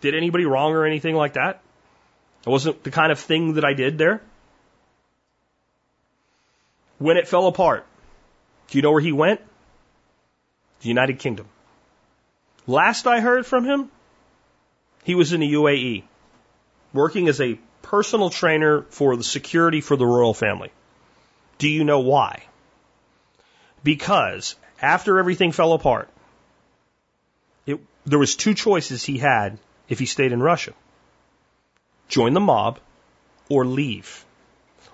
did 0.00 0.16
anybody 0.16 0.44
wrong 0.44 0.72
or 0.72 0.84
anything 0.84 1.14
like 1.14 1.34
that. 1.34 1.60
It 2.44 2.50
wasn't 2.50 2.82
the 2.82 2.90
kind 2.90 3.12
of 3.12 3.20
thing 3.20 3.54
that 3.54 3.64
I 3.64 3.74
did 3.74 3.98
there. 3.98 4.20
When 6.98 7.16
it 7.16 7.28
fell 7.28 7.46
apart, 7.46 7.86
do 8.68 8.78
you 8.78 8.82
know 8.82 8.90
where 8.90 9.00
he 9.00 9.12
went? 9.12 9.40
The 10.80 10.88
United 10.88 11.20
Kingdom. 11.20 11.46
Last 12.66 13.06
I 13.06 13.20
heard 13.20 13.44
from 13.44 13.64
him, 13.64 13.90
he 15.02 15.14
was 15.16 15.32
in 15.32 15.40
the 15.40 15.52
UAE, 15.54 16.04
working 16.92 17.28
as 17.28 17.40
a 17.40 17.58
personal 17.82 18.30
trainer 18.30 18.82
for 18.82 19.16
the 19.16 19.24
security 19.24 19.80
for 19.80 19.96
the 19.96 20.06
royal 20.06 20.34
family. 20.34 20.70
Do 21.58 21.68
you 21.68 21.82
know 21.84 22.00
why? 22.00 22.44
Because 23.82 24.54
after 24.80 25.18
everything 25.18 25.50
fell 25.50 25.72
apart, 25.72 26.08
it, 27.66 27.80
there 28.06 28.18
was 28.18 28.36
two 28.36 28.54
choices 28.54 29.04
he 29.04 29.18
had 29.18 29.58
if 29.88 29.98
he 29.98 30.06
stayed 30.06 30.32
in 30.32 30.42
Russia. 30.42 30.72
Join 32.08 32.32
the 32.32 32.40
mob 32.40 32.78
or 33.48 33.66
leave. 33.66 34.24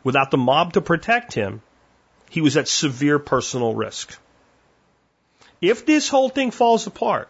Without 0.03 0.31
the 0.31 0.39
mob 0.39 0.73
to 0.73 0.81
protect 0.81 1.35
him, 1.35 1.61
he 2.31 2.41
was 2.41 2.57
at 2.57 2.69
severe 2.69 3.19
personal 3.19 3.75
risk. 3.75 4.19
If 5.61 5.85
this 5.85 6.09
whole 6.09 6.31
thing 6.31 6.51
falls 6.51 6.87
apart 6.87 7.29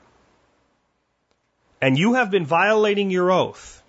and 1.80 1.98
you 1.98 2.14
have 2.14 2.30
been 2.30 2.46
violating 2.46 3.10
your 3.10 3.30
oath, 3.30 3.82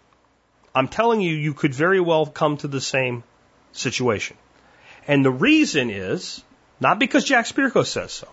I'm 0.76 0.88
telling 0.88 1.22
you, 1.22 1.34
you 1.34 1.54
could 1.54 1.74
very 1.74 2.00
well 2.00 2.26
come 2.26 2.58
to 2.58 2.68
the 2.68 2.82
same 2.82 3.24
situation. 3.72 4.38
And 5.08 5.26
the 5.26 5.32
reason 5.32 5.90
is 5.90 6.44
not 6.80 7.00
because 7.00 7.26
Jack 7.26 7.46
Spirko 7.46 7.86
says 7.86 8.12
so, 8.12 8.28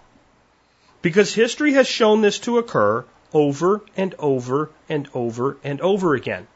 because 1.03 1.33
history 1.33 1.73
has 1.73 1.89
shown 1.89 2.20
this 2.20 2.39
to 2.41 2.59
occur 2.59 3.05
over 3.33 3.83
and 3.97 4.15
over 4.19 4.70
and 4.89 5.09
over 5.15 5.57
and 5.65 5.81
over 5.81 6.15
again. 6.15 6.47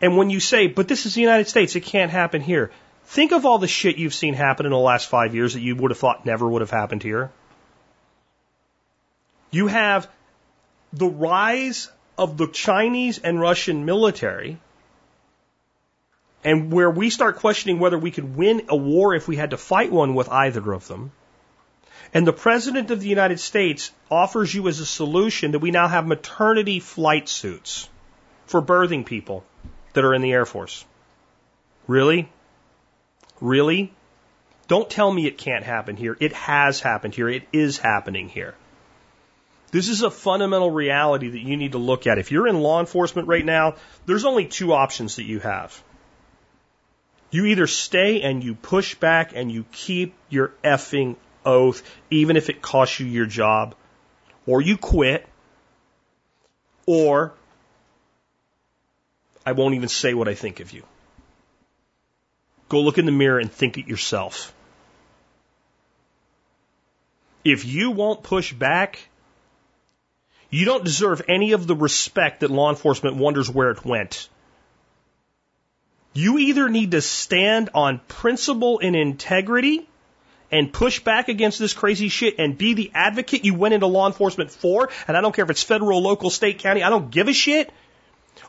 And 0.00 0.16
when 0.16 0.30
you 0.30 0.40
say, 0.40 0.66
but 0.66 0.88
this 0.88 1.04
is 1.04 1.14
the 1.14 1.20
United 1.20 1.48
States, 1.48 1.76
it 1.76 1.82
can't 1.82 2.10
happen 2.10 2.40
here, 2.40 2.70
think 3.04 3.32
of 3.32 3.44
all 3.44 3.58
the 3.58 3.68
shit 3.68 3.96
you've 3.96 4.14
seen 4.14 4.34
happen 4.34 4.66
in 4.66 4.72
the 4.72 4.78
last 4.78 5.08
five 5.08 5.34
years 5.34 5.54
that 5.54 5.60
you 5.60 5.76
would 5.76 5.90
have 5.90 5.98
thought 5.98 6.24
never 6.24 6.48
would 6.48 6.62
have 6.62 6.70
happened 6.70 7.02
here. 7.02 7.30
You 9.50 9.66
have 9.66 10.08
the 10.92 11.06
rise 11.06 11.90
of 12.18 12.36
the 12.36 12.46
Chinese 12.46 13.18
and 13.18 13.40
Russian 13.40 13.84
military, 13.84 14.58
and 16.42 16.72
where 16.72 16.90
we 16.90 17.10
start 17.10 17.36
questioning 17.36 17.78
whether 17.78 17.98
we 17.98 18.10
could 18.10 18.36
win 18.36 18.62
a 18.68 18.76
war 18.76 19.14
if 19.14 19.28
we 19.28 19.36
had 19.36 19.50
to 19.50 19.56
fight 19.56 19.92
one 19.92 20.14
with 20.14 20.28
either 20.28 20.72
of 20.72 20.88
them. 20.88 21.12
And 22.12 22.26
the 22.26 22.32
President 22.32 22.90
of 22.90 23.00
the 23.00 23.08
United 23.08 23.38
States 23.38 23.92
offers 24.10 24.52
you 24.52 24.66
as 24.66 24.80
a 24.80 24.86
solution 24.86 25.52
that 25.52 25.60
we 25.60 25.70
now 25.70 25.86
have 25.86 26.06
maternity 26.06 26.80
flight 26.80 27.28
suits 27.28 27.88
for 28.46 28.60
birthing 28.60 29.06
people 29.06 29.44
that 29.92 30.04
are 30.04 30.14
in 30.14 30.22
the 30.22 30.32
Air 30.32 30.46
Force. 30.46 30.84
Really? 31.86 32.28
Really? 33.40 33.92
Don't 34.66 34.90
tell 34.90 35.12
me 35.12 35.26
it 35.26 35.38
can't 35.38 35.64
happen 35.64 35.96
here. 35.96 36.16
It 36.20 36.32
has 36.32 36.80
happened 36.80 37.14
here. 37.14 37.28
It 37.28 37.44
is 37.52 37.78
happening 37.78 38.28
here. 38.28 38.54
This 39.70 39.88
is 39.88 40.02
a 40.02 40.10
fundamental 40.10 40.70
reality 40.70 41.30
that 41.30 41.40
you 41.40 41.56
need 41.56 41.72
to 41.72 41.78
look 41.78 42.06
at. 42.06 42.18
If 42.18 42.32
you're 42.32 42.48
in 42.48 42.60
law 42.60 42.80
enforcement 42.80 43.28
right 43.28 43.44
now, 43.44 43.76
there's 44.06 44.24
only 44.24 44.46
two 44.46 44.72
options 44.72 45.16
that 45.16 45.24
you 45.24 45.38
have. 45.40 45.80
You 47.30 47.46
either 47.46 47.68
stay 47.68 48.22
and 48.22 48.42
you 48.42 48.54
push 48.54 48.96
back 48.96 49.32
and 49.34 49.52
you 49.52 49.64
keep 49.70 50.14
your 50.28 50.52
effing 50.64 51.16
oath, 51.44 51.82
even 52.10 52.36
if 52.36 52.50
it 52.50 52.60
costs 52.60 52.98
you 52.98 53.06
your 53.06 53.26
job, 53.26 53.76
or 54.46 54.60
you 54.60 54.76
quit, 54.76 55.26
or 56.86 57.32
I 59.46 59.52
won't 59.52 59.76
even 59.76 59.88
say 59.88 60.14
what 60.14 60.26
I 60.26 60.34
think 60.34 60.58
of 60.58 60.72
you. 60.72 60.82
Go 62.68 62.80
look 62.80 62.98
in 62.98 63.06
the 63.06 63.12
mirror 63.12 63.38
and 63.38 63.50
think 63.50 63.78
it 63.78 63.86
yourself. 63.86 64.52
If 67.44 67.64
you 67.64 67.92
won't 67.92 68.22
push 68.22 68.52
back, 68.52 68.98
you 70.50 70.64
don't 70.64 70.84
deserve 70.84 71.22
any 71.28 71.52
of 71.52 71.66
the 71.66 71.76
respect 71.76 72.40
that 72.40 72.50
law 72.50 72.70
enforcement 72.70 73.16
wonders 73.16 73.48
where 73.48 73.70
it 73.70 73.84
went. 73.84 74.28
You 76.12 76.38
either 76.38 76.68
need 76.68 76.90
to 76.90 77.00
stand 77.00 77.70
on 77.72 78.00
principle 78.08 78.80
and 78.82 78.96
integrity 78.96 79.86
and 80.50 80.72
push 80.72 80.98
back 81.00 81.28
against 81.28 81.60
this 81.60 81.72
crazy 81.72 82.08
shit 82.08 82.34
and 82.38 82.58
be 82.58 82.74
the 82.74 82.90
advocate 82.92 83.44
you 83.44 83.54
went 83.54 83.74
into 83.74 83.86
law 83.86 84.08
enforcement 84.08 84.50
for, 84.50 84.90
and 85.06 85.16
I 85.16 85.20
don't 85.20 85.34
care 85.34 85.44
if 85.44 85.50
it's 85.50 85.62
federal, 85.62 86.02
local, 86.02 86.28
state, 86.30 86.58
county, 86.58 86.82
I 86.82 86.90
don't 86.90 87.10
give 87.10 87.28
a 87.28 87.32
shit. 87.32 87.72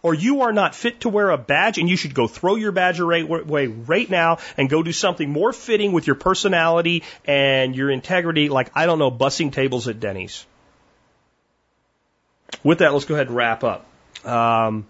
Or 0.04 0.16
you 0.16 0.42
are 0.42 0.52
not 0.52 0.74
fit 0.74 1.02
to 1.02 1.10
wear 1.10 1.30
a 1.30 1.38
badge 1.38 1.78
and 1.78 1.88
you 1.88 1.96
should 1.96 2.16
go 2.16 2.26
throw 2.26 2.56
your 2.56 2.72
badge 2.72 3.00
away 3.00 3.68
right 3.68 4.10
now 4.10 4.40
and 4.58 4.68
go 4.68 4.82
do 4.82 4.92
something 4.92 5.30
more 5.30 5.54
fitting 5.54 5.92
with 5.92 6.08
your 6.08 6.16
personality 6.16 7.04
and 7.26 7.76
your 7.76 7.92
integrity, 7.92 8.50
like, 8.50 8.72
I 8.74 8.88
don't 8.88 8.98
know, 8.98 9.12
bussing 9.12 9.52
tables 9.52 9.88
at 9.88 10.00
Denny's. 10.00 10.46
With 12.64 12.80
that, 12.80 12.94
let's 12.94 13.06
go 13.06 13.16
ahead 13.16 13.28
and 13.28 13.36
wrap 13.36 13.64
up. 13.64 13.86
Um, 14.26 14.86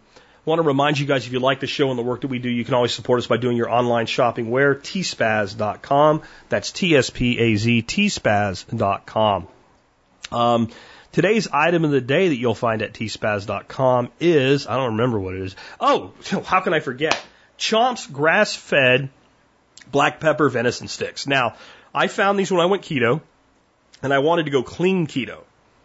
I 0.45 0.49
want 0.49 0.59
to 0.59 0.63
remind 0.63 0.97
you 0.97 1.05
guys 1.05 1.27
if 1.27 1.31
you 1.31 1.39
like 1.39 1.59
the 1.59 1.67
show 1.67 1.89
and 1.91 1.99
the 1.99 2.03
work 2.03 2.21
that 2.21 2.27
we 2.27 2.39
do, 2.39 2.49
you 2.49 2.65
can 2.65 2.73
always 2.73 2.93
support 2.93 3.19
us 3.19 3.27
by 3.27 3.37
doing 3.37 3.55
your 3.55 3.69
online 3.69 4.07
shopping 4.07 4.49
where 4.49 4.73
tspaz.com. 4.73 6.23
That's 6.49 6.71
T 6.71 6.95
S 6.95 7.11
P 7.11 7.37
A 7.37 7.55
Z 7.55 7.83
tspaz.com. 7.83 9.47
Um, 10.31 10.69
today's 11.11 11.47
item 11.47 11.85
of 11.85 11.91
the 11.91 12.01
day 12.01 12.29
that 12.29 12.37
you'll 12.37 12.55
find 12.55 12.81
at 12.81 12.93
tspaz.com 12.93 14.09
is 14.19 14.65
I 14.65 14.77
don't 14.77 14.93
remember 14.93 15.19
what 15.19 15.35
it 15.35 15.41
is. 15.41 15.55
Oh, 15.79 16.13
how 16.45 16.61
can 16.61 16.73
I 16.73 16.79
forget? 16.79 17.21
Chomp's 17.59 18.07
grass 18.07 18.55
fed 18.55 19.09
black 19.91 20.19
pepper 20.19 20.49
venison 20.49 20.87
sticks. 20.87 21.27
Now, 21.27 21.55
I 21.93 22.07
found 22.07 22.39
these 22.39 22.51
when 22.51 22.61
I 22.61 22.65
went 22.65 22.81
keto 22.81 23.21
and 24.01 24.11
I 24.11 24.19
wanted 24.19 24.45
to 24.45 24.51
go 24.51 24.63
clean 24.63 25.05
keto. 25.05 25.41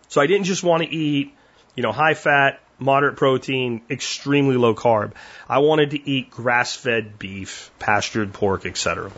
So 0.09 0.23
I 0.23 0.27
didn't 0.27 0.45
just 0.45 0.63
want 0.63 0.83
to 0.83 0.89
eat 0.89 1.36
you 1.77 1.83
know, 1.83 1.93
high 1.93 2.15
fat, 2.15 2.61
moderate 2.79 3.17
protein, 3.17 3.83
extremely 3.91 4.57
low 4.57 4.75
carb. 4.75 5.13
I 5.49 5.59
wanted 5.59 5.93
to 5.93 6.09
eat 6.09 6.31
grass 6.31 6.75
fed 6.75 7.19
beef, 7.19 7.71
pastured 7.79 8.33
pork, 8.33 8.67
etc. 8.67 9.11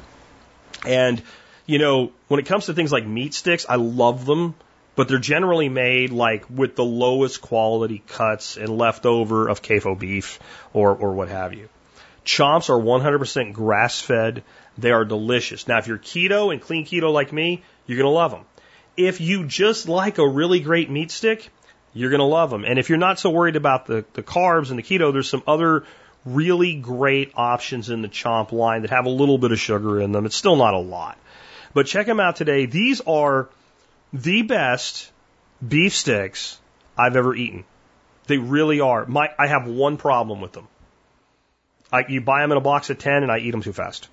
And, 0.85 1.23
you 1.67 1.79
know, 1.79 2.13
when 2.29 2.41
it 2.41 2.47
comes 2.47 2.67
to 2.67 2.75
things 2.75 2.93
like 2.93 3.07
meat 3.07 3.35
sticks, 3.35 3.67
I 3.69 3.77
love 3.77 4.27
them, 4.27 4.55
but 4.95 5.09
they're 5.09 5.19
generally 5.19 5.69
made 5.69 6.11
like 6.11 6.45
with 6.51 6.77
the 6.77 6.85
lowest 6.85 7.41
quality 7.41 8.03
cuts 8.07 8.57
and 8.57 8.69
leftover 8.69 9.49
of 9.49 9.63
CAFO 9.63 9.99
beef 9.99 10.39
or, 10.73 10.95
or 10.95 11.13
what 11.15 11.29
have 11.29 11.55
you. 11.55 11.69
Chomps 12.25 12.69
are 12.69 12.81
100% 12.81 13.55
grass 13.55 14.01
fed. 14.01 14.45
They 14.77 14.91
are 14.91 15.05
delicious. 15.05 15.67
Now, 15.67 15.79
if 15.79 15.87
you're 15.87 15.99
keto 15.99 16.53
and 16.53 16.61
clean 16.61 16.85
keto 16.85 17.13
like 17.13 17.33
me, 17.33 17.63
you're 17.87 17.97
going 17.97 18.05
to 18.05 18.15
love 18.15 18.33
them. 18.33 18.45
If 18.97 19.21
you 19.21 19.47
just 19.47 19.89
like 19.89 20.19
a 20.19 20.29
really 20.29 20.61
great 20.61 20.91
meat 20.91 21.11
stick, 21.11 21.51
you're 21.93 22.11
going 22.11 22.21
to 22.21 22.25
love 22.25 22.51
them. 22.51 22.65
And 22.65 22.79
if 22.79 22.89
you're 22.89 22.99
not 22.99 23.19
so 23.19 23.31
worried 23.31 23.57
about 23.57 23.87
the, 23.87 24.05
the 24.13 24.23
carbs 24.23 24.71
and 24.71 24.79
the 24.79 24.83
keto, 24.83 25.13
there's 25.13 25.29
some 25.29 25.43
other 25.47 25.85
really 26.25 26.75
great 26.75 27.33
options 27.35 27.91
in 27.91 28.03
the 28.03 28.09
Chomp 28.09 28.53
line 28.53 28.83
that 28.83 28.91
have 28.91 29.07
a 29.07 29.11
little 29.11 29.39
bit 29.39 29.53
of 29.53 29.59
sugar 29.59 30.01
in 30.01 30.13
them. 30.13 30.27
It's 30.27 30.37
still 30.37 30.57
not 30.57 30.75
a 30.75 30.79
lot. 30.79 31.19
But 31.75 31.87
check 31.87 32.07
them 32.07 32.21
out 32.21 32.37
today. 32.37 32.67
These 32.67 33.01
are 33.03 33.49
the 34.13 34.43
best 34.43 35.11
beef 35.67 35.95
sticks 35.95 36.59
I've 36.97 37.17
ever 37.17 37.35
eaten. 37.35 37.65
They 38.27 38.39
really 38.39 38.81
are. 38.81 39.07
My, 39.07 39.31
I 39.39 39.47
have 39.47 39.67
one 39.67 39.97
problem 39.97 40.41
with 40.41 40.53
them. 40.53 40.69
I, 41.91 42.05
you 42.09 42.21
buy 42.21 42.43
them 42.43 42.53
in 42.53 42.59
a 42.59 42.63
box 42.63 42.91
of 42.91 42.99
10 42.99 43.23
and 43.23 43.33
I 43.33 43.39
eat 43.39 43.51
them 43.51 43.63
too 43.63 43.73
fast. 43.73 44.09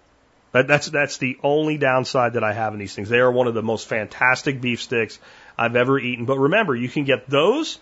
That, 0.54 0.68
that's, 0.68 0.88
that's 0.88 1.18
the 1.18 1.38
only 1.44 1.78
downside 1.78 2.34
that 2.34 2.44
I 2.44 2.54
have 2.54 2.74
in 2.74 2.80
these 2.80 2.96
things. 2.96 3.10
They 3.10 3.20
are 3.20 3.32
one 3.32 3.48
of 3.48 3.54
the 3.54 3.62
most 3.62 3.88
fantastic 3.88 4.62
beef 4.62 4.82
sticks 4.82 5.20
I've 5.58 5.76
ever 5.76 6.00
eaten. 6.00 6.26
But 6.26 6.40
remember, 6.40 6.76
you 6.76 6.90
can 6.90 7.04
get 7.04 7.30
those, 7.30 7.80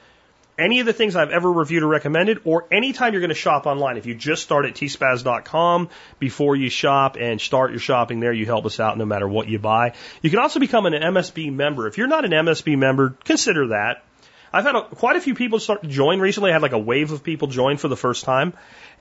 any 0.57 0.79
of 0.79 0.85
the 0.85 0.93
things 0.93 1.15
I've 1.15 1.31
ever 1.31 1.51
reviewed 1.51 1.83
or 1.83 1.87
recommended, 1.87 2.41
or 2.45 2.65
anytime 2.71 3.13
you're 3.13 3.21
going 3.21 3.29
to 3.29 3.35
shop 3.35 3.65
online. 3.65 3.97
If 3.97 4.05
you 4.05 4.15
just 4.15 4.43
start 4.43 4.65
at 4.65 4.75
tspaz.com 4.75 5.89
before 6.19 6.55
you 6.55 6.69
shop 6.69 7.17
and 7.19 7.41
start 7.41 7.71
your 7.71 7.79
shopping 7.79 8.19
there, 8.19 8.33
you 8.33 8.45
help 8.45 8.65
us 8.65 8.79
out 8.79 8.97
no 8.97 9.05
matter 9.05 9.27
what 9.27 9.47
you 9.47 9.59
buy. 9.59 9.93
You 10.21 10.29
can 10.29 10.39
also 10.39 10.59
become 10.59 10.85
an 10.85 10.93
MSB 10.93 11.51
member. 11.51 11.87
If 11.87 11.97
you're 11.97 12.07
not 12.07 12.25
an 12.25 12.31
MSB 12.31 12.77
member, 12.77 13.15
consider 13.23 13.67
that. 13.67 14.03
I've 14.51 14.65
had 14.65 14.75
a, 14.75 14.83
quite 14.83 15.15
a 15.15 15.21
few 15.21 15.33
people 15.33 15.59
start 15.59 15.81
to 15.81 15.87
join 15.87 16.19
recently. 16.19 16.51
I 16.51 16.53
had 16.53 16.61
like 16.61 16.73
a 16.73 16.79
wave 16.79 17.11
of 17.11 17.23
people 17.23 17.47
join 17.47 17.77
for 17.77 17.87
the 17.87 17.97
first 17.97 18.23
time. 18.23 18.53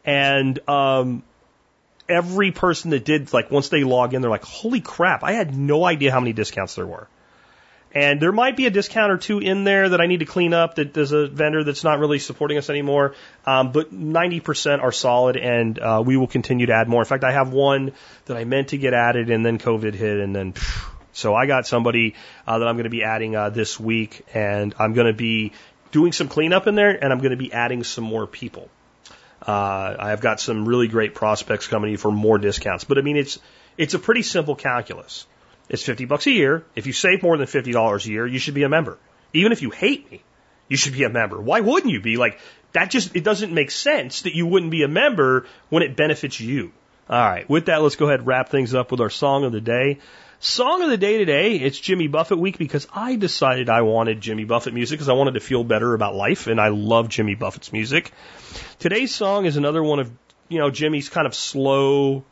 And, 0.04 0.58
um, 0.68 1.22
every 2.08 2.52
person 2.52 2.90
that 2.90 3.04
did, 3.04 3.32
like, 3.32 3.50
once 3.50 3.68
they 3.68 3.84
log 3.84 4.14
in, 4.14 4.22
they're 4.22 4.30
like, 4.30 4.44
holy 4.44 4.80
crap, 4.80 5.22
I 5.24 5.32
had 5.32 5.56
no 5.56 5.84
idea 5.84 6.10
how 6.10 6.20
many 6.20 6.32
discounts 6.32 6.74
there 6.74 6.86
were. 6.86 7.08
And 7.94 8.20
there 8.20 8.32
might 8.32 8.56
be 8.56 8.66
a 8.66 8.70
discount 8.70 9.12
or 9.12 9.18
two 9.18 9.38
in 9.38 9.64
there 9.64 9.90
that 9.90 10.00
I 10.00 10.06
need 10.06 10.20
to 10.20 10.24
clean 10.24 10.54
up 10.54 10.76
that 10.76 10.94
there's 10.94 11.12
a 11.12 11.26
vendor 11.26 11.62
that's 11.62 11.84
not 11.84 11.98
really 11.98 12.18
supporting 12.18 12.56
us 12.56 12.70
anymore. 12.70 13.14
Um, 13.44 13.72
but 13.72 13.92
90% 13.92 14.82
are 14.82 14.92
solid 14.92 15.36
and 15.36 15.78
uh, 15.78 16.02
we 16.04 16.16
will 16.16 16.26
continue 16.26 16.66
to 16.66 16.72
add 16.72 16.88
more. 16.88 17.02
In 17.02 17.06
fact, 17.06 17.22
I 17.22 17.32
have 17.32 17.52
one 17.52 17.92
that 18.24 18.36
I 18.36 18.44
meant 18.44 18.68
to 18.68 18.78
get 18.78 18.94
added 18.94 19.30
and 19.30 19.44
then 19.44 19.58
COVID 19.58 19.94
hit 19.94 20.20
and 20.20 20.34
then 20.34 20.52
phew, 20.52 20.92
so 21.12 21.34
I 21.34 21.44
got 21.46 21.66
somebody 21.66 22.14
uh, 22.46 22.58
that 22.58 22.66
I'm 22.66 22.76
going 22.76 22.84
to 22.84 22.90
be 22.90 23.04
adding 23.04 23.36
uh, 23.36 23.50
this 23.50 23.78
week 23.78 24.22
and 24.32 24.74
I'm 24.78 24.94
going 24.94 25.08
to 25.08 25.12
be 25.12 25.52
doing 25.90 26.12
some 26.12 26.28
cleanup 26.28 26.66
in 26.66 26.74
there 26.74 26.90
and 26.90 27.12
I'm 27.12 27.18
going 27.18 27.32
to 27.32 27.36
be 27.36 27.52
adding 27.52 27.84
some 27.84 28.04
more 28.04 28.26
people. 28.26 28.70
Uh, 29.46 29.96
I've 29.98 30.20
got 30.20 30.40
some 30.40 30.66
really 30.66 30.88
great 30.88 31.14
prospects 31.14 31.66
coming 31.66 31.90
in 31.90 31.96
for 31.98 32.10
more 32.10 32.38
discounts. 32.38 32.84
But 32.84 32.96
I 32.96 33.02
mean, 33.02 33.16
it's, 33.16 33.38
it's 33.76 33.92
a 33.92 33.98
pretty 33.98 34.22
simple 34.22 34.54
calculus. 34.56 35.26
It's 35.68 35.82
50 35.82 36.04
bucks 36.04 36.26
a 36.26 36.30
year. 36.30 36.64
If 36.74 36.86
you 36.86 36.92
save 36.92 37.22
more 37.22 37.36
than 37.36 37.46
$50 37.46 38.06
a 38.06 38.10
year, 38.10 38.26
you 38.26 38.38
should 38.38 38.54
be 38.54 38.62
a 38.62 38.68
member. 38.68 38.98
Even 39.32 39.52
if 39.52 39.62
you 39.62 39.70
hate 39.70 40.10
me, 40.10 40.22
you 40.68 40.76
should 40.76 40.92
be 40.92 41.04
a 41.04 41.08
member. 41.08 41.40
Why 41.40 41.60
wouldn't 41.60 41.92
you 41.92 42.00
be? 42.00 42.16
Like, 42.16 42.38
that 42.72 42.90
just, 42.90 43.14
it 43.14 43.24
doesn't 43.24 43.52
make 43.52 43.70
sense 43.70 44.22
that 44.22 44.34
you 44.34 44.46
wouldn't 44.46 44.70
be 44.70 44.82
a 44.82 44.88
member 44.88 45.46
when 45.68 45.82
it 45.82 45.96
benefits 45.96 46.40
you. 46.40 46.72
All 47.08 47.18
right. 47.18 47.48
With 47.48 47.66
that, 47.66 47.82
let's 47.82 47.96
go 47.96 48.06
ahead 48.06 48.20
and 48.20 48.26
wrap 48.26 48.48
things 48.48 48.74
up 48.74 48.90
with 48.90 49.00
our 49.00 49.10
song 49.10 49.44
of 49.44 49.52
the 49.52 49.60
day. 49.60 49.98
Song 50.40 50.82
of 50.82 50.90
the 50.90 50.96
day 50.96 51.18
today, 51.18 51.54
it's 51.54 51.78
Jimmy 51.78 52.08
Buffett 52.08 52.38
week 52.38 52.58
because 52.58 52.88
I 52.92 53.14
decided 53.14 53.68
I 53.68 53.82
wanted 53.82 54.20
Jimmy 54.20 54.44
Buffett 54.44 54.74
music 54.74 54.98
because 54.98 55.08
I 55.08 55.12
wanted 55.12 55.34
to 55.34 55.40
feel 55.40 55.62
better 55.62 55.94
about 55.94 56.16
life 56.16 56.48
and 56.48 56.60
I 56.60 56.68
love 56.68 57.08
Jimmy 57.08 57.36
Buffett's 57.36 57.72
music. 57.72 58.10
Today's 58.80 59.14
song 59.14 59.44
is 59.46 59.56
another 59.56 59.82
one 59.82 60.00
of, 60.00 60.10
you 60.48 60.58
know, 60.58 60.70
Jimmy's 60.70 61.08
kind 61.08 61.28
of 61.28 61.34
slow, 61.34 62.24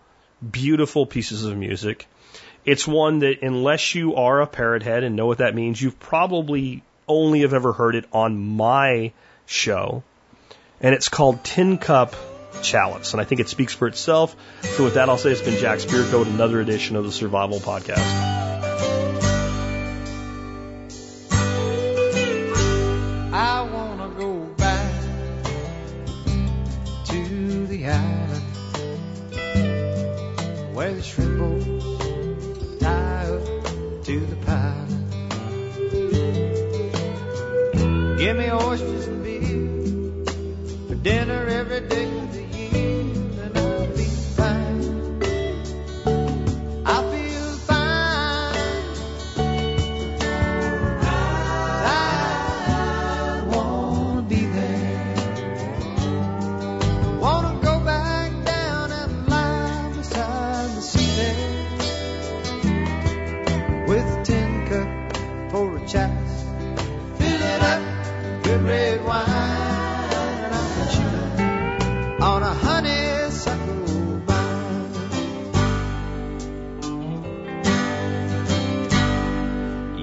beautiful 0.50 1.06
pieces 1.06 1.44
of 1.44 1.56
music. 1.56 2.08
It's 2.64 2.86
one 2.86 3.20
that 3.20 3.42
unless 3.42 3.94
you 3.94 4.16
are 4.16 4.40
a 4.40 4.46
parrot 4.46 4.82
head 4.82 5.02
and 5.02 5.16
know 5.16 5.26
what 5.26 5.38
that 5.38 5.54
means, 5.54 5.80
you've 5.80 5.98
probably 5.98 6.82
only 7.08 7.40
have 7.40 7.54
ever 7.54 7.72
heard 7.72 7.94
it 7.94 8.04
on 8.12 8.56
my 8.56 9.12
show. 9.46 10.02
And 10.80 10.94
it's 10.94 11.08
called 11.08 11.42
Tin 11.44 11.78
Cup 11.78 12.14
Chalice. 12.62 13.12
And 13.12 13.20
I 13.20 13.24
think 13.24 13.40
it 13.40 13.48
speaks 13.48 13.74
for 13.74 13.88
itself. 13.88 14.36
So 14.62 14.84
with 14.84 14.94
that, 14.94 15.08
I'll 15.08 15.18
say 15.18 15.30
it's 15.30 15.42
been 15.42 15.58
Jack 15.58 15.78
Spirko 15.78 16.20
with 16.20 16.28
another 16.28 16.60
edition 16.60 16.96
of 16.96 17.04
the 17.04 17.12
Survival 17.12 17.58
Podcast. 17.58 18.69
hoje. 38.52 38.99